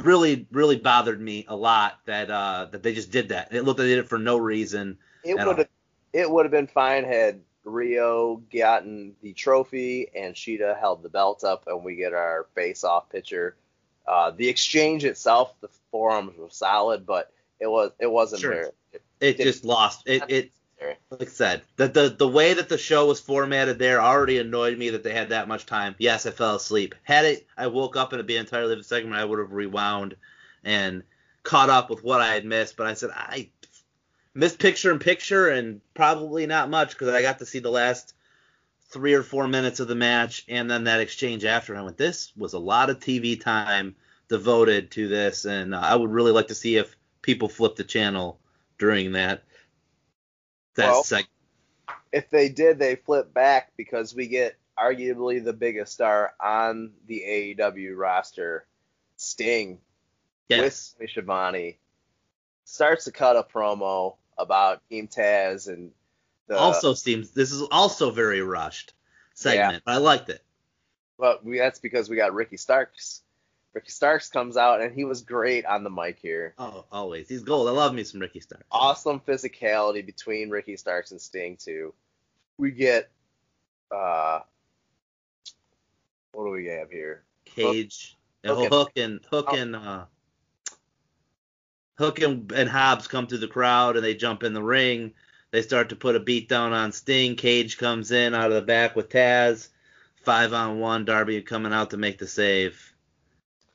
Really, 0.00 0.46
really 0.50 0.76
bothered 0.76 1.20
me 1.20 1.44
a 1.46 1.54
lot 1.54 2.00
that 2.06 2.30
uh, 2.30 2.68
that 2.72 2.82
they 2.82 2.94
just 2.94 3.10
did 3.10 3.28
that. 3.28 3.52
It 3.52 3.62
looked 3.62 3.78
like 3.78 3.86
they 3.86 3.94
did 3.94 4.04
it 4.04 4.08
for 4.08 4.18
no 4.18 4.38
reason. 4.38 4.98
It 5.22 5.36
would 5.36 5.58
have 5.58 5.68
it 6.12 6.30
would 6.30 6.46
have 6.46 6.52
been 6.52 6.66
fine 6.66 7.04
had 7.04 7.40
Rio 7.64 8.42
gotten 8.52 9.14
the 9.22 9.32
trophy 9.32 10.10
and 10.14 10.34
Shida 10.34 10.78
held 10.78 11.02
the 11.02 11.08
belt 11.08 11.44
up 11.44 11.64
and 11.66 11.84
we 11.84 11.96
get 11.96 12.12
our 12.12 12.46
face 12.54 12.82
off 12.82 13.08
picture. 13.10 13.56
Uh, 14.06 14.30
the 14.30 14.48
exchange 14.48 15.04
itself, 15.04 15.54
the 15.60 15.68
forearms 15.90 16.36
were 16.36 16.50
solid, 16.50 17.06
but 17.06 17.32
it 17.60 17.66
was 17.66 17.92
it 17.98 18.10
wasn't 18.10 18.40
sure. 18.40 18.52
very. 18.52 18.70
It, 19.24 19.38
just 19.38 19.64
lost. 19.64 20.02
It 20.06 20.22
it 20.28 20.52
like 21.10 21.22
I 21.22 21.32
said, 21.32 21.62
the, 21.76 21.88
the 21.88 22.08
the 22.10 22.28
way 22.28 22.54
that 22.54 22.68
the 22.68 22.78
show 22.78 23.06
was 23.06 23.20
formatted 23.20 23.78
there 23.78 24.02
already 24.02 24.38
annoyed 24.38 24.76
me 24.76 24.90
that 24.90 25.02
they 25.02 25.12
had 25.12 25.30
that 25.30 25.48
much 25.48 25.66
time. 25.66 25.94
Yes, 25.98 26.26
I 26.26 26.30
fell 26.30 26.56
asleep. 26.56 26.94
Had 27.02 27.24
it, 27.24 27.46
I 27.56 27.68
woke 27.68 27.96
up 27.96 28.12
and 28.12 28.18
it'd 28.18 28.26
be 28.26 28.36
entirely 28.36 28.70
different 28.70 28.86
segment. 28.86 29.16
I 29.16 29.24
would 29.24 29.38
have 29.38 29.52
rewound 29.52 30.16
and 30.64 31.02
caught 31.42 31.70
up 31.70 31.90
with 31.90 32.02
what 32.02 32.20
I 32.20 32.34
had 32.34 32.44
missed. 32.44 32.76
But 32.76 32.86
I 32.86 32.94
said 32.94 33.10
I 33.14 33.48
missed 34.34 34.58
picture 34.58 34.90
in 34.90 34.98
picture 34.98 35.48
and 35.48 35.80
probably 35.94 36.46
not 36.46 36.70
much 36.70 36.90
because 36.90 37.08
I 37.08 37.22
got 37.22 37.38
to 37.38 37.46
see 37.46 37.60
the 37.60 37.70
last 37.70 38.14
three 38.90 39.14
or 39.14 39.22
four 39.22 39.48
minutes 39.48 39.80
of 39.80 39.88
the 39.88 39.94
match 39.94 40.44
and 40.48 40.70
then 40.70 40.84
that 40.84 41.00
exchange 41.00 41.44
after. 41.44 41.72
And 41.72 41.80
I 41.80 41.84
went, 41.84 41.96
this 41.96 42.32
was 42.36 42.52
a 42.52 42.58
lot 42.58 42.90
of 42.90 43.00
TV 43.00 43.40
time 43.40 43.96
devoted 44.28 44.90
to 44.92 45.08
this, 45.08 45.44
and 45.44 45.74
uh, 45.74 45.80
I 45.80 45.96
would 45.96 46.10
really 46.10 46.32
like 46.32 46.48
to 46.48 46.54
see 46.54 46.76
if 46.76 46.96
people 47.22 47.48
flip 47.48 47.76
the 47.76 47.84
channel 47.84 48.38
during 48.84 49.12
that 49.12 49.42
that 50.74 50.88
Well, 50.88 51.04
segment. 51.04 51.30
If 52.12 52.28
they 52.28 52.50
did, 52.50 52.78
they 52.78 52.96
flip 52.96 53.32
back 53.32 53.72
because 53.78 54.14
we 54.14 54.26
get 54.28 54.56
arguably 54.78 55.42
the 55.42 55.54
biggest 55.54 55.94
star 55.94 56.34
on 56.38 56.92
the 57.06 57.22
AEW 57.26 57.96
roster, 57.96 58.66
Sting, 59.16 59.78
Yes. 60.48 60.94
with 61.00 61.08
Schiavone, 61.10 61.78
starts 62.64 63.04
to 63.04 63.12
cut 63.12 63.36
a 63.36 63.42
promo 63.42 64.16
about 64.36 64.86
Team 64.90 65.08
Taz 65.08 65.68
and 65.68 65.90
the. 66.46 66.58
also 66.58 66.92
seems 66.92 67.30
this 67.30 67.52
is 67.52 67.62
also 67.72 68.10
very 68.10 68.42
rushed 68.42 68.92
segment, 69.32 69.82
but 69.86 69.92
I 69.92 69.96
liked 69.96 70.28
it. 70.28 70.42
But 71.18 71.42
we, 71.44 71.58
that's 71.58 71.78
because 71.78 72.10
we 72.10 72.16
got 72.16 72.34
Ricky 72.34 72.58
Starks. 72.58 73.22
Ricky 73.74 73.90
Starks 73.90 74.28
comes 74.28 74.56
out 74.56 74.80
and 74.80 74.94
he 74.94 75.04
was 75.04 75.22
great 75.22 75.66
on 75.66 75.82
the 75.82 75.90
mic 75.90 76.18
here. 76.20 76.54
Oh, 76.58 76.84
always. 76.92 77.28
He's 77.28 77.42
gold. 77.42 77.68
I 77.68 77.72
love 77.72 77.92
me 77.92 78.04
some 78.04 78.20
Ricky 78.20 78.38
Starks. 78.40 78.64
Awesome 78.70 79.18
physicality 79.20 80.04
between 80.06 80.48
Ricky 80.48 80.76
Starks 80.76 81.10
and 81.10 81.20
Sting 81.20 81.56
too. 81.56 81.92
We 82.56 82.70
get 82.70 83.10
uh 83.90 84.40
what 86.32 86.44
do 86.44 86.50
we 86.50 86.66
have 86.66 86.90
here? 86.90 87.24
Cage, 87.44 88.16
Hook 88.44 88.68
Hook, 88.72 88.92
and- 88.96 89.20
Hook 89.30 89.46
and 89.46 89.46
Hook 89.46 89.46
Oh. 89.50 89.56
and 89.56 89.76
uh, 89.76 90.04
Hook 91.98 92.20
and, 92.20 92.50
and 92.52 92.68
Hobbs 92.68 93.06
come 93.06 93.26
through 93.28 93.38
the 93.38 93.46
crowd 93.48 93.96
and 93.96 94.04
they 94.04 94.14
jump 94.14 94.42
in 94.42 94.52
the 94.52 94.62
ring. 94.62 95.12
They 95.52 95.62
start 95.62 95.90
to 95.90 95.96
put 95.96 96.16
a 96.16 96.20
beat 96.20 96.48
down 96.48 96.72
on 96.72 96.90
Sting. 96.90 97.36
Cage 97.36 97.78
comes 97.78 98.10
in 98.10 98.34
out 98.34 98.48
of 98.50 98.54
the 98.54 98.62
back 98.62 98.96
with 98.96 99.08
Taz. 99.10 99.68
Five 100.24 100.52
on 100.52 100.80
one. 100.80 101.04
Darby 101.04 101.40
coming 101.42 101.72
out 101.72 101.90
to 101.90 101.96
make 101.96 102.18
the 102.18 102.26
save. 102.26 102.93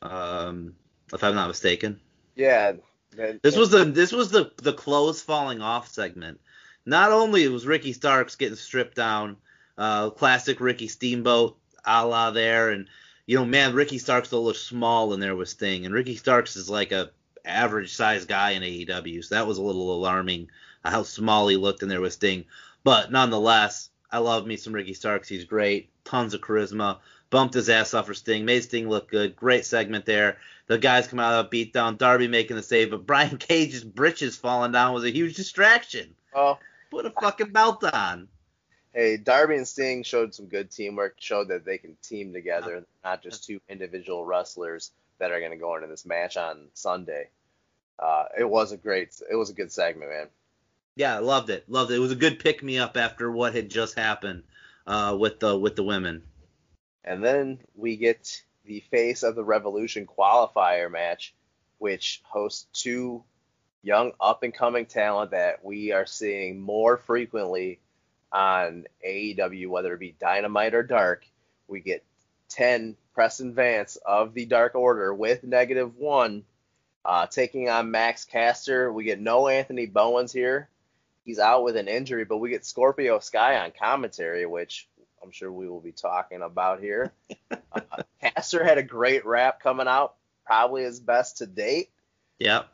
Um, 0.01 0.75
if 1.13 1.23
I'm 1.23 1.35
not 1.35 1.47
mistaken. 1.47 1.99
Yeah. 2.35 2.73
This 3.41 3.57
was 3.57 3.71
the 3.71 3.85
this 3.85 4.11
was 4.11 4.29
the 4.29 4.51
the 4.57 4.73
clothes 4.73 5.21
falling 5.21 5.61
off 5.61 5.89
segment. 5.89 6.39
Not 6.85 7.11
only 7.11 7.47
was 7.47 7.67
Ricky 7.67 7.91
Starks 7.91 8.35
getting 8.35 8.55
stripped 8.55 8.95
down, 8.95 9.37
uh, 9.77 10.11
classic 10.11 10.61
Ricky 10.61 10.87
Steamboat 10.87 11.57
a 11.85 12.05
la 12.05 12.31
there, 12.31 12.69
and 12.69 12.87
you 13.25 13.37
know, 13.37 13.45
man, 13.45 13.73
Ricky 13.73 13.97
Starks 13.97 14.27
still 14.29 14.43
looks 14.43 14.59
small 14.59 15.13
in 15.13 15.19
there 15.19 15.35
with 15.35 15.49
Sting, 15.49 15.85
and 15.85 15.93
Ricky 15.93 16.15
Starks 16.15 16.55
is 16.55 16.69
like 16.69 16.91
a 16.91 17.11
average 17.45 17.93
sized 17.93 18.27
guy 18.27 18.51
in 18.51 18.63
AEW, 18.63 19.23
so 19.23 19.35
that 19.35 19.47
was 19.47 19.57
a 19.57 19.63
little 19.63 19.93
alarming 19.93 20.49
uh, 20.83 20.91
how 20.91 21.03
small 21.03 21.47
he 21.47 21.57
looked 21.57 21.83
in 21.83 21.89
there 21.89 22.01
with 22.01 22.13
Sting. 22.13 22.45
But 22.83 23.11
nonetheless, 23.11 23.89
I 24.11 24.19
love 24.19 24.47
me 24.47 24.55
some 24.55 24.73
Ricky 24.73 24.93
Starks. 24.93 25.27
He's 25.27 25.45
great, 25.45 25.89
tons 26.05 26.33
of 26.33 26.41
charisma. 26.41 26.99
Bumped 27.31 27.53
his 27.53 27.69
ass 27.69 27.93
off 27.93 28.07
for 28.07 28.13
Sting, 28.15 28.43
made 28.45 28.63
Sting 28.63 28.89
look 28.89 29.09
good. 29.09 29.35
Great 29.35 29.65
segment 29.65 30.05
there. 30.05 30.37
The 30.67 30.77
guys 30.79 31.07
come 31.07 31.19
out 31.19 31.33
of 31.33 31.45
a 31.45 31.49
beatdown. 31.49 31.97
Darby 31.97 32.27
making 32.27 32.55
the 32.55 32.63
save, 32.63 32.89
but 32.89 33.05
Brian 33.05 33.37
Cage's 33.39 33.83
britches 33.83 34.35
falling 34.35 34.71
down 34.71 34.93
was 34.93 35.03
a 35.03 35.11
huge 35.11 35.35
distraction. 35.35 36.15
Oh, 36.33 36.57
Put 36.89 37.05
a 37.05 37.11
fucking 37.11 37.51
belt 37.51 37.83
on. 37.83 38.27
hey, 38.93 39.17
Darby 39.17 39.57
and 39.57 39.67
Sting 39.67 40.01
showed 40.01 40.33
some 40.33 40.47
good 40.47 40.71
teamwork, 40.71 41.15
showed 41.19 41.49
that 41.49 41.65
they 41.65 41.77
can 41.77 41.95
team 42.01 42.33
together, 42.33 42.83
not 43.03 43.21
just 43.21 43.43
two 43.43 43.61
individual 43.69 44.25
wrestlers 44.25 44.91
that 45.19 45.31
are 45.31 45.39
going 45.39 45.51
to 45.51 45.57
go 45.57 45.75
into 45.75 45.87
this 45.87 46.05
match 46.07 46.35
on 46.35 46.67
Sunday. 46.73 47.29
Uh, 47.99 48.25
it 48.39 48.49
was 48.49 48.71
a 48.71 48.77
great, 48.77 49.21
it 49.31 49.35
was 49.35 49.51
a 49.51 49.53
good 49.53 49.71
segment, 49.71 50.09
man. 50.09 50.27
Yeah, 50.95 51.15
I 51.15 51.19
loved 51.19 51.51
it. 51.51 51.69
Loved 51.69 51.91
it. 51.91 51.95
It 51.95 51.99
was 51.99 52.11
a 52.11 52.15
good 52.15 52.39
pick 52.39 52.63
me 52.63 52.79
up 52.79 52.97
after 52.97 53.31
what 53.31 53.53
had 53.53 53.69
just 53.69 53.97
happened 53.97 54.43
uh, 54.87 55.15
with 55.19 55.39
the 55.39 55.55
with 55.57 55.75
the 55.75 55.83
women. 55.83 56.23
And 57.09 57.23
then 57.23 57.57
we 57.75 57.97
get 57.97 58.43
the 58.65 58.81
face 58.91 59.23
of 59.23 59.33
the 59.33 59.43
Revolution 59.43 60.05
qualifier 60.05 60.91
match, 60.91 61.33
which 61.79 62.21
hosts 62.23 62.67
two 62.71 63.23
young 63.81 64.11
up 64.21 64.43
and 64.43 64.53
coming 64.53 64.85
talent 64.85 65.31
that 65.31 65.65
we 65.65 65.91
are 65.91 66.05
seeing 66.05 66.61
more 66.61 66.97
frequently 66.97 67.79
on 68.31 68.85
AEW, 69.03 69.69
whether 69.69 69.95
it 69.95 69.99
be 69.99 70.15
Dynamite 70.19 70.75
or 70.75 70.83
Dark. 70.83 71.25
We 71.67 71.79
get 71.79 72.03
10 72.49 72.95
Preston 73.15 73.55
Vance 73.55 73.95
of 74.05 74.35
the 74.35 74.45
Dark 74.45 74.75
Order 74.75 75.11
with 75.11 75.43
negative 75.43 75.97
one 75.97 76.43
uh, 77.03 77.25
taking 77.25 77.69
on 77.69 77.89
Max 77.89 78.23
Caster. 78.23 78.93
We 78.93 79.03
get 79.05 79.19
no 79.19 79.47
Anthony 79.47 79.87
Bowens 79.87 80.31
here. 80.31 80.69
He's 81.25 81.39
out 81.39 81.63
with 81.63 81.75
an 81.75 81.87
injury, 81.87 82.23
but 82.25 82.37
we 82.37 82.51
get 82.51 82.67
Scorpio 82.67 83.17
Sky 83.17 83.57
on 83.57 83.71
commentary, 83.71 84.45
which 84.45 84.87
I'm 85.23 85.31
sure 85.31 85.51
we 85.51 85.67
will 85.67 85.81
be 85.81 85.91
talking 85.91 86.41
about 86.41 86.79
here. 86.81 87.11
uh, 87.51 87.81
Caster 88.21 88.63
had 88.63 88.77
a 88.77 88.83
great 88.83 89.25
rap 89.25 89.61
coming 89.61 89.87
out, 89.87 90.15
probably 90.45 90.83
his 90.83 90.99
best 90.99 91.37
to 91.37 91.45
date. 91.45 91.89
Yep. 92.39 92.67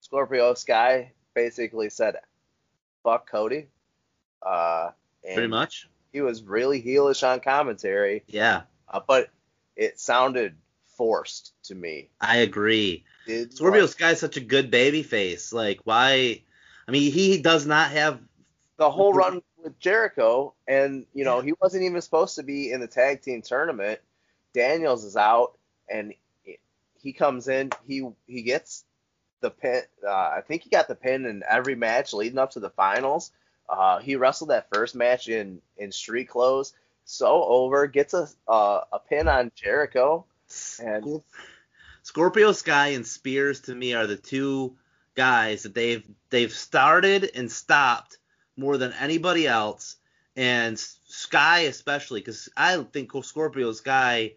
Scorpio 0.00 0.54
Sky 0.54 1.12
basically 1.34 1.90
said, 1.90 2.16
"Fuck 3.02 3.30
Cody," 3.30 3.68
uh, 4.42 4.90
and 5.24 5.34
Pretty 5.34 5.48
much. 5.48 5.88
he 6.12 6.20
was 6.20 6.42
really 6.42 6.82
heelish 6.82 7.26
on 7.26 7.40
commentary, 7.40 8.22
Yeah, 8.26 8.62
uh, 8.88 9.00
but 9.06 9.30
it 9.76 9.98
sounded 9.98 10.56
forced 10.96 11.54
to 11.64 11.74
me. 11.74 12.10
I 12.20 12.38
agree. 12.38 13.04
Did 13.26 13.54
Scorpio 13.54 13.82
like, 13.82 13.90
Sky's 13.90 14.20
such 14.20 14.36
a 14.36 14.40
good 14.40 14.70
baby 14.70 15.02
face. 15.02 15.52
Like, 15.52 15.80
why? 15.84 16.42
I 16.86 16.90
mean, 16.90 17.12
he 17.12 17.40
does 17.40 17.66
not 17.66 17.90
have. 17.92 18.20
the 18.76 18.90
whole 18.90 19.12
run 19.14 19.42
with 19.62 19.78
Jericho, 19.78 20.54
and 20.66 21.06
you 21.14 21.24
know 21.24 21.40
he 21.40 21.54
wasn't 21.60 21.84
even 21.84 22.00
supposed 22.00 22.36
to 22.36 22.42
be 22.42 22.72
in 22.72 22.80
the 22.80 22.86
tag 22.86 23.22
team 23.22 23.42
tournament. 23.42 24.00
Daniels 24.54 25.04
is 25.04 25.16
out, 25.16 25.56
and 25.88 26.14
he 27.00 27.12
comes 27.12 27.48
in. 27.48 27.70
He 27.86 28.06
he 28.26 28.42
gets 28.42 28.84
the 29.40 29.50
pin. 29.50 29.82
Uh, 30.06 30.10
I 30.10 30.42
think 30.46 30.62
he 30.62 30.70
got 30.70 30.88
the 30.88 30.94
pin 30.94 31.26
in 31.26 31.42
every 31.48 31.74
match 31.74 32.12
leading 32.12 32.38
up 32.38 32.52
to 32.52 32.60
the 32.60 32.70
finals. 32.70 33.32
Uh, 33.68 33.98
he 33.98 34.16
wrestled 34.16 34.50
that 34.50 34.68
first 34.72 34.94
match 34.94 35.28
in 35.28 35.60
in 35.76 35.92
street 35.92 36.28
clothes, 36.28 36.74
so 37.04 37.44
over. 37.44 37.86
Gets 37.86 38.14
a 38.14 38.28
uh, 38.48 38.80
a 38.92 38.98
pin 38.98 39.28
on 39.28 39.52
Jericho, 39.54 40.24
and 40.82 41.22
Scorpio 42.02 42.52
Sky 42.52 42.88
and 42.88 43.06
Spears 43.06 43.60
to 43.62 43.74
me 43.74 43.94
are 43.94 44.06
the 44.06 44.16
two 44.16 44.76
guys 45.14 45.62
that 45.64 45.74
they've 45.74 46.04
they've 46.30 46.52
started 46.52 47.30
and 47.34 47.50
stopped 47.50 48.18
more 48.56 48.76
than 48.76 48.92
anybody 48.92 49.46
else, 49.46 49.96
and 50.36 50.78
Sky 50.78 51.60
especially 51.60 52.20
because 52.20 52.48
I 52.56 52.82
think 52.92 53.12
Scorpio 53.24 53.72
Sky 53.72 54.32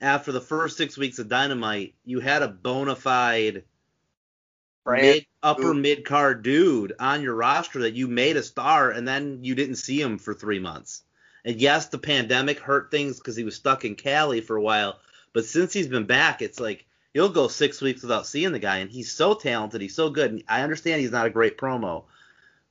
after 0.00 0.32
the 0.32 0.40
first 0.40 0.76
six 0.76 0.96
weeks 0.96 1.18
of 1.18 1.28
Dynamite, 1.28 1.94
you 2.04 2.20
had 2.20 2.42
a 2.42 2.48
bona 2.48 2.96
fide 2.96 3.64
mid, 4.86 5.26
upper 5.42 5.74
mid 5.74 6.04
card 6.04 6.42
dude 6.42 6.92
on 6.98 7.22
your 7.22 7.34
roster 7.34 7.80
that 7.80 7.94
you 7.94 8.06
made 8.06 8.36
a 8.36 8.42
star 8.42 8.90
and 8.90 9.06
then 9.06 9.40
you 9.42 9.54
didn't 9.54 9.76
see 9.76 10.00
him 10.00 10.18
for 10.18 10.34
three 10.34 10.58
months. 10.58 11.02
And 11.44 11.60
yes, 11.60 11.86
the 11.86 11.98
pandemic 11.98 12.58
hurt 12.58 12.90
things 12.90 13.18
because 13.18 13.36
he 13.36 13.44
was 13.44 13.56
stuck 13.56 13.84
in 13.84 13.94
Cali 13.94 14.40
for 14.40 14.56
a 14.56 14.62
while. 14.62 14.98
But 15.32 15.46
since 15.46 15.72
he's 15.72 15.88
been 15.88 16.06
back, 16.06 16.42
it's 16.42 16.60
like 16.60 16.86
you'll 17.14 17.28
go 17.28 17.48
six 17.48 17.80
weeks 17.80 18.02
without 18.02 18.26
seeing 18.26 18.52
the 18.52 18.58
guy, 18.58 18.78
and 18.78 18.90
he's 18.90 19.12
so 19.12 19.34
talented, 19.34 19.80
he's 19.80 19.94
so 19.94 20.10
good. 20.10 20.32
And 20.32 20.42
I 20.48 20.62
understand 20.62 21.00
he's 21.00 21.12
not 21.12 21.26
a 21.26 21.30
great 21.30 21.56
promo, 21.56 22.04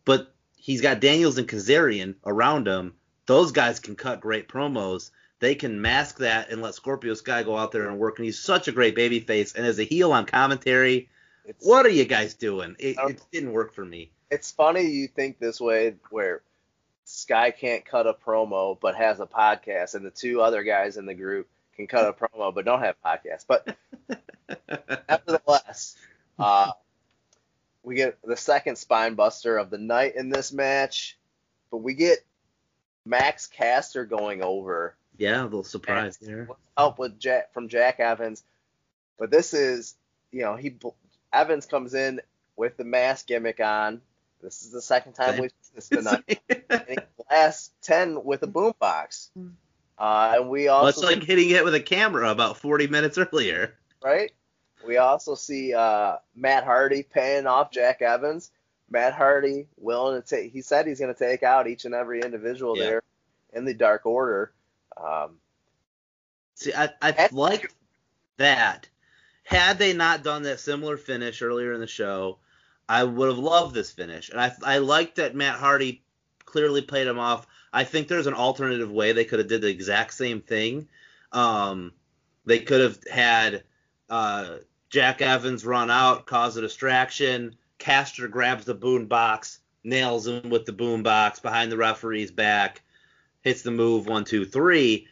but 0.03 0.34
he's 0.65 0.81
got 0.81 0.99
Daniels 0.99 1.37
and 1.37 1.47
Kazarian 1.47 2.15
around 2.25 2.67
him. 2.67 2.95
Those 3.27 3.51
guys 3.51 3.79
can 3.79 3.95
cut 3.95 4.19
great 4.19 4.47
promos. 4.47 5.11
They 5.39 5.53
can 5.53 5.79
mask 5.79 6.17
that 6.19 6.49
and 6.49 6.59
let 6.59 6.73
Scorpio 6.73 7.13
Sky 7.13 7.43
go 7.43 7.55
out 7.55 7.71
there 7.71 7.87
and 7.87 7.99
work. 7.99 8.17
And 8.17 8.25
he's 8.25 8.39
such 8.39 8.67
a 8.67 8.71
great 8.71 8.95
babyface. 8.95 9.53
And 9.55 9.63
as 9.63 9.77
a 9.77 9.83
heel 9.83 10.11
on 10.11 10.25
commentary, 10.25 11.07
it's, 11.45 11.63
what 11.63 11.85
are 11.85 11.89
you 11.89 12.05
guys 12.05 12.33
doing? 12.33 12.75
It, 12.79 12.97
Um, 12.97 13.11
it 13.11 13.21
didn't 13.31 13.51
work 13.51 13.73
for 13.75 13.85
me. 13.85 14.11
it's 14.31 14.49
funny 14.51 14.87
you 14.87 15.07
think 15.07 15.37
this 15.37 15.61
way 15.61 15.95
where 16.09 16.41
Sky 17.03 17.51
can't 17.51 17.85
cut 17.85 18.07
a 18.07 18.13
promo 18.15 18.75
but 18.81 18.95
has 18.95 19.19
a 19.19 19.27
podcast 19.27 19.93
and 19.93 20.03
the 20.03 20.09
two 20.09 20.41
other 20.41 20.63
guys 20.63 20.97
in 20.97 21.05
the 21.05 21.13
group 21.13 21.47
can 21.75 21.85
cut 21.85 22.07
a 22.07 22.13
promo 22.13 22.51
but 22.53 22.65
don't 22.65 22.81
have 22.81 22.95
podcasts. 23.05 23.45
But 23.47 23.75
nevertheless, 25.09 25.95
uh, 26.39 26.71
we 27.85 27.95
get 27.95 28.17
the 28.23 28.35
second 28.35 28.77
spine 28.77 29.13
buster 29.13 29.57
of 29.57 29.69
the 29.69 29.77
night 29.77 30.15
in 30.15 30.29
this 30.29 30.51
match, 30.51 31.17
but 31.71 31.77
we 31.77 31.93
get 31.93 32.19
Max 33.05 33.47
Caster 33.47 34.05
going 34.05 34.41
over 34.41 34.95
yeah, 35.17 35.43
a 35.43 35.45
little 35.45 35.63
surprise 35.63 36.17
there. 36.17 36.49
help 36.77 36.99
with 36.99 37.19
Jack 37.19 37.53
from 37.53 37.69
Jack 37.69 37.99
Evans. 37.99 38.43
But 39.17 39.31
this 39.31 39.53
is, 39.53 39.95
you 40.31 40.41
know, 40.41 40.55
he 40.55 40.75
Evans 41.31 41.65
comes 41.65 41.93
in 41.93 42.21
with 42.55 42.75
the 42.77 42.83
mask 42.83 43.27
gimmick 43.27 43.59
on. 43.59 44.01
This 44.41 44.63
is 44.63 44.71
the 44.71 44.81
second 44.81 45.13
time 45.13 45.39
we've 45.39 45.51
seen 45.61 45.75
this 45.75 45.89
tonight. 45.89 46.41
and 46.69 46.85
he 46.89 46.97
blasts 47.17 47.71
ten 47.81 48.23
with 48.23 48.43
a 48.43 48.47
boombox. 48.47 49.29
Uh, 49.97 50.33
and 50.35 50.49
we 50.49 50.67
also 50.67 50.83
well, 50.83 50.89
it's 50.89 51.21
like 51.21 51.23
hitting 51.23 51.51
it 51.51 51.63
with 51.63 51.73
a 51.73 51.79
camera 51.79 52.29
about 52.29 52.57
40 52.57 52.87
minutes 52.87 53.17
earlier. 53.17 53.75
right? 54.03 54.31
We 54.85 54.97
also 54.97 55.35
see 55.35 55.73
uh, 55.73 56.17
Matt 56.35 56.63
Hardy 56.63 57.03
paying 57.03 57.47
off 57.47 57.71
Jack 57.71 58.01
Evans. 58.01 58.51
Matt 58.89 59.13
Hardy 59.13 59.67
willing 59.77 60.21
to 60.21 60.27
take. 60.27 60.51
He 60.51 60.61
said 60.61 60.85
he's 60.87 60.99
going 60.99 61.13
to 61.13 61.19
take 61.19 61.43
out 61.43 61.67
each 61.67 61.85
and 61.85 61.93
every 61.93 62.21
individual 62.21 62.77
Yeah. 62.77 62.83
there 62.85 63.03
in 63.53 63.65
the 63.65 63.73
Dark 63.73 64.05
Order. 64.05 64.51
Um, 64.95 65.37
See, 66.55 66.73
I, 66.73 66.89
I 67.01 67.27
like 67.31 67.73
that. 68.37 68.87
Had 69.43 69.77
they 69.77 69.93
not 69.93 70.23
done 70.23 70.43
that 70.43 70.59
similar 70.59 70.97
finish 70.97 71.41
earlier 71.41 71.73
in 71.73 71.81
the 71.81 71.87
show, 71.87 72.37
I 72.87 73.03
would 73.03 73.27
have 73.29 73.37
loved 73.37 73.75
this 73.75 73.91
finish. 73.91 74.29
And 74.29 74.39
I, 74.39 74.53
I 74.63 74.77
like 74.77 75.15
that 75.15 75.35
Matt 75.35 75.59
Hardy 75.59 76.03
clearly 76.45 76.81
played 76.81 77.07
him 77.07 77.19
off. 77.19 77.45
I 77.73 77.83
think 77.83 78.07
there's 78.07 78.27
an 78.27 78.33
alternative 78.33 78.91
way 78.91 79.11
they 79.11 79.25
could 79.25 79.39
have 79.39 79.47
did 79.49 79.61
the 79.61 79.67
exact 79.69 80.13
same 80.13 80.41
thing. 80.41 80.87
Um, 81.31 81.91
they 82.45 82.59
could 82.59 82.79
have 82.81 82.99
had 83.11 83.63
uh, 84.09 84.57
Jack 84.95 85.21
Evans 85.21 85.65
run 85.65 85.91
out, 85.91 86.25
cause 86.25 86.55
a 86.55 86.61
distraction. 86.61 87.55
Caster 87.77 88.29
grabs 88.29 88.63
the 88.63 88.73
boom 88.73 89.07
box, 89.07 89.59
nails 89.83 90.25
him 90.25 90.49
with 90.49 90.65
the 90.65 90.71
boom 90.71 91.03
box 91.03 91.39
behind 91.39 91.69
the 91.69 91.75
referee's 91.75 92.31
back, 92.31 92.81
hits 93.41 93.61
the 93.61 93.71
move 93.71 94.07
one, 94.07 94.23
two, 94.23 94.45
three 94.45 95.07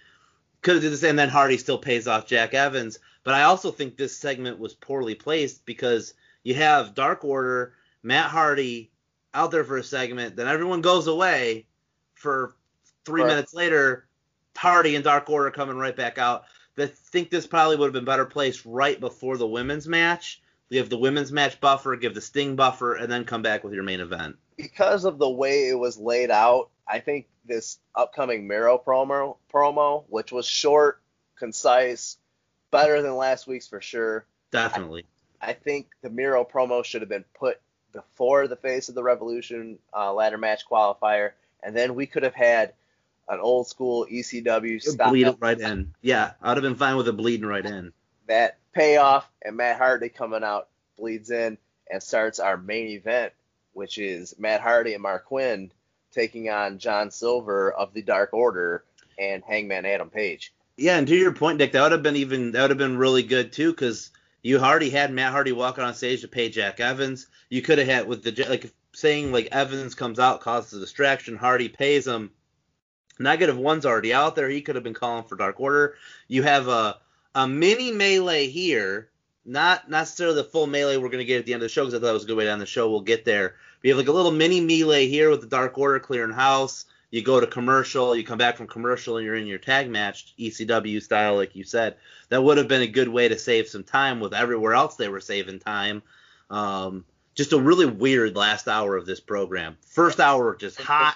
could 0.64 0.76
have 0.76 0.84
did 0.84 0.94
the 0.94 0.98
same. 0.98 1.12
And 1.12 1.20
then 1.20 1.30
Hardy 1.30 1.58
still 1.58 1.78
pays 1.78 2.08
off 2.08 2.26
Jack 2.26 2.54
Evans. 2.54 3.00
But 3.24 3.34
I 3.34 3.44
also 3.44 3.72
think 3.72 3.98
this 3.98 4.18
segment 4.18 4.58
was 4.58 4.74
poorly 4.74 5.14
placed 5.14 5.66
because 5.66 6.14
you 6.44 6.56
have 6.56 6.96
Dark 6.96 7.24
Order, 7.24 7.74
Matt 8.02 8.32
Hardy 8.32 8.90
out 9.34 9.52
there 9.52 9.64
for 9.64 9.78
a 9.78 9.84
segment, 9.84 10.36
then 10.36 10.48
everyone 10.48 10.82
goes 10.82 11.08
away 11.08 11.66
for 12.14 12.56
three 13.06 13.22
Right. 13.22 13.30
minutes 13.30 13.54
later. 13.54 14.08
Hardy 14.56 14.96
and 14.96 15.04
Dark 15.04 15.30
Order 15.30 15.52
coming 15.52 15.78
right 15.78 15.96
back 15.96 16.18
out. 16.18 16.46
I 16.78 16.88
think 16.88 17.30
this 17.30 17.46
probably 17.48 17.76
would 17.78 17.86
have 17.88 17.94
been 17.94 18.06
better 18.06 18.26
placed 18.26 18.66
right 18.66 19.00
before 19.00 19.38
the 19.38 19.48
women's 19.48 19.88
match. 19.88 20.42
Give 20.72 20.90
the 20.90 20.98
women's 20.98 21.32
match 21.32 21.60
buffer, 21.62 21.96
give 21.96 22.16
the 22.16 22.22
Sting 22.22 22.56
buffer, 22.56 22.96
and 22.96 23.12
then 23.12 23.26
come 23.26 23.44
back 23.44 23.64
with 23.64 23.74
your 23.74 23.84
main 23.84 24.00
event. 24.00 24.38
because 24.58 25.06
of 25.06 25.18
the 25.20 25.30
way 25.30 25.70
it 25.70 25.78
was 25.78 25.98
laid 25.98 26.32
out, 26.32 26.70
I 26.88 27.00
think 27.00 27.28
this 27.46 27.80
upcoming 27.96 28.48
Miro 28.48 28.78
promo, 28.78 29.38
promo, 29.54 30.04
which 30.08 30.32
was 30.32 30.48
short, 30.48 31.02
concise, 31.38 32.18
better 32.72 33.02
than 33.02 33.16
last 33.16 33.46
week's 33.48 33.68
for 33.68 33.82
sure. 33.82 34.26
Definitely. 34.52 35.06
I 35.42 35.54
think 35.54 35.88
the 36.02 36.10
Miro 36.10 36.44
promo 36.44 36.84
should 36.84 37.02
have 37.02 37.10
been 37.10 37.26
put 37.38 37.60
before 37.92 38.48
the 38.48 38.56
face 38.56 38.90
of 38.90 38.96
the 38.96 39.04
Revolution 39.04 39.78
uh, 39.96 40.14
ladder 40.14 40.38
match 40.38 40.64
qualifier, 40.70 41.32
and 41.62 41.76
then 41.76 41.96
we 41.96 42.08
could 42.08 42.24
have 42.24 42.34
had 42.34 42.74
an 43.30 43.40
old 43.40 43.68
school 43.68 44.06
ECW 44.12 44.82
style 44.82 45.10
Bleed 45.10 45.28
it 45.28 45.38
right 45.40 45.60
in. 45.60 45.94
Yeah, 46.02 46.32
I'd 46.42 46.58
have 46.58 46.62
been 46.64 46.76
fine 46.76 46.98
with 46.98 47.08
it 47.08 47.18
bleeding 47.18 47.46
right 47.46 47.66
in. 47.66 47.94
that 48.28 48.58
payoff, 48.74 49.30
and 49.44 49.56
Matt 49.56 49.78
Hardy 49.78 50.10
coming 50.10 50.44
out 50.44 50.68
bleeds 50.98 51.32
in 51.32 51.58
and 51.90 52.02
starts 52.02 52.40
our 52.40 52.58
main 52.58 52.88
event, 52.88 53.34
which 53.74 53.98
is 53.98 54.36
Matt 54.40 54.62
Hardy 54.62 54.94
and 54.94 55.04
Marq 55.04 55.24
Quen 55.26 55.72
taking 56.12 56.50
on 56.50 56.80
John 56.80 57.12
Silver 57.12 57.72
of 57.72 57.94
the 57.94 58.02
Dark 58.02 58.34
Order 58.34 58.84
and 59.18 59.44
Hangman 59.44 59.86
Adam 59.86 60.10
Page. 60.10 60.54
Yeah, 60.78 60.98
and 60.98 61.08
to 61.08 61.16
your 61.16 61.34
point, 61.34 61.60
Dick, 61.60 61.72
that 61.74 61.82
would 61.84 61.92
have 61.92 62.04
been 62.04 62.16
even 62.16 62.52
that 62.52 62.62
would 62.62 62.72
have 62.72 62.78
been 62.78 62.98
really 62.98 63.24
good 63.24 63.52
too, 63.52 63.72
because 63.72 64.12
you 64.42 64.60
already 64.60 64.90
had 64.90 65.12
Matt 65.12 65.32
Hardy 65.32 65.52
walking 65.52 65.84
on 65.84 65.94
stage 65.94 66.22
to 66.22 66.28
pay 66.28 66.50
Jack 66.50 66.80
Evans. 66.80 67.28
You 67.50 67.62
could 67.62 67.78
have 67.78 67.88
had 67.88 68.08
with 68.08 68.24
the 68.24 68.46
like 68.50 68.72
saying 68.94 69.32
like 69.32 69.50
Evans 69.52 69.96
comes 69.96 70.20
out 70.20 70.42
causes 70.42 70.74
a 70.74 70.80
distraction, 70.80 71.38
Hardy 71.38 71.70
pays 71.70 72.08
him. 72.08 72.32
Negative 73.20 73.58
one's 73.58 73.86
already 73.86 74.14
out 74.14 74.36
there. 74.36 74.50
He 74.50 74.62
could 74.62 74.76
have 74.76 74.84
been 74.84 74.94
calling 74.94 75.24
for 75.24 75.36
Dark 75.36 75.60
Order. 75.60 75.96
You 76.28 76.44
have 76.44 76.68
a 76.68 76.98
a 77.36 77.48
mini 77.48 77.92
melee 77.92 78.48
here, 78.48 79.10
not 79.46 79.90
necessarily 79.90 80.36
the 80.36 80.44
full 80.44 80.68
melee 80.68 80.98
we're 80.98 81.10
gonna 81.10 81.24
get 81.24 81.40
at 81.40 81.46
the 81.46 81.54
end 81.54 81.62
of 81.62 81.68
the 81.68 81.74
show 81.74 81.84
because 81.84 81.96
I 81.96 82.00
thought 82.00 82.12
it 82.12 82.14
was 82.14 82.24
a 82.24 82.28
good 82.28 82.38
way 82.38 82.46
to 82.46 82.52
end 82.52 82.62
the 82.62 82.66
show. 82.66 82.90
We'll 82.90 83.02
get 83.02 83.26
there. 83.26 83.56
We 83.82 83.90
have 83.90 83.98
like 83.98 84.08
a 84.08 84.14
little 84.14 84.32
mini 84.32 84.62
melee 84.62 85.08
here 85.08 85.30
with 85.30 85.42
the 85.42 85.48
Dark 85.48 85.78
Order 85.78 86.00
clearing 86.00 86.34
house. 86.34 86.86
You 87.12 87.22
go 87.22 87.40
to 87.40 87.46
commercial, 87.46 88.16
you 88.16 88.24
come 88.24 88.40
back 88.40 88.58
from 88.58 88.66
commercial, 88.66 89.18
and 89.18 89.26
you're 89.26 89.36
in 89.36 89.46
your 89.46 89.60
tag 89.60 89.88
match, 89.88 90.34
ECW 90.40 91.00
style, 91.00 91.36
like 91.36 91.56
you 91.56 91.64
said. 91.64 91.98
That 92.30 92.42
would 92.42 92.58
have 92.58 92.68
been 92.68 92.82
a 92.82 92.88
good 92.88 93.08
way 93.08 93.28
to 93.28 93.38
save 93.38 93.68
some 93.68 93.84
time 93.84 94.20
with 94.20 94.34
everywhere 94.34 94.74
else 94.74 94.96
they 94.96 95.10
were 95.10 95.20
saving 95.20 95.60
time. 95.60 96.02
Um, 96.50 97.06
just 97.36 97.54
a 97.54 97.60
really 97.60 97.86
weird 97.86 98.36
last 98.36 98.68
hour 98.68 98.96
of 98.96 99.06
this 99.06 99.20
program. 99.20 99.78
First 99.82 100.20
hour 100.20 100.56
just 100.56 100.82
hot, 100.82 101.16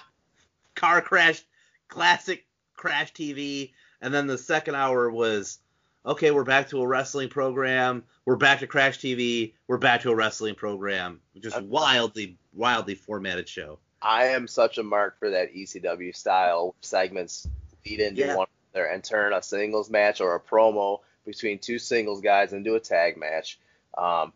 car 0.76 1.00
crash, 1.00 1.42
classic 1.88 2.46
crash 2.76 3.12
TV, 3.12 3.72
and 4.00 4.12
then 4.14 4.26
the 4.26 4.38
second 4.38 4.74
hour 4.74 5.10
was 5.10 5.58
okay. 6.06 6.30
We're 6.30 6.44
back 6.44 6.68
to 6.70 6.80
a 6.80 6.86
wrestling 6.86 7.28
program. 7.28 8.04
We're 8.24 8.36
back 8.36 8.60
to 8.60 8.66
crash 8.66 8.98
TV. 8.98 9.54
We're 9.66 9.78
back 9.78 10.02
to 10.02 10.10
a 10.10 10.14
wrestling 10.14 10.54
program. 10.54 11.20
Just 11.40 11.60
wildly, 11.62 12.38
wildly 12.54 12.94
formatted 12.94 13.48
show. 13.48 13.78
I 14.00 14.26
am 14.26 14.46
such 14.46 14.78
a 14.78 14.82
mark 14.82 15.18
for 15.18 15.30
that 15.30 15.52
ECW 15.54 16.14
style 16.14 16.74
segments 16.82 17.48
lead 17.84 18.00
into 18.00 18.20
Yeah. 18.20 18.36
one 18.36 18.46
another 18.72 18.86
and 18.86 19.02
turn 19.02 19.32
a 19.32 19.42
singles 19.42 19.90
match 19.90 20.20
or 20.20 20.34
a 20.36 20.40
promo 20.40 21.00
between 21.24 21.58
two 21.58 21.78
singles 21.78 22.20
guys 22.20 22.52
into 22.52 22.74
a 22.74 22.80
tag 22.80 23.16
match. 23.16 23.58
Um, 23.96 24.32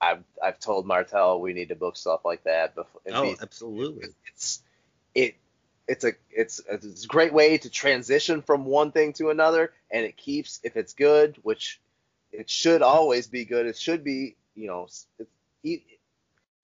I've 0.00 0.24
I've 0.42 0.58
told 0.58 0.86
Martel 0.86 1.40
we 1.40 1.52
need 1.52 1.68
to 1.68 1.76
book 1.76 1.96
stuff 1.96 2.24
like 2.24 2.42
that. 2.44 2.74
Before, 2.74 3.00
Oh, 3.12 3.36
absolutely. 3.40 4.08
it's 4.26 4.62
it 5.14 5.34
it's 5.88 6.04
a 6.04 6.12
it's 6.30 6.60
it's 6.68 7.04
a 7.04 7.08
great 7.08 7.32
way 7.32 7.58
to 7.58 7.70
transition 7.70 8.42
from 8.42 8.64
one 8.64 8.92
thing 8.92 9.12
to 9.14 9.30
another, 9.30 9.72
and 9.90 10.04
it 10.04 10.16
keeps 10.16 10.60
if 10.62 10.76
it's 10.76 10.92
good, 10.92 11.36
which 11.42 11.80
it 12.30 12.48
should 12.48 12.82
always 12.82 13.26
be 13.26 13.44
good. 13.44 13.66
It 13.66 13.76
should 13.76 14.04
be 14.04 14.36
you 14.54 14.68
know 14.68 14.84
it's, 14.84 15.06
e- 15.62 15.82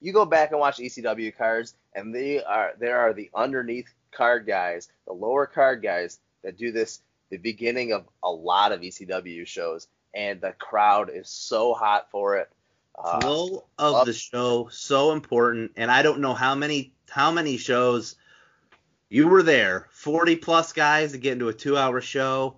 you 0.01 0.13
go 0.13 0.25
back 0.25 0.53
and 0.53 0.61
watch 0.61 0.79
ECW 0.79 1.37
cards, 1.37 1.75
and 1.95 2.15
they 2.15 2.43
are 2.43 2.73
there 2.79 3.01
are 3.01 3.13
the 3.13 3.31
underneath 3.35 3.93
card 4.13 4.47
guys, 4.47 4.89
the 5.07 5.13
lower 5.13 5.47
card 5.47 5.83
guys 5.83 6.21
that 6.43 6.57
do 6.57 6.73
this 6.73 7.01
the 7.31 7.37
beginning 7.37 7.93
of 7.93 8.07
a 8.23 8.31
lot 8.31 8.73
of 8.73 8.81
ECW 8.81 9.47
shows, 9.47 9.89
and 10.15 10.41
the 10.41 10.53
crowd 10.53 11.11
is 11.13 11.29
so 11.29 11.75
hot 11.75 12.11
for 12.11 12.37
it. 12.37 12.49
Uh, 12.95 13.21
flow 13.21 13.65
of 13.79 14.07
the 14.07 14.13
show 14.13 14.67
so 14.73 15.13
important 15.13 15.71
and 15.77 15.89
i 15.89 16.03
don't 16.03 16.19
know 16.19 16.35
how 16.35 16.57
many 16.57 16.91
how 17.09 17.31
many 17.31 17.57
shows 17.57 18.17
you 19.09 19.29
were 19.29 19.43
there. 19.43 19.89
40 19.91 20.37
plus 20.37 20.73
guys 20.73 21.13
to 21.13 21.19
get 21.19 21.35
into 21.35 21.49
a 21.49 21.53
two 21.53 21.77
hour 21.77 22.01
show. 22.01 22.57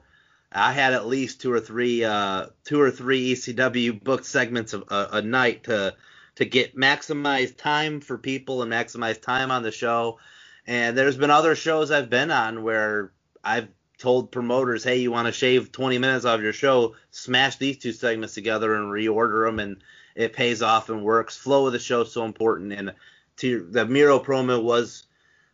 I 0.53 0.73
had 0.73 0.95
at 0.95 1.07
least 1.07 1.41
two 1.41 1.53
or 1.53 1.61
three 1.61 2.05
uh 2.05 2.47
two 2.65 2.81
or 2.81 2.91
three 2.91 3.35
ecw 3.35 4.03
booked 4.03 4.27
segments 4.27 4.73
of 4.73 4.85
a, 4.91 5.09
a 5.13 5.23
night 5.23 5.65
to 5.65 5.95
to 6.37 6.45
get 6.45 6.77
maximized 6.77 7.57
time 7.57 8.01
for 8.01 8.19
people 8.19 8.63
and 8.63 8.73
maximize 8.73 9.21
time 9.21 9.51
on 9.51 9.63
the 9.63 9.71
show. 9.71 10.19
And 10.67 10.97
there's 10.99 11.17
been 11.17 11.31
other 11.31 11.55
shows 11.55 11.93
i've 11.93 12.11
been 12.11 12.33
on 12.33 12.65
where 12.65 13.13
i've 13.45 13.69
told 13.99 14.33
promoters 14.33 14.83
hey 14.83 14.97
you 14.97 15.13
want 15.13 15.27
to 15.27 15.33
shave 15.33 15.71
20 15.71 15.99
minutes 15.99 16.25
off 16.25 16.41
your 16.41 16.53
show? 16.53 16.97
Smash 17.13 17.57
these 17.57 17.79
two 17.79 17.93
segments 17.93 18.35
together 18.35 18.75
and 18.75 18.91
reorder 18.91 19.47
them 19.47 19.61
and 19.61 19.77
it 20.15 20.33
pays 20.33 20.63
off 20.63 20.91
and 20.91 21.03
works. 21.03 21.37
Flow 21.37 21.67
of 21.67 21.73
the 21.73 21.79
show 21.79 22.03
is 22.03 22.13
so 22.13 22.25
important, 22.25 22.73
and 22.73 22.93
to 23.37 23.67
the 23.71 23.87
Miro 23.87 24.19
promo 24.19 24.63
was 24.63 25.05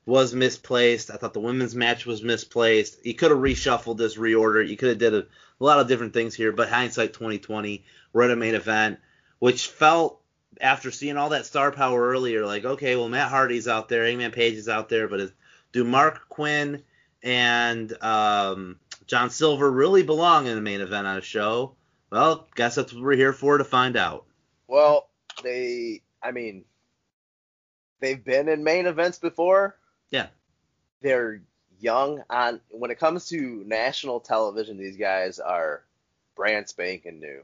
was 0.07 0.33
misplaced. 0.33 1.11
I 1.11 1.17
thought 1.17 1.35
the 1.35 1.41
women's 1.41 1.75
match 1.75 2.07
was 2.07 2.23
misplaced. 2.23 3.05
You 3.05 3.15
could 3.15 3.33
have 3.33 3.41
reshuffled 3.41 3.99
this, 3.99 4.17
reorder. 4.17 4.67
You 4.67 4.77
could 4.77 4.91
have 4.91 4.99
did 4.99 5.15
a, 5.15 5.19
a 5.19 5.65
lot 5.65 5.81
of 5.81 5.89
different 5.89 6.15
things 6.15 6.35
here, 6.35 6.53
but 6.53 6.69
hindsight 6.69 7.13
2020, 7.13 7.85
we're 8.13 8.23
at 8.23 8.31
a 8.31 8.37
main 8.37 8.55
event, 8.55 9.01
which 9.41 9.67
felt 9.67 10.21
after 10.61 10.91
seeing 10.91 11.17
all 11.17 11.31
that 11.31 11.45
star 11.45 11.73
power 11.73 12.09
earlier, 12.09 12.47
like 12.47 12.65
okay, 12.65 12.97
well 12.97 13.09
Matt 13.09 13.29
Hardy's 13.31 13.69
out 13.69 13.89
there, 13.89 14.07
Hangman 14.07 14.31
Page 14.31 14.55
is 14.55 14.69
out 14.69 14.89
there, 14.89 15.09
but 15.09 15.33
do 15.73 15.85
Marq 15.85 16.21
Quen 16.31 16.83
and 17.23 17.93
um, 18.03 18.79
John 19.07 19.29
Silver 19.29 19.71
really 19.71 20.05
belong 20.05 20.47
in 20.47 20.55
the 20.55 20.63
main 20.63 20.81
event 20.81 21.07
on 21.07 21.19
a 21.19 21.23
show? 21.23 21.75
Well, 22.11 22.47
guess 22.55 22.77
that's 22.77 22.93
what 22.93 23.03
we're 23.03 23.17
here 23.17 23.33
for 23.33 23.59
to 23.59 23.65
find 23.65 23.97
out. 23.97 24.25
Well, 24.69 25.11
they, 25.43 26.03
I 26.23 26.31
mean, 26.31 26.65
they've 28.01 28.25
been 28.25 28.49
in 28.49 28.63
main 28.63 28.87
events 28.87 29.19
before. 29.19 29.77
Yeah. 30.11 30.29
They're 31.03 31.41
young 31.79 32.23
on 32.31 32.61
when 32.71 32.91
it 32.91 32.99
comes 32.99 33.29
to 33.29 33.63
national 33.67 34.21
television. 34.21 34.79
These 34.79 34.97
guys 34.97 35.39
are 35.39 35.83
brand 36.35 36.69
spanking 36.69 37.21
new. 37.21 37.43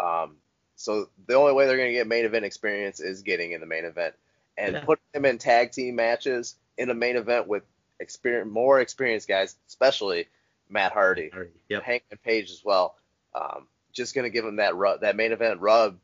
Um, 0.00 0.36
so 0.76 1.08
the 1.26 1.34
only 1.34 1.52
way 1.52 1.66
they're 1.66 1.76
going 1.76 1.88
to 1.88 1.94
get 1.94 2.06
main 2.06 2.24
event 2.24 2.44
experience 2.44 3.00
is 3.00 3.22
getting 3.22 3.52
in 3.52 3.60
the 3.60 3.66
main 3.66 3.84
event 3.84 4.14
and 4.56 4.74
Yeah. 4.74 4.84
putting 4.84 5.04
them 5.12 5.24
in 5.24 5.38
tag 5.38 5.72
team 5.72 5.96
matches 5.96 6.56
in 6.76 6.90
a 6.90 6.94
main 6.94 7.16
event 7.16 7.48
with 7.48 7.64
experience, 7.98 8.48
more 8.50 8.80
experienced 8.80 9.26
guys, 9.26 9.56
especially 9.66 10.28
Matt 10.68 10.92
Hardy. 10.92 11.30
Yep. 11.68 11.82
Hangman 11.82 12.18
Page 12.22 12.50
as 12.50 12.64
well. 12.64 12.96
Um, 13.34 13.66
just 13.92 14.14
gonna 14.14 14.30
give 14.30 14.44
them 14.44 14.56
that 14.56 14.76
rub, 14.76 15.00
that 15.00 15.16
main 15.16 15.32
event 15.32 15.60
rub 15.60 15.98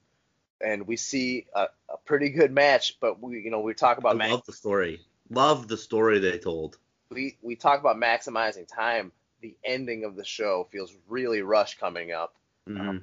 and 0.60 0.86
we 0.86 0.96
see 0.96 1.46
a, 1.54 1.66
a 1.88 1.96
pretty 2.04 2.30
good 2.30 2.50
match. 2.50 2.98
But 3.00 3.20
we, 3.22 3.40
you 3.40 3.50
know, 3.50 3.60
we 3.60 3.74
talk 3.74 3.98
about 3.98 4.20
I 4.20 4.28
love 4.28 4.44
the 4.46 4.52
story. 4.52 5.00
Love 5.30 5.68
the 5.68 5.76
story 5.76 6.18
they 6.18 6.38
told. 6.38 6.78
we 7.10 7.36
we 7.42 7.56
talk 7.56 7.80
about 7.80 7.96
maximizing 7.96 8.66
time. 8.66 9.12
The 9.40 9.56
ending 9.64 10.04
of 10.04 10.16
the 10.16 10.24
show 10.24 10.66
feels 10.70 10.92
really 11.08 11.42
rushed 11.42 11.78
coming 11.78 12.12
up. 12.12 12.34
hmm 12.66 12.98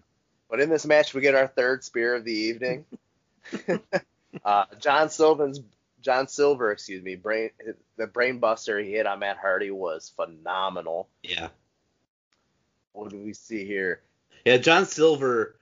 But 0.50 0.60
in 0.60 0.70
this 0.70 0.86
match, 0.86 1.14
we 1.14 1.22
get 1.22 1.36
our 1.36 1.48
third 1.48 1.84
spear 1.84 2.16
of 2.16 2.24
the 2.26 2.34
evening. 2.34 2.86
uh, 4.46 4.66
John 4.80 5.10
Silver's 5.10 5.60
John 6.02 6.28
Silver, 6.28 6.72
excuse 6.72 7.04
me, 7.04 7.16
brain 7.16 7.52
the 7.98 8.08
brainbuster 8.08 8.84
he 8.84 8.92
hit 8.92 9.06
on 9.06 9.20
Matt 9.20 9.38
Hardy 9.38 9.72
was 9.72 10.12
phenomenal. 10.16 11.08
Yeah. 11.24 11.50
What 12.94 13.10
do 13.10 13.18
we 13.18 13.34
see 13.34 13.66
here? 13.66 14.02
Yeah, 14.46 14.58
John 14.58 14.86
Silver 14.86 15.56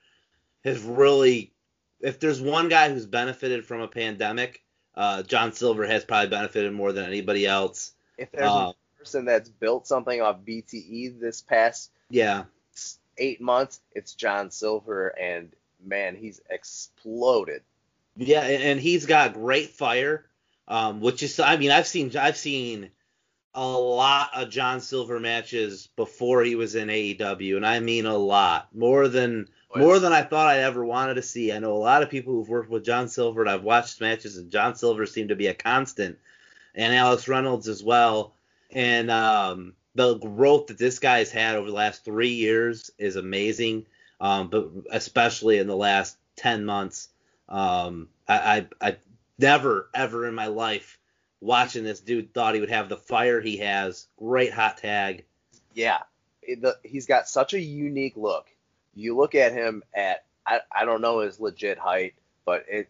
has 0.63 0.81
really, 0.81 1.51
if 1.99 2.19
there's 2.19 2.41
one 2.41 2.69
guy 2.69 2.89
who's 2.89 3.05
benefited 3.05 3.65
from 3.65 3.81
a 3.81 3.87
pandemic, 3.87 4.63
uh, 4.99 5.23
John 5.23 5.53
Silver 5.53 5.85
has 5.87 6.03
probably 6.05 6.29
benefited 6.29 6.73
more 6.73 6.91
than 6.91 7.05
anybody 7.05 7.47
else. 7.47 7.93
If 8.17 8.31
there's 8.31 8.51
Uh, 8.51 8.73
a 8.97 8.99
person 8.99 9.25
that's 9.25 9.49
built 9.49 9.87
something 9.87 10.21
off 10.21 10.37
BTE 10.45 11.19
this 11.19 11.41
past 11.41 11.91
Yeah, 12.09 12.43
eight 13.17 13.41
months, 13.41 13.81
it's 13.93 14.13
John 14.13 14.51
Silver, 14.51 15.07
and 15.07 15.51
man, 15.83 16.15
he's 16.15 16.41
exploded. 16.49 17.63
yeah, 18.17 18.41
and 18.41 18.63
and 18.63 18.79
he's 18.79 19.05
got 19.05 19.33
great 19.33 19.69
fire, 19.71 20.25
um, 20.67 21.01
which 21.01 21.23
is, 21.23 21.39
I 21.39 21.57
mean, 21.57 21.71
I've 21.71 21.87
seen, 21.87 22.15
I've 22.17 22.37
seen 22.37 22.91
a 23.53 23.67
lot 23.67 24.31
of 24.35 24.49
John 24.49 24.81
Silver 24.81 25.19
matches 25.19 25.87
before 25.95 26.43
he 26.43 26.55
was 26.55 26.75
in 26.75 26.89
AEW, 26.89 27.55
and 27.57 27.65
I 27.65 27.79
mean 27.79 28.05
a 28.05 28.17
lot, 28.17 28.73
more 28.75 29.07
than 29.07 29.49
more 29.75 29.99
than 29.99 30.13
I 30.13 30.23
thought 30.23 30.47
I 30.47 30.59
ever 30.59 30.83
wanted 30.83 31.15
to 31.15 31.21
see. 31.21 31.51
I 31.51 31.59
know 31.59 31.73
a 31.73 31.77
lot 31.77 32.01
of 32.01 32.09
people 32.09 32.33
who've 32.33 32.49
worked 32.49 32.69
with 32.69 32.85
John 32.85 33.07
Silver, 33.07 33.41
and 33.41 33.49
I've 33.49 33.63
watched 33.63 34.01
matches, 34.01 34.37
and 34.37 34.51
John 34.51 34.75
Silver 34.75 35.05
seemed 35.05 35.29
to 35.29 35.35
be 35.35 35.47
a 35.47 35.53
constant, 35.53 36.17
and 36.73 36.93
Alex 36.93 37.27
Reynolds 37.27 37.67
as 37.67 37.83
well. 37.83 38.33
And 38.71 39.11
um, 39.11 39.73
the 39.95 40.15
growth 40.15 40.67
that 40.67 40.77
this 40.77 40.99
guy's 40.99 41.31
had 41.31 41.55
over 41.55 41.67
the 41.67 41.75
last 41.75 42.03
three 42.03 42.33
years 42.33 42.91
is 42.97 43.15
amazing, 43.15 43.85
um, 44.19 44.49
but 44.49 44.69
especially 44.91 45.59
in 45.59 45.67
the 45.67 45.75
last 45.75 46.17
ten 46.35 46.65
months. 46.65 47.09
Um, 47.47 48.09
I, 48.27 48.67
I, 48.81 48.89
I 48.89 48.97
never 49.37 49.89
ever 49.93 50.27
in 50.27 50.35
my 50.35 50.47
life 50.47 50.99
watching 51.41 51.83
this 51.83 51.99
dude 51.99 52.33
thought 52.33 52.53
he 52.53 52.59
would 52.59 52.69
have 52.69 52.89
the 52.89 52.97
fire 52.97 53.41
he 53.41 53.57
has. 53.57 54.07
Great 54.17 54.53
hot 54.53 54.77
tag. 54.77 55.25
Yeah, 55.73 55.99
the, 56.47 56.77
he's 56.83 57.05
got 57.05 57.27
such 57.27 57.53
a 57.53 57.59
unique 57.59 58.17
look. 58.17 58.47
You 58.93 59.15
look 59.15 59.35
at 59.35 59.53
him 59.53 59.83
at 59.93 60.25
I, 60.45 60.61
I 60.75 60.85
don't 60.85 61.01
know 61.01 61.19
his 61.19 61.39
legit 61.39 61.77
height, 61.77 62.15
but 62.45 62.65
it's 62.67 62.89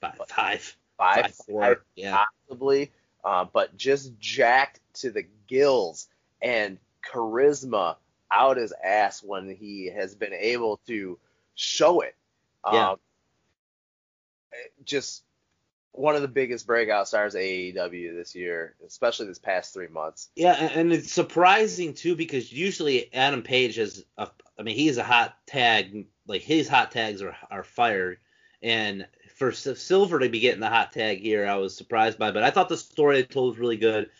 Five, 0.00 0.14
five, 0.28 0.76
five, 0.96 1.22
five, 1.22 1.34
four. 1.46 1.62
five 1.62 1.78
Yeah. 1.96 2.24
possibly, 2.46 2.92
uh, 3.24 3.46
but 3.52 3.76
just 3.76 4.18
jacked 4.18 4.80
to 4.94 5.10
the 5.10 5.26
gills 5.46 6.08
and 6.40 6.78
charisma 7.02 7.96
out 8.30 8.56
his 8.56 8.72
ass 8.84 9.22
when 9.22 9.54
he 9.54 9.86
has 9.86 10.14
been 10.14 10.32
able 10.32 10.78
to 10.86 11.18
show 11.54 12.00
it. 12.00 12.14
Yeah. 12.70 12.90
Um, 12.90 12.96
just 14.84 15.24
one 15.98 16.14
of 16.14 16.22
the 16.22 16.28
biggest 16.28 16.66
breakout 16.66 17.08
stars 17.08 17.34
AEW 17.34 18.14
this 18.14 18.34
year, 18.34 18.76
especially 18.86 19.26
this 19.26 19.38
past 19.38 19.74
three 19.74 19.88
months. 19.88 20.28
Yeah, 20.36 20.54
and, 20.54 20.92
it's 20.92 21.12
surprising 21.12 21.92
too 21.92 22.14
because 22.14 22.52
usually 22.52 23.12
Adam 23.12 23.42
Page 23.42 23.76
has 23.76 24.04
a, 24.16 24.28
I 24.58 24.62
mean, 24.62 24.76
he's 24.76 24.96
a 24.96 25.02
hot 25.02 25.36
tag, 25.46 26.06
like 26.26 26.42
his 26.42 26.68
hot 26.68 26.92
tags 26.92 27.20
are 27.20 27.36
are 27.50 27.64
fired, 27.64 28.18
and 28.62 29.06
for 29.34 29.52
Silver 29.52 30.20
to 30.20 30.28
be 30.28 30.40
getting 30.40 30.60
the 30.60 30.68
hot 30.68 30.92
tag 30.92 31.20
here, 31.20 31.46
I 31.46 31.56
was 31.56 31.76
surprised 31.76 32.18
by. 32.18 32.30
But 32.30 32.44
I 32.44 32.50
thought 32.50 32.68
the 32.68 32.76
story 32.76 33.16
they 33.16 33.22
told 33.24 33.50
was 33.50 33.58
really 33.58 33.76
good. 33.76 34.10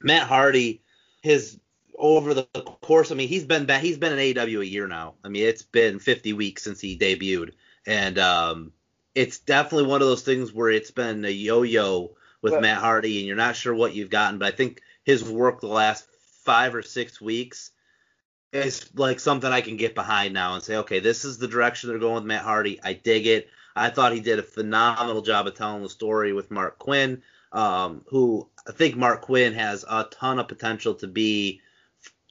Matt 0.00 0.26
Hardy, 0.26 0.82
his 1.22 1.58
over 1.94 2.34
the 2.34 2.44
course, 2.80 3.12
I 3.12 3.14
mean, 3.14 3.28
he's 3.28 3.44
been 3.44 3.66
back, 3.66 3.82
he's 3.82 3.98
been 3.98 4.12
in 4.12 4.18
AEW 4.18 4.60
a 4.60 4.66
year 4.66 4.88
now. 4.88 5.14
I 5.22 5.28
mean, 5.28 5.44
it's 5.44 5.62
been 5.62 5.98
50 5.98 6.32
weeks 6.32 6.64
since 6.64 6.80
he 6.80 6.98
debuted, 6.98 7.52
and 7.86 8.18
um, 8.18 8.72
it's 9.14 9.38
definitely 9.38 9.88
one 9.88 10.02
of 10.02 10.08
those 10.08 10.22
things 10.22 10.52
where 10.52 10.70
it's 10.70 10.90
been 10.90 11.24
a 11.24 11.30
yo-yo 11.30 12.14
with 12.40 12.54
But- 12.54 12.62
Matt 12.62 12.78
Hardy, 12.78 13.18
and 13.18 13.26
you're 13.26 13.36
not 13.36 13.56
sure 13.56 13.74
what 13.74 13.94
you've 13.94 14.10
gotten. 14.10 14.38
But 14.38 14.52
I 14.52 14.56
think 14.56 14.82
his 15.04 15.24
work 15.24 15.60
the 15.60 15.66
last 15.66 16.06
five 16.44 16.74
or 16.74 16.82
six 16.82 17.20
weeks 17.20 17.70
is 18.52 18.90
like 18.94 19.20
something 19.20 19.50
I 19.50 19.60
can 19.60 19.76
get 19.76 19.94
behind 19.94 20.34
now 20.34 20.54
and 20.54 20.62
say, 20.62 20.76
okay, 20.76 21.00
this 21.00 21.24
is 21.24 21.38
the 21.38 21.48
direction 21.48 21.88
they're 21.88 21.98
going 21.98 22.16
with 22.16 22.24
Matt 22.24 22.42
Hardy. 22.42 22.80
I 22.82 22.92
dig 22.92 23.26
it. 23.26 23.48
I 23.74 23.88
thought 23.88 24.12
he 24.12 24.20
did 24.20 24.38
a 24.38 24.42
phenomenal 24.42 25.22
job 25.22 25.46
of 25.46 25.54
telling 25.54 25.82
the 25.82 25.88
story 25.88 26.34
with 26.34 26.50
Marq 26.50 26.78
Quen, 26.78 27.22
um, 27.52 28.04
who 28.08 28.48
I 28.68 28.72
think 28.72 28.96
Marq 28.96 29.22
Quen 29.22 29.54
has 29.54 29.84
a 29.88 30.04
ton 30.10 30.38
of 30.38 30.48
potential 30.48 30.94
to 30.96 31.06
be. 31.06 31.60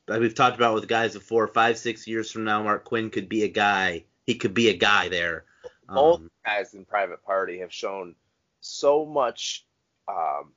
Like 0.08 0.20
we've 0.20 0.36
talked 0.36 0.58
about 0.58 0.76
with 0.76 0.88
guys 0.88 1.14
before, 1.14 1.48
five, 1.48 1.78
six 1.78 2.06
years 2.06 2.32
from 2.32 2.44
now, 2.44 2.64
Marq 2.64 2.84
Quen 2.84 3.10
could 3.10 3.30
be 3.30 3.44
a 3.44 3.48
guy. 3.48 4.04
He 4.26 4.36
could 4.36 4.54
be 4.54 4.70
a 4.70 4.78
guy 4.78 5.10
there. 5.10 5.46
Both 5.94 6.20
Um, 6.20 6.32
guys 6.46 6.74
in 6.74 6.86
Private 6.86 7.24
Party 7.26 7.60
have 7.60 7.74
shown 7.74 8.16
so 8.62 9.06
much 9.06 9.66
um, 10.08 10.52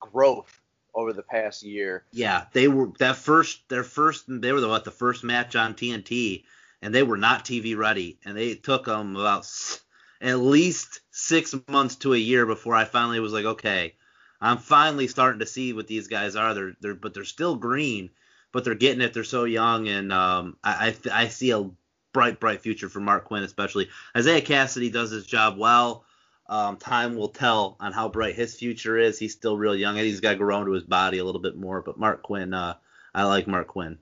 growth 0.00 0.60
over 0.94 1.12
the 1.12 1.22
past 1.22 1.62
year. 1.62 2.04
Yeah, 2.12 2.46
they 2.52 2.68
were 2.68 2.90
that 2.98 3.16
first 3.16 3.68
their 3.68 3.84
first 3.84 4.24
they 4.28 4.52
were 4.52 4.60
the 4.60 4.68
what 4.68 4.84
the 4.84 4.90
first 4.90 5.24
match 5.24 5.56
on 5.56 5.74
TNT 5.74 6.44
and 6.82 6.94
they 6.94 7.02
were 7.02 7.16
not 7.16 7.44
TV 7.44 7.76
ready 7.76 8.18
and 8.24 8.36
they 8.36 8.54
took 8.54 8.84
them 8.84 9.16
about 9.16 9.40
s- 9.40 9.80
at 10.20 10.38
least 10.38 11.00
6 11.10 11.54
months 11.68 11.96
to 11.96 12.14
a 12.14 12.18
year 12.18 12.46
before 12.46 12.74
I 12.74 12.84
finally 12.84 13.20
was 13.20 13.32
like 13.32 13.44
okay, 13.44 13.94
I'm 14.40 14.58
finally 14.58 15.08
starting 15.08 15.40
to 15.40 15.46
see 15.46 15.72
what 15.72 15.86
these 15.86 16.08
guys 16.08 16.36
are. 16.36 16.54
They're 16.54 16.76
they're 16.80 16.94
but 16.94 17.14
they're 17.14 17.24
still 17.24 17.56
green, 17.56 18.10
but 18.52 18.64
they're 18.64 18.74
getting 18.74 19.00
it. 19.00 19.14
They're 19.14 19.24
so 19.24 19.44
young 19.44 19.88
and 19.88 20.12
um 20.12 20.56
I 20.62 20.88
I, 20.88 20.90
th- 20.92 21.14
I 21.14 21.28
see 21.28 21.50
a 21.50 21.68
bright 22.14 22.40
bright 22.40 22.62
future 22.62 22.88
for 22.88 23.00
Marq 23.00 23.24
Quen 23.24 23.42
especially. 23.42 23.90
Isiah 24.16 24.40
Kassidy 24.40 24.90
does 24.90 25.10
his 25.10 25.26
job 25.26 25.58
well. 25.58 26.06
Um, 26.46 26.76
time 26.78 27.16
will 27.16 27.28
tell 27.28 27.76
on 27.80 27.92
how 27.92 28.08
bright 28.08 28.34
his 28.34 28.54
future 28.54 28.96
is. 28.96 29.18
He's 29.18 29.32
still 29.32 29.58
real 29.58 29.74
young, 29.74 29.98
and 29.98 30.06
he's 30.06 30.20
got 30.20 30.32
to 30.32 30.36
grow 30.36 30.60
into 30.60 30.72
his 30.72 30.84
body 30.84 31.18
a 31.18 31.24
little 31.24 31.40
bit 31.40 31.56
more. 31.56 31.82
But 31.82 31.98
Marq 31.98 32.22
Quen, 32.22 32.54
uh, 32.54 32.74
I 33.14 33.24
like 33.24 33.46
Marq 33.46 33.66
Quen. 33.66 33.98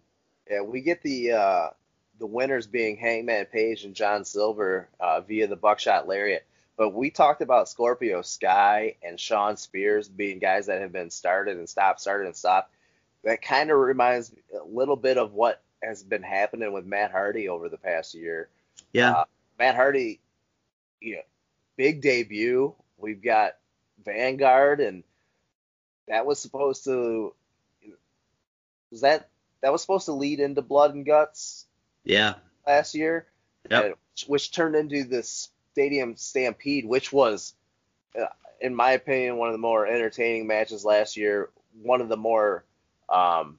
Yeah, 0.49 0.63
we 0.63 0.81
get 0.83 1.03
the 1.03 1.33
uh, 1.33 1.69
the 2.19 2.27
winners 2.27 2.67
being 2.67 2.97
Hangman 2.97 3.47
Page 3.47 3.85
and 3.85 3.95
John 3.95 4.25
Silver 4.25 4.89
uh, 5.01 5.21
via 5.23 5.47
the 5.47 5.57
Buckshot 5.57 6.07
Lariat. 6.07 6.47
But 6.77 6.91
we 6.91 7.11
talked 7.11 7.43
about 7.43 7.69
Scorpio 7.69 8.23
Sky 8.23 8.97
and 9.03 9.21
Shawn 9.21 9.57
Spears 9.57 10.09
being 10.09 10.39
guys 10.39 10.67
that 10.67 10.81
have 10.81 10.93
been 10.93 11.11
started 11.11 11.59
and 11.59 11.69
stopped, 11.69 12.01
started 12.01 12.27
and 12.27 12.37
stopped. 12.37 12.75
That 13.25 13.41
kind 13.41 13.71
of 13.71 13.79
reminds 13.79 14.33
me 14.33 14.39
a 14.61 14.65
little 14.65 14.97
bit 14.97 15.17
of 15.17 15.33
what 15.33 15.63
has 15.83 16.03
been 16.03 16.23
happening 16.23 16.73
with 16.73 16.87
Matt 16.87 17.11
Hardy 17.11 17.49
over 17.49 17.69
the 17.69 17.77
past 17.77 18.15
year. 18.15 18.49
Yeah, 18.93 19.13
Uh, 19.13 19.25
Matt 19.59 19.75
Hardy, 19.75 20.21
you 21.01 21.17
know, 21.17 21.23
big 21.77 22.01
debut. 22.01 22.75
We've 22.99 23.23
got 23.23 23.57
Vanguard, 24.05 24.81
and 24.81 25.03
that 26.09 26.27
was 26.27 26.39
supposed 26.41 26.85
to 26.85 27.35
was 28.91 29.01
that 29.01 29.29
that 29.63 29.73
was 29.73 29.81
supposed 29.81 30.07
to 30.07 30.13
lead 30.13 30.41
into 30.41 30.61
Blood 30.61 30.95
and 30.95 31.07
Guts 31.07 31.67
yeah, 32.05 32.35
last 32.67 32.95
year, 32.95 33.27
Yep. 33.71 33.85
and- 33.85 33.95
which 34.27 34.53
turned 34.53 34.77
into 34.77 35.05
this 35.05 35.49
Stadium 35.73 36.17
Stampede, 36.17 36.85
which 36.85 37.13
was, 37.13 37.55
uh, 38.21 38.27
in 38.61 38.75
my 38.75 38.91
opinion, 38.93 39.39
one 39.39 39.49
of 39.49 39.55
the 39.55 39.59
more 39.59 39.87
entertaining 39.87 40.47
matches 40.47 40.85
last 40.85 41.17
year. 41.17 41.49
One 41.81 42.03
of 42.03 42.09
the 42.11 42.17
more, 42.19 42.65
um, 43.09 43.59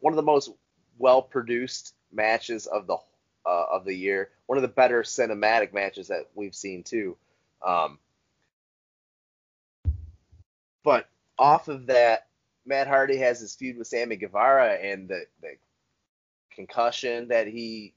one 0.00 0.12
of 0.12 0.16
the 0.16 0.22
most 0.22 0.50
well 0.98 1.22
produced 1.22 1.94
matches 2.12 2.66
of 2.66 2.86
the 2.86 2.96
uh, 3.46 3.66
of 3.72 3.84
the 3.84 3.94
year. 3.94 4.30
One 4.46 4.58
of 4.58 4.62
the 4.62 4.68
better 4.68 5.02
cinematic 5.02 5.72
matches 5.72 6.08
that 6.08 6.28
we've 6.34 6.54
seen 6.54 6.82
too. 6.82 7.16
Um, 7.64 7.98
but 10.82 11.08
off 11.38 11.68
of 11.68 11.86
that, 11.86 12.26
Matt 12.66 12.86
Hardy 12.86 13.16
has 13.18 13.40
his 13.40 13.54
feud 13.54 13.76
with 13.76 13.86
Sammy 13.86 14.16
Guevara 14.16 14.74
and 14.74 15.08
the, 15.08 15.24
the 15.40 15.56
concussion 16.54 17.28
that 17.28 17.46
he 17.46 17.94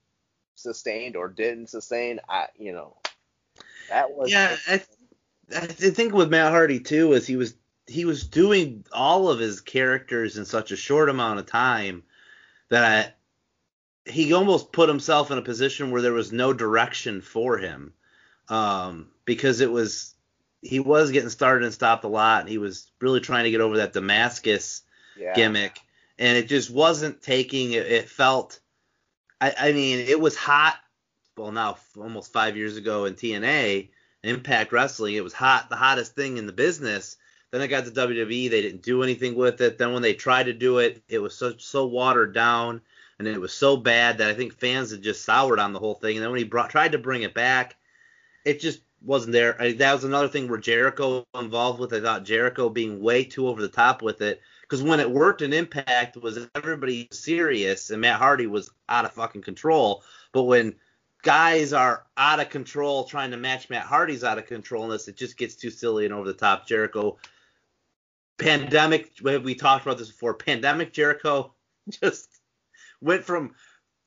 sustained 0.56 1.16
or 1.16 1.28
didn't 1.30 1.68
sustain. 1.68 2.20
I, 2.28 2.48
you 2.58 2.74
know, 2.74 2.96
that 3.90 4.12
was 4.12 4.32
yeah. 4.32 4.56
I, 4.68 4.82
I 5.56 5.68
think 5.68 6.14
with 6.14 6.30
Matt 6.30 6.52
Hardy 6.52 6.80
too 6.80 7.14
is 7.14 7.28
he 7.28 7.38
was 7.38 7.54
he 7.88 8.06
was 8.06 8.28
doing 8.28 8.86
all 8.92 9.30
of 9.30 9.40
his 9.40 9.62
characters 9.62 10.38
in 10.38 10.46
such 10.46 10.72
a 10.72 10.78
short 10.78 11.10
amount 11.10 11.40
of 11.40 11.46
time 11.46 12.04
that 12.70 13.16
I, 14.06 14.12
he 14.12 14.34
almost 14.34 14.72
put 14.72 14.90
himself 14.90 15.32
in 15.32 15.38
a 15.38 15.42
position 15.42 15.92
where 15.92 16.02
there 16.02 16.14
was 16.14 16.32
no 16.32 16.54
direction 16.54 17.22
for 17.22 17.58
him 17.58 17.94
um, 18.50 19.08
because 19.26 19.62
it 19.62 19.72
was 19.72 20.14
he 20.62 20.80
was 20.80 21.12
getting 21.12 21.30
started 21.30 21.66
and 21.66 21.74
stopped 21.74 22.04
a 22.04 22.10
lot 22.10 22.42
and 22.42 22.50
he 22.50 22.58
was 22.58 22.92
really 23.00 23.20
trying 23.20 23.46
to 23.46 23.52
get 23.52 23.62
over 23.62 23.78
that 23.78 23.94
Damascus 23.94 24.82
yeah. 25.18 25.34
gimmick, 25.34 25.80
and 26.20 26.38
it 26.38 26.48
just 26.48 26.70
wasn't 26.70 27.22
taking. 27.22 27.74
It, 27.74 27.86
it 27.86 28.10
felt, 28.10 28.60
I, 29.40 29.54
I 29.58 29.72
mean, 29.72 30.00
it 30.00 30.20
was 30.20 30.36
hot 30.36 30.78
well 31.38 31.52
now 31.52 31.78
almost 31.98 32.34
five 32.34 32.58
years 32.58 32.78
ago 32.78 33.06
in 33.06 33.14
TNA 33.14 33.90
Impact 34.24 34.72
Wrestling. 34.72 35.16
It 35.16 35.24
was 35.24 35.34
hot, 35.34 35.70
the 35.70 35.76
hottest 35.76 36.16
thing 36.16 36.38
in 36.38 36.48
the 36.48 36.54
business. 36.54 37.18
Then 37.52 37.62
it 37.62 37.68
got 37.70 37.86
to 37.86 37.92
WWE. 37.92 38.50
They 38.50 38.62
didn't 38.62 38.84
do 38.84 39.04
anything 39.04 39.36
with 39.36 39.62
it. 39.62 39.78
Then 39.78 39.94
when 39.94 40.02
they 40.02 40.14
tried 40.14 40.48
to 40.48 40.54
do 40.54 40.80
it, 40.80 41.02
it 41.08 41.20
was 41.20 41.36
so 41.36 41.56
so 41.58 41.86
watered 41.86 42.34
down 42.34 42.82
and 43.20 43.28
it 43.28 43.40
was 43.40 43.54
so 43.54 43.78
bad 43.78 44.18
that 44.18 44.30
I 44.30 44.34
think 44.34 44.54
fans 44.54 44.92
had 44.92 45.02
just 45.02 45.26
soured 45.26 45.60
on 45.60 45.74
the 45.74 45.80
whole 45.80 45.96
thing. 45.96 46.18
And 46.18 46.24
then 46.24 46.32
when 46.32 46.40
he 46.40 46.46
brought, 46.46 46.70
tried 46.70 46.92
to 46.92 46.98
bring 46.98 47.24
it 47.24 47.34
back, 47.34 47.76
it 48.46 48.60
just 48.60 48.82
wasn't 49.02 49.34
there. 49.34 49.60
I, 49.62 49.74
that 49.74 49.94
was 49.94 50.04
another 50.04 50.28
thing 50.28 50.48
where 50.48 50.60
Jericho 50.60 51.26
involved 51.36 51.80
with. 51.80 51.94
I 51.94 52.02
thought 52.02 52.26
Jericho 52.26 52.70
being 52.70 53.02
way 53.02 53.24
too 53.24 53.48
over 53.48 53.62
the 53.62 53.68
top 53.68 54.02
with 54.02 54.22
it 54.22 54.42
because 54.62 54.84
when 54.84 55.00
it 55.00 55.10
worked 55.10 55.42
in 55.42 55.54
Impact 55.54 56.18
was 56.18 56.48
everybody 56.56 57.08
serious 57.12 57.90
and 57.90 58.02
Matt 58.02 58.20
Hardy 58.20 58.48
was 58.48 58.70
out 58.90 59.06
of 59.06 59.14
fucking 59.14 59.42
control. 59.42 60.04
But 60.32 60.44
when 60.44 60.76
guys 61.24 61.74
are 61.74 62.06
out 62.18 62.40
of 62.40 62.50
control 62.50 63.04
trying 63.04 63.32
to 63.32 63.38
match 63.38 63.70
Matt 63.70 63.86
Hardy's 63.86 64.24
out 64.24 64.38
of 64.38 64.46
control 64.46 64.84
in 64.86 64.92
this, 64.92 65.08
it 65.08 65.18
just 65.18 65.38
gets 65.38 65.56
too 65.56 65.72
silly 65.72 66.06
and 66.06 66.14
over 66.14 66.28
the 66.28 66.34
top. 66.34 66.68
Jericho, 66.68 67.18
pandemic, 68.38 69.12
we 69.22 69.56
talked 69.56 69.86
about 69.86 69.98
this 69.98 70.10
before. 70.10 70.34
Pandemic 70.34 70.94
Jericho 70.94 71.54
just 71.90 72.30
went 73.02 73.24
from 73.24 73.54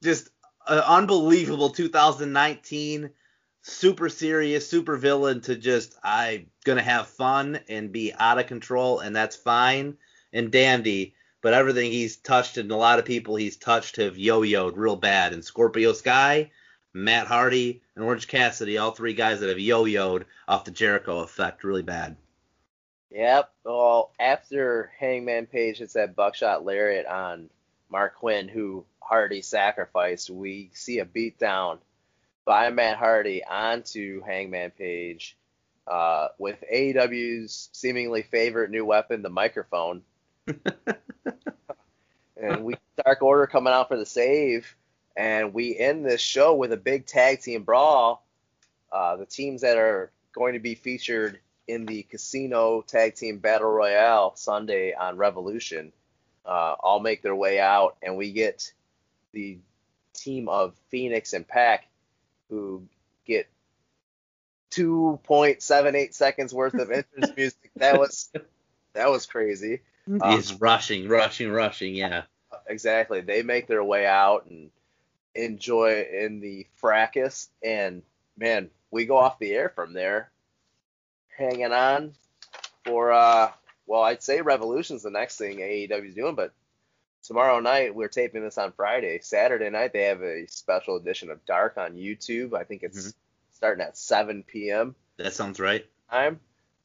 just 0.03 0.29
an 0.67 0.79
unbelievable 0.79 1.71
2019 1.71 3.11
super 3.63 4.09
serious 4.09 4.69
super 4.69 4.97
villain 4.97 5.39
to 5.43 5.55
just 5.55 5.95
i'm 6.03 6.47
gonna 6.65 6.83
have 6.83 7.07
fun 7.07 7.61
and 7.69 7.93
be 7.93 8.11
out 8.19 8.39
of 8.39 8.47
control 8.47 9.01
and 9.01 9.15
that's 9.15 9.37
fine 9.37 9.99
and 10.33 10.51
dandy. 10.51 11.15
But 11.43 11.55
everything 11.55 11.91
he's 11.91 12.17
touched 12.17 12.59
and 12.59 12.71
a 12.71 12.77
lot 12.77 12.99
of 12.99 13.05
people 13.05 13.37
he's 13.37 13.57
touched 13.57 13.97
have 13.97 14.19
yo-yoed 14.19 14.77
real 14.77 14.97
bad. 14.97 15.33
And 15.33 15.45
Scorpio 15.45 15.95
Sky, 15.95 16.51
Matt 16.93 17.27
Hardy, 17.27 17.83
and 17.97 18.05
Orange 18.05 18.29
Cassidy, 18.29 18.77
all 18.77 18.91
three 18.91 19.15
guys 19.15 19.41
that 19.41 19.49
have 19.49 19.59
yo-yoed 19.59 20.25
off 20.47 20.65
the 20.65 20.71
Jericho 20.71 21.21
effect 21.21 21.65
really 21.65 21.83
bad. 21.83 22.17
Yep. 23.11 23.51
Well, 23.65 24.13
after 24.21 24.93
Hangman 24.99 25.47
Page 25.47 25.79
hits 25.79 25.95
that 25.95 26.15
buckshot 26.15 26.65
lariat 26.65 27.07
on 27.07 27.51
Marq 27.93 28.15
Quen, 28.15 28.49
who 28.49 28.85
Hardy 29.01 29.43
sacrificed, 29.43 30.31
we 30.31 30.71
see 30.75 31.01
a 31.01 31.05
beatdown 31.05 31.79
by 32.45 32.71
Matt 32.71 32.99
Hardy 32.99 33.43
onto 33.45 34.23
Hangman 34.23 34.71
Page 34.71 35.37
uh, 35.89 36.29
with 36.39 36.63
AEW's 36.73 37.69
seemingly 37.73 38.23
favorite 38.23 38.71
new 38.71 38.85
weapon, 38.85 39.23
the 39.23 39.29
microphone. 39.29 40.03
and 42.37 42.65
we 42.65 42.77
Dark 43.05 43.23
Order 43.23 43.47
coming 43.47 43.73
out 43.73 43.89
for 43.89 43.97
the 43.97 44.07
save, 44.07 44.77
and 45.17 45.53
we 45.53 45.77
end 45.77 46.05
this 46.05 46.21
show 46.21 46.55
with 46.55 46.73
a 46.73 46.77
big 46.77 47.07
tag 47.07 47.41
team 47.41 47.65
brawl. 47.65 48.25
Uh, 48.93 49.17
the 49.17 49.27
teams 49.27 49.63
that 49.63 49.77
are 49.77 50.13
going 50.33 50.55
to 50.55 50.61
be 50.61 50.75
featured 50.75 51.41
in 51.71 51.87
the 51.87 52.03
Casino 52.03 52.83
Tag 52.83 53.15
Team 53.15 53.39
Battle 53.39 53.71
Royale 53.71 54.35
Sunday 54.37 54.93
on 54.95 55.17
Revolution 55.17 55.93
uh, 56.45 56.75
all 56.81 57.01
make 57.01 57.23
their 57.23 57.35
way 57.35 57.61
out, 57.61 57.97
and 58.03 58.17
we 58.17 58.33
get 58.33 58.73
the 59.33 59.59
team 60.15 60.49
of 60.49 60.75
Fenix 60.89 61.33
and 61.33 61.47
PAC 61.47 61.87
who 62.49 62.83
get 63.25 63.49
2.78 64.73 66.15
seconds 66.15 66.53
worth 66.53 66.75
of 66.75 66.91
entrance 66.91 67.31
music. 67.37 67.71
That 67.77 67.99
was 67.99 68.31
that 68.93 69.11
was 69.11 69.27
crazy. 69.27 69.81
He's 70.07 70.51
um, 70.53 70.59
rushing, 70.61 71.09
rushing, 71.09 71.51
rushing. 71.51 71.95
Yeah. 71.95 72.23
Exactly. 72.67 73.21
They 73.21 73.43
make 73.43 73.69
their 73.69 73.85
way 73.85 74.07
out 74.07 74.47
and 74.47 74.71
enjoy 75.35 76.07
in 76.13 76.41
the 76.41 76.67
fracas, 76.77 77.49
and 77.63 78.03
man, 78.37 78.71
we 78.91 79.07
go 79.07 79.17
off 79.17 79.39
the 79.39 79.53
air 79.53 79.69
from 79.69 79.93
there, 79.93 80.31
hanging 81.41 81.73
on 81.73 82.13
for 82.85 83.13
uh, 83.13 83.51
well, 83.87 84.03
I'd 84.03 84.23
say 84.23 84.41
Revolution's 84.41 85.03
the 85.03 85.11
next 85.11 85.37
thing 85.37 85.59
AEW's 85.59 86.15
doing, 86.15 86.35
but 86.35 86.53
tomorrow 87.23 87.59
night 87.61 87.95
we're 87.95 88.09
taping 88.09 88.43
this 88.43 88.59
on 88.59 88.73
Friday. 88.73 89.19
Saturday 89.23 89.71
night 89.71 89.93
they 89.93 90.05
have 90.05 90.23
a 90.23 90.47
special 90.47 90.97
edition 90.97 91.31
of 91.31 91.45
Dark 91.47 91.77
on 91.77 91.95
YouTube. 91.95 92.55
I 92.55 92.65
think 92.65 92.83
it's 92.83 93.01
mm-hmm. 93.01 93.11
starting 93.53 93.85
at 93.85 93.97
7 93.97 94.45
p.m. 94.45 94.95
That 95.17 95.35
sounds 95.35 95.59
right. 95.59 95.85
Time, 96.11 96.41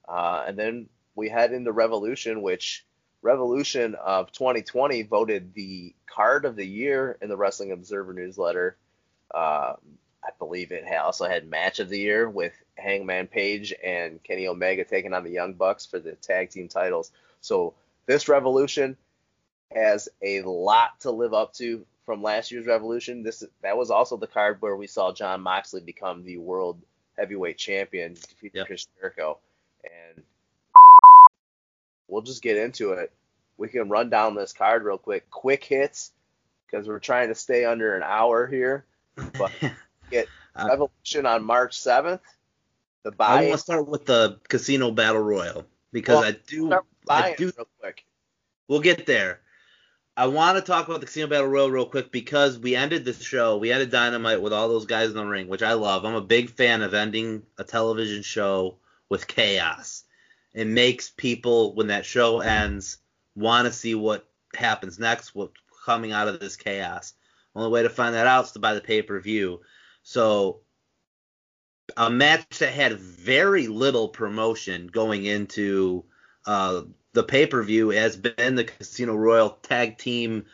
uh, 0.08 0.46
and 0.48 0.58
then 0.58 0.90
we 1.16 1.30
head 1.30 1.52
into 1.52 1.72
Revolution, 1.72 2.42
which 2.42 2.86
Revolution 3.22 3.96
of 3.96 4.32
2020 4.32 5.04
voted 5.04 5.54
the 5.54 5.96
card 6.06 6.46
of 6.46 6.56
the 6.56 6.66
year 6.66 7.18
in 7.22 7.30
the 7.30 7.38
Wrestling 7.38 7.72
Observer 7.72 8.14
newsletter. 8.14 8.78
Uh, 9.34 9.74
I 10.26 10.30
believe 10.40 10.72
it 10.72 10.86
also 10.98 11.26
had 11.26 11.48
match 11.48 11.80
of 11.80 11.90
the 11.90 12.00
year 12.00 12.30
with 12.30 12.54
Hangman 12.78 13.28
Page 13.28 13.74
and 13.84 14.22
Kenny 14.24 14.48
Omega 14.48 14.84
taking 14.84 15.14
on 15.14 15.24
the 15.24 15.32
Young 15.32 15.54
Bucks 15.54 15.86
for 15.86 16.00
the 16.00 16.14
tag 16.14 16.50
team 16.50 16.68
titles. 16.68 17.12
So 17.42 17.76
this 18.08 18.28
Revolution 18.28 18.98
has 19.74 20.10
a 20.22 20.42
lot 20.42 21.00
to 21.02 21.12
live 21.12 21.34
up 21.34 21.54
to 21.56 21.86
from 22.06 22.22
last 22.24 22.52
year's 22.52 22.66
Revolution. 22.66 23.24
This 23.24 23.44
that 23.62 23.78
was 23.78 23.92
also 23.92 24.18
the 24.18 24.28
card 24.28 24.58
where 24.62 24.76
we 24.76 24.88
saw 24.88 25.14
Jon 25.14 25.42
Moxley 25.42 25.82
become 25.82 26.24
the 26.24 26.38
world 26.38 26.82
heavyweight 27.18 27.58
champion, 27.58 28.14
defeating 28.14 28.60
yep. 28.60 28.68
Chris 28.68 28.88
Jericho, 29.00 29.38
and 29.84 30.24
we'll 32.08 32.22
just 32.22 32.42
get 32.42 32.58
into 32.58 32.94
it. 32.94 33.12
We 33.58 33.70
can 33.70 33.90
run 33.90 34.10
down 34.10 34.36
this 34.36 34.54
card 34.54 34.84
real 34.84 34.98
quick. 34.98 35.30
Quick 35.30 35.64
hits, 35.64 36.12
because 36.66 36.88
we're 36.88 37.00
trying 37.00 37.30
to 37.30 37.36
stay 37.36 37.66
under 37.66 37.96
an 37.96 38.04
hour 38.04 38.48
here. 38.48 38.86
But 39.38 39.52
get 40.10 40.28
uh, 40.56 40.68
Revolution 40.70 41.26
on 41.26 41.44
March 41.44 41.78
7th. 41.78 42.22
The 43.04 43.12
buy. 43.12 43.26
I 43.26 43.36
want 43.48 43.52
to 43.54 43.58
start 43.58 43.88
with 43.88 44.06
the 44.06 44.40
Casino 44.48 44.92
Battle 44.92 45.22
Royal 45.22 45.66
because 45.92 46.22
well, 46.22 46.26
I 46.26 46.38
do. 46.48 46.74
I 47.10 47.36
do. 47.38 47.52
Real 47.56 47.68
quick. 47.80 48.06
We'll 48.68 48.80
get 48.80 49.06
there. 49.06 49.42
I 50.18 50.28
want 50.28 50.58
to 50.58 50.62
talk 50.62 50.88
about 50.88 51.02
the 51.02 51.06
Casino 51.06 51.28
Battle 51.28 51.48
Royal 51.48 51.70
real 51.70 51.86
quick 51.86 52.12
because 52.12 52.58
we 52.58 52.76
ended 52.76 53.06
the 53.06 53.14
show. 53.14 53.58
We 53.58 53.72
ended 53.72 53.92
Dynamite 53.92 54.42
with 54.42 54.54
all 54.54 54.70
those 54.70 54.86
guys 54.86 55.10
in 55.10 55.16
the 55.16 55.26
ring, 55.26 55.48
which 55.48 55.62
I 55.62 55.74
love. 55.74 56.06
I'm 56.06 56.16
a 56.16 56.22
big 56.22 56.50
fan 56.50 56.82
of 56.82 56.94
ending 56.94 57.44
a 57.58 57.64
television 57.64 58.24
show 58.24 58.78
with 59.10 59.28
chaos 59.28 60.06
it 60.56 60.68
makes 60.68 61.10
people 61.10 61.76
when 61.76 61.88
that 61.88 62.06
show 62.06 62.40
ends 62.40 62.98
want 63.36 63.68
to 63.68 63.74
see 63.74 63.94
what 63.94 64.28
happens 64.56 64.98
next, 64.98 65.36
what's 65.36 65.54
coming 65.86 66.14
out 66.14 66.30
of 66.30 66.40
this 66.40 66.56
chaos. 66.56 67.14
Only 67.54 67.70
way 67.70 67.84
to 67.84 67.90
find 67.90 68.16
that 68.16 68.26
out 68.26 68.46
is 68.46 68.52
to 68.54 68.60
buy 68.60 68.74
the 68.74 68.82
pay 68.82 69.02
per 69.02 69.20
view. 69.20 69.60
So 70.06 70.62
a 71.98 72.12
match 72.12 72.60
that 72.60 72.74
had 72.74 73.00
very 73.00 73.68
little 73.68 74.08
promotion 74.08 74.88
going 74.88 75.26
into 75.26 76.06
uh, 76.46 76.84
the 77.14 77.24
pay 77.24 77.48
per 77.48 77.64
view 77.64 77.90
has 77.90 78.16
been 78.16 78.54
the 78.56 78.66
Casino 78.66 79.16
Royal 79.16 79.50
Tag 79.50 79.98
Team 79.98 80.46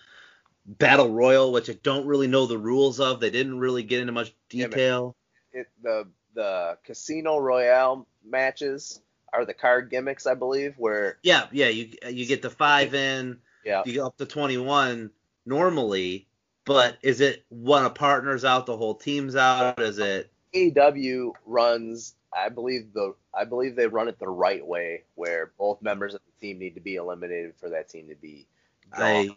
Battle 0.65 1.09
Royal, 1.09 1.51
which 1.51 1.69
I 1.69 1.73
don't 1.83 2.07
really 2.07 2.27
know 2.27 2.45
the 2.45 2.57
rules 2.57 3.01
of. 3.01 3.19
They 3.19 3.29
didn't 3.29 3.59
really 3.59 3.83
get 3.83 3.99
into 3.99 4.13
much 4.13 4.33
detail. 4.49 5.17
It, 5.51 5.67
the 5.83 6.07
the 6.33 6.77
Casino 6.85 7.37
Royale 7.37 8.07
matches 8.25 9.01
are 9.33 9.45
the 9.45 9.53
card 9.53 9.89
gimmicks, 9.89 10.25
I 10.25 10.33
believe, 10.33 10.75
where 10.77 11.17
yeah, 11.23 11.47
yeah, 11.51 11.67
you 11.67 11.91
you 12.09 12.25
get 12.25 12.41
the 12.41 12.49
five 12.49 12.93
in, 12.93 13.39
yeah, 13.65 13.83
you 13.85 13.95
go 13.95 14.05
up 14.05 14.17
to 14.17 14.25
21 14.25 15.11
normally, 15.45 16.29
but 16.65 16.97
is 17.01 17.21
it 17.21 17.43
one 17.49 17.85
of 17.85 17.95
partners 17.95 18.45
out, 18.45 18.65
the 18.65 18.77
whole 18.77 18.95
team's 18.95 19.35
out? 19.35 19.79
Is 19.79 19.99
it 19.99 20.31
AEW 20.53 21.33
runs? 21.45 22.15
I 22.33 22.49
believe 22.49 22.93
the 22.93 23.15
I 23.33 23.45
believe 23.45 23.75
they 23.75 23.87
run 23.87 24.07
it 24.07 24.19
the 24.19 24.27
right 24.27 24.65
way, 24.65 25.03
where 25.15 25.51
both 25.57 25.81
members 25.81 26.13
of 26.13 26.21
the 26.25 26.47
team 26.47 26.59
need 26.59 26.75
to 26.75 26.81
be 26.81 26.95
eliminated 26.95 27.55
for 27.57 27.69
that 27.69 27.89
team 27.89 28.07
to 28.09 28.15
be. 28.15 28.47
I 28.93 29.29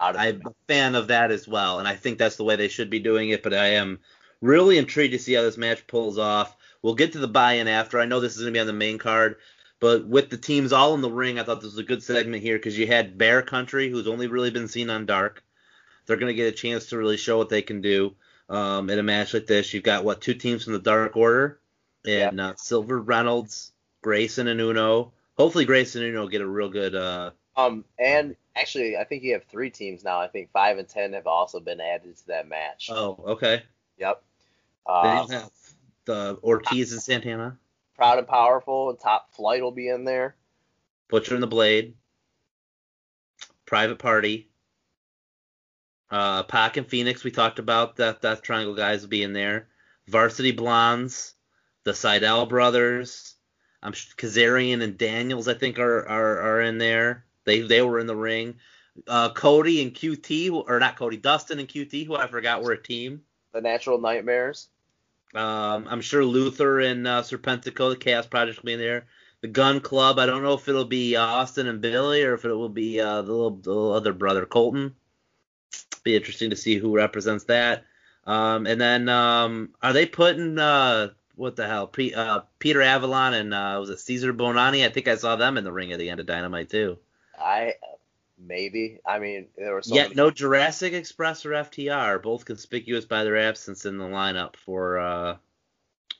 I'm 0.00 0.42
a 0.44 0.54
fan 0.66 0.94
of 0.94 1.08
that 1.08 1.30
as 1.30 1.46
well, 1.46 1.78
and 1.78 1.86
I 1.86 1.94
think 1.94 2.18
that's 2.18 2.36
the 2.36 2.44
way 2.44 2.56
they 2.56 2.68
should 2.68 2.90
be 2.90 2.98
doing 2.98 3.30
it. 3.30 3.42
But 3.42 3.54
I 3.54 3.74
am 3.74 4.00
really 4.40 4.78
intrigued 4.78 5.12
to 5.12 5.18
see 5.18 5.34
how 5.34 5.42
this 5.42 5.56
match 5.56 5.86
pulls 5.86 6.18
off. 6.18 6.56
We'll 6.82 6.94
get 6.94 7.12
to 7.12 7.18
the 7.18 7.28
buy-in 7.28 7.68
after. 7.68 8.00
I 8.00 8.06
know 8.06 8.18
this 8.18 8.34
is 8.34 8.40
going 8.40 8.52
to 8.52 8.56
be 8.56 8.60
on 8.60 8.66
the 8.66 8.72
main 8.72 8.98
card, 8.98 9.36
but 9.78 10.06
with 10.06 10.30
the 10.30 10.36
teams 10.36 10.72
all 10.72 10.94
in 10.94 11.00
the 11.00 11.10
ring, 11.10 11.38
I 11.38 11.44
thought 11.44 11.60
this 11.60 11.70
was 11.70 11.78
a 11.78 11.84
good 11.84 12.02
segment 12.02 12.42
here 12.42 12.56
because 12.56 12.76
you 12.76 12.88
had 12.88 13.16
Bear 13.16 13.42
Country, 13.42 13.88
who's 13.88 14.08
only 14.08 14.26
really 14.26 14.50
been 14.50 14.68
seen 14.68 14.90
on 14.90 15.06
Dark. 15.06 15.44
They're 16.06 16.16
going 16.16 16.30
to 16.30 16.34
get 16.34 16.52
a 16.52 16.56
chance 16.56 16.86
to 16.86 16.98
really 16.98 17.16
show 17.16 17.38
what 17.38 17.48
they 17.48 17.62
can 17.62 17.80
do 17.80 18.14
um, 18.48 18.90
in 18.90 18.98
a 18.98 19.02
match 19.02 19.34
like 19.34 19.46
this. 19.46 19.72
You've 19.72 19.82
got 19.82 20.04
what 20.04 20.20
two 20.20 20.34
teams 20.34 20.64
from 20.64 20.74
the 20.74 20.78
Dark 20.78 21.16
Order, 21.16 21.58
and 22.06 22.40
uh, 22.40 22.54
Silver 22.56 23.00
Reynolds, 23.00 23.72
Grayson 24.02 24.48
and 24.48 24.60
Uno. 24.60 25.12
Hopefully, 25.36 25.64
Grayson 25.64 26.02
and 26.02 26.10
Uno 26.12 26.28
get 26.28 26.40
a 26.40 26.46
real 26.46 26.68
good. 26.68 26.94
Uh, 26.94 27.30
um, 27.56 27.84
and 27.98 28.36
actually, 28.56 28.96
I 28.96 29.04
think 29.04 29.22
you 29.22 29.34
have 29.34 29.44
three 29.44 29.70
teams 29.70 30.04
now. 30.04 30.20
I 30.20 30.28
think 30.28 30.50
five 30.52 30.78
and 30.78 30.88
ten 30.88 31.12
have 31.12 31.26
also 31.26 31.60
been 31.60 31.80
added 31.80 32.16
to 32.16 32.26
that 32.28 32.48
match. 32.48 32.88
Oh, 32.90 33.18
okay. 33.26 33.62
Yep. 33.98 34.22
Uh, 34.86 35.26
have 35.28 35.50
the 36.04 36.38
Ortiz 36.42 36.92
and 36.92 37.02
Santana. 37.02 37.56
Proud 37.96 38.18
and 38.18 38.26
powerful 38.26 38.90
and 38.90 38.98
top 38.98 39.32
flight 39.32 39.62
will 39.62 39.70
be 39.70 39.88
in 39.88 40.04
there. 40.04 40.34
Butcher 41.08 41.34
and 41.34 41.42
the 41.42 41.46
Blade. 41.46 41.94
Private 43.66 43.98
Party. 43.98 44.48
Uh, 46.12 46.42
Pac 46.42 46.76
and 46.76 46.86
Fenix, 46.86 47.24
we 47.24 47.30
talked 47.30 47.58
about 47.58 47.96
that. 47.96 48.20
That 48.20 48.42
Triangle 48.42 48.74
guys 48.74 49.00
will 49.00 49.08
be 49.08 49.22
in 49.22 49.32
there. 49.32 49.68
Varsity 50.08 50.52
Blondes, 50.52 51.34
the 51.84 51.92
Sydal 51.92 52.50
brothers. 52.50 53.34
I'm 53.82 53.94
Kazarian 53.94 54.82
and 54.82 54.98
Daniels, 54.98 55.48
I 55.48 55.54
think, 55.54 55.78
are, 55.78 56.06
are 56.06 56.38
are 56.42 56.60
in 56.60 56.76
there. 56.76 57.24
They 57.46 57.60
they 57.60 57.80
were 57.80 57.98
in 57.98 58.06
the 58.06 58.14
ring. 58.14 58.56
Uh, 59.08 59.32
Cody 59.32 59.80
and 59.82 59.94
QT, 59.94 60.52
or 60.68 60.78
not 60.78 60.96
Cody, 60.96 61.16
Dustin 61.16 61.58
and 61.58 61.66
QT, 61.66 62.06
who 62.06 62.14
I 62.14 62.26
forgot 62.26 62.62
were 62.62 62.72
a 62.72 62.82
team. 62.82 63.22
The 63.54 63.62
Natural 63.62 63.98
Nightmares. 63.98 64.68
Um, 65.34 65.86
I'm 65.88 66.02
sure 66.02 66.26
Luther 66.26 66.80
and 66.80 67.06
uh, 67.06 67.22
Serpentico, 67.22 67.88
the 67.88 67.96
Chaos 67.96 68.26
Project, 68.26 68.58
will 68.58 68.66
be 68.66 68.74
in 68.74 68.80
there. 68.80 69.06
The 69.40 69.48
Gunn 69.48 69.80
Club. 69.80 70.18
I 70.18 70.26
don't 70.26 70.42
know 70.42 70.52
if 70.52 70.68
it'll 70.68 70.84
be 70.84 71.16
uh, 71.16 71.24
Austin 71.24 71.68
and 71.68 71.80
Billy 71.80 72.22
or 72.22 72.34
if 72.34 72.44
it 72.44 72.52
will 72.52 72.68
be 72.68 73.00
uh, 73.00 73.22
the, 73.22 73.32
little, 73.32 73.56
the 73.56 73.70
little 73.70 73.92
other 73.92 74.12
brother 74.12 74.44
Colten. 74.44 74.92
Be 76.02 76.16
interesting 76.16 76.50
to 76.50 76.56
see 76.56 76.76
who 76.76 76.94
represents 76.94 77.44
that. 77.44 77.84
Um, 78.24 78.66
and 78.66 78.80
then 78.80 79.08
um, 79.08 79.70
are 79.82 79.92
they 79.92 80.06
putting 80.06 80.58
uh, 80.58 81.10
what 81.34 81.56
the 81.56 81.66
hell? 81.66 81.86
P- 81.86 82.14
uh, 82.14 82.40
Peter 82.58 82.82
Avalon 82.82 83.34
and 83.34 83.54
uh, 83.54 83.76
was 83.80 83.90
it 83.90 83.98
Cezar 83.98 84.32
Bononi? 84.32 84.84
I 84.84 84.90
think 84.90 85.08
I 85.08 85.16
saw 85.16 85.36
them 85.36 85.56
in 85.56 85.64
the 85.64 85.72
ring 85.72 85.92
at 85.92 85.98
the 85.98 86.10
end 86.10 86.20
of 86.20 86.26
Dynamite 86.26 86.70
too. 86.70 86.98
I 87.38 87.74
maybe. 88.38 89.00
I 89.06 89.18
mean, 89.18 89.48
there 89.56 89.74
was 89.74 89.86
so 89.86 89.94
yet 89.94 90.10
many- 90.10 90.14
no 90.16 90.30
Jurassic 90.30 90.92
Express 90.92 91.44
or 91.46 91.50
FTR, 91.50 92.22
both 92.22 92.44
conspicuous 92.44 93.04
by 93.04 93.24
their 93.24 93.36
absence 93.38 93.84
in 93.86 93.98
the 93.98 94.04
lineup 94.04 94.56
for 94.56 94.98
uh, 94.98 95.36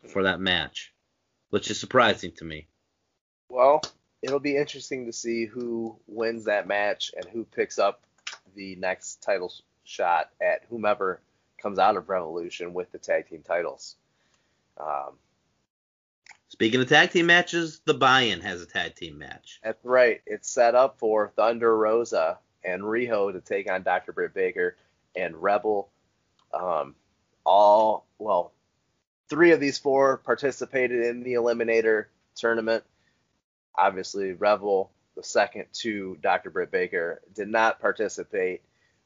for 0.09 0.24
that 0.24 0.41
match, 0.41 0.93
which 1.51 1.70
is 1.70 1.78
surprising 1.78 2.33
to 2.33 2.45
me. 2.45 2.66
Well, 3.49 3.83
it'll 4.22 4.41
be 4.41 4.57
interesting 4.57 5.07
to 5.07 5.12
see 5.12 5.47
who 5.47 5.97
wins 6.07 6.47
that 6.47 6.66
match 6.66 7.12
and 7.16 7.26
who 7.26 7.45
picks 7.45 7.78
up 7.78 8.03
the 8.55 8.76
next 8.76 9.22
title 9.22 9.53
shot 9.85 10.30
at 10.41 10.64
whomever 10.68 11.20
comes 11.61 11.78
out 11.78 11.97
of 11.97 12.09
Revolution 12.09 12.74
with 12.74 12.91
the 12.93 12.99
tag 12.99 13.28
team 13.28 13.43
titles. 13.47 13.97
Um, 14.78 15.18
Speaking 16.49 16.80
of 16.80 16.89
tag 16.89 17.11
team 17.11 17.26
matches, 17.26 17.80
the 17.87 17.95
Buy-In 17.95 18.41
has 18.41 18.61
a 18.61 18.66
tag 18.66 18.95
team 18.95 19.18
match. 19.18 19.61
That's 19.64 19.85
right. 19.85 20.20
It's 20.26 20.51
set 20.51 20.74
up 20.74 20.99
for 20.99 21.28
Thunder 21.28 21.74
Rosa 21.74 22.39
and 22.62 22.83
Riho 22.83 23.33
to 23.33 23.41
take 23.41 23.70
on 23.70 23.83
Dr. 23.83 24.12
Britt 24.12 24.35
Baker 24.35 24.76
and 25.16 25.43
Rebel. 25.43 25.89
Um, 26.53 26.95
all 27.45 28.07
well, 28.18 28.53
three 29.28 29.53
of 29.53 29.61
these 29.61 29.78
four 29.78 30.18
participated 30.18 31.07
in 31.07 31.22
the 31.22 31.35
Eliminator 31.35 32.07
tournament 32.37 32.85
obviously 33.74 34.33
Rebel, 34.33 34.91
the 35.16 35.22
second 35.22 35.66
to 35.74 36.16
Dr. 36.20 36.51
Britt 36.51 36.70
Baker, 36.70 37.22
did 37.35 37.49
not 37.49 37.80
participate. 37.80 38.62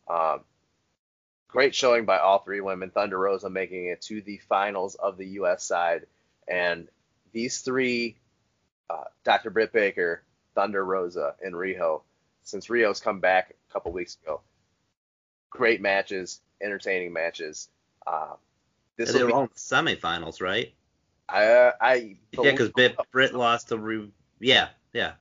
Um, 0.08 0.40
great 1.56 1.74
showing 1.74 2.04
by 2.04 2.18
all 2.18 2.40
three 2.40 2.60
women. 2.60 2.90
Thunder 2.90 3.18
Rosa 3.18 3.48
making 3.48 3.86
it 3.86 4.02
to 4.02 4.20
the 4.20 4.36
finals 4.46 4.94
of 4.94 5.16
the 5.16 5.26
U.S. 5.40 5.64
side, 5.64 6.04
and 6.46 6.86
these 7.32 7.62
three, 7.62 8.18
uh, 8.90 9.04
Dr. 9.24 9.48
Britt 9.48 9.72
Baker, 9.72 10.22
Thunder 10.54 10.84
Rosa, 10.84 11.34
and 11.42 11.54
Riho, 11.54 12.02
since 12.42 12.66
Riho's 12.66 13.00
come 13.00 13.20
back 13.20 13.54
a 13.70 13.72
couple 13.72 13.90
weeks 13.92 14.18
ago, 14.22 14.42
great 15.48 15.80
matches, 15.80 16.42
entertaining 16.60 17.14
matches. 17.14 17.70
Uh, 18.06 18.34
this 18.98 19.14
they 19.14 19.22
were 19.22 19.28
be, 19.28 19.32
all 19.32 19.48
semifinals, 19.56 20.42
right? 20.42 20.74
I, 21.26 21.72
I 21.80 22.16
yeah, 22.32 22.50
because 22.50 22.68
Britt 23.12 23.34
lost 23.34 23.70
to 23.70 24.12
yeah, 24.40 24.68
yeah. 24.92 25.12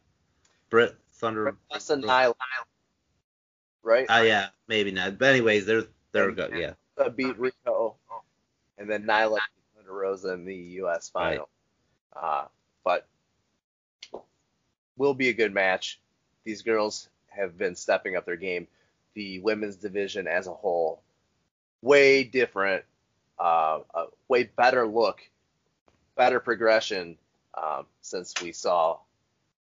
Britt 0.69 0.97
Thunder. 1.13 1.55
That's 1.71 1.89
a 1.91 1.95
Nyla, 1.95 2.33
right? 3.83 4.05
Uh, 4.09 4.23
yeah, 4.23 4.47
maybe 4.67 4.91
not. 4.91 5.17
But 5.17 5.29
anyways, 5.29 5.65
they're 6.15 6.31
they're. 6.31 6.55
Yeah. 6.55 6.73
Uh, 6.97 7.09
beat 7.09 7.37
Rico, 7.37 7.95
and 8.77 8.89
then 8.89 9.03
Nyla 9.03 9.39
Thunder 9.75 9.93
Rosa 9.93 10.33
in 10.33 10.45
the 10.45 10.55
U.S. 10.55 11.09
final. 11.09 11.49
Right. 12.15 12.23
Uh, 12.23 12.45
but 12.83 13.07
will 14.97 15.13
be 15.13 15.29
a 15.29 15.33
good 15.33 15.53
match. 15.53 15.99
These 16.45 16.61
girls 16.61 17.09
have 17.27 17.57
been 17.57 17.75
stepping 17.75 18.15
up 18.15 18.25
their 18.25 18.37
game. 18.37 18.67
The 19.13 19.39
women's 19.39 19.75
division 19.75 20.27
as 20.27 20.47
a 20.47 20.53
whole, 20.53 21.01
way 21.81 22.23
different, 22.23 22.83
uh, 23.39 23.79
a 23.93 24.05
way 24.27 24.43
better 24.43 24.87
look, 24.87 25.21
better 26.15 26.39
progression 26.39 27.17
um, 27.53 27.85
since 28.01 28.33
we 28.41 28.51
saw 28.51 28.99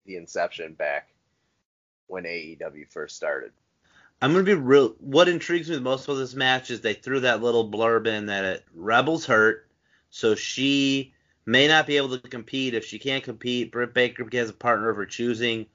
the 0.06 0.18
inception 0.18 0.74
back 0.74 1.10
when 2.08 2.24
AEW 2.24 2.88
first 2.90 3.16
started. 3.16 3.52
I'm 4.24 4.32
gonna 4.32 4.46
be 4.46 4.54
real. 4.54 4.96
What 5.02 5.28
intrigues 5.28 5.70
me 5.70 5.76
the 5.76 5.82
most 5.82 6.06
about 6.06 6.16
this 6.16 6.34
match 6.34 6.72
is 6.72 6.80
they 6.80 6.94
threw 6.94 7.20
that 7.20 7.44
little 7.44 7.70
blurb 7.70 8.08
in 8.08 8.28
that 8.28 8.46
it, 8.46 8.66
Rebel's 8.74 9.26
hurt, 9.26 9.68
so 10.12 10.34
she 10.34 11.14
may 11.46 11.68
not 11.68 11.88
be 11.88 11.98
able 11.98 12.18
to 12.18 12.30
compete. 12.30 12.74
If 12.74 12.86
she 12.86 13.00
can't 13.00 13.26
compete, 13.26 13.74
Britt 13.74 13.94
Baker 13.94 14.26
has 14.32 14.50
a 14.50 14.54
partner 14.54 14.90
of 14.90 14.96
her 14.96 15.06
choosing. 15.06 15.66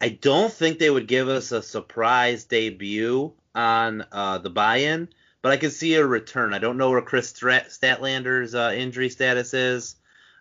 I 0.00 0.08
don't 0.08 0.52
think 0.52 0.80
they 0.80 0.90
would 0.90 1.06
give 1.06 1.28
us 1.28 1.52
a 1.52 1.62
surprise 1.62 2.42
debut 2.42 3.32
on 3.54 4.04
uh, 4.10 4.38
the 4.38 4.50
buy-in, 4.50 5.10
but 5.40 5.52
I 5.52 5.56
could 5.56 5.72
see 5.72 5.94
a 5.94 6.04
return. 6.04 6.54
I 6.54 6.58
don't 6.58 6.76
know 6.76 6.90
where 6.90 7.02
Kris 7.02 7.32
Statlander's 7.32 8.56
uh, 8.56 8.72
injury 8.74 9.10
status 9.10 9.54
is. 9.54 9.94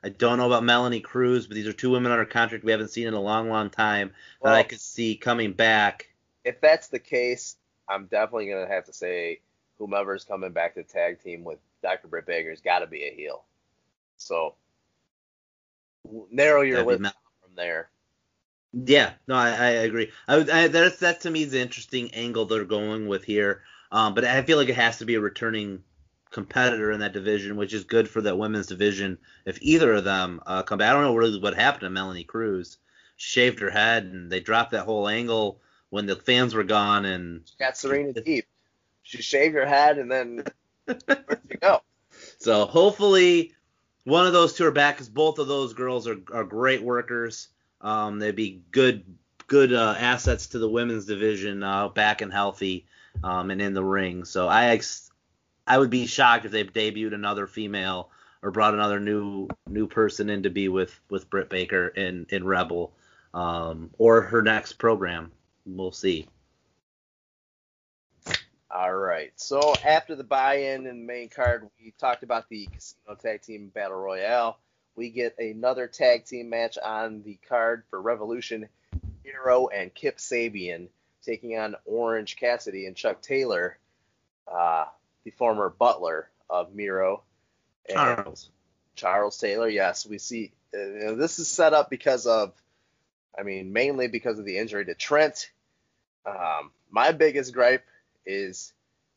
I 0.03 0.09
don't 0.09 0.39
know 0.39 0.47
about 0.47 0.63
Melanie 0.63 0.99
Cruz, 0.99 1.45
but 1.45 1.53
these 1.53 1.67
are 1.67 1.73
two 1.73 1.91
women 1.91 2.11
under 2.11 2.25
contract 2.25 2.65
we 2.65 2.71
haven't 2.71 2.89
seen 2.89 3.07
in 3.07 3.13
a 3.13 3.21
long, 3.21 3.49
long 3.49 3.69
time 3.69 4.13
well, 4.41 4.51
that 4.51 4.57
I 4.57 4.63
could 4.63 4.81
see 4.81 5.15
coming 5.15 5.53
back. 5.53 6.09
If 6.43 6.61
that's 6.61 6.87
the 6.87 6.99
case, 6.99 7.55
I'm 7.87 8.05
definitely 8.05 8.47
gonna 8.49 8.67
have 8.67 8.85
to 8.85 8.93
say 8.93 9.41
whomever's 9.77 10.23
coming 10.23 10.51
back 10.51 10.75
to 10.75 10.83
tag 10.83 11.21
team 11.21 11.43
with 11.43 11.59
Dr. 11.81 12.07
Britt 12.07 12.25
Baker's 12.25 12.61
got 12.61 12.79
to 12.79 12.87
be 12.87 13.03
a 13.03 13.13
heel. 13.13 13.43
So 14.17 14.55
narrow 16.31 16.61
your 16.61 16.83
list 16.83 17.01
from 17.01 17.55
there. 17.55 17.89
Yeah, 18.73 19.13
no, 19.27 19.35
I, 19.35 19.49
I 19.49 19.69
agree. 19.69 20.11
I, 20.27 20.35
I, 20.51 20.67
that's 20.67 20.99
that 20.99 21.21
to 21.21 21.29
me 21.29 21.43
is 21.43 21.51
the 21.51 21.61
interesting 21.61 22.11
angle 22.13 22.45
they're 22.45 22.65
going 22.65 23.07
with 23.07 23.23
here. 23.23 23.61
Um, 23.91 24.15
but 24.15 24.25
I 24.25 24.41
feel 24.41 24.57
like 24.57 24.69
it 24.69 24.75
has 24.75 24.97
to 24.97 25.05
be 25.05 25.15
a 25.15 25.19
returning 25.19 25.83
competitor 26.31 26.91
in 26.91 26.99
that 27.01 27.13
division, 27.13 27.55
which 27.55 27.73
is 27.73 27.83
good 27.83 28.09
for 28.09 28.21
that 28.21 28.37
women's 28.37 28.65
division. 28.65 29.19
If 29.45 29.59
either 29.61 29.93
of 29.93 30.03
them 30.03 30.41
uh, 30.47 30.63
come 30.63 30.79
back, 30.79 30.89
I 30.89 30.93
don't 30.93 31.03
know 31.03 31.15
really 31.15 31.39
what 31.39 31.53
happened 31.53 31.81
to 31.81 31.89
Melanie 31.91 32.23
Cruz. 32.23 32.77
She 33.17 33.41
shaved 33.41 33.59
her 33.59 33.69
head, 33.69 34.05
and 34.05 34.31
they 34.31 34.39
dropped 34.39 34.71
that 34.71 34.85
whole 34.85 35.07
angle 35.07 35.61
when 35.93 36.07
the 36.07 36.15
fans 36.15 36.55
were 36.55 36.63
gone. 36.63 37.05
And 37.05 37.41
she 37.45 37.55
got 37.59 37.77
Serena 37.77 38.13
Deeb. 38.13 38.45
She 39.03 39.21
shaved 39.21 39.53
her 39.53 39.65
head, 39.65 39.99
and 39.99 40.11
then 40.11 40.43
where'd 40.85 41.39
she 41.49 41.57
go? 41.57 41.81
So 42.37 42.65
hopefully 42.65 43.53
one 44.03 44.27
of 44.27 44.33
those 44.33 44.53
two 44.53 44.65
are 44.65 44.71
back, 44.71 44.95
because 44.95 45.09
both 45.09 45.39
of 45.39 45.47
those 45.47 45.73
girls 45.73 46.07
are, 46.07 46.17
are 46.31 46.43
great 46.43 46.83
workers. 46.83 47.49
Um, 47.81 48.19
they'd 48.19 48.35
be 48.35 48.61
good 48.71 49.03
good 49.47 49.73
uh, 49.73 49.95
assets 49.97 50.47
to 50.47 50.59
the 50.59 50.69
women's 50.69 51.05
division, 51.05 51.63
uh, 51.63 51.89
back 51.89 52.21
and 52.21 52.31
healthy, 52.31 52.85
um, 53.23 53.49
and 53.49 53.61
in 53.61 53.73
the 53.73 53.83
ring. 53.83 54.25
So 54.25 54.47
I 54.47 54.67
ex- 54.67 55.11
I 55.65 55.77
would 55.79 55.89
be 55.89 56.05
shocked 56.05 56.45
if 56.45 56.51
they 56.51 56.63
debuted 56.63 57.13
another 57.13 57.47
female 57.47 58.11
or 58.41 58.51
brought 58.51 58.75
another 58.75 58.99
new 58.99 59.47
new 59.67 59.87
person 59.87 60.29
in 60.29 60.43
to 60.43 60.49
be 60.49 60.69
with 60.69 60.97
with 61.09 61.29
Britt 61.29 61.49
Baker 61.49 61.87
in 61.87 62.27
in 62.29 62.45
Rebel 62.45 62.93
um, 63.33 63.89
or 63.97 64.21
her 64.21 64.43
next 64.43 64.73
program. 64.73 65.31
We'll 65.65 65.91
see. 65.91 66.27
All 68.69 68.93
right. 68.93 69.31
So 69.35 69.75
after 69.85 70.15
the 70.15 70.23
buy-in 70.23 70.87
and 70.87 71.05
main 71.05 71.29
card, 71.29 71.69
we 71.79 71.93
talked 71.99 72.23
about 72.23 72.49
the 72.49 72.65
Casino 72.65 73.15
Tag 73.21 73.41
Team 73.41 73.69
Battle 73.73 73.97
Royale. 73.97 74.57
We 74.95 75.09
get 75.09 75.37
another 75.37 75.87
tag 75.87 76.25
team 76.25 76.49
match 76.49 76.77
on 76.83 77.23
the 77.23 77.39
card 77.47 77.83
for 77.89 78.01
Revolution. 78.01 78.67
Miro 79.23 79.67
and 79.67 79.93
Kip 79.93 80.17
Sabian 80.17 80.89
taking 81.23 81.57
on 81.57 81.75
Orange 81.85 82.35
Cassidy 82.35 82.85
and 82.85 82.95
Chuck 82.95 83.21
Taylor. 83.21 83.77
Uh, 84.51 84.85
the 85.23 85.31
former 85.31 85.69
butler 85.69 86.29
of 86.49 86.73
Miro. 86.75 87.23
Charles. 87.89 88.49
Charles 88.95 89.37
Taylor, 89.37 89.69
yes. 89.69 90.05
We 90.05 90.17
see 90.17 90.51
uh, 90.73 91.13
this 91.13 91.39
is 91.39 91.47
set 91.47 91.73
up 91.73 91.89
because 91.89 92.25
of, 92.25 92.53
I 93.37 93.43
mean, 93.43 93.73
mainly 93.73 94.07
because 94.07 94.39
of 94.39 94.45
the 94.45 94.57
injury 94.57 94.85
to 94.85 94.95
Trent. 94.95 95.49
Um, 96.25 96.71
my 96.89 97.11
biggest 97.11 97.53
gripe 97.53 97.85
is 98.25 98.73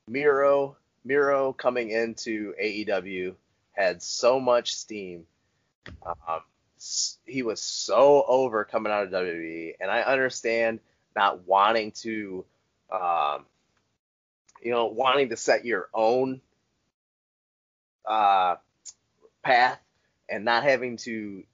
Miro. 0.08 0.76
Miro 1.04 1.52
coming 1.52 1.90
into 1.90 2.54
AEW 2.60 3.34
had 3.72 4.02
so 4.02 4.40
much 4.40 4.74
steam. 4.74 5.26
Um, 6.04 6.40
he 7.24 7.42
was 7.42 7.60
so 7.60 8.24
over 8.26 8.64
coming 8.64 8.92
out 8.92 9.04
of 9.04 9.10
WWE, 9.10 9.74
and 9.80 9.90
I 9.90 10.02
understand 10.02 10.80
not 11.14 11.46
wanting 11.46 11.92
to 11.92 12.44
um, 12.90 13.44
you 14.62 14.70
know, 14.70 14.86
wanting 14.86 15.30
to 15.30 15.36
set 15.36 15.64
your 15.64 15.88
own 15.92 16.40
uh, 18.04 18.56
path 19.42 19.78
and 20.28 20.44
not 20.44 20.64
having 20.64 20.96
to 20.98 21.44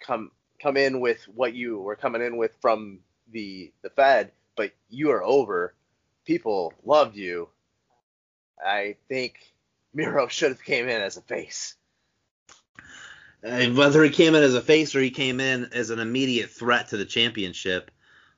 come 0.00 0.30
come 0.60 0.76
in 0.76 1.00
with 1.00 1.22
what 1.24 1.54
you 1.54 1.78
were 1.78 1.96
coming 1.96 2.22
in 2.22 2.36
with 2.36 2.52
from 2.60 3.00
the 3.32 3.72
the 3.82 3.90
Fed, 3.90 4.32
but 4.56 4.72
you 4.88 5.10
are 5.10 5.22
over. 5.22 5.74
People 6.24 6.72
loved 6.84 7.16
you. 7.16 7.48
I 8.64 8.96
think 9.08 9.38
Miro 9.94 10.28
should 10.28 10.50
have 10.50 10.64
came 10.64 10.88
in 10.88 11.00
as 11.00 11.16
a 11.16 11.22
face. 11.22 11.74
Uh, 13.44 13.66
whether 13.66 14.02
he 14.02 14.10
came 14.10 14.34
in 14.34 14.42
as 14.42 14.54
a 14.54 14.60
face 14.60 14.96
or 14.96 15.00
he 15.00 15.10
came 15.10 15.38
in 15.38 15.66
as 15.72 15.90
an 15.90 16.00
immediate 16.00 16.50
threat 16.50 16.88
to 16.88 16.96
the 16.96 17.04
championship, 17.04 17.90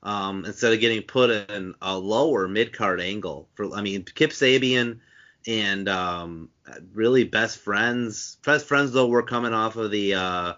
um, 0.03 0.45
instead 0.45 0.73
of 0.73 0.81
getting 0.81 1.03
put 1.03 1.31
in 1.31 1.75
a 1.81 1.97
lower 1.97 2.49
mid 2.49 2.73
card 2.73 3.01
angle. 3.01 3.49
For 3.55 3.75
I 3.75 3.83
mean, 3.83 4.05
Kip 4.05 4.31
Sabian 4.31 5.01
and 5.47 5.89
um, 5.89 6.51
really 6.93 7.25
best 7.25 7.59
friends. 7.59 8.37
Best 8.45 8.67
friends 8.67 8.93
though 8.93 9.09
were 9.09 9.23
coming 9.23 9.55
off 9.55 9.77
of 9.77 9.91
the 9.91 10.15
uh, 10.15 10.53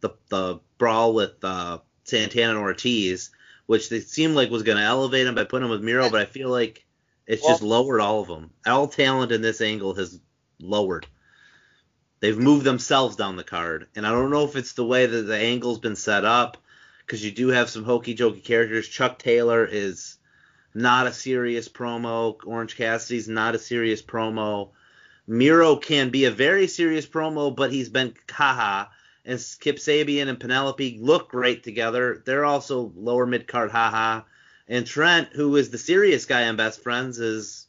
the 0.00 0.10
the 0.28 0.60
brawl 0.78 1.14
with 1.14 1.42
uh, 1.42 1.78
Santana 2.04 2.50
and 2.50 2.58
Ortiz, 2.58 3.30
which 3.66 3.88
they 3.88 4.00
seemed 4.00 4.34
like 4.34 4.50
was 4.50 4.62
going 4.62 4.78
to 4.78 4.84
elevate 4.84 5.26
him 5.26 5.34
by 5.34 5.44
putting 5.44 5.66
him 5.66 5.70
with 5.70 5.82
Miro, 5.82 6.10
but 6.10 6.20
I 6.20 6.26
feel 6.26 6.50
like 6.50 6.84
it's 7.26 7.42
well, 7.42 7.52
just 7.52 7.62
lowered 7.62 8.00
all 8.00 8.20
of 8.20 8.28
them. 8.28 8.50
All 8.66 8.88
talent 8.88 9.32
in 9.32 9.42
this 9.42 9.60
angle 9.60 9.94
has 9.94 10.20
lowered. 10.60 11.06
They've 12.20 12.38
moved 12.38 12.64
themselves 12.64 13.16
down 13.16 13.36
the 13.36 13.44
card, 13.44 13.88
and 13.94 14.06
I 14.06 14.10
don't 14.10 14.30
know 14.30 14.44
if 14.44 14.56
it's 14.56 14.72
the 14.72 14.86
way 14.86 15.06
that 15.06 15.22
the 15.22 15.36
angle's 15.36 15.78
been 15.78 15.96
set 15.96 16.24
up, 16.24 16.56
because 17.04 17.24
you 17.24 17.30
do 17.30 17.48
have 17.48 17.70
some 17.70 17.84
hokey 17.84 18.14
jokey 18.14 18.42
characters. 18.42 18.88
Chuck 18.88 19.18
Taylor 19.18 19.64
is 19.64 20.16
not 20.74 21.06
a 21.06 21.12
serious 21.12 21.68
promo. 21.68 22.36
Orange 22.44 22.76
Cassidy's 22.76 23.28
not 23.28 23.54
a 23.54 23.58
serious 23.58 24.02
promo. 24.02 24.70
Miro 25.26 25.76
can 25.76 26.10
be 26.10 26.24
a 26.24 26.30
very 26.30 26.66
serious 26.68 27.06
promo, 27.06 27.54
but 27.54 27.72
he's 27.72 27.88
been 27.88 28.14
haha. 28.30 28.86
And 29.26 29.44
Kip 29.58 29.76
Sabian 29.76 30.28
and 30.28 30.38
Penelope 30.38 30.98
look 31.00 31.28
great 31.28 31.64
together. 31.64 32.22
They're 32.24 32.44
also 32.44 32.92
lower 32.94 33.26
mid 33.26 33.48
card 33.48 33.72
haha. 33.72 34.22
And 34.68 34.86
Trent, 34.86 35.30
who 35.32 35.56
is 35.56 35.70
the 35.70 35.78
serious 35.78 36.26
guy 36.26 36.46
on 36.46 36.56
Best 36.56 36.80
Friends, 36.80 37.18
is 37.18 37.66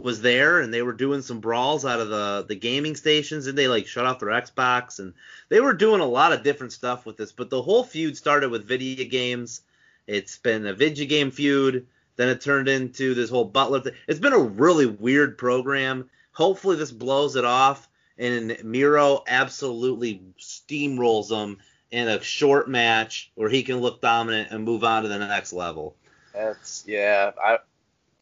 was 0.00 0.22
there 0.22 0.60
and 0.60 0.72
they 0.72 0.82
were 0.82 0.92
doing 0.92 1.20
some 1.20 1.40
brawls 1.40 1.84
out 1.84 2.00
of 2.00 2.08
the 2.08 2.44
the 2.48 2.54
gaming 2.54 2.96
stations 2.96 3.46
and 3.46 3.56
they 3.56 3.68
like 3.68 3.86
shut 3.86 4.06
off 4.06 4.18
their 4.18 4.30
Xbox 4.30 4.98
and 4.98 5.12
they 5.48 5.60
were 5.60 5.74
doing 5.74 6.00
a 6.00 6.06
lot 6.06 6.32
of 6.32 6.42
different 6.42 6.72
stuff 6.72 7.06
with 7.06 7.16
this. 7.16 7.32
But 7.32 7.50
the 7.50 7.62
whole 7.62 7.84
feud 7.84 8.16
started 8.16 8.50
with 8.50 8.68
video 8.68 9.08
games. 9.08 9.62
It's 10.06 10.38
been 10.38 10.66
a 10.66 10.74
video 10.74 11.06
game 11.06 11.30
feud. 11.30 11.86
Then 12.16 12.28
it 12.28 12.42
turned 12.42 12.68
into 12.68 13.14
this 13.14 13.30
whole 13.30 13.46
butler 13.46 13.80
thing. 13.80 13.94
It's 14.06 14.20
been 14.20 14.34
a 14.34 14.38
really 14.38 14.86
weird 14.86 15.38
program. 15.38 16.10
Hopefully 16.32 16.76
this 16.76 16.92
blows 16.92 17.36
it 17.36 17.46
off 17.46 17.88
and 18.18 18.56
Miro 18.64 19.22
absolutely 19.26 20.22
steamrolls 20.38 21.28
them 21.28 21.58
in 21.90 22.08
a 22.08 22.22
short 22.22 22.68
match 22.68 23.30
where 23.34 23.48
he 23.48 23.62
can 23.62 23.78
look 23.78 24.00
dominant 24.00 24.50
and 24.50 24.64
move 24.64 24.84
on 24.84 25.02
to 25.02 25.08
the 25.08 25.18
next 25.18 25.52
level 25.52 25.96
that's 26.32 26.84
yeah 26.86 27.32
I 27.42 27.58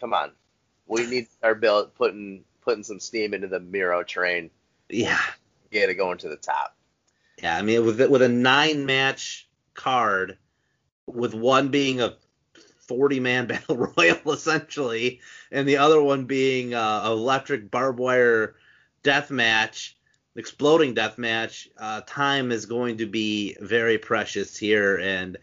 come 0.01 0.13
on 0.13 0.33
we 0.91 1.07
need 1.07 1.29
our 1.43 1.55
bill 1.55 1.87
putting 1.87 2.45
putting 2.61 2.83
some 2.83 3.01
steam 3.01 3.33
into 3.33 3.49
the 3.49 3.61
Miro 3.61 4.03
train. 4.03 4.51
Yeah, 4.89 5.21
get 5.71 5.89
it 5.89 5.95
going 5.95 6.19
to 6.19 6.29
the 6.29 6.37
top. 6.37 6.77
Yeah, 7.43 7.57
I 7.57 7.63
mean 7.63 7.87
with 7.87 8.01
with 8.11 8.23
a 8.23 8.29
nine 8.29 8.85
match 8.85 9.49
card, 9.73 10.37
with 11.07 11.33
one 11.33 11.69
being 11.69 12.01
a 12.01 12.17
40 12.89 13.21
man 13.21 13.47
battle 13.49 13.77
royal 13.77 14.33
essentially, 14.33 15.21
and 15.51 15.67
the 15.67 15.79
other 15.79 16.03
one 16.03 16.25
being 16.25 16.75
uh, 16.75 17.03
electric 17.07 17.71
barbed 17.71 17.99
wire 17.99 18.57
death 19.03 19.31
match, 19.31 19.97
exploding 20.37 20.95
death 20.95 21.19
match. 21.19 21.69
Uh, 21.79 22.03
time 22.07 22.53
is 22.53 22.67
going 22.67 22.99
to 22.99 23.07
be 23.07 23.57
very 23.61 23.99
precious 23.99 24.57
here, 24.57 24.99
and 24.99 25.37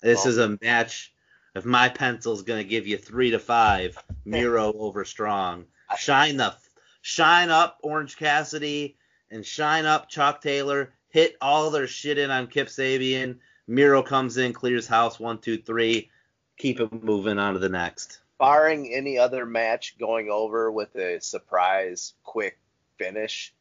this 0.00 0.24
well, 0.24 0.28
is 0.28 0.38
a 0.38 0.58
match 0.62 1.12
if 1.56 1.64
my 1.64 1.88
pencil's 1.88 2.42
gonna 2.42 2.64
give 2.64 2.86
you 2.86 2.98
three 2.98 3.30
to 3.30 3.38
five, 3.38 3.98
Miro 4.26 4.74
over 4.74 5.06
Strong. 5.06 5.64
Shine 5.96 6.36
the 6.36 6.54
shine 7.00 7.48
up 7.48 7.78
Orange 7.82 8.18
Cassidy 8.18 8.98
and 9.30 9.44
shine 9.44 9.86
up 9.86 10.10
Chuck 10.10 10.42
Taylor. 10.42 10.92
Hit 11.08 11.36
all 11.40 11.70
their 11.70 11.86
shit 11.86 12.18
in 12.18 12.30
on 12.30 12.48
Kip 12.48 12.68
Sabian. 12.68 13.38
Miro 13.66 14.02
comes 14.02 14.36
in, 14.36 14.52
clears 14.52 14.86
house 14.86 15.18
one, 15.18 15.38
two, 15.38 15.56
three. 15.56 16.10
Keep 16.58 16.80
it 16.80 17.02
moving 17.02 17.38
on 17.38 17.54
to 17.54 17.58
the 17.58 17.70
next. 17.70 18.20
Barring 18.38 18.92
any 18.92 19.16
other 19.16 19.46
match 19.46 19.96
going 19.98 20.28
over 20.30 20.70
with 20.70 20.94
a 20.96 21.20
surprise 21.20 22.12
quick 22.22 22.58
finish, 22.98 23.54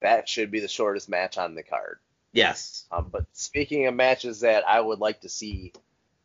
that 0.00 0.28
should 0.28 0.50
be 0.50 0.60
the 0.60 0.68
shortest 0.68 1.08
match 1.08 1.38
on 1.38 1.54
the 1.54 1.62
card. 1.62 1.98
Yes. 2.32 2.86
Um, 2.90 3.08
but 3.10 3.26
speaking 3.32 3.86
of 3.86 3.94
matches 3.94 4.40
that 4.40 4.68
I 4.68 4.80
would 4.80 5.00
like 5.00 5.22
to 5.22 5.28
see 5.28 5.72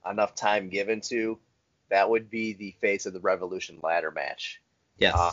enough 0.10 0.36
time 0.36 0.70
given 0.70 1.01
to, 1.01 1.39
that 1.89 2.10
would 2.10 2.30
be 2.30 2.53
the 2.53 2.76
face 2.82 3.06
of 3.06 3.14
the 3.14 3.20
Revolution 3.20 3.80
ladder 3.82 4.12
match. 4.12 4.62
Yes. 4.97 5.16
Uh, 5.16 5.32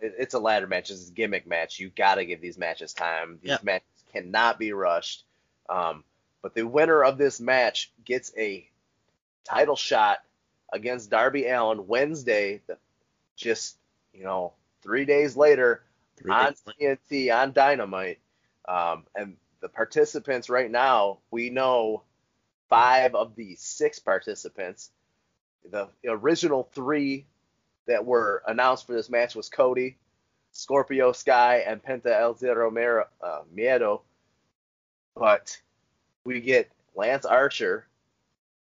it, 0.00 0.14
it's 0.18 0.34
a 0.34 0.38
ladder 0.38 0.66
match. 0.66 0.90
It's 0.90 1.08
a 1.08 1.12
gimmick 1.12 1.46
match. 1.46 1.78
You 1.78 1.90
got 1.90 2.16
to 2.16 2.24
give 2.24 2.40
these 2.40 2.58
matches 2.58 2.92
time. 2.92 3.38
These 3.42 3.50
yep. 3.50 3.64
matches 3.64 4.04
cannot 4.12 4.58
be 4.58 4.72
rushed. 4.72 5.24
Um, 5.68 6.04
but 6.42 6.54
the 6.54 6.66
winner 6.66 7.02
of 7.02 7.18
this 7.18 7.40
match 7.40 7.92
gets 8.04 8.32
a 8.36 8.68
title 9.44 9.76
shot 9.76 10.18
against 10.72 11.10
Darby 11.10 11.46
Allin 11.46 11.86
Wednesday, 11.86 12.62
the, 12.66 12.78
just 13.36 13.76
you 14.12 14.24
know 14.24 14.52
three 14.82 15.04
days 15.04 15.36
later 15.36 15.82
three 16.16 16.32
on 16.32 16.54
TNT 16.54 17.34
on 17.34 17.52
Dynamite. 17.52 18.18
Um, 18.68 19.04
and 19.14 19.36
the 19.60 19.68
participants 19.68 20.50
right 20.50 20.70
now, 20.70 21.18
we 21.30 21.50
know 21.50 22.02
five 22.68 23.14
of 23.14 23.34
the 23.36 23.54
six 23.56 23.98
participants. 23.98 24.90
The 25.70 25.88
original 26.06 26.68
three 26.74 27.26
that 27.86 28.04
were 28.04 28.42
announced 28.46 28.86
for 28.86 28.92
this 28.92 29.10
match 29.10 29.34
was 29.34 29.48
Cody, 29.48 29.96
Scorpio 30.52 31.12
Sky, 31.12 31.64
and 31.66 31.82
Penta 31.82 32.18
El 32.18 32.34
Zero 32.36 32.70
uh, 33.20 33.40
Miedo. 33.54 34.02
But 35.14 35.60
we 36.24 36.40
get 36.40 36.70
Lance 36.94 37.24
Archer 37.24 37.86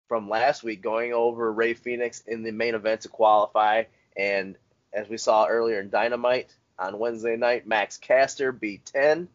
from 0.09 0.29
last 0.29 0.63
week 0.63 0.83
going 0.83 1.13
over 1.13 1.53
Rey 1.53 1.75
Fenix 1.75 2.23
in 2.27 2.43
the 2.43 2.53
main 2.53 2.75
event 2.75 3.03
to 3.03 3.09
qualify. 3.09 3.85
And 4.17 4.57
as 4.93 5.09
we 5.09 5.19
saw 5.19 5.47
earlier 5.47 5.81
in 5.81 5.91
Dynamite 5.91 6.55
on 6.79 6.99
Wednesday 6.99 7.37
night, 7.37 7.67
Max 7.67 7.97
Caster 7.97 8.53
beat 8.53 8.85
10 8.87 9.29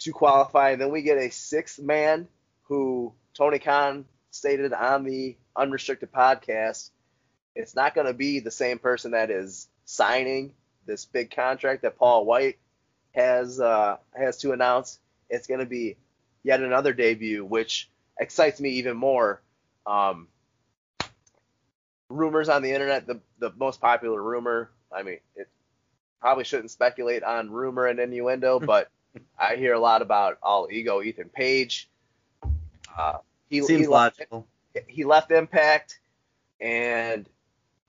to 0.00 0.12
qualify. 0.12 0.70
And 0.70 0.80
then 0.80 0.90
we 0.90 1.02
get 1.02 1.18
a 1.18 1.30
sixth 1.30 1.78
man 1.78 2.28
who 2.62 3.12
Tony 3.34 3.58
Khan 3.58 4.04
stated 4.30 4.72
on 4.72 5.04
the 5.04 5.36
Unrestricted 5.56 6.12
podcast, 6.12 6.90
it's 7.54 7.74
not 7.74 7.94
going 7.94 8.06
to 8.06 8.14
be 8.14 8.38
the 8.40 8.50
same 8.50 8.78
person 8.78 9.10
that 9.10 9.30
is 9.30 9.68
signing 9.84 10.52
this 10.86 11.04
big 11.04 11.34
contract 11.34 11.82
that 11.82 11.98
Paul 11.98 12.24
White 12.24 12.58
has 13.12 13.58
uh, 13.58 13.96
has 14.16 14.38
to 14.38 14.52
announce. 14.52 15.00
It's 15.28 15.48
going 15.48 15.60
to 15.60 15.66
be 15.66 15.96
yet 16.44 16.62
another 16.62 16.92
debut, 16.92 17.44
which 17.44 17.90
excites 18.18 18.60
me 18.60 18.70
even 18.70 18.96
more. 18.96 19.42
Um, 19.86 20.28
rumors 22.08 22.48
on 22.48 22.62
the 22.62 22.72
internet, 22.72 23.06
the 23.06 23.20
the 23.40 23.52
most 23.56 23.80
popular 23.80 24.22
rumor. 24.22 24.70
I 24.92 25.02
mean, 25.02 25.18
it 25.34 25.48
probably 26.20 26.44
shouldn't 26.44 26.70
speculate 26.70 27.22
on 27.22 27.50
rumor 27.50 27.86
and 27.86 28.00
innuendo, 28.00 28.58
but 28.64 28.90
I 29.38 29.56
hear 29.56 29.74
a 29.74 29.80
lot 29.80 30.02
about 30.02 30.38
all 30.42 30.68
ego 30.70 31.02
Ethan 31.02 31.28
Page. 31.28 31.88
Uh, 32.96 33.18
he, 33.48 33.62
Seems 33.62 33.80
he 33.80 33.86
logical. 33.86 34.46
Left, 34.74 34.90
he 34.90 35.04
left 35.04 35.30
Impact, 35.30 36.00
and 36.60 37.28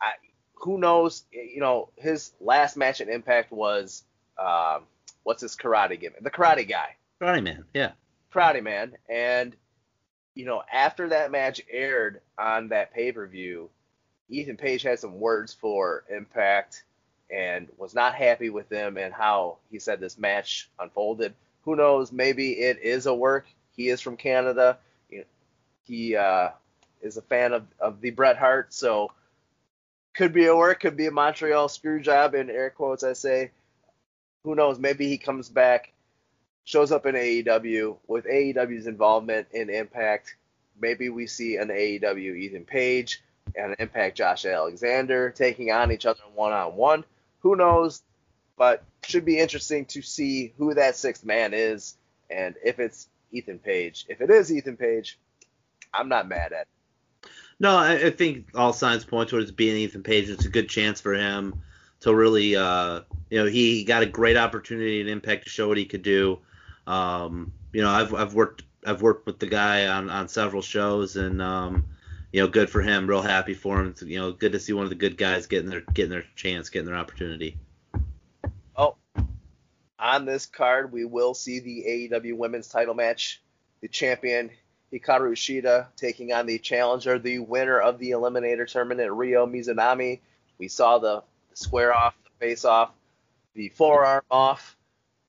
I, 0.02 0.12
who 0.56 0.78
knows? 0.78 1.24
You 1.32 1.60
know, 1.60 1.90
his 1.96 2.32
last 2.40 2.78
match 2.78 3.02
at 3.02 3.10
Impact 3.10 3.52
was 3.52 4.04
um, 4.38 4.84
what's 5.24 5.42
his 5.42 5.56
karate 5.56 6.00
gimmick? 6.00 6.24
The 6.24 6.32
Karate 6.32 6.68
Guy. 6.68 6.96
Karate 7.22 7.44
Man, 7.44 7.66
yeah. 7.74 7.92
Karate 8.34 8.64
Man, 8.64 8.96
and 9.10 9.56
you 10.36 10.46
know, 10.46 10.64
after 10.72 11.10
that 11.10 11.32
match 11.32 11.62
aired 11.70 12.22
on 12.38 12.70
that 12.70 12.94
pay 12.94 13.12
per 13.12 13.28
view, 13.28 13.70
Ethan 14.30 14.58
Page 14.58 14.84
had 14.84 15.00
some 15.00 15.20
words 15.20 15.54
for 15.54 16.06
Impact 16.10 16.84
and 17.30 17.68
was 17.78 17.94
not 17.94 18.16
happy 18.16 18.50
with 18.50 18.70
them 18.70 18.98
and 18.98 19.14
how 19.14 19.58
he 19.72 19.80
said 19.80 20.00
this 20.00 20.18
match 20.18 20.70
unfolded. 20.80 21.34
Who 21.64 21.76
knows? 21.76 22.12
Maybe 22.12 22.54
it 22.54 22.80
is 22.82 23.06
a 23.06 23.14
work. 23.14 23.48
He 23.76 23.90
is 23.90 24.02
from 24.02 24.18
Canada. 24.18 24.78
He 25.84 26.16
uh, 26.16 26.50
is 27.02 27.18
a 27.18 27.22
fan 27.22 27.54
of, 27.54 27.66
of 27.80 28.02
the 28.02 28.12
Bret 28.12 28.38
Hart, 28.38 28.74
so 28.74 29.12
could 30.14 30.34
be 30.34 30.46
a 30.46 30.56
work, 30.56 30.82
could 30.82 30.98
be 30.98 31.08
a 31.08 31.12
Montreal 31.12 31.70
screw 31.70 32.00
job 32.00 32.36
in 32.36 32.50
air 32.50 32.70
quotes. 32.70 33.04
I 33.04 33.14
say, 33.14 33.52
who 34.44 34.56
knows? 34.56 34.80
Maybe 34.80 35.08
he 35.08 35.18
comes 35.18 35.50
back, 35.50 35.92
shows 36.64 36.92
up 36.92 37.06
in 37.06 37.16
AEW 37.16 37.98
with 38.08 38.26
AEW's 38.26 38.88
involvement 38.88 39.48
in 39.52 39.70
Impact. 39.70 40.36
Maybe 40.80 41.10
we 41.10 41.28
see 41.28 41.58
an 41.58 41.70
AEW 41.70 42.38
Ethan 42.38 42.66
Page 42.66 43.22
and 43.56 43.72
an 43.72 43.76
Impact 43.80 44.18
Josh 44.18 44.46
Alexander 44.46 45.32
taking 45.32 45.72
on 45.72 45.92
each 45.92 46.06
other 46.06 46.22
one 46.36 46.54
on 46.54 46.76
one. 46.76 47.04
Who 47.40 47.56
knows? 47.56 48.02
But 48.58 48.84
should 49.04 49.26
be 49.26 49.40
interesting 49.40 49.86
to 49.86 50.02
see 50.02 50.54
who 50.58 50.74
that 50.74 50.96
sixth 50.96 51.24
man 51.24 51.54
is 51.54 51.96
and 52.30 52.56
if 52.64 52.80
it's 52.80 53.08
Ethan 53.32 53.60
Page. 53.60 54.06
If 54.10 54.22
it 54.22 54.30
is 54.30 54.52
Ethan 54.52 54.78
Page, 54.78 55.20
I'm 55.94 56.10
not 56.10 56.28
mad 56.28 56.54
at. 56.54 56.62
It. 56.62 57.30
No, 57.60 57.76
I, 57.76 57.94
I 57.94 58.10
think 58.10 58.48
all 58.56 58.74
signs 58.74 59.04
point 59.04 59.30
towards 59.30 59.52
being 59.52 59.78
Ethan 59.78 60.04
Page. 60.04 60.30
It's 60.30 60.46
a 60.46 60.50
good 60.50 60.70
chance 60.70 61.02
for 61.02 61.14
him 61.14 61.62
to 62.02 62.16
really, 62.16 62.56
uh, 62.56 63.02
you 63.30 63.40
know, 63.40 63.46
he 63.46 63.84
got 63.84 64.04
a 64.04 64.06
great 64.06 64.38
opportunity 64.38 65.02
and 65.02 65.10
impact 65.10 65.44
to 65.44 65.50
show 65.50 65.68
what 65.68 65.78
he 65.78 65.86
could 65.86 66.04
do. 66.04 66.40
Um, 66.88 67.52
you 67.74 67.82
know, 67.82 67.90
I've 67.90 68.14
I've 68.14 68.34
worked 68.34 68.64
I've 68.86 69.02
worked 69.02 69.26
with 69.26 69.40
the 69.40 69.48
guy 69.48 69.88
on 69.88 70.10
on 70.10 70.28
several 70.28 70.62
shows 70.62 71.16
and 71.18 71.42
um, 71.42 71.86
you 72.32 72.42
know, 72.42 72.48
good 72.48 72.70
for 72.70 72.82
him. 72.82 73.08
Real 73.08 73.22
happy 73.22 73.54
for 73.54 73.80
him. 73.80 73.96
You 74.02 74.20
know, 74.20 74.32
good 74.32 74.52
to 74.52 74.60
see 74.60 74.74
one 74.74 74.84
of 74.84 74.90
the 74.90 74.96
good 74.96 75.18
guys 75.18 75.48
getting 75.48 75.70
their 75.70 75.82
getting 75.82 76.12
their 76.12 76.26
chance, 76.36 76.70
getting 76.70 76.86
their 76.86 76.96
opportunity. 76.96 77.58
Oh, 78.76 78.96
on 79.98 80.26
this 80.26 80.46
card, 80.46 80.92
we 80.92 81.06
will 81.06 81.34
see 81.34 81.60
the 81.60 82.10
AEW 82.12 82.38
Women's 82.38 82.68
Title 82.68 82.94
match. 82.94 83.42
The 83.82 83.88
champion 83.88 84.52
Hikaru 84.92 85.34
Shida 85.34 85.88
taking 85.96 86.34
on 86.34 86.46
the 86.46 86.60
challenger, 86.60 87.20
the 87.20 87.40
winner 87.40 87.80
of 87.80 88.00
the 88.00 88.12
Eliminator 88.12 88.70
Tournament, 88.70 89.12
Rio 89.12 89.46
Mizunami. 89.46 90.20
We 90.58 90.68
saw 90.68 90.98
the, 90.98 91.24
the 91.50 91.56
square 91.56 91.94
off, 91.94 92.16
the 92.24 92.46
face 92.46 92.66
off, 92.66 92.92
the 93.54 93.70
forearm 93.70 94.24
off. 94.30 94.76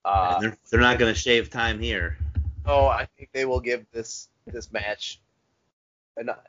Uh, 0.03 0.39
they're, 0.39 0.57
they're 0.69 0.79
not 0.79 0.97
going 0.97 1.13
to 1.13 1.19
shave 1.19 1.49
time 1.49 1.79
here. 1.79 2.17
Oh, 2.65 2.87
I 2.87 3.07
think 3.17 3.29
they 3.33 3.45
will 3.45 3.59
give 3.59 3.85
this 3.91 4.27
this 4.47 4.71
match 4.71 5.19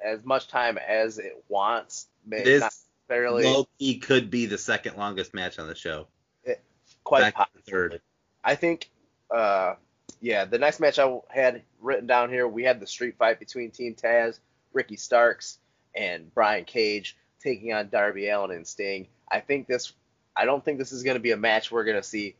as 0.05 0.25
much 0.25 0.49
time 0.49 0.79
as 0.79 1.19
it 1.19 1.45
wants. 1.49 2.09
It 2.31 2.47
is 2.47 2.65
fairly 3.09 3.45
low 3.45 3.67
key 3.79 3.99
could 3.99 4.31
be 4.31 4.47
the 4.47 4.59
second 4.59 4.97
longest 4.97 5.35
match 5.35 5.59
on 5.59 5.69
the 5.69 5.75
show. 5.75 6.07
It, 6.45 6.63
quite 7.05 7.35
possibly. 7.35 7.63
third. 7.67 8.01
I 8.43 8.55
think. 8.55 8.89
Uh, 9.31 9.75
yeah, 10.21 10.45
the 10.45 10.59
next 10.59 10.79
match 10.79 10.99
I 10.99 11.19
had 11.31 11.63
written 11.81 12.07
down 12.07 12.31
here, 12.31 12.47
we 12.47 12.63
had 12.63 12.81
the 12.81 12.87
street 12.87 13.17
fight 13.19 13.41
between 13.41 13.71
Team 13.71 13.95
Taz, 13.95 14.39
Ricky 14.73 14.97
Starks, 14.97 15.59
and 15.97 16.33
Brian 16.33 16.65
Cage 16.65 17.17
taking 17.43 17.73
on 17.73 17.89
Darby 17.89 18.29
Allin 18.29 18.53
and 18.53 18.67
Sting. 18.67 19.09
I 19.31 19.41
think 19.41 19.67
this. 19.67 19.93
I 20.37 20.45
don't 20.45 20.65
think 20.65 20.79
this 20.79 20.93
is 20.93 21.03
going 21.03 21.17
to 21.17 21.21
be 21.21 21.33
a 21.33 21.37
match 21.37 21.71
we're 21.71 21.85
going 21.85 21.99
to 21.99 22.03
see 22.03 22.37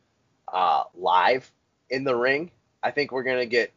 uh, 0.51 0.85
live 0.95 1.51
in 1.91 2.05
the 2.05 2.15
ring. 2.15 2.51
I 2.83 2.91
think 2.91 3.13
we're 3.13 3.23
going 3.23 3.39
to 3.39 3.47
get 3.47 3.73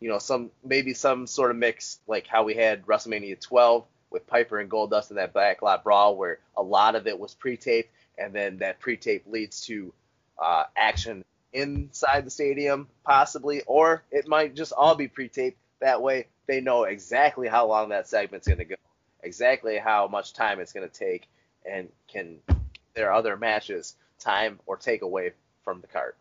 you 0.00 0.08
know, 0.08 0.18
some 0.18 0.50
maybe 0.64 0.94
some 0.94 1.26
sort 1.26 1.50
of 1.50 1.56
mix 1.56 1.98
like 2.06 2.26
how 2.26 2.44
we 2.44 2.54
had 2.54 2.86
WrestleMania 2.86 3.40
12 3.40 3.84
with 4.10 4.26
Piper 4.26 4.58
and 4.58 4.70
Goldust 4.70 5.10
in 5.10 5.16
that 5.16 5.34
backlot 5.34 5.84
brawl, 5.84 6.16
where 6.16 6.38
a 6.56 6.62
lot 6.62 6.96
of 6.96 7.06
it 7.06 7.18
was 7.18 7.34
pre-taped, 7.34 7.90
and 8.18 8.34
then 8.34 8.58
that 8.58 8.80
pre-tape 8.80 9.24
leads 9.26 9.60
to 9.66 9.92
uh, 10.38 10.64
action 10.76 11.24
inside 11.52 12.24
the 12.24 12.30
stadium, 12.30 12.88
possibly, 13.04 13.62
or 13.66 14.02
it 14.10 14.26
might 14.26 14.56
just 14.56 14.72
all 14.72 14.94
be 14.94 15.06
pre-taped. 15.06 15.58
That 15.80 16.02
way, 16.02 16.26
they 16.46 16.60
know 16.60 16.84
exactly 16.84 17.46
how 17.46 17.66
long 17.66 17.90
that 17.90 18.08
segment's 18.08 18.46
going 18.46 18.58
to 18.58 18.64
go, 18.64 18.76
exactly 19.22 19.78
how 19.78 20.08
much 20.08 20.32
time 20.32 20.60
it's 20.60 20.72
going 20.72 20.88
to 20.88 20.94
take, 20.94 21.28
and 21.64 21.88
can 22.08 22.38
their 22.94 23.12
other 23.12 23.36
matches 23.36 23.94
time 24.18 24.58
or 24.66 24.76
take 24.76 25.02
away 25.02 25.32
from 25.64 25.80
the 25.80 25.86
card. 25.86 26.14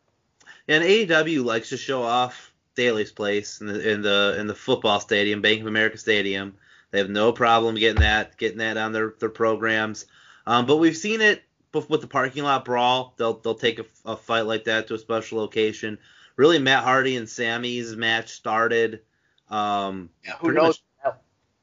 And 0.68 0.84
AEW 0.84 1.44
likes 1.44 1.70
to 1.70 1.78
show 1.78 2.04
off 2.04 2.49
Daily's 2.80 3.12
place 3.12 3.60
in 3.60 3.68
the 3.68 3.92
in 3.92 4.02
the 4.02 4.38
in 4.40 4.48
the 4.48 4.56
football 4.56 5.02
stadium, 5.02 5.42
Bank 5.42 5.60
of 5.60 5.68
America 5.68 5.98
Stadium. 5.98 6.56
They 6.92 7.00
have 7.00 7.10
no 7.10 7.34
problem 7.34 7.76
getting 7.76 8.02
that 8.02 8.38
getting 8.38 8.60
that 8.60 8.78
on 8.78 8.94
their 8.94 9.16
their 9.20 9.30
programs. 9.30 10.06
Um, 10.48 10.66
but 10.66 10.78
we've 10.78 10.96
seen 10.96 11.20
it 11.20 11.44
with 11.74 12.00
the 12.00 12.08
parking 12.08 12.44
lot 12.44 12.64
brawl. 12.64 13.14
They'll 13.18 13.34
they'll 13.34 13.56
take 13.56 13.80
a, 13.80 13.86
a, 14.06 14.16
fight 14.16 14.46
like 14.46 14.64
that 14.64 14.88
to 14.88 14.94
a 14.94 14.98
special 14.98 15.40
location. 15.40 15.98
Really, 16.38 16.58
Matt 16.58 16.86
Hardy 16.86 17.18
and 17.18 17.28
Sammy's 17.28 17.98
match 17.98 18.32
started. 18.32 19.02
Um, 19.50 20.10
yeah, 20.24 20.38
who 20.40 20.54
knows? 20.54 20.82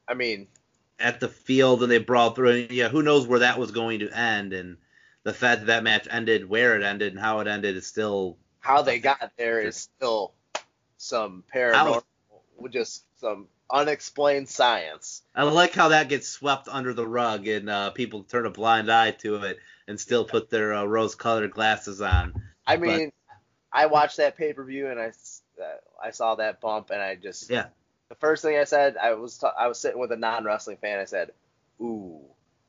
I 0.07 0.13
mean, 0.13 0.47
at 0.99 1.19
the 1.19 1.27
field 1.27 1.81
and 1.81 1.91
they 1.91 1.97
brawled 1.97 2.35
through. 2.35 2.51
And 2.51 2.71
yeah, 2.71 2.89
who 2.89 3.01
knows 3.01 3.25
where 3.25 3.39
that 3.39 3.57
was 3.57 3.71
going 3.71 3.99
to 3.99 4.09
end? 4.11 4.53
And 4.53 4.77
the 5.23 5.33
fact 5.33 5.61
that 5.61 5.67
that 5.67 5.83
match 5.83 6.07
ended 6.11 6.47
where 6.47 6.77
it 6.77 6.83
ended 6.83 7.13
and 7.13 7.19
how 7.19 7.39
it 7.39 7.47
ended 7.47 7.75
is 7.75 7.87
still 7.87 8.37
how 8.59 8.81
they 8.81 8.99
got 8.99 9.31
there 9.37 9.61
is 9.61 9.75
still 9.77 10.33
some 11.07 11.43
paranormal, 11.53 12.03
was, 12.57 12.71
just 12.71 13.03
some 13.19 13.47
unexplained 13.71 14.49
science. 14.49 15.23
I 15.35 15.43
like 15.43 15.73
how 15.73 15.89
that 15.89 16.09
gets 16.09 16.27
swept 16.27 16.67
under 16.67 16.93
the 16.93 17.07
rug 17.07 17.47
and 17.47 17.69
uh, 17.69 17.91
people 17.91 18.23
turn 18.23 18.45
a 18.45 18.49
blind 18.49 18.91
eye 18.91 19.11
to 19.11 19.35
it 19.37 19.59
and 19.87 19.99
still 19.99 20.25
put 20.25 20.49
their 20.49 20.73
uh, 20.73 20.83
rose-colored 20.83 21.51
glasses 21.51 22.01
on. 22.01 22.41
I 22.65 22.77
mean, 22.77 23.11
but, 23.27 23.37
I 23.71 23.85
watched 23.85 24.17
that 24.17 24.37
pay-per-view 24.37 24.87
and 24.87 24.99
I 24.99 25.07
uh, 25.07 25.65
I 26.03 26.11
saw 26.11 26.35
that 26.35 26.61
bump 26.61 26.89
and 26.91 27.01
I 27.01 27.15
just 27.15 27.49
yeah. 27.49 27.67
The 28.09 28.15
first 28.15 28.41
thing 28.41 28.57
I 28.57 28.63
said, 28.63 28.95
I 28.95 29.13
was 29.13 29.37
t- 29.37 29.47
I 29.57 29.67
was 29.67 29.79
sitting 29.79 29.99
with 29.99 30.11
a 30.13 30.15
non-wrestling 30.15 30.77
fan. 30.77 30.99
I 30.99 31.05
said, 31.05 31.31
"Ooh, 31.81 32.21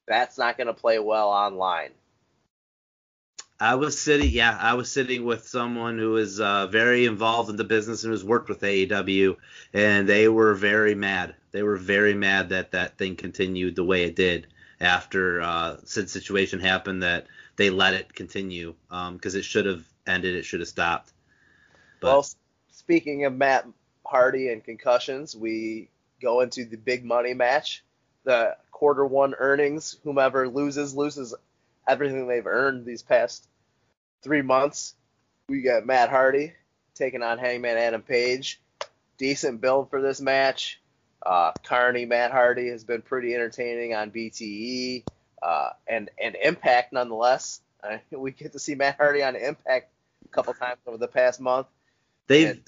that's 0.07 0.37
not 0.37 0.57
going 0.57 0.67
to 0.67 0.75
play 0.75 0.99
well 0.99 1.29
online." 1.29 1.91
I 3.61 3.75
was 3.75 4.01
sitting, 4.01 4.31
yeah, 4.31 4.57
I 4.61 4.75
was 4.75 4.91
sitting 4.91 5.25
with 5.25 5.49
someone 5.49 5.99
who 5.99 6.17
is 6.17 6.39
uh, 6.39 6.69
very 6.69 7.07
involved 7.07 7.51
in 7.51 7.57
the 7.57 7.65
business 7.65 8.05
and 8.05 8.13
who's 8.13 8.25
worked 8.25 8.49
with 8.49 8.61
AEW, 8.61 9.37
and 9.73 10.09
they 10.09 10.29
were 10.29 10.55
very 10.55 10.95
mad. 10.95 11.35
They 11.51 11.65
were 11.65 11.77
very 11.77 12.15
mad 12.15 12.51
that 12.51 12.71
that 12.73 12.99
thing 12.99 13.17
continued 13.17 13.75
the 13.75 13.85
way 13.85 14.05
it 14.05 14.15
did 14.15 14.47
after 14.81 15.41
uh, 15.41 15.79
said 15.85 16.09
situation 16.09 16.61
happened. 16.61 17.03
That 17.03 17.27
they 17.57 17.71
let 17.71 17.95
it 17.95 18.15
continue 18.15 18.75
because 18.89 19.35
um, 19.35 19.39
it 19.39 19.45
should 19.45 19.67
have 19.67 19.85
ended. 20.07 20.37
It 20.37 20.45
should 20.45 20.61
have 20.61 20.69
stopped. 20.69 21.13
But, 22.01 22.07
well, 22.07 22.27
speaking 22.71 23.25
of 23.25 23.35
Matt 23.35 23.67
Hardy 24.07 24.51
and 24.51 24.63
concussions, 24.63 25.35
we 25.35 25.89
go 26.23 26.43
into 26.43 26.65
the 26.65 26.77
big 26.77 27.05
money 27.05 27.35
match. 27.35 27.83
The 28.23 28.57
quarter 28.71 29.05
one 29.05 29.35
earnings, 29.35 29.97
whomever 30.05 30.49
loses 30.49 30.95
loses 30.95 31.35
everything 31.89 32.29
they've 32.29 32.47
earned 32.47 32.85
these 32.85 33.03
past 33.03 33.49
three 34.23 34.43
months. 34.43 34.95
We 35.49 35.63
got 35.63 35.87
Matt 35.87 36.11
Hardy 36.11 36.53
taking 36.95 37.23
on 37.23 37.39
Hangman 37.39 37.79
Adam 37.79 38.03
Page. 38.03 38.61
Decent 39.17 39.61
build 39.61 39.91
for 39.91 40.03
this 40.03 40.21
match. 40.21 40.81
Uh, 41.25 41.53
Carney 41.65 42.05
Matt 42.05 42.31
Hardy 42.31 42.69
has 42.69 42.85
been 42.85 43.03
pretty 43.03 43.35
entertaining 43.35 43.95
on 43.95 44.11
BTE 44.11 45.05
uh, 45.43 45.71
and 45.87 46.11
and 46.23 46.37
Impact 46.37 46.93
nonetheless. 46.93 47.61
Uh, 47.83 47.99
we 48.17 48.31
get 48.31 48.53
to 48.53 48.59
see 48.59 48.75
Matt 48.75 48.97
Hardy 48.97 49.23
on 49.23 49.35
Impact 49.35 49.91
a 50.25 50.29
couple 50.29 50.55
times 50.55 50.79
over 50.87 50.99
the 50.99 51.09
past 51.09 51.41
month. 51.41 51.67
They've 52.27 52.51
and, 52.51 52.63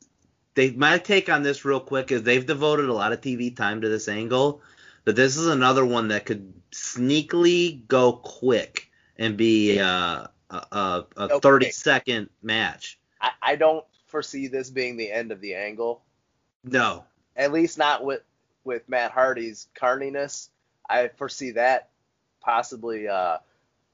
they 0.54 0.70
my 0.72 0.98
take 0.98 1.28
on 1.28 1.42
this 1.42 1.64
real 1.64 1.80
quick 1.80 2.10
is 2.10 2.22
they've 2.22 2.44
devoted 2.44 2.88
a 2.88 2.94
lot 2.94 3.12
of 3.12 3.20
TV 3.20 3.54
time 3.54 3.82
to 3.82 3.88
this 3.88 4.08
angle, 4.08 4.62
but 5.04 5.14
this 5.14 5.36
is 5.36 5.46
another 5.46 5.84
one 5.84 6.08
that 6.08 6.26
could 6.26 6.52
sneakily 6.72 7.86
go 7.86 8.12
quick 8.12 8.89
and 9.20 9.36
be 9.36 9.78
uh, 9.78 10.26
a, 10.50 10.56
a, 10.72 11.06
okay. 11.16 11.38
30 11.38 11.70
second 11.70 12.30
match. 12.42 12.98
I, 13.20 13.30
I 13.42 13.56
don't 13.56 13.84
foresee 14.06 14.48
this 14.48 14.70
being 14.70 14.96
the 14.96 15.12
end 15.12 15.30
of 15.30 15.40
the 15.40 15.54
angle. 15.54 16.02
No. 16.64 17.04
At 17.36 17.52
least 17.52 17.78
not 17.78 18.04
with 18.04 18.22
with 18.64 18.88
Matt 18.88 19.12
Hardy's 19.12 19.68
carniness. 19.74 20.50
I 20.88 21.08
foresee 21.08 21.52
that 21.52 21.90
possibly 22.40 23.06
uh, 23.06 23.38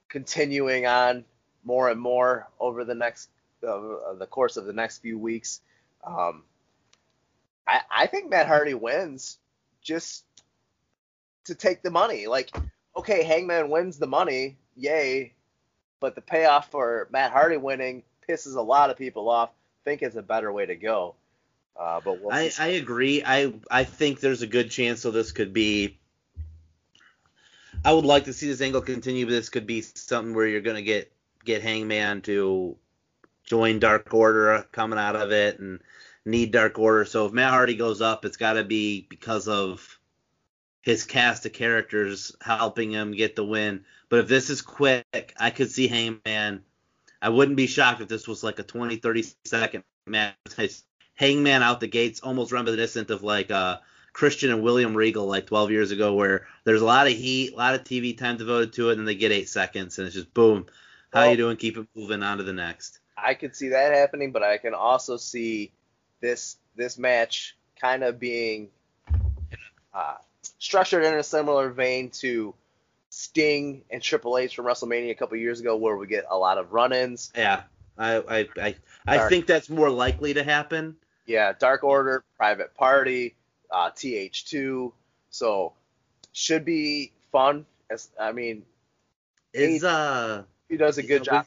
continuing 0.08 0.86
on 0.86 1.24
more 1.64 1.90
and 1.90 2.00
more 2.00 2.48
over 2.58 2.84
the 2.84 2.94
next 2.94 3.28
uh, 3.66 4.14
the 4.18 4.26
course 4.30 4.56
of 4.56 4.64
the 4.64 4.72
next 4.72 4.98
few 4.98 5.18
weeks. 5.18 5.60
Um, 6.04 6.44
I, 7.66 7.80
I 7.90 8.06
think 8.06 8.30
Matt 8.30 8.46
Hardy 8.46 8.74
wins 8.74 9.38
just 9.82 10.24
to 11.44 11.54
take 11.54 11.82
the 11.82 11.90
money. 11.90 12.26
Like, 12.26 12.54
okay, 12.96 13.24
Hangman 13.24 13.70
wins 13.70 13.98
the 13.98 14.06
money, 14.06 14.56
yay, 14.76 15.32
but 16.00 16.14
the 16.14 16.20
payoff 16.20 16.70
for 16.70 17.08
Matt 17.10 17.32
Hardy 17.32 17.56
winning 17.56 18.02
pisses 18.28 18.56
a 18.56 18.60
lot 18.60 18.90
of 18.90 18.96
people 18.96 19.28
off. 19.28 19.50
I 19.50 19.90
think 19.90 20.02
it's 20.02 20.16
a 20.16 20.22
better 20.22 20.52
way 20.52 20.66
to 20.66 20.76
go. 20.76 21.14
Uh, 21.78 22.00
but 22.04 22.20
we'll 22.20 22.32
I, 22.32 22.50
I 22.58 22.68
agree. 22.68 23.22
I 23.24 23.52
I 23.70 23.84
think 23.84 24.20
there's 24.20 24.42
a 24.42 24.46
good 24.46 24.70
chance 24.70 25.00
so 25.00 25.10
this 25.10 25.32
could 25.32 25.52
be. 25.52 25.98
I 27.84 27.92
would 27.92 28.06
like 28.06 28.24
to 28.24 28.32
see 28.32 28.48
this 28.48 28.62
angle 28.62 28.80
continue, 28.80 29.26
but 29.26 29.32
this 29.32 29.50
could 29.50 29.66
be 29.66 29.82
something 29.82 30.34
where 30.34 30.46
you're 30.46 30.62
gonna 30.62 30.82
get 30.82 31.12
get 31.44 31.62
Hangman 31.62 32.22
to 32.22 32.76
join 33.44 33.78
Dark 33.78 34.12
Order 34.12 34.66
coming 34.72 34.98
out 34.98 35.16
of 35.16 35.32
it 35.32 35.58
and 35.58 35.80
need 36.24 36.50
Dark 36.50 36.78
Order. 36.78 37.04
So 37.04 37.26
if 37.26 37.32
Matt 37.32 37.50
Hardy 37.50 37.76
goes 37.76 38.00
up, 38.00 38.24
it's 38.24 38.36
got 38.36 38.54
to 38.54 38.64
be 38.64 39.06
because 39.08 39.48
of 39.48 39.95
his 40.86 41.04
cast 41.04 41.44
of 41.44 41.52
characters 41.52 42.30
helping 42.40 42.92
him 42.92 43.10
get 43.10 43.34
the 43.34 43.44
win. 43.44 43.84
But 44.08 44.20
if 44.20 44.28
this 44.28 44.50
is 44.50 44.62
quick, 44.62 45.34
I 45.36 45.50
could 45.50 45.68
see 45.68 45.88
Hangman. 45.88 46.62
I 47.20 47.28
wouldn't 47.28 47.56
be 47.56 47.66
shocked 47.66 48.00
if 48.00 48.06
this 48.06 48.28
was 48.28 48.44
like 48.44 48.60
a 48.60 48.62
20, 48.62 48.94
30 48.94 49.24
second 49.44 49.82
match. 50.06 50.36
Hangman 51.16 51.64
out 51.64 51.80
the 51.80 51.88
gates, 51.88 52.20
almost 52.20 52.52
reminiscent 52.52 53.10
of 53.10 53.24
like 53.24 53.50
uh, 53.50 53.78
Christian 54.12 54.52
and 54.52 54.62
William 54.62 54.96
Regal 54.96 55.26
like 55.26 55.48
12 55.48 55.72
years 55.72 55.90
ago, 55.90 56.14
where 56.14 56.46
there's 56.62 56.82
a 56.82 56.86
lot 56.86 57.08
of 57.08 57.14
heat, 57.14 57.54
a 57.54 57.56
lot 57.56 57.74
of 57.74 57.82
TV 57.82 58.16
time 58.16 58.36
devoted 58.36 58.72
to 58.74 58.90
it, 58.90 58.98
and 58.98 59.08
they 59.08 59.16
get 59.16 59.32
eight 59.32 59.48
seconds, 59.48 59.98
and 59.98 60.06
it's 60.06 60.14
just 60.14 60.32
boom. 60.34 60.66
How 61.12 61.22
well, 61.22 61.30
you 61.32 61.36
doing? 61.36 61.56
Keep 61.56 61.78
it 61.78 61.88
moving 61.96 62.22
on 62.22 62.38
to 62.38 62.44
the 62.44 62.52
next. 62.52 63.00
I 63.18 63.34
could 63.34 63.56
see 63.56 63.70
that 63.70 63.92
happening, 63.92 64.30
but 64.30 64.44
I 64.44 64.58
can 64.58 64.72
also 64.72 65.16
see 65.16 65.72
this 66.20 66.58
this 66.76 66.96
match 66.96 67.56
kind 67.80 68.04
of 68.04 68.20
being 68.20 68.68
uh, 69.92 70.14
structured 70.66 71.04
in 71.04 71.14
a 71.14 71.22
similar 71.22 71.70
vein 71.70 72.10
to 72.10 72.54
Sting 73.08 73.82
and 73.90 74.02
Triple 74.02 74.36
H 74.36 74.54
from 74.56 74.66
WrestleMania 74.66 75.10
a 75.10 75.14
couple 75.14 75.38
years 75.38 75.60
ago, 75.60 75.76
where 75.76 75.96
we 75.96 76.06
get 76.06 76.26
a 76.28 76.36
lot 76.36 76.58
of 76.58 76.72
run-ins. 76.72 77.32
Yeah, 77.34 77.62
I 77.96 78.16
I 78.16 78.48
I, 78.60 78.74
I 79.06 79.28
think 79.28 79.46
that's 79.46 79.70
more 79.70 79.88
likely 79.88 80.34
to 80.34 80.44
happen. 80.44 80.96
Yeah, 81.24 81.52
Dark 81.58 81.84
Order, 81.84 82.24
Private 82.36 82.74
Party, 82.74 83.34
uh, 83.70 83.90
TH2. 83.90 84.92
So 85.30 85.72
should 86.32 86.64
be 86.64 87.12
fun. 87.32 87.64
As 87.88 88.10
I 88.20 88.32
mean, 88.32 88.64
is 89.52 89.84
uh 89.84 90.42
he 90.68 90.76
does 90.76 90.98
a 90.98 91.02
good 91.02 91.24
job 91.24 91.46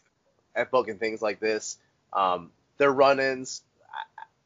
at 0.56 0.72
booking 0.72 0.98
things 0.98 1.22
like 1.22 1.40
this. 1.40 1.78
Um, 2.14 2.52
their 2.78 2.92
run-ins, 2.92 3.62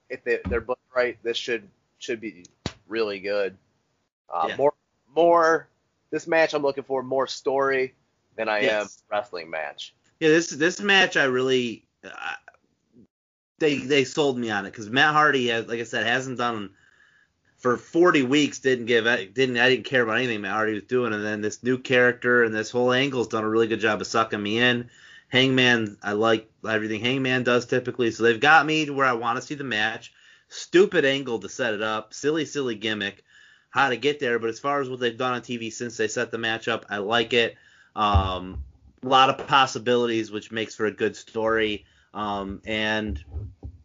if 0.09 0.23
they, 0.23 0.39
they're 0.49 0.61
booked 0.61 0.81
right, 0.95 1.17
this 1.23 1.37
should 1.37 1.69
should 1.99 2.19
be 2.19 2.45
really 2.87 3.19
good. 3.19 3.55
Uh, 4.33 4.47
yeah. 4.49 4.55
More 4.55 4.73
more 5.15 5.67
this 6.09 6.27
match 6.27 6.53
I'm 6.53 6.63
looking 6.63 6.83
for 6.83 7.03
more 7.03 7.27
story 7.27 7.93
than 8.35 8.49
I 8.49 8.61
yes. 8.61 9.03
am 9.11 9.17
wrestling 9.17 9.49
match. 9.49 9.93
Yeah, 10.19 10.29
this 10.29 10.49
this 10.49 10.79
match 10.81 11.17
I 11.17 11.25
really 11.25 11.85
uh, 12.03 12.09
they 13.59 13.77
they 13.77 14.03
sold 14.03 14.37
me 14.37 14.49
on 14.49 14.65
it 14.65 14.71
because 14.71 14.89
Matt 14.89 15.13
Hardy 15.13 15.47
has 15.47 15.67
like 15.67 15.79
I 15.79 15.83
said 15.83 16.05
hasn't 16.05 16.39
done 16.39 16.71
for 17.57 17.77
40 17.77 18.23
weeks 18.23 18.59
didn't 18.59 18.87
give 18.87 19.05
didn't 19.05 19.57
I 19.57 19.69
didn't 19.69 19.85
care 19.85 20.03
about 20.03 20.17
anything 20.17 20.41
Matt 20.41 20.53
Hardy 20.53 20.73
was 20.73 20.83
doing 20.83 21.13
and 21.13 21.23
then 21.23 21.41
this 21.41 21.63
new 21.63 21.77
character 21.77 22.43
and 22.43 22.53
this 22.53 22.71
whole 22.71 22.91
angle's 22.91 23.27
done 23.27 23.43
a 23.43 23.49
really 23.49 23.67
good 23.67 23.79
job 23.79 24.01
of 24.01 24.07
sucking 24.07 24.41
me 24.41 24.59
in. 24.59 24.89
Hangman 25.29 25.97
I 26.01 26.13
like 26.13 26.49
everything 26.67 27.01
Hangman 27.01 27.43
does 27.43 27.65
typically 27.65 28.11
so 28.11 28.23
they've 28.23 28.39
got 28.39 28.65
me 28.65 28.85
to 28.85 28.93
where 28.93 29.07
I 29.07 29.13
want 29.13 29.37
to 29.37 29.41
see 29.41 29.55
the 29.55 29.63
match. 29.63 30.13
Stupid 30.49 31.05
angle 31.05 31.39
to 31.39 31.49
set 31.49 31.73
it 31.73 31.81
up, 31.81 32.13
silly 32.13 32.45
silly 32.45 32.75
gimmick 32.75 33.23
how 33.73 33.89
to 33.89 33.97
get 33.97 34.19
there. 34.19 34.37
But 34.37 34.51
as 34.51 34.59
far 34.59 34.81
as 34.81 34.89
what 34.89 34.99
they've 34.99 35.17
done 35.17 35.33
on 35.33 35.41
TV 35.41 35.73
since 35.73 35.97
they 35.97 36.07
set 36.07 36.29
the 36.29 36.37
match 36.37 36.67
up, 36.67 36.85
I 36.89 36.97
like 36.97 37.33
it. 37.33 37.55
Um, 37.95 38.63
a 39.03 39.07
lot 39.07 39.29
of 39.29 39.47
possibilities, 39.47 40.31
which 40.31 40.51
makes 40.51 40.75
for 40.75 40.85
a 40.85 40.91
good 40.91 41.15
story. 41.15 41.85
Um, 42.13 42.61
and 42.65 43.21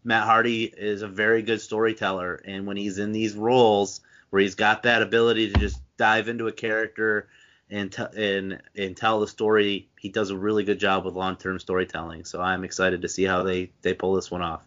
Matt 0.04 0.24
Hardy 0.24 0.64
is 0.64 1.00
a 1.00 1.08
very 1.08 1.42
good 1.42 1.60
storyteller, 1.60 2.34
and 2.44 2.66
when 2.66 2.76
he's 2.76 2.98
in 2.98 3.12
these 3.12 3.34
roles 3.34 4.00
where 4.30 4.42
he's 4.42 4.54
got 4.54 4.82
that 4.82 5.00
ability 5.00 5.50
to 5.50 5.58
just 5.58 5.80
dive 5.96 6.28
into 6.28 6.46
a 6.46 6.52
character 6.52 7.28
and 7.70 7.90
t- 7.90 8.04
and 8.16 8.60
and 8.76 8.94
tell 8.94 9.20
the 9.20 9.26
story, 9.26 9.88
he 9.98 10.10
does 10.10 10.28
a 10.28 10.36
really 10.36 10.64
good 10.64 10.78
job 10.78 11.06
with 11.06 11.14
long-term 11.14 11.58
storytelling. 11.58 12.24
So 12.24 12.42
I'm 12.42 12.64
excited 12.64 13.02
to 13.02 13.08
see 13.08 13.24
how 13.24 13.42
they 13.42 13.70
they 13.80 13.94
pull 13.94 14.14
this 14.14 14.30
one 14.30 14.42
off. 14.42 14.62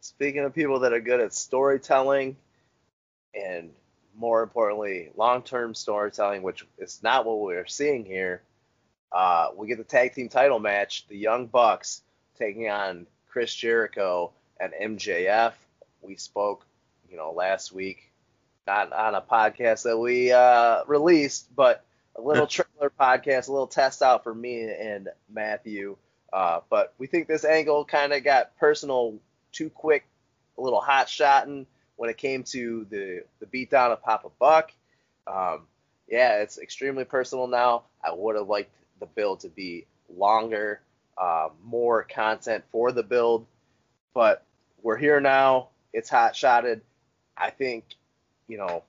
Speaking 0.00 0.44
of 0.44 0.54
people 0.54 0.80
that 0.80 0.94
are 0.94 1.00
good 1.00 1.20
at 1.20 1.34
storytelling 1.34 2.36
and 3.34 3.70
more 4.16 4.42
importantly, 4.42 5.10
long-term 5.16 5.74
storytelling, 5.74 6.42
which 6.42 6.66
is 6.78 7.00
not 7.02 7.24
what 7.24 7.40
we're 7.40 7.66
seeing 7.66 8.04
here. 8.04 8.42
Uh, 9.12 9.48
we 9.56 9.66
get 9.66 9.78
the 9.78 9.84
tag 9.84 10.14
team 10.14 10.28
title 10.28 10.58
match, 10.58 11.06
the 11.08 11.16
Young 11.16 11.46
Bucks 11.46 12.02
taking 12.38 12.68
on 12.68 13.06
Chris 13.28 13.54
Jericho 13.54 14.32
and 14.58 14.72
MJF. 14.72 15.52
We 16.02 16.16
spoke, 16.16 16.64
you 17.08 17.16
know, 17.16 17.32
last 17.32 17.72
week, 17.72 18.12
not 18.66 18.92
on 18.92 19.14
a 19.14 19.20
podcast 19.20 19.82
that 19.82 19.98
we 19.98 20.32
uh, 20.32 20.84
released, 20.86 21.54
but 21.54 21.84
a 22.16 22.20
little 22.20 22.46
trailer 22.48 22.92
podcast, 22.98 23.48
a 23.48 23.52
little 23.52 23.66
test 23.66 24.02
out 24.02 24.22
for 24.22 24.34
me 24.34 24.70
and 24.70 25.08
Matthew. 25.32 25.96
Uh, 26.32 26.60
but 26.70 26.94
we 26.98 27.06
think 27.06 27.26
this 27.26 27.44
angle 27.44 27.84
kind 27.84 28.12
of 28.12 28.22
got 28.22 28.56
personal 28.58 29.18
too 29.52 29.70
quick, 29.70 30.06
a 30.56 30.62
little 30.62 30.80
hot 30.80 31.08
shotting 31.08 31.66
when 32.00 32.08
it 32.08 32.16
came 32.16 32.42
to 32.42 32.86
the 32.88 33.22
the 33.40 33.46
beatdown 33.46 33.92
of 33.92 34.02
Papa 34.02 34.30
Buck. 34.38 34.72
Um, 35.26 35.66
yeah, 36.08 36.38
it's 36.38 36.56
extremely 36.56 37.04
personal 37.04 37.46
now. 37.46 37.82
I 38.02 38.10
would 38.10 38.36
have 38.36 38.48
liked 38.48 38.74
the 39.00 39.06
build 39.06 39.40
to 39.40 39.50
be 39.50 39.84
longer, 40.08 40.80
uh, 41.18 41.50
more 41.62 42.04
content 42.04 42.64
for 42.72 42.90
the 42.90 43.02
build, 43.02 43.44
but 44.14 44.46
we're 44.82 44.96
here 44.96 45.20
now. 45.20 45.68
It's 45.92 46.08
hot 46.08 46.34
shotted. 46.34 46.80
I 47.36 47.50
think, 47.50 47.84
you 48.48 48.56
know, 48.56 48.82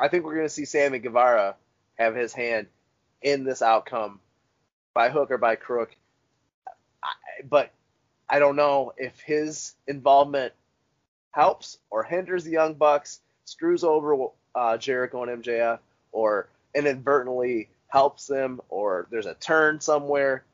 I 0.00 0.08
think 0.08 0.24
we're 0.24 0.34
going 0.34 0.46
to 0.46 0.52
see 0.52 0.64
Sammy 0.64 0.98
Guevara 0.98 1.54
have 1.96 2.16
his 2.16 2.32
hand 2.32 2.66
in 3.22 3.44
this 3.44 3.62
outcome 3.62 4.18
by 4.94 5.10
hook 5.10 5.30
or 5.30 5.38
by 5.38 5.54
crook. 5.54 5.94
I, 7.04 7.12
but 7.48 7.70
I 8.28 8.40
don't 8.40 8.56
know 8.56 8.94
if 8.96 9.20
his 9.20 9.74
involvement 9.86 10.54
helps 11.30 11.78
or 11.90 12.02
hinders 12.02 12.44
the 12.44 12.50
Young 12.50 12.74
Bucks, 12.74 13.20
screws 13.44 13.84
over 13.84 14.28
uh, 14.54 14.76
Jericho 14.76 15.22
and 15.24 15.42
MJF, 15.42 15.78
or 16.12 16.48
inadvertently 16.74 17.68
helps 17.88 18.26
them, 18.26 18.60
or 18.68 19.06
there's 19.10 19.26
a 19.26 19.34
turn 19.34 19.80
somewhere. 19.80 20.44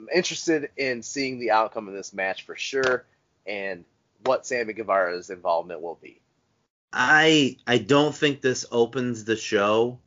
I'm 0.00 0.08
interested 0.14 0.70
in 0.76 1.02
seeing 1.02 1.38
the 1.38 1.52
outcome 1.52 1.88
of 1.88 1.94
this 1.94 2.12
match 2.12 2.44
for 2.44 2.56
sure, 2.56 3.04
and 3.46 3.84
what 4.24 4.46
Sammy 4.46 4.72
Guevara's 4.72 5.30
involvement 5.30 5.82
will 5.82 5.98
be. 6.02 6.20
I 6.92 7.56
I 7.66 7.78
don't 7.78 8.14
think 8.14 8.40
this 8.40 8.66
opens 8.70 9.24
the 9.24 9.36
show, 9.36 9.98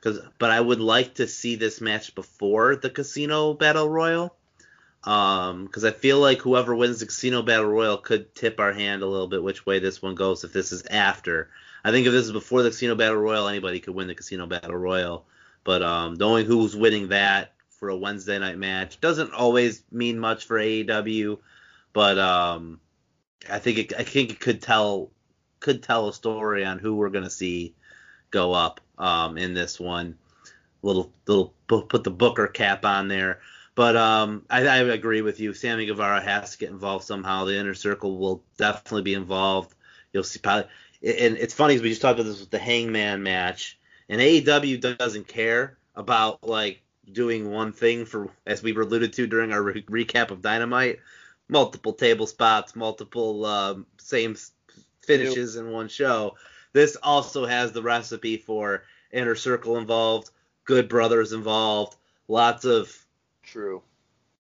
cause, 0.00 0.20
but 0.38 0.50
I 0.50 0.60
would 0.60 0.80
like 0.80 1.14
to 1.14 1.28
see 1.28 1.56
this 1.56 1.80
match 1.80 2.14
before 2.14 2.76
the 2.76 2.90
Casino 2.90 3.54
Battle 3.54 3.88
Royal. 3.88 4.34
Um, 5.04 5.64
because 5.64 5.84
I 5.84 5.90
feel 5.90 6.20
like 6.20 6.38
whoever 6.38 6.74
wins 6.74 7.00
the 7.00 7.06
Casino 7.06 7.42
Battle 7.42 7.66
Royal 7.66 7.98
could 7.98 8.34
tip 8.34 8.60
our 8.60 8.72
hand 8.72 9.02
a 9.02 9.06
little 9.06 9.26
bit 9.26 9.42
which 9.42 9.66
way 9.66 9.80
this 9.80 10.00
one 10.00 10.14
goes 10.14 10.44
if 10.44 10.52
this 10.52 10.70
is 10.70 10.86
after. 10.86 11.50
I 11.84 11.90
think 11.90 12.06
if 12.06 12.12
this 12.12 12.26
is 12.26 12.32
before 12.32 12.62
the 12.62 12.70
Casino 12.70 12.94
Battle 12.94 13.16
Royal, 13.16 13.48
anybody 13.48 13.80
could 13.80 13.94
win 13.94 14.06
the 14.06 14.14
Casino 14.14 14.46
Battle 14.46 14.76
Royal. 14.76 15.26
But 15.64 15.82
um, 15.82 16.14
knowing 16.14 16.46
who's 16.46 16.76
winning 16.76 17.08
that 17.08 17.54
for 17.68 17.88
a 17.88 17.96
Wednesday 17.96 18.38
night 18.38 18.58
match 18.58 19.00
doesn't 19.00 19.32
always 19.32 19.82
mean 19.90 20.18
much 20.18 20.44
for 20.44 20.58
AEW. 20.58 21.38
But 21.92 22.18
um, 22.18 22.80
I 23.50 23.58
think 23.58 23.78
it, 23.78 23.92
I 23.98 24.04
think 24.04 24.30
it 24.30 24.40
could 24.40 24.62
tell 24.62 25.10
could 25.58 25.82
tell 25.82 26.08
a 26.08 26.12
story 26.12 26.64
on 26.64 26.78
who 26.78 26.96
we're 26.96 27.10
gonna 27.10 27.30
see 27.30 27.74
go 28.30 28.52
up 28.52 28.80
um, 28.98 29.36
in 29.36 29.54
this 29.54 29.78
one. 29.80 30.16
Little 30.82 31.12
little 31.26 31.54
put 31.66 32.04
the 32.04 32.10
Booker 32.10 32.46
cap 32.46 32.84
on 32.84 33.08
there. 33.08 33.40
But 33.74 33.96
um, 33.96 34.44
I, 34.50 34.66
I 34.66 34.76
agree 34.78 35.22
with 35.22 35.40
you. 35.40 35.54
Sammy 35.54 35.86
Guevara 35.86 36.20
has 36.20 36.52
to 36.52 36.58
get 36.58 36.70
involved 36.70 37.06
somehow. 37.06 37.44
The 37.44 37.58
inner 37.58 37.74
circle 37.74 38.18
will 38.18 38.44
definitely 38.58 39.02
be 39.02 39.14
involved. 39.14 39.74
You'll 40.12 40.24
see 40.24 40.40
probably. 40.40 40.68
And 41.02 41.36
it's 41.38 41.54
funny 41.54 41.74
because 41.74 41.82
we 41.82 41.88
just 41.88 42.02
talked 42.02 42.20
about 42.20 42.28
this 42.28 42.40
with 42.40 42.50
the 42.50 42.58
Hangman 42.58 43.22
match, 43.22 43.78
and 44.08 44.20
AEW 44.20 44.98
doesn't 44.98 45.26
care 45.26 45.78
about 45.96 46.44
like 46.46 46.82
doing 47.10 47.50
one 47.50 47.72
thing 47.72 48.04
for, 48.04 48.30
as 48.46 48.62
we 48.62 48.72
were 48.72 48.82
alluded 48.82 49.12
to 49.14 49.26
during 49.26 49.52
our 49.52 49.62
re- 49.62 49.82
recap 49.82 50.30
of 50.30 50.42
Dynamite, 50.42 51.00
multiple 51.48 51.92
table 51.92 52.26
spots, 52.26 52.76
multiple 52.76 53.44
um, 53.44 53.86
same 53.98 54.36
finishes 55.00 55.56
in 55.56 55.70
one 55.70 55.88
show. 55.88 56.36
This 56.72 56.96
also 57.02 57.46
has 57.46 57.72
the 57.72 57.82
recipe 57.82 58.36
for 58.36 58.84
inner 59.12 59.34
circle 59.34 59.76
involved, 59.78 60.30
good 60.64 60.88
brothers 60.88 61.32
involved, 61.32 61.96
lots 62.28 62.64
of 62.64 63.01
True. 63.42 63.82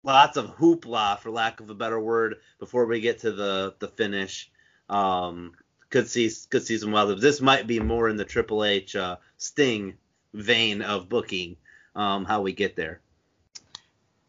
Lots 0.02 0.36
of 0.36 0.56
hoopla, 0.56 1.18
for 1.18 1.30
lack 1.30 1.60
of 1.60 1.68
a 1.70 1.74
better 1.74 1.98
word, 1.98 2.36
before 2.58 2.86
we 2.86 3.00
get 3.00 3.20
to 3.20 3.32
the 3.32 3.74
the 3.78 3.88
finish. 3.88 4.50
Um, 4.88 5.52
could 5.90 6.08
see 6.08 6.30
could 6.50 6.64
see 6.64 6.78
some 6.78 6.92
wild. 6.92 7.20
This 7.20 7.40
might 7.40 7.66
be 7.66 7.80
more 7.80 8.08
in 8.08 8.16
the 8.16 8.24
Triple 8.24 8.64
H 8.64 8.94
uh, 8.94 9.16
Sting 9.36 9.94
vein 10.32 10.82
of 10.82 11.08
booking. 11.08 11.56
Um, 11.94 12.26
how 12.26 12.42
we 12.42 12.52
get 12.52 12.76
there. 12.76 13.00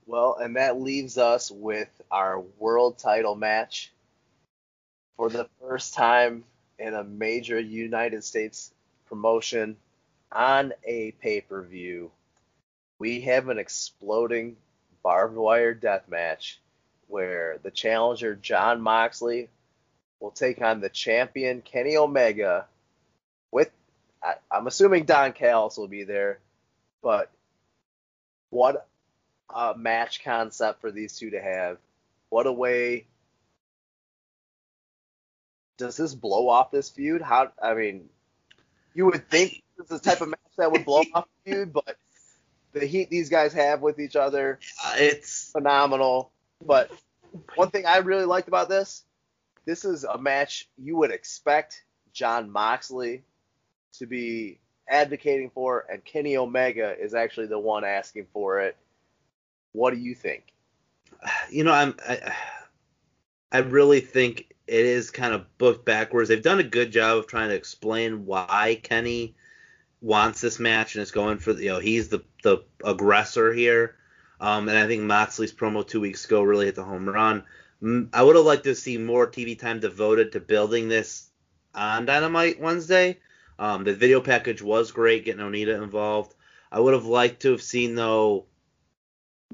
Well, 0.06 0.38
and 0.40 0.56
that 0.56 0.80
leaves 0.80 1.18
us 1.18 1.52
with 1.52 1.90
our 2.10 2.40
world 2.58 2.98
title 2.98 3.36
match 3.36 3.92
for 5.18 5.30
the 5.30 5.50
first 5.60 5.94
time 5.94 6.46
in 6.80 6.94
a 6.94 7.04
major 7.04 7.60
United 7.60 8.24
States 8.24 8.72
promotion 9.08 9.76
on 10.32 10.74
a 10.86 11.12
pay 11.12 11.42
per 11.42 11.62
view 11.62 12.12
we 13.00 13.22
have 13.22 13.50
an 13.50 13.58
exploding 13.58 14.58
barbed 15.04 15.36
wire 15.36 15.74
death 15.74 16.04
match 16.10 16.60
where 17.08 17.60
the 17.64 17.72
challenger 17.72 18.36
Jon 18.36 18.82
Moxley 18.82 19.50
will 20.20 20.32
take 20.32 20.62
on 20.62 20.82
the 20.82 20.90
champion 20.90 21.62
Kenny 21.62 21.96
Omega 21.96 22.66
with 23.52 23.72
I, 24.24 24.36
am 24.52 24.68
assuming 24.68 25.06
Don 25.06 25.34
Callis 25.34 25.78
will 25.78 25.88
be 25.88 26.04
there, 26.04 26.40
but 27.04 27.32
what 28.50 28.88
a 29.54 29.78
match 29.78 30.24
concept 30.24 30.82
for 30.82 30.92
these 30.92 31.18
two 31.18 31.30
to 31.32 31.42
have. 31.42 31.78
What 32.30 32.48
a 32.48 32.52
way 32.52 33.06
does 35.78 35.96
this 35.96 36.14
blow 36.14 36.50
off 36.50 36.72
this 36.72 36.90
feud? 36.90 37.22
How 37.22 37.52
I 37.62 37.76
mean, 37.76 38.10
you 38.94 39.06
would 39.06 39.30
think 39.30 39.64
this 39.78 39.92
is 39.92 40.02
the 40.02 40.10
type 40.10 40.22
of 40.22 40.30
match 40.30 40.40
that 40.58 40.72
would 40.72 40.84
blow 40.84 41.04
off 41.14 41.28
the 41.46 41.52
feud, 41.52 41.72
but 41.72 41.96
the 42.74 42.86
heat 42.86 43.10
these 43.10 43.30
guys 43.30 43.54
have 43.54 43.82
with 43.82 44.00
each 44.00 44.16
other. 44.16 44.60
It's 44.96 45.52
phenomenal. 45.52 46.32
But 46.66 46.92
one 47.56 47.70
thing 47.70 47.86
I 47.86 47.98
really 47.98 48.26
liked 48.26 48.48
about 48.48 48.70
this, 48.70 49.04
this 49.66 49.86
is 49.86 50.04
a 50.04 50.18
match 50.18 50.70
you 50.78 50.98
would 50.98 51.12
expect 51.12 51.84
Jon 52.14 52.50
Moxley 52.50 53.24
to 53.94 54.06
be 54.06 54.60
advocating 54.90 55.50
for, 55.50 55.86
and 55.92 56.04
Kenny 56.06 56.38
Omega 56.38 56.96
is 57.00 57.14
actually 57.14 57.48
the 57.48 57.60
one 57.60 57.84
asking 57.84 58.28
for 58.32 58.62
it. 58.62 58.78
What 59.74 59.94
do 59.94 60.00
you 60.00 60.16
think? 60.16 60.54
You 61.50 61.64
know, 61.64 61.74
I'm 61.74 61.96
I, 62.08 62.34
I 63.52 63.60
really 63.60 64.00
think 64.00 64.54
it 64.68 64.86
is 64.86 65.12
kind 65.12 65.34
of 65.34 65.46
booked 65.58 65.86
backwards. 65.86 66.30
They've 66.30 66.42
done 66.42 66.60
a 66.60 66.64
good 66.64 66.92
job 66.92 67.18
of 67.18 67.28
trying 67.28 67.50
to 67.50 67.56
explain 67.56 68.26
why 68.26 68.80
Kenny 68.84 69.36
wants 70.02 70.42
this 70.42 70.60
match 70.60 70.96
and 70.96 71.02
is 71.02 71.12
going 71.12 71.40
for 71.40 71.52
you 71.54 71.70
know 71.70 71.80
he's 71.80 72.10
the 72.10 72.24
the 72.44 72.64
aggressor 72.84 73.54
here. 73.54 73.96
Um, 74.40 74.70
and 74.70 74.78
I 74.78 74.86
think 74.86 75.02
Moxley's 75.02 75.54
promo 75.54 75.88
two 75.88 76.00
weeks 76.00 76.26
ago 76.26 76.44
really 76.44 76.68
hit 76.68 76.76
the 76.76 76.84
home 76.84 77.10
run. 77.10 77.44
I 78.14 78.24
would 78.24 78.36
have 78.36 78.46
liked 78.46 78.66
to 78.66 78.76
see 78.76 78.98
more 78.98 79.28
TV 79.28 79.58
time 79.58 79.80
devoted 79.80 80.32
to 80.32 80.40
building 80.40 80.90
this 80.90 81.30
on 81.74 82.06
Dynamite 82.06 82.60
Wednesday. 82.60 83.18
Um, 83.60 83.84
the 83.84 83.94
video 83.94 84.22
package 84.22 84.62
was 84.62 84.92
great, 84.92 85.26
getting 85.26 85.42
Onita 85.42 85.82
involved. 85.82 86.36
I 86.72 86.80
would 86.80 86.94
have 86.94 87.06
liked 87.06 87.42
to 87.44 87.52
have 87.52 87.62
seen 87.62 87.96
though 87.96 88.46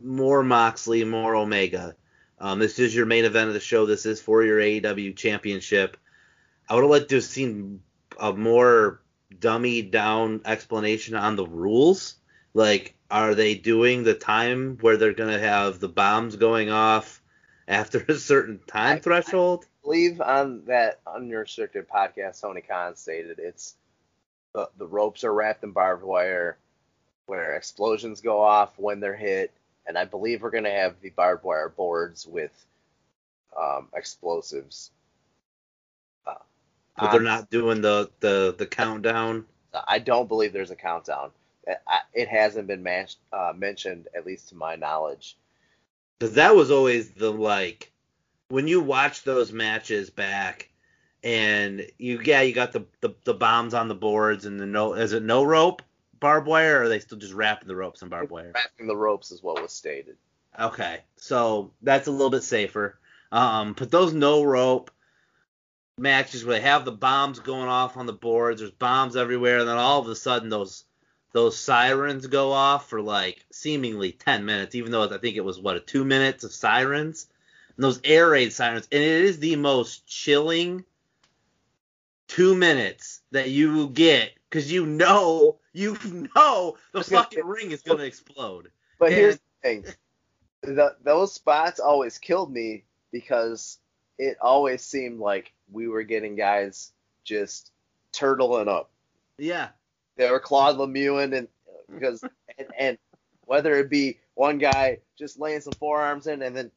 more 0.01 0.43
Moxley, 0.43 1.03
more 1.03 1.35
Omega. 1.35 1.95
Um, 2.39 2.59
this 2.59 2.79
is 2.79 2.95
your 2.95 3.05
main 3.05 3.25
event 3.25 3.47
of 3.49 3.53
the 3.53 3.59
show. 3.59 3.85
This 3.85 4.05
is 4.05 4.21
for 4.21 4.43
your 4.43 4.59
AEW 4.59 5.15
championship. 5.15 5.97
I 6.67 6.75
would 6.75 6.83
have 6.83 6.91
liked 6.91 7.09
to 7.09 7.15
have 7.15 7.23
seen 7.23 7.81
a 8.19 8.33
more 8.33 9.02
dummy 9.39 9.81
down 9.81 10.41
explanation 10.45 11.15
on 11.15 11.35
the 11.35 11.45
rules. 11.45 12.15
Like, 12.53 12.95
are 13.09 13.35
they 13.35 13.55
doing 13.55 14.03
the 14.03 14.13
time 14.13 14.77
where 14.81 14.97
they're 14.97 15.13
gonna 15.13 15.39
have 15.39 15.79
the 15.79 15.89
bombs 15.89 16.35
going 16.35 16.69
off 16.69 17.21
after 17.67 18.03
a 18.07 18.15
certain 18.15 18.59
time 18.67 18.97
I, 18.97 18.99
threshold? 18.99 19.65
I 19.65 19.85
believe 19.85 20.21
on 20.21 20.65
that 20.65 20.99
unrestricted 21.05 21.87
podcast, 21.87 22.41
Tony 22.41 22.61
Khan 22.61 22.95
stated 22.95 23.39
it's 23.39 23.75
the, 24.53 24.69
the 24.77 24.87
ropes 24.87 25.23
are 25.23 25.33
wrapped 25.33 25.63
in 25.63 25.71
barbed 25.71 26.03
wire, 26.03 26.57
where 27.25 27.55
explosions 27.55 28.21
go 28.21 28.41
off 28.41 28.77
when 28.77 28.99
they're 28.99 29.15
hit, 29.15 29.51
and 29.87 29.97
I 29.97 30.05
believe 30.05 30.41
we're 30.41 30.51
gonna 30.51 30.69
have 30.69 30.99
the 31.01 31.09
barbed 31.09 31.43
wire 31.43 31.69
boards 31.69 32.27
with 32.27 32.51
um, 33.59 33.89
explosives. 33.95 34.91
But 36.97 37.11
they're 37.11 37.21
not 37.21 37.49
doing 37.49 37.81
the, 37.81 38.11
the 38.19 38.55
the 38.57 38.67
countdown. 38.67 39.45
I 39.87 39.99
don't 39.99 40.27
believe 40.27 40.53
there's 40.53 40.71
a 40.71 40.75
countdown. 40.75 41.31
It 42.13 42.27
hasn't 42.27 42.67
been 42.67 42.85
uh, 43.31 43.53
mentioned, 43.55 44.07
at 44.15 44.25
least 44.25 44.49
to 44.49 44.55
my 44.55 44.75
knowledge. 44.75 45.37
Because 46.19 46.35
that 46.35 46.55
was 46.55 46.69
always 46.69 47.11
the 47.11 47.31
like 47.31 47.91
when 48.49 48.67
you 48.67 48.81
watch 48.81 49.23
those 49.23 49.51
matches 49.51 50.09
back, 50.09 50.69
and 51.23 51.87
you 51.97 52.21
yeah 52.23 52.41
you 52.41 52.53
got 52.53 52.71
the, 52.73 52.85
the, 53.01 53.15
the 53.23 53.33
bombs 53.33 53.73
on 53.73 53.87
the 53.87 53.95
boards 53.95 54.45
and 54.45 54.59
the 54.59 54.65
no 54.65 54.93
is 54.93 55.13
it 55.13 55.23
no 55.23 55.43
rope 55.43 55.81
barbed 56.19 56.47
wire 56.47 56.79
or 56.79 56.83
are 56.83 56.89
they 56.89 56.99
still 56.99 57.17
just 57.17 57.33
wrapping 57.33 57.67
the 57.67 57.75
ropes 57.75 58.01
in 58.01 58.09
barbed 58.09 58.31
wire? 58.31 58.51
Wrapping 58.53 58.87
the 58.87 58.95
ropes 58.95 59.31
is 59.31 59.41
what 59.41 59.61
was 59.61 59.73
stated. 59.73 60.15
Okay, 60.59 60.99
so 61.15 61.71
that's 61.81 62.07
a 62.07 62.11
little 62.11 62.29
bit 62.29 62.43
safer. 62.43 62.99
Um, 63.31 63.73
but 63.73 63.89
those 63.89 64.13
no 64.13 64.43
rope 64.43 64.91
matches 65.97 66.43
where 66.43 66.55
they 66.55 66.61
have 66.61 66.85
the 66.85 66.91
bombs 66.91 67.39
going 67.39 67.67
off 67.67 67.97
on 67.97 68.05
the 68.05 68.13
boards, 68.13 68.59
there's 68.59 68.71
bombs 68.71 69.15
everywhere, 69.15 69.59
and 69.59 69.67
then 69.67 69.77
all 69.77 69.99
of 69.99 70.07
a 70.07 70.15
sudden 70.15 70.49
those 70.49 70.85
those 71.31 71.57
sirens 71.57 72.27
go 72.27 72.51
off 72.51 72.89
for 72.89 73.01
like 73.01 73.43
seemingly 73.51 74.11
10 74.11 74.45
minutes, 74.45 74.75
even 74.75 74.91
though 74.91 75.03
I 75.03 75.17
think 75.17 75.35
it 75.35 75.43
was 75.45 75.59
what 75.59 75.75
a 75.75 75.79
two 75.79 76.05
minutes 76.05 76.43
of 76.43 76.53
sirens. 76.53 77.27
And 77.75 77.83
those 77.83 77.99
air 78.03 78.29
raid 78.29 78.53
sirens, 78.53 78.87
and 78.91 79.01
it 79.01 79.23
is 79.23 79.39
the 79.39 79.55
most 79.55 80.05
chilling 80.05 80.85
two 82.27 82.55
minutes 82.55 83.21
that 83.31 83.49
you 83.49 83.89
get 83.89 84.31
because 84.49 84.71
you 84.71 84.85
know 84.85 85.57
you 85.73 85.97
know 86.35 86.77
the 86.91 87.03
fucking 87.03 87.45
ring 87.45 87.71
is 87.71 87.81
gonna 87.81 88.03
explode. 88.03 88.69
But 88.99 89.07
and, 89.07 89.15
here's 89.15 89.35
the 89.35 89.41
thing: 89.61 89.85
the, 90.61 90.95
those 91.03 91.33
spots 91.33 91.79
always 91.79 92.19
killed 92.19 92.51
me 92.51 92.85
because 93.11 93.79
it 94.17 94.37
always 94.41 94.83
seemed 94.83 95.19
like 95.19 95.53
we 95.71 95.87
were 95.87 96.03
getting 96.03 96.35
guys 96.35 96.91
just 97.23 97.71
turtling 98.13 98.67
up. 98.67 98.91
Yeah. 99.37 99.69
They 100.15 100.29
were 100.29 100.39
Claude 100.39 100.77
Lemieux 100.77 101.23
and 101.23 101.47
because 101.93 102.23
and, 102.57 102.67
and 102.77 102.97
whether 103.45 103.75
it 103.75 103.89
be 103.89 104.19
one 104.35 104.57
guy 104.57 104.99
just 105.17 105.39
laying 105.39 105.61
some 105.61 105.75
forearms 105.75 106.27
in 106.27 106.41
and 106.41 106.55
then 106.55 106.71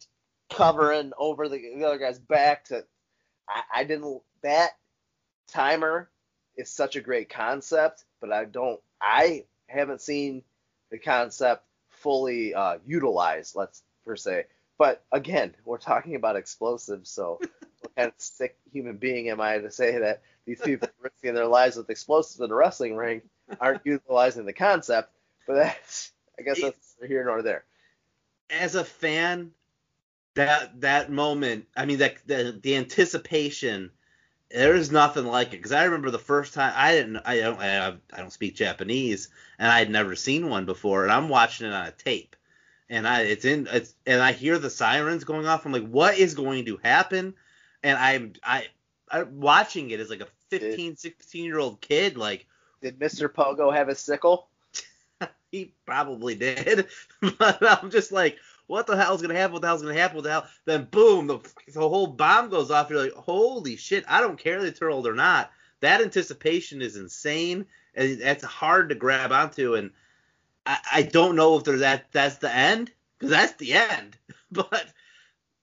covering 0.51 1.13
over 1.19 1.49
the, 1.49 1.59
the 1.77 1.85
other 1.85 1.99
guy's 1.99 2.19
back 2.19 2.65
to 2.67 2.85
I, 3.49 3.63
I 3.75 3.85
didn't 3.85 4.21
that 4.43 4.71
timer 5.49 6.11
is 6.57 6.71
such 6.71 6.97
a 6.97 7.01
great 7.01 7.29
concept, 7.29 8.05
but 8.21 8.33
I 8.33 8.45
don't 8.45 8.81
I 9.01 9.45
haven't 9.69 10.01
seen 10.01 10.43
the 10.91 10.99
concept 10.99 11.65
fully 11.89 12.55
uh, 12.55 12.79
utilized, 12.87 13.57
let's 13.57 13.83
per 14.05 14.17
se. 14.17 14.47
But 14.79 15.05
again, 15.13 15.55
we're 15.65 15.79
talking 15.79 16.15
about 16.15 16.37
explosives, 16.37 17.11
so 17.11 17.41
what 17.81 17.97
kind 17.97 18.09
of 18.09 18.15
sick 18.19 18.57
human 18.73 18.97
being 18.97 19.31
am 19.31 19.41
I 19.41 19.59
to 19.59 19.71
say 19.71 19.99
that 19.99 20.23
these 20.45 20.61
people 20.61 20.89
risking 21.01 21.35
their 21.35 21.47
lives 21.47 21.77
with 21.77 21.91
explosives 21.91 22.41
in 22.41 22.51
a 22.51 22.55
wrestling 22.55 22.97
ring 22.97 23.23
aren't 23.61 23.83
utilizing 23.85 24.45
the 24.45 24.53
concept? 24.53 25.11
But 25.47 25.55
that's, 25.55 26.13
I 26.39 26.43
guess 26.43 26.61
that's 26.61 26.97
neither 27.01 27.13
here 27.13 27.25
nor 27.25 27.43
there. 27.43 27.65
As 28.51 28.75
a 28.75 28.85
fan, 28.85 29.53
that 30.35 30.81
that 30.83 31.11
moment, 31.11 31.67
I 31.77 31.87
mean, 31.87 31.99
that 31.99 32.17
the, 32.27 32.59
the 32.63 32.77
anticipation 32.77 33.91
there 34.51 34.77
is 34.77 34.93
nothing 34.93 35.27
like 35.27 35.49
it 35.49 35.59
because 35.59 35.73
I 35.73 35.85
remember 35.85 36.11
the 36.11 36.19
first 36.19 36.55
time 36.55 36.73
I 36.77 36.93
didn't 36.93 37.19
I 37.25 37.41
don't 37.41 37.59
I, 37.59 37.89
I 38.13 38.17
don't 38.17 38.33
speak 38.33 38.55
Japanese 38.55 39.29
and 39.59 39.71
I 39.71 39.79
had 39.79 39.91
never 39.91 40.15
seen 40.15 40.49
one 40.49 40.67
before 40.67 41.03
and 41.03 41.13
I'm 41.13 41.29
watching 41.29 41.67
it 41.67 41.73
on 41.73 41.87
a 41.87 41.91
tape 41.91 42.36
and 42.89 43.07
I 43.07 43.23
it's 43.23 43.45
in 43.45 43.69
it's 43.71 43.95
and 44.07 44.21
I 44.21 44.33
hear 44.33 44.59
the 44.59 44.71
sirens 44.71 45.25
going 45.25 45.47
off 45.47 45.67
I'm 45.67 45.73
like 45.73 45.89
what 45.89 46.19
is 46.19 46.35
going 46.35 46.67
to 46.67 46.79
happen 46.79 47.35
and 47.83 47.99
I'm 47.99 48.33
I 48.43 48.67
I'm 49.11 49.41
watching 49.41 49.91
it 49.91 50.01
as 50.01 50.11
like 50.11 50.21
a 50.21 50.29
15 50.51 50.91
did, 50.91 50.99
16 50.99 51.45
year 51.45 51.59
old 51.59 51.81
kid 51.81 52.17
like 52.17 52.47
did 52.83 52.99
Mr. 52.99 53.29
Pogo 53.29 53.75
have 53.75 53.89
a 53.89 53.95
sickle 53.95 54.49
he 55.51 55.73
probably 55.85 56.35
did 56.35 56.87
but 57.39 57.83
I'm 57.83 57.91
just 57.91 58.13
like 58.13 58.39
what 58.67 58.87
the 58.87 58.97
hell's 58.97 59.23
gonna 59.23 59.35
happen? 59.35 59.53
What 59.53 59.63
the 59.63 59.69
hell's 59.69 59.83
gonna 59.83 59.95
happen? 59.95 60.17
What 60.17 60.25
the 60.25 60.31
hell? 60.31 60.47
Then 60.65 60.89
boom, 60.91 61.27
the, 61.27 61.39
the 61.73 61.89
whole 61.89 62.09
bomb 62.09 62.51
goes 62.51 62.71
off. 62.71 62.91
You're 62.91 63.05
like, 63.05 63.13
holy 63.13 63.77
shit! 63.77 64.05
I 64.09 64.21
don't 64.21 64.39
care 64.39 64.57
if 64.57 64.63
they 64.63 64.73
turtled 64.73 65.07
or 65.07 65.15
not. 65.15 65.51
That 65.81 66.01
anticipation 66.01 66.83
is 66.83 66.97
insane, 66.97 67.67
and 67.95 68.21
that's 68.21 68.45
hard 68.45 68.89
to 68.89 68.95
grab 68.95 69.31
onto. 69.33 69.75
And 69.75 69.91
I, 70.67 70.79
I 70.93 71.03
don't 71.03 71.37
know 71.37 71.57
if 71.57 71.65
there's 71.65 71.81
that 71.81 72.13
that's 72.13 72.37
the 72.37 72.55
end 72.55 72.91
because 73.19 73.31
that's 73.31 73.55
the 73.55 73.75
end. 73.75 74.17
but 74.51 74.87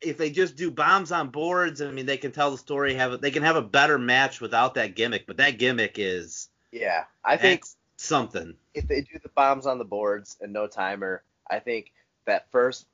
if 0.01 0.17
they 0.17 0.29
just 0.29 0.55
do 0.55 0.71
bombs 0.71 1.11
on 1.11 1.29
boards, 1.29 1.81
I 1.81 1.91
mean, 1.91 2.05
they 2.05 2.17
can 2.17 2.31
tell 2.31 2.51
the 2.51 2.57
story. 2.57 2.95
Have 2.95 3.21
they 3.21 3.31
can 3.31 3.43
have 3.43 3.55
a 3.55 3.61
better 3.61 3.97
match 3.97 4.41
without 4.41 4.75
that 4.75 4.95
gimmick. 4.95 5.27
But 5.27 5.37
that 5.37 5.57
gimmick 5.57 5.95
is 5.97 6.49
yeah, 6.71 7.05
I 7.23 7.37
think 7.37 7.63
something. 7.97 8.55
If 8.73 8.87
they 8.87 9.01
do 9.01 9.19
the 9.21 9.29
bombs 9.29 9.65
on 9.65 9.77
the 9.77 9.85
boards 9.85 10.37
and 10.41 10.51
no 10.51 10.67
timer, 10.67 11.23
I 11.49 11.59
think 11.59 11.93
that 12.25 12.49
first 12.51 12.87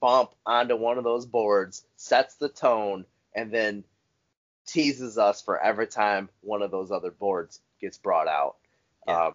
bump 0.00 0.32
onto 0.44 0.76
one 0.76 0.98
of 0.98 1.04
those 1.04 1.24
boards 1.24 1.86
sets 1.96 2.34
the 2.34 2.48
tone 2.48 3.06
and 3.34 3.50
then 3.50 3.84
teases 4.66 5.18
us 5.18 5.42
for 5.42 5.58
every 5.58 5.86
time 5.86 6.28
one 6.40 6.62
of 6.62 6.70
those 6.70 6.90
other 6.90 7.10
boards 7.10 7.60
gets 7.80 7.98
brought 7.98 8.28
out. 8.28 8.56
Yeah. 9.06 9.26
Um, 9.26 9.34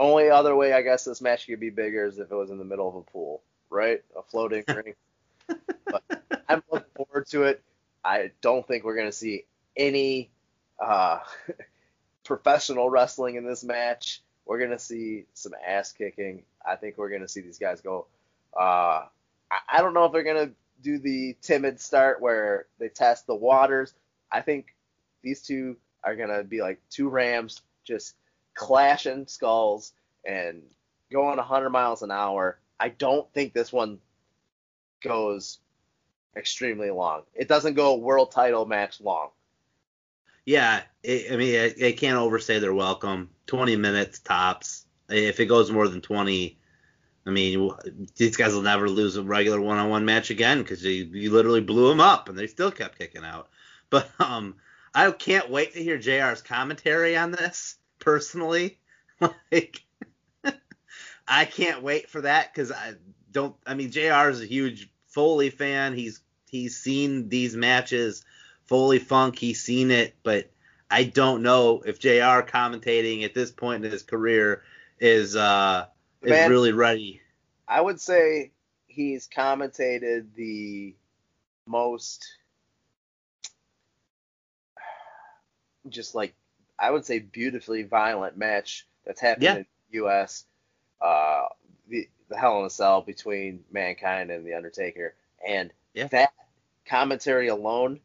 only 0.00 0.30
other 0.30 0.56
way 0.56 0.72
I 0.72 0.82
guess 0.82 1.04
this 1.04 1.20
match 1.20 1.46
could 1.46 1.60
be 1.60 1.70
bigger 1.70 2.06
is 2.06 2.18
if 2.18 2.32
it 2.32 2.34
was 2.34 2.50
in 2.50 2.58
the 2.58 2.64
middle 2.64 2.88
of 2.88 2.96
a 2.96 3.02
pool, 3.02 3.42
right? 3.70 4.02
A 4.16 4.22
floating 4.22 4.64
ring. 4.68 4.94
But 5.86 6.02
I'm 6.48 6.62
looking 6.72 6.90
forward 6.96 7.26
to 7.28 7.44
it. 7.44 7.62
I 8.04 8.32
don't 8.40 8.66
think 8.66 8.84
we're 8.84 8.96
gonna 8.96 9.12
see 9.12 9.44
any 9.76 10.30
uh, 10.84 11.20
professional 12.24 12.90
wrestling 12.90 13.36
in 13.36 13.44
this 13.44 13.62
match. 13.62 14.22
We're 14.46 14.58
gonna 14.58 14.78
see 14.78 15.26
some 15.34 15.52
ass 15.64 15.92
kicking. 15.92 16.42
I 16.66 16.76
think 16.76 16.98
we're 16.98 17.10
gonna 17.10 17.28
see 17.28 17.42
these 17.42 17.58
guys 17.58 17.80
go 17.80 18.06
uh, 18.58 19.04
I 19.68 19.82
don't 19.82 19.94
know 19.94 20.04
if 20.04 20.12
they're 20.12 20.22
gonna 20.22 20.52
do 20.82 20.98
the 20.98 21.36
timid 21.42 21.80
start 21.80 22.20
where 22.20 22.66
they 22.78 22.88
test 22.88 23.26
the 23.26 23.34
waters. 23.34 23.94
I 24.30 24.40
think 24.40 24.74
these 25.22 25.42
two 25.42 25.76
are 26.04 26.16
gonna 26.16 26.44
be 26.44 26.60
like 26.60 26.80
two 26.90 27.08
Rams 27.08 27.60
just 27.84 28.14
clashing 28.60 29.26
skulls 29.26 29.94
and 30.22 30.60
going 31.10 31.38
100 31.38 31.70
miles 31.70 32.02
an 32.02 32.10
hour. 32.10 32.58
I 32.78 32.90
don't 32.90 33.26
think 33.32 33.54
this 33.54 33.72
one 33.72 33.98
goes 35.02 35.60
extremely 36.36 36.90
long. 36.90 37.22
It 37.34 37.48
doesn't 37.48 37.72
go 37.72 37.96
world 37.96 38.32
title 38.32 38.66
match 38.66 39.00
long. 39.00 39.30
Yeah, 40.44 40.82
it, 41.02 41.32
I 41.32 41.36
mean, 41.36 41.54
it 41.54 41.98
can't 41.98 42.18
overstay 42.18 42.58
their 42.58 42.74
welcome. 42.74 43.30
20 43.46 43.76
minutes 43.76 44.18
tops. 44.18 44.84
If 45.08 45.40
it 45.40 45.46
goes 45.46 45.70
more 45.70 45.88
than 45.88 46.02
20, 46.02 46.58
I 47.24 47.30
mean, 47.30 47.70
these 48.16 48.36
guys 48.36 48.52
will 48.52 48.60
never 48.60 48.90
lose 48.90 49.16
a 49.16 49.22
regular 49.22 49.60
one-on-one 49.60 50.04
match 50.04 50.28
again 50.28 50.58
because 50.58 50.84
you, 50.84 51.04
you 51.04 51.32
literally 51.32 51.62
blew 51.62 51.88
them 51.88 52.00
up 52.00 52.28
and 52.28 52.38
they 52.38 52.46
still 52.46 52.70
kept 52.70 52.98
kicking 52.98 53.24
out. 53.24 53.48
But 53.90 54.08
um, 54.20 54.54
I 54.94 55.10
can't 55.10 55.50
wait 55.50 55.72
to 55.72 55.82
hear 55.82 55.98
JR's 55.98 56.42
commentary 56.42 57.16
on 57.16 57.32
this 57.32 57.74
personally 58.00 58.78
like, 59.52 59.82
I 61.28 61.44
can't 61.44 61.82
wait 61.82 62.08
for 62.08 62.22
that 62.22 62.52
because 62.52 62.72
I 62.72 62.94
don't. 63.30 63.54
I 63.66 63.74
mean, 63.74 63.90
Jr. 63.90 64.30
is 64.30 64.40
a 64.40 64.46
huge 64.46 64.90
Foley 65.06 65.50
fan. 65.50 65.94
He's 65.94 66.20
he's 66.48 66.76
seen 66.76 67.28
these 67.28 67.54
matches, 67.54 68.24
Foley 68.64 68.98
Funk. 68.98 69.38
He's 69.38 69.62
seen 69.62 69.90
it, 69.90 70.14
but 70.22 70.50
I 70.90 71.04
don't 71.04 71.42
know 71.42 71.82
if 71.84 72.00
Jr. 72.00 72.42
commentating 72.42 73.24
at 73.24 73.34
this 73.34 73.50
point 73.50 73.84
in 73.84 73.90
his 73.90 74.02
career 74.02 74.62
is 74.98 75.36
uh 75.36 75.86
is 76.22 76.30
Man, 76.30 76.50
really 76.50 76.72
ready. 76.72 77.20
I 77.68 77.80
would 77.80 78.00
say 78.00 78.52
he's 78.86 79.28
commentated 79.28 80.34
the 80.34 80.94
most 81.66 82.26
just 85.88 86.14
like 86.14 86.34
I 86.80 86.90
would 86.90 87.04
say 87.04 87.18
beautifully 87.18 87.82
violent 87.82 88.36
match 88.36 88.86
that's 89.04 89.20
happened 89.20 89.42
Yeah. 89.44 89.56
in 89.56 89.66
the 89.90 89.98
US. 90.06 90.46
Uh 91.00 91.44
the 91.88 92.08
the 92.28 92.36
Hell 92.38 92.60
in 92.60 92.66
a 92.66 92.70
Cell 92.70 93.02
between 93.02 93.64
Mankind 93.72 94.30
and 94.30 94.46
The 94.46 94.54
Undertaker. 94.54 95.14
And 95.46 95.72
Yeah. 95.94 96.06
that 96.08 96.32
commentary 96.86 97.48
alone, 97.48 98.00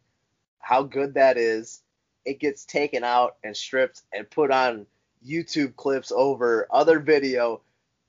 how 0.60 0.84
good 0.84 1.14
that 1.14 1.38
is, 1.38 1.84
it 2.26 2.40
gets 2.40 2.66
taken 2.66 3.04
out 3.04 3.38
and 3.44 3.56
stripped 3.56 4.02
and 4.12 4.30
put 4.30 4.50
on 4.52 4.88
YouTube 5.26 5.76
clips 5.76 6.12
over 6.12 6.68
other 6.72 7.00
video. 7.00 7.62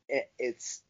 It, 0.08 0.30
it's 0.38 0.82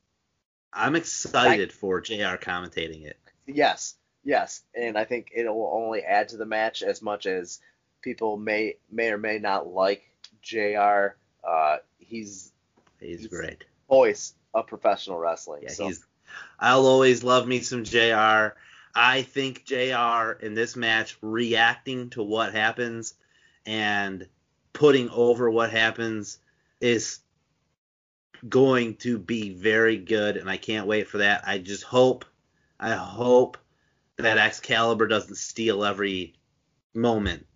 I'm 0.72 0.94
excited 0.94 1.72
for 1.72 2.00
Jr. 2.00 2.36
commentating 2.36 3.04
it. 3.04 3.18
Yes, 3.46 3.96
yes, 4.24 4.62
and 4.74 4.96
I 4.98 5.04
think 5.04 5.30
it 5.34 5.48
will 5.48 5.70
only 5.74 6.02
add 6.02 6.28
to 6.28 6.36
the 6.36 6.44
match 6.46 6.82
as 6.82 7.00
much 7.02 7.26
as 7.26 7.60
people 8.06 8.36
may 8.36 8.76
may 8.88 9.10
or 9.10 9.18
may 9.18 9.36
not 9.38 9.66
like 9.66 10.08
Jr. 10.40 11.16
Uh, 11.42 11.78
he's 11.98 12.52
He's 13.00 13.18
He's- 13.20 13.26
great. 13.26 13.64
voice 13.88 14.32
of 14.54 14.68
professional 14.68 15.18
wrestling. 15.18 15.64
Yeah, 15.64 15.70
so 15.72 15.86
he's. 15.88 16.06
I'll 16.60 16.86
always 16.86 17.22
love 17.24 17.46
me 17.48 17.60
some 17.60 17.82
Jr. 17.84 18.54
I 18.94 19.22
think 19.22 19.64
Jr. 19.66 20.38
in 20.40 20.54
this 20.54 20.76
match 20.76 21.18
reacting 21.20 22.08
to 22.10 22.22
what 22.22 22.54
happens 22.54 23.14
and 23.66 24.26
putting 24.72 25.10
over 25.10 25.50
what 25.50 25.70
happens 25.70 26.38
is 26.80 27.18
going 28.48 28.96
to 28.98 29.18
be 29.18 29.50
very 29.50 29.96
good, 29.98 30.36
and 30.36 30.48
I 30.48 30.56
can't 30.58 30.86
wait 30.86 31.08
for 31.08 31.18
that. 31.18 31.42
I 31.46 31.58
just 31.58 31.82
hope, 31.82 32.24
I 32.78 32.92
hope 32.92 33.58
that 34.16 34.38
Excalibur 34.38 35.06
doesn't 35.08 35.36
steal 35.36 35.84
every 35.84 36.34
moment 36.94 37.46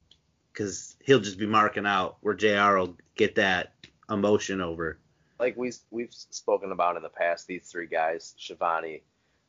because 0.52 0.97
he'll 1.02 1.20
just 1.20 1.39
be 1.39 1.47
marking 1.47 1.86
out 1.86 2.16
where 2.20 2.35
Jr. 2.35 2.77
will 2.77 2.97
get 3.16 3.35
that 3.36 3.72
emotion 4.10 4.60
over. 4.60 4.98
like 5.39 5.56
we 5.56 5.72
we've 5.90 6.12
spoken 6.12 6.72
about 6.72 6.97
in 6.97 7.02
the 7.02 7.09
past, 7.09 7.47
these 7.47 7.66
three 7.70 7.86
guys, 7.86 8.35
Schiavone, 8.36 9.02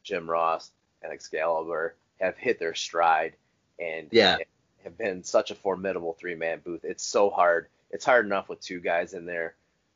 Jim 0.04 0.30
Ross, 0.30 0.72
and 1.04 1.12
Excalibur, 1.12 1.96
have 2.20 2.38
hit 2.38 2.60
their 2.60 2.76
stride 2.76 3.34
and 3.80 4.08
Yeah. 4.12 4.38
have 4.84 4.98
been 4.98 5.24
such 5.24 5.52
a 5.52 5.56
formidable 5.56 6.14
three 6.14 6.36
man 6.36 6.60
booth. 6.64 6.84
It's 6.86 7.04
so 7.04 7.30
hard. 7.30 7.68
It's 7.90 8.06
hard 8.06 8.26
enough 8.26 8.48
with 8.48 8.62
two 8.62 8.80
guys 8.80 9.14
in 9.14 9.26
there 9.26 9.56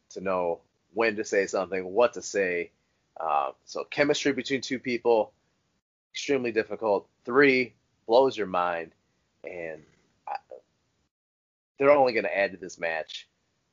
to 0.10 0.22
know 0.22 0.60
when 0.94 1.15
to 1.15 1.23
say 1.23 1.45
something, 1.48 1.94
what 1.94 2.14
to 2.14 2.22
say. 2.22 2.72
Uh, 3.18 3.52
so 3.65 3.84
chemistry 3.86 4.34
between 4.34 4.60
two 4.61 4.80
people, 4.80 5.32
extremely 6.11 6.52
difficult. 6.52 7.07
Three 7.23 7.73
blows 8.07 8.36
your 8.38 8.48
mind, 8.48 8.91
and 9.44 9.82
they're 11.77 11.91
only 11.91 12.14
going 12.14 12.26
to 12.26 12.38
add 12.38 12.52
to 12.52 12.57
this 12.57 12.80
match. 12.80 13.27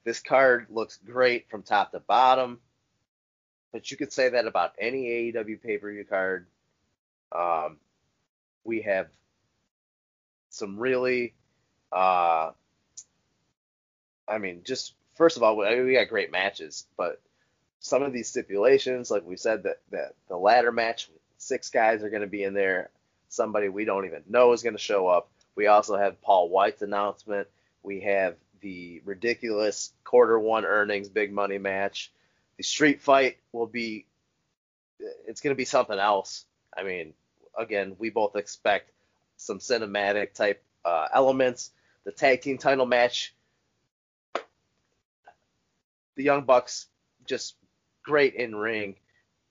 This 0.04 0.20
card 0.20 0.66
looks 0.70 0.98
great 1.04 1.48
from 1.48 1.62
top 1.62 1.92
to 1.92 2.00
bottom, 2.00 2.60
but 3.72 3.90
you 3.90 3.96
could 3.96 4.12
say 4.12 4.30
that 4.30 4.46
about 4.46 4.72
any 4.78 5.32
AEW 5.32 5.62
pay 5.62 5.78
per 5.78 5.92
view 5.92 6.04
card. 6.04 6.46
Um, 7.30 7.78
we 8.64 8.82
have 8.82 9.08
some 10.50 10.78
really, 10.78 11.34
uh, 11.92 12.50
I 14.28 14.38
mean, 14.38 14.62
just 14.64 14.94
first 15.16 15.36
of 15.36 15.42
all, 15.42 15.56
we 15.56 15.92
got 15.94 16.08
great 16.08 16.32
matches, 16.32 16.86
but 16.96 17.20
some 17.80 18.02
of 18.02 18.12
these 18.12 18.28
stipulations, 18.28 19.10
like 19.10 19.26
we 19.26 19.36
said, 19.36 19.64
that, 19.64 19.80
that 19.90 20.14
the 20.28 20.36
ladder 20.36 20.72
match, 20.72 21.08
six 21.38 21.70
guys 21.70 22.02
are 22.02 22.10
going 22.10 22.22
to 22.22 22.28
be 22.28 22.44
in 22.44 22.54
there. 22.54 22.90
Somebody 23.28 23.68
we 23.68 23.84
don't 23.84 24.04
even 24.04 24.22
know 24.28 24.52
is 24.52 24.62
going 24.62 24.76
to 24.76 24.82
show 24.82 25.08
up. 25.08 25.30
We 25.56 25.66
also 25.66 25.96
have 25.96 26.20
Paul 26.22 26.48
White's 26.48 26.82
announcement. 26.82 27.48
We 27.82 28.00
have 28.00 28.36
the 28.60 29.02
ridiculous 29.04 29.92
quarter 30.04 30.38
one 30.38 30.64
earnings 30.64 31.09
big 31.09 31.32
money 31.32 31.59
match. 31.59 32.12
The 32.56 32.62
street 32.62 33.00
fight 33.02 33.38
will 33.52 33.66
be, 33.66 34.06
it's 35.26 35.40
going 35.40 35.54
to 35.54 35.59
be 35.59 35.64
something 35.64 35.98
else. 35.98 36.44
I 36.76 36.84
mean, 36.84 37.14
again, 37.59 37.96
we 37.98 38.10
both 38.10 38.36
expect 38.36 38.90
some 39.36 39.59
cinematic 39.59 40.32
type 40.34 40.62
uh, 40.84 41.09
elements. 41.12 41.70
The 42.04 42.12
tag 42.12 42.40
team 42.42 42.59
title 42.59 42.86
match, 42.86 43.34
the 46.16 46.22
Young 46.22 46.44
Bucks 46.44 46.86
just 47.26 47.56
great 48.02 48.34
in 48.34 48.54
ring. 48.54 48.96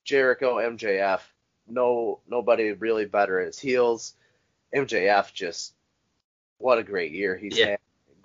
Jericho, 0.04 0.56
MJF, 0.58 1.22
no 1.68 2.20
nobody 2.28 2.72
really 2.74 3.06
better 3.06 3.40
as 3.40 3.60
heels. 3.60 4.16
MJF 4.76 5.34
just 5.34 5.74
what 6.58 6.78
a 6.78 6.84
great 6.84 7.12
year 7.12 7.36
he's 7.38 7.58
Yeah. 7.58 7.72
had. 7.72 7.80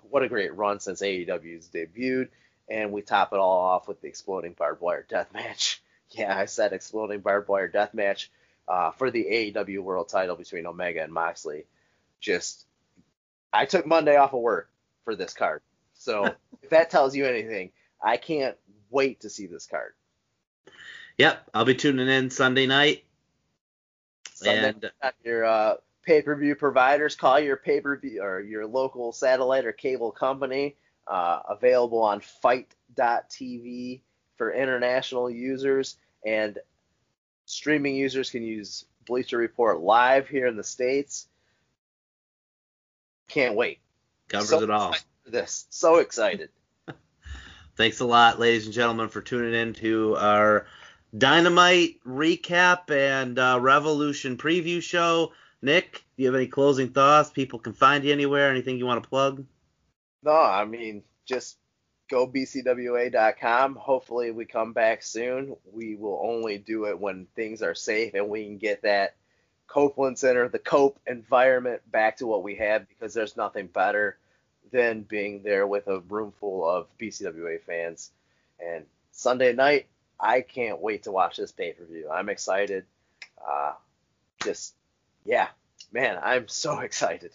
What 0.09 0.23
a 0.23 0.29
great 0.29 0.55
run 0.55 0.79
since 0.79 1.01
AEW's 1.01 1.69
debuted. 1.69 2.29
And 2.69 2.91
we 2.91 3.01
top 3.01 3.31
it 3.33 3.39
all 3.39 3.59
off 3.59 3.87
with 3.87 4.01
the 4.01 4.07
exploding 4.07 4.53
barbed 4.53 4.81
wire 4.81 5.05
death 5.07 5.33
match. 5.33 5.81
Yeah, 6.11 6.37
I 6.37 6.45
said 6.45 6.71
exploding 6.71 7.19
barbed 7.19 7.49
wire 7.49 7.67
death 7.67 7.93
match 7.93 8.31
uh, 8.65 8.91
for 8.91 9.11
the 9.11 9.25
AEW 9.25 9.79
world 9.79 10.07
title 10.07 10.37
between 10.37 10.65
Omega 10.65 11.03
and 11.03 11.11
Moxley. 11.11 11.65
Just 12.21 12.65
I 13.51 13.65
took 13.65 13.85
Monday 13.85 14.15
off 14.15 14.33
of 14.33 14.39
work 14.39 14.69
for 15.03 15.17
this 15.17 15.33
card. 15.33 15.61
So 15.95 16.33
if 16.63 16.69
that 16.69 16.89
tells 16.89 17.13
you 17.13 17.25
anything, 17.25 17.71
I 18.01 18.15
can't 18.15 18.55
wait 18.89 19.19
to 19.21 19.29
see 19.29 19.47
this 19.47 19.67
card. 19.67 19.95
Yep, 21.17 21.49
I'll 21.53 21.65
be 21.65 21.75
tuning 21.75 22.07
in 22.07 22.29
Sunday 22.29 22.67
night. 22.67 23.03
Sunday 24.33 24.73
And 24.75 24.91
your 25.23 25.45
uh, 25.45 25.75
pay-per-view 26.07 26.55
providers 26.55 27.15
call 27.15 27.37
your 27.37 27.57
pay-per-view 27.57 28.23
or 28.23 28.39
your 28.39 28.65
local 28.65 29.11
satellite 29.11 29.65
or 29.65 29.73
cable 29.73 30.09
company. 30.09 30.77
Uh, 31.05 31.39
available 31.49 32.01
on 32.01 32.19
FITE.tv 32.19 34.01
for 34.35 34.53
international 34.53 35.29
users, 35.29 35.95
and 36.25 36.57
streaming 37.45 37.95
users 37.95 38.29
can 38.29 38.43
use 38.43 38.85
Bleacher 39.05 39.37
Report 39.37 39.79
live 39.79 40.27
here 40.27 40.47
in 40.47 40.57
the 40.57 40.65
states. 40.65 41.27
Can't 43.29 43.55
wait. 43.55 43.79
covers 44.27 44.49
So 44.49 44.63
it 44.63 44.69
all. 44.69 44.95
This 45.25 45.65
so 45.69 45.97
excited. 45.97 46.49
Thanks 47.77 48.01
a 48.01 48.05
lot, 48.05 48.37
ladies 48.37 48.65
and 48.65 48.73
gentlemen, 48.73 49.07
for 49.07 49.21
tuning 49.21 49.53
in 49.53 49.73
to 49.75 50.17
our 50.17 50.67
Dynamite 51.17 51.99
recap 52.05 52.91
and 52.91 53.39
uh, 53.39 53.59
Revolution 53.61 54.35
preview 54.35 54.81
show. 54.81 55.31
Nick, 55.61 56.03
do 56.15 56.23
you 56.23 56.27
have 56.27 56.35
any 56.35 56.47
closing 56.47 56.89
thoughts? 56.89 57.29
People 57.29 57.59
can 57.59 57.73
find 57.73 58.03
you 58.03 58.11
anywhere. 58.11 58.49
Anything 58.49 58.77
you 58.77 58.85
want 58.85 59.03
to 59.03 59.09
plug? 59.09 59.45
No, 60.23 60.31
I 60.31 60.65
mean, 60.65 61.03
just 61.25 61.57
go 62.09 62.27
bcwa.com. 62.27 63.75
Hopefully, 63.75 64.31
we 64.31 64.45
come 64.45 64.73
back 64.73 65.03
soon. 65.03 65.55
We 65.71 65.95
will 65.95 66.21
only 66.23 66.57
do 66.57 66.85
it 66.85 66.99
when 66.99 67.27
things 67.35 67.61
are 67.61 67.75
safe 67.75 68.13
and 68.13 68.29
we 68.29 68.45
can 68.45 68.57
get 68.57 68.83
that 68.83 69.15
Copeland 69.67 70.17
Center, 70.17 70.47
the 70.47 70.59
Cope 70.59 70.99
environment 71.05 71.81
back 71.91 72.17
to 72.17 72.27
what 72.27 72.43
we 72.43 72.55
had 72.55 72.87
because 72.87 73.13
there's 73.13 73.37
nothing 73.37 73.67
better 73.67 74.17
than 74.71 75.01
being 75.01 75.43
there 75.43 75.67
with 75.67 75.87
a 75.87 75.99
room 75.99 76.33
full 76.39 76.67
of 76.67 76.87
BCWA 76.97 77.61
fans. 77.61 78.11
And 78.59 78.85
Sunday 79.11 79.53
night, 79.53 79.87
I 80.19 80.41
can't 80.41 80.81
wait 80.81 81.03
to 81.03 81.11
watch 81.11 81.37
this 81.37 81.51
pay 81.51 81.73
per 81.73 81.85
view. 81.85 82.09
I'm 82.09 82.29
excited. 82.29 82.85
Uh, 83.45 83.73
just, 84.43 84.73
yeah, 85.27 85.49
man, 85.91 86.17
I'm 86.23 86.47
so 86.47 86.79
excited. 86.79 87.31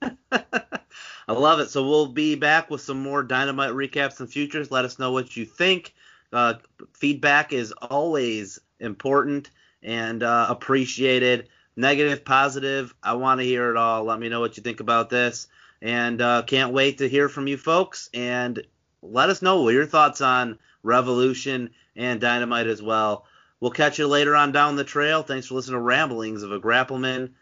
I 0.32 1.32
love 1.32 1.60
it. 1.60 1.70
So 1.70 1.86
we'll 1.86 2.06
be 2.06 2.34
back 2.34 2.70
with 2.70 2.80
some 2.80 3.02
more 3.02 3.22
Dynamite 3.22 3.72
recaps 3.72 4.20
and 4.20 4.30
futures. 4.30 4.70
Let 4.70 4.84
us 4.84 4.98
know 4.98 5.12
what 5.12 5.36
you 5.36 5.44
think. 5.44 5.94
Uh, 6.32 6.54
feedback 6.94 7.52
is 7.52 7.72
always 7.72 8.58
important 8.80 9.50
and 9.82 10.22
uh, 10.22 10.46
appreciated. 10.48 11.48
Negative, 11.76 12.24
positive, 12.24 12.92
I 13.02 13.14
want 13.14 13.40
to 13.40 13.46
hear 13.46 13.70
it 13.70 13.76
all. 13.76 14.02
Let 14.04 14.18
me 14.18 14.28
know 14.28 14.40
what 14.40 14.56
you 14.56 14.62
think 14.62 14.80
about 14.80 15.10
this. 15.10 15.46
And 15.80 16.20
uh, 16.20 16.42
can't 16.42 16.72
wait 16.72 16.98
to 16.98 17.08
hear 17.08 17.28
from 17.28 17.46
you 17.46 17.56
folks. 17.56 18.10
And 18.12 18.60
let 19.00 19.28
us 19.28 19.42
know 19.42 19.68
your 19.68 19.86
thoughts 19.86 20.20
on 20.20 20.58
Revolution 20.82 21.70
and 21.94 22.20
Dynamite 22.20 22.66
as 22.66 22.82
well. 22.82 23.26
We'll 23.60 23.70
catch 23.70 23.98
you 23.98 24.06
later 24.06 24.36
on 24.36 24.52
down 24.52 24.76
the 24.76 24.84
trail. 24.84 25.22
Thanks 25.22 25.46
for 25.46 25.54
listening 25.54 25.76
to 25.76 25.80
Ramblings 25.80 26.42
of 26.42 26.52
a 26.52 26.60
Grappleman. 26.60 27.32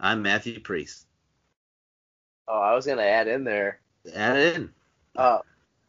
I'm 0.00 0.22
Matthew 0.22 0.60
Priest. 0.60 1.06
Oh, 2.48 2.60
I 2.60 2.74
was 2.74 2.86
going 2.86 2.98
to 2.98 3.04
add 3.04 3.28
in 3.28 3.44
there. 3.44 3.80
Add 4.14 4.36
in. 4.36 4.72
Uh, 5.14 5.38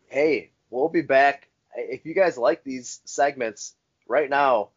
hey, 0.08 0.52
we'll 0.70 0.90
be 0.90 1.02
back 1.02 1.48
if 1.78 2.06
you 2.06 2.14
guys 2.14 2.38
like 2.38 2.64
these 2.64 3.02
segments, 3.06 3.76
right 4.08 4.30
now, 4.30 4.70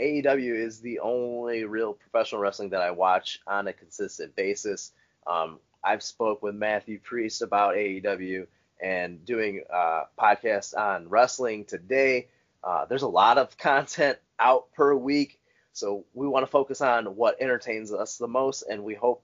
AEW 0.00 0.54
is 0.54 0.80
the 0.80 1.00
only 1.00 1.64
real 1.64 1.94
professional 1.94 2.40
wrestling 2.40 2.70
that 2.70 2.82
I 2.82 2.90
watch 2.90 3.40
on 3.46 3.68
a 3.68 3.72
consistent 3.72 4.34
basis. 4.36 4.92
Um, 5.26 5.58
I've 5.84 6.02
spoke 6.02 6.42
with 6.42 6.54
Matthew 6.54 6.98
Priest 6.98 7.42
about 7.42 7.74
AEW 7.74 8.46
and 8.82 9.24
doing 9.24 9.64
uh, 9.72 10.04
podcasts 10.18 10.76
on 10.76 11.08
wrestling 11.08 11.64
today. 11.64 12.28
Uh, 12.64 12.84
there's 12.86 13.02
a 13.02 13.08
lot 13.08 13.38
of 13.38 13.56
content 13.58 14.18
out 14.38 14.72
per 14.74 14.94
week, 14.94 15.40
so 15.72 16.04
we 16.14 16.26
want 16.26 16.44
to 16.44 16.50
focus 16.50 16.80
on 16.80 17.16
what 17.16 17.40
entertains 17.40 17.92
us 17.92 18.16
the 18.16 18.28
most, 18.28 18.62
and 18.62 18.84
we 18.84 18.94
hope 18.94 19.22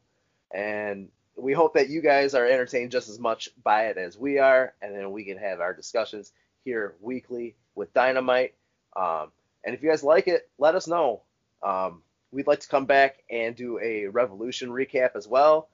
and 0.55 1.09
we 1.36 1.52
hope 1.52 1.74
that 1.74 1.89
you 1.89 2.02
guys 2.02 2.34
are 2.34 2.47
entertained 2.47 2.90
just 2.90 3.09
as 3.09 3.18
much 3.18 3.48
by 3.62 3.86
it 3.86 3.97
as 3.97 4.18
we 4.18 4.39
are, 4.39 4.74
and 4.82 4.94
then 4.94 5.12
we 5.12 5.24
can 5.24 5.39
have 5.39 5.60
our 5.60 5.72
discussions 5.72 6.32
here 6.64 6.94
weekly 7.01 7.56
with 7.74 7.93
Dynamite. 7.94 8.55
Um, 8.94 9.32
and 9.64 9.74
if 9.74 9.82
you 9.82 9.89
guys 9.89 10.02
like 10.02 10.28
it, 10.28 10.48
let 10.59 10.74
us 10.74 10.86
know. 10.86 11.22
Um, 11.62 12.02
we'd 12.32 12.47
like 12.47 12.60
to 12.60 12.68
come 12.68 12.86
back 12.86 13.22
and 13.30 13.56
do 13.56 13.78
a 13.80 14.06
Revolution 14.06 14.70
recap 14.70 15.16
as 15.16 15.26
well. 15.26 15.68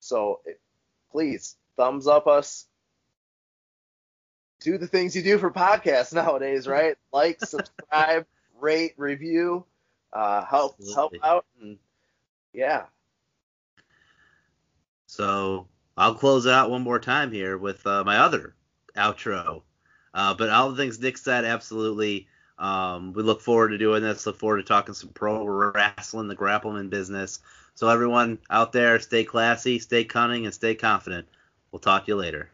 So 0.00 0.40
please 1.10 1.56
thumbs 1.76 2.06
up 2.06 2.26
us. 2.26 2.66
Do 4.60 4.78
the 4.78 4.86
things 4.86 5.14
you 5.14 5.22
do 5.22 5.38
for 5.38 5.50
podcasts 5.50 6.12
nowadays, 6.14 6.66
right? 6.66 6.96
Like, 7.12 7.40
subscribe, 7.44 8.26
rate, 8.60 8.94
review, 8.96 9.64
uh, 10.12 10.44
help 10.44 10.76
help 10.94 11.14
out, 11.22 11.46
and 11.60 11.78
yeah. 12.52 12.84
So 15.06 15.68
I'll 15.96 16.14
close 16.14 16.46
out 16.46 16.70
one 16.70 16.82
more 16.82 16.98
time 16.98 17.32
here 17.32 17.56
with 17.56 17.86
uh, 17.86 18.04
my 18.04 18.18
other 18.18 18.54
outro. 18.96 19.62
Uh, 20.12 20.34
but 20.34 20.48
all 20.50 20.70
the 20.70 20.76
things 20.76 20.98
Nick 20.98 21.18
said, 21.18 21.44
absolutely. 21.44 22.26
Um, 22.58 23.12
we 23.12 23.22
look 23.22 23.42
forward 23.42 23.68
to 23.68 23.78
doing 23.78 24.02
this. 24.02 24.26
Look 24.26 24.38
forward 24.38 24.58
to 24.58 24.62
talking 24.62 24.94
some 24.94 25.10
pro 25.10 25.44
wrestling, 25.44 26.28
the 26.28 26.34
grappling 26.34 26.88
business. 26.88 27.40
So 27.74 27.88
everyone 27.88 28.38
out 28.48 28.72
there, 28.72 28.98
stay 28.98 29.24
classy, 29.24 29.78
stay 29.78 30.04
cunning, 30.04 30.46
and 30.46 30.54
stay 30.54 30.74
confident. 30.74 31.28
We'll 31.70 31.80
talk 31.80 32.06
to 32.06 32.12
you 32.12 32.16
later. 32.16 32.50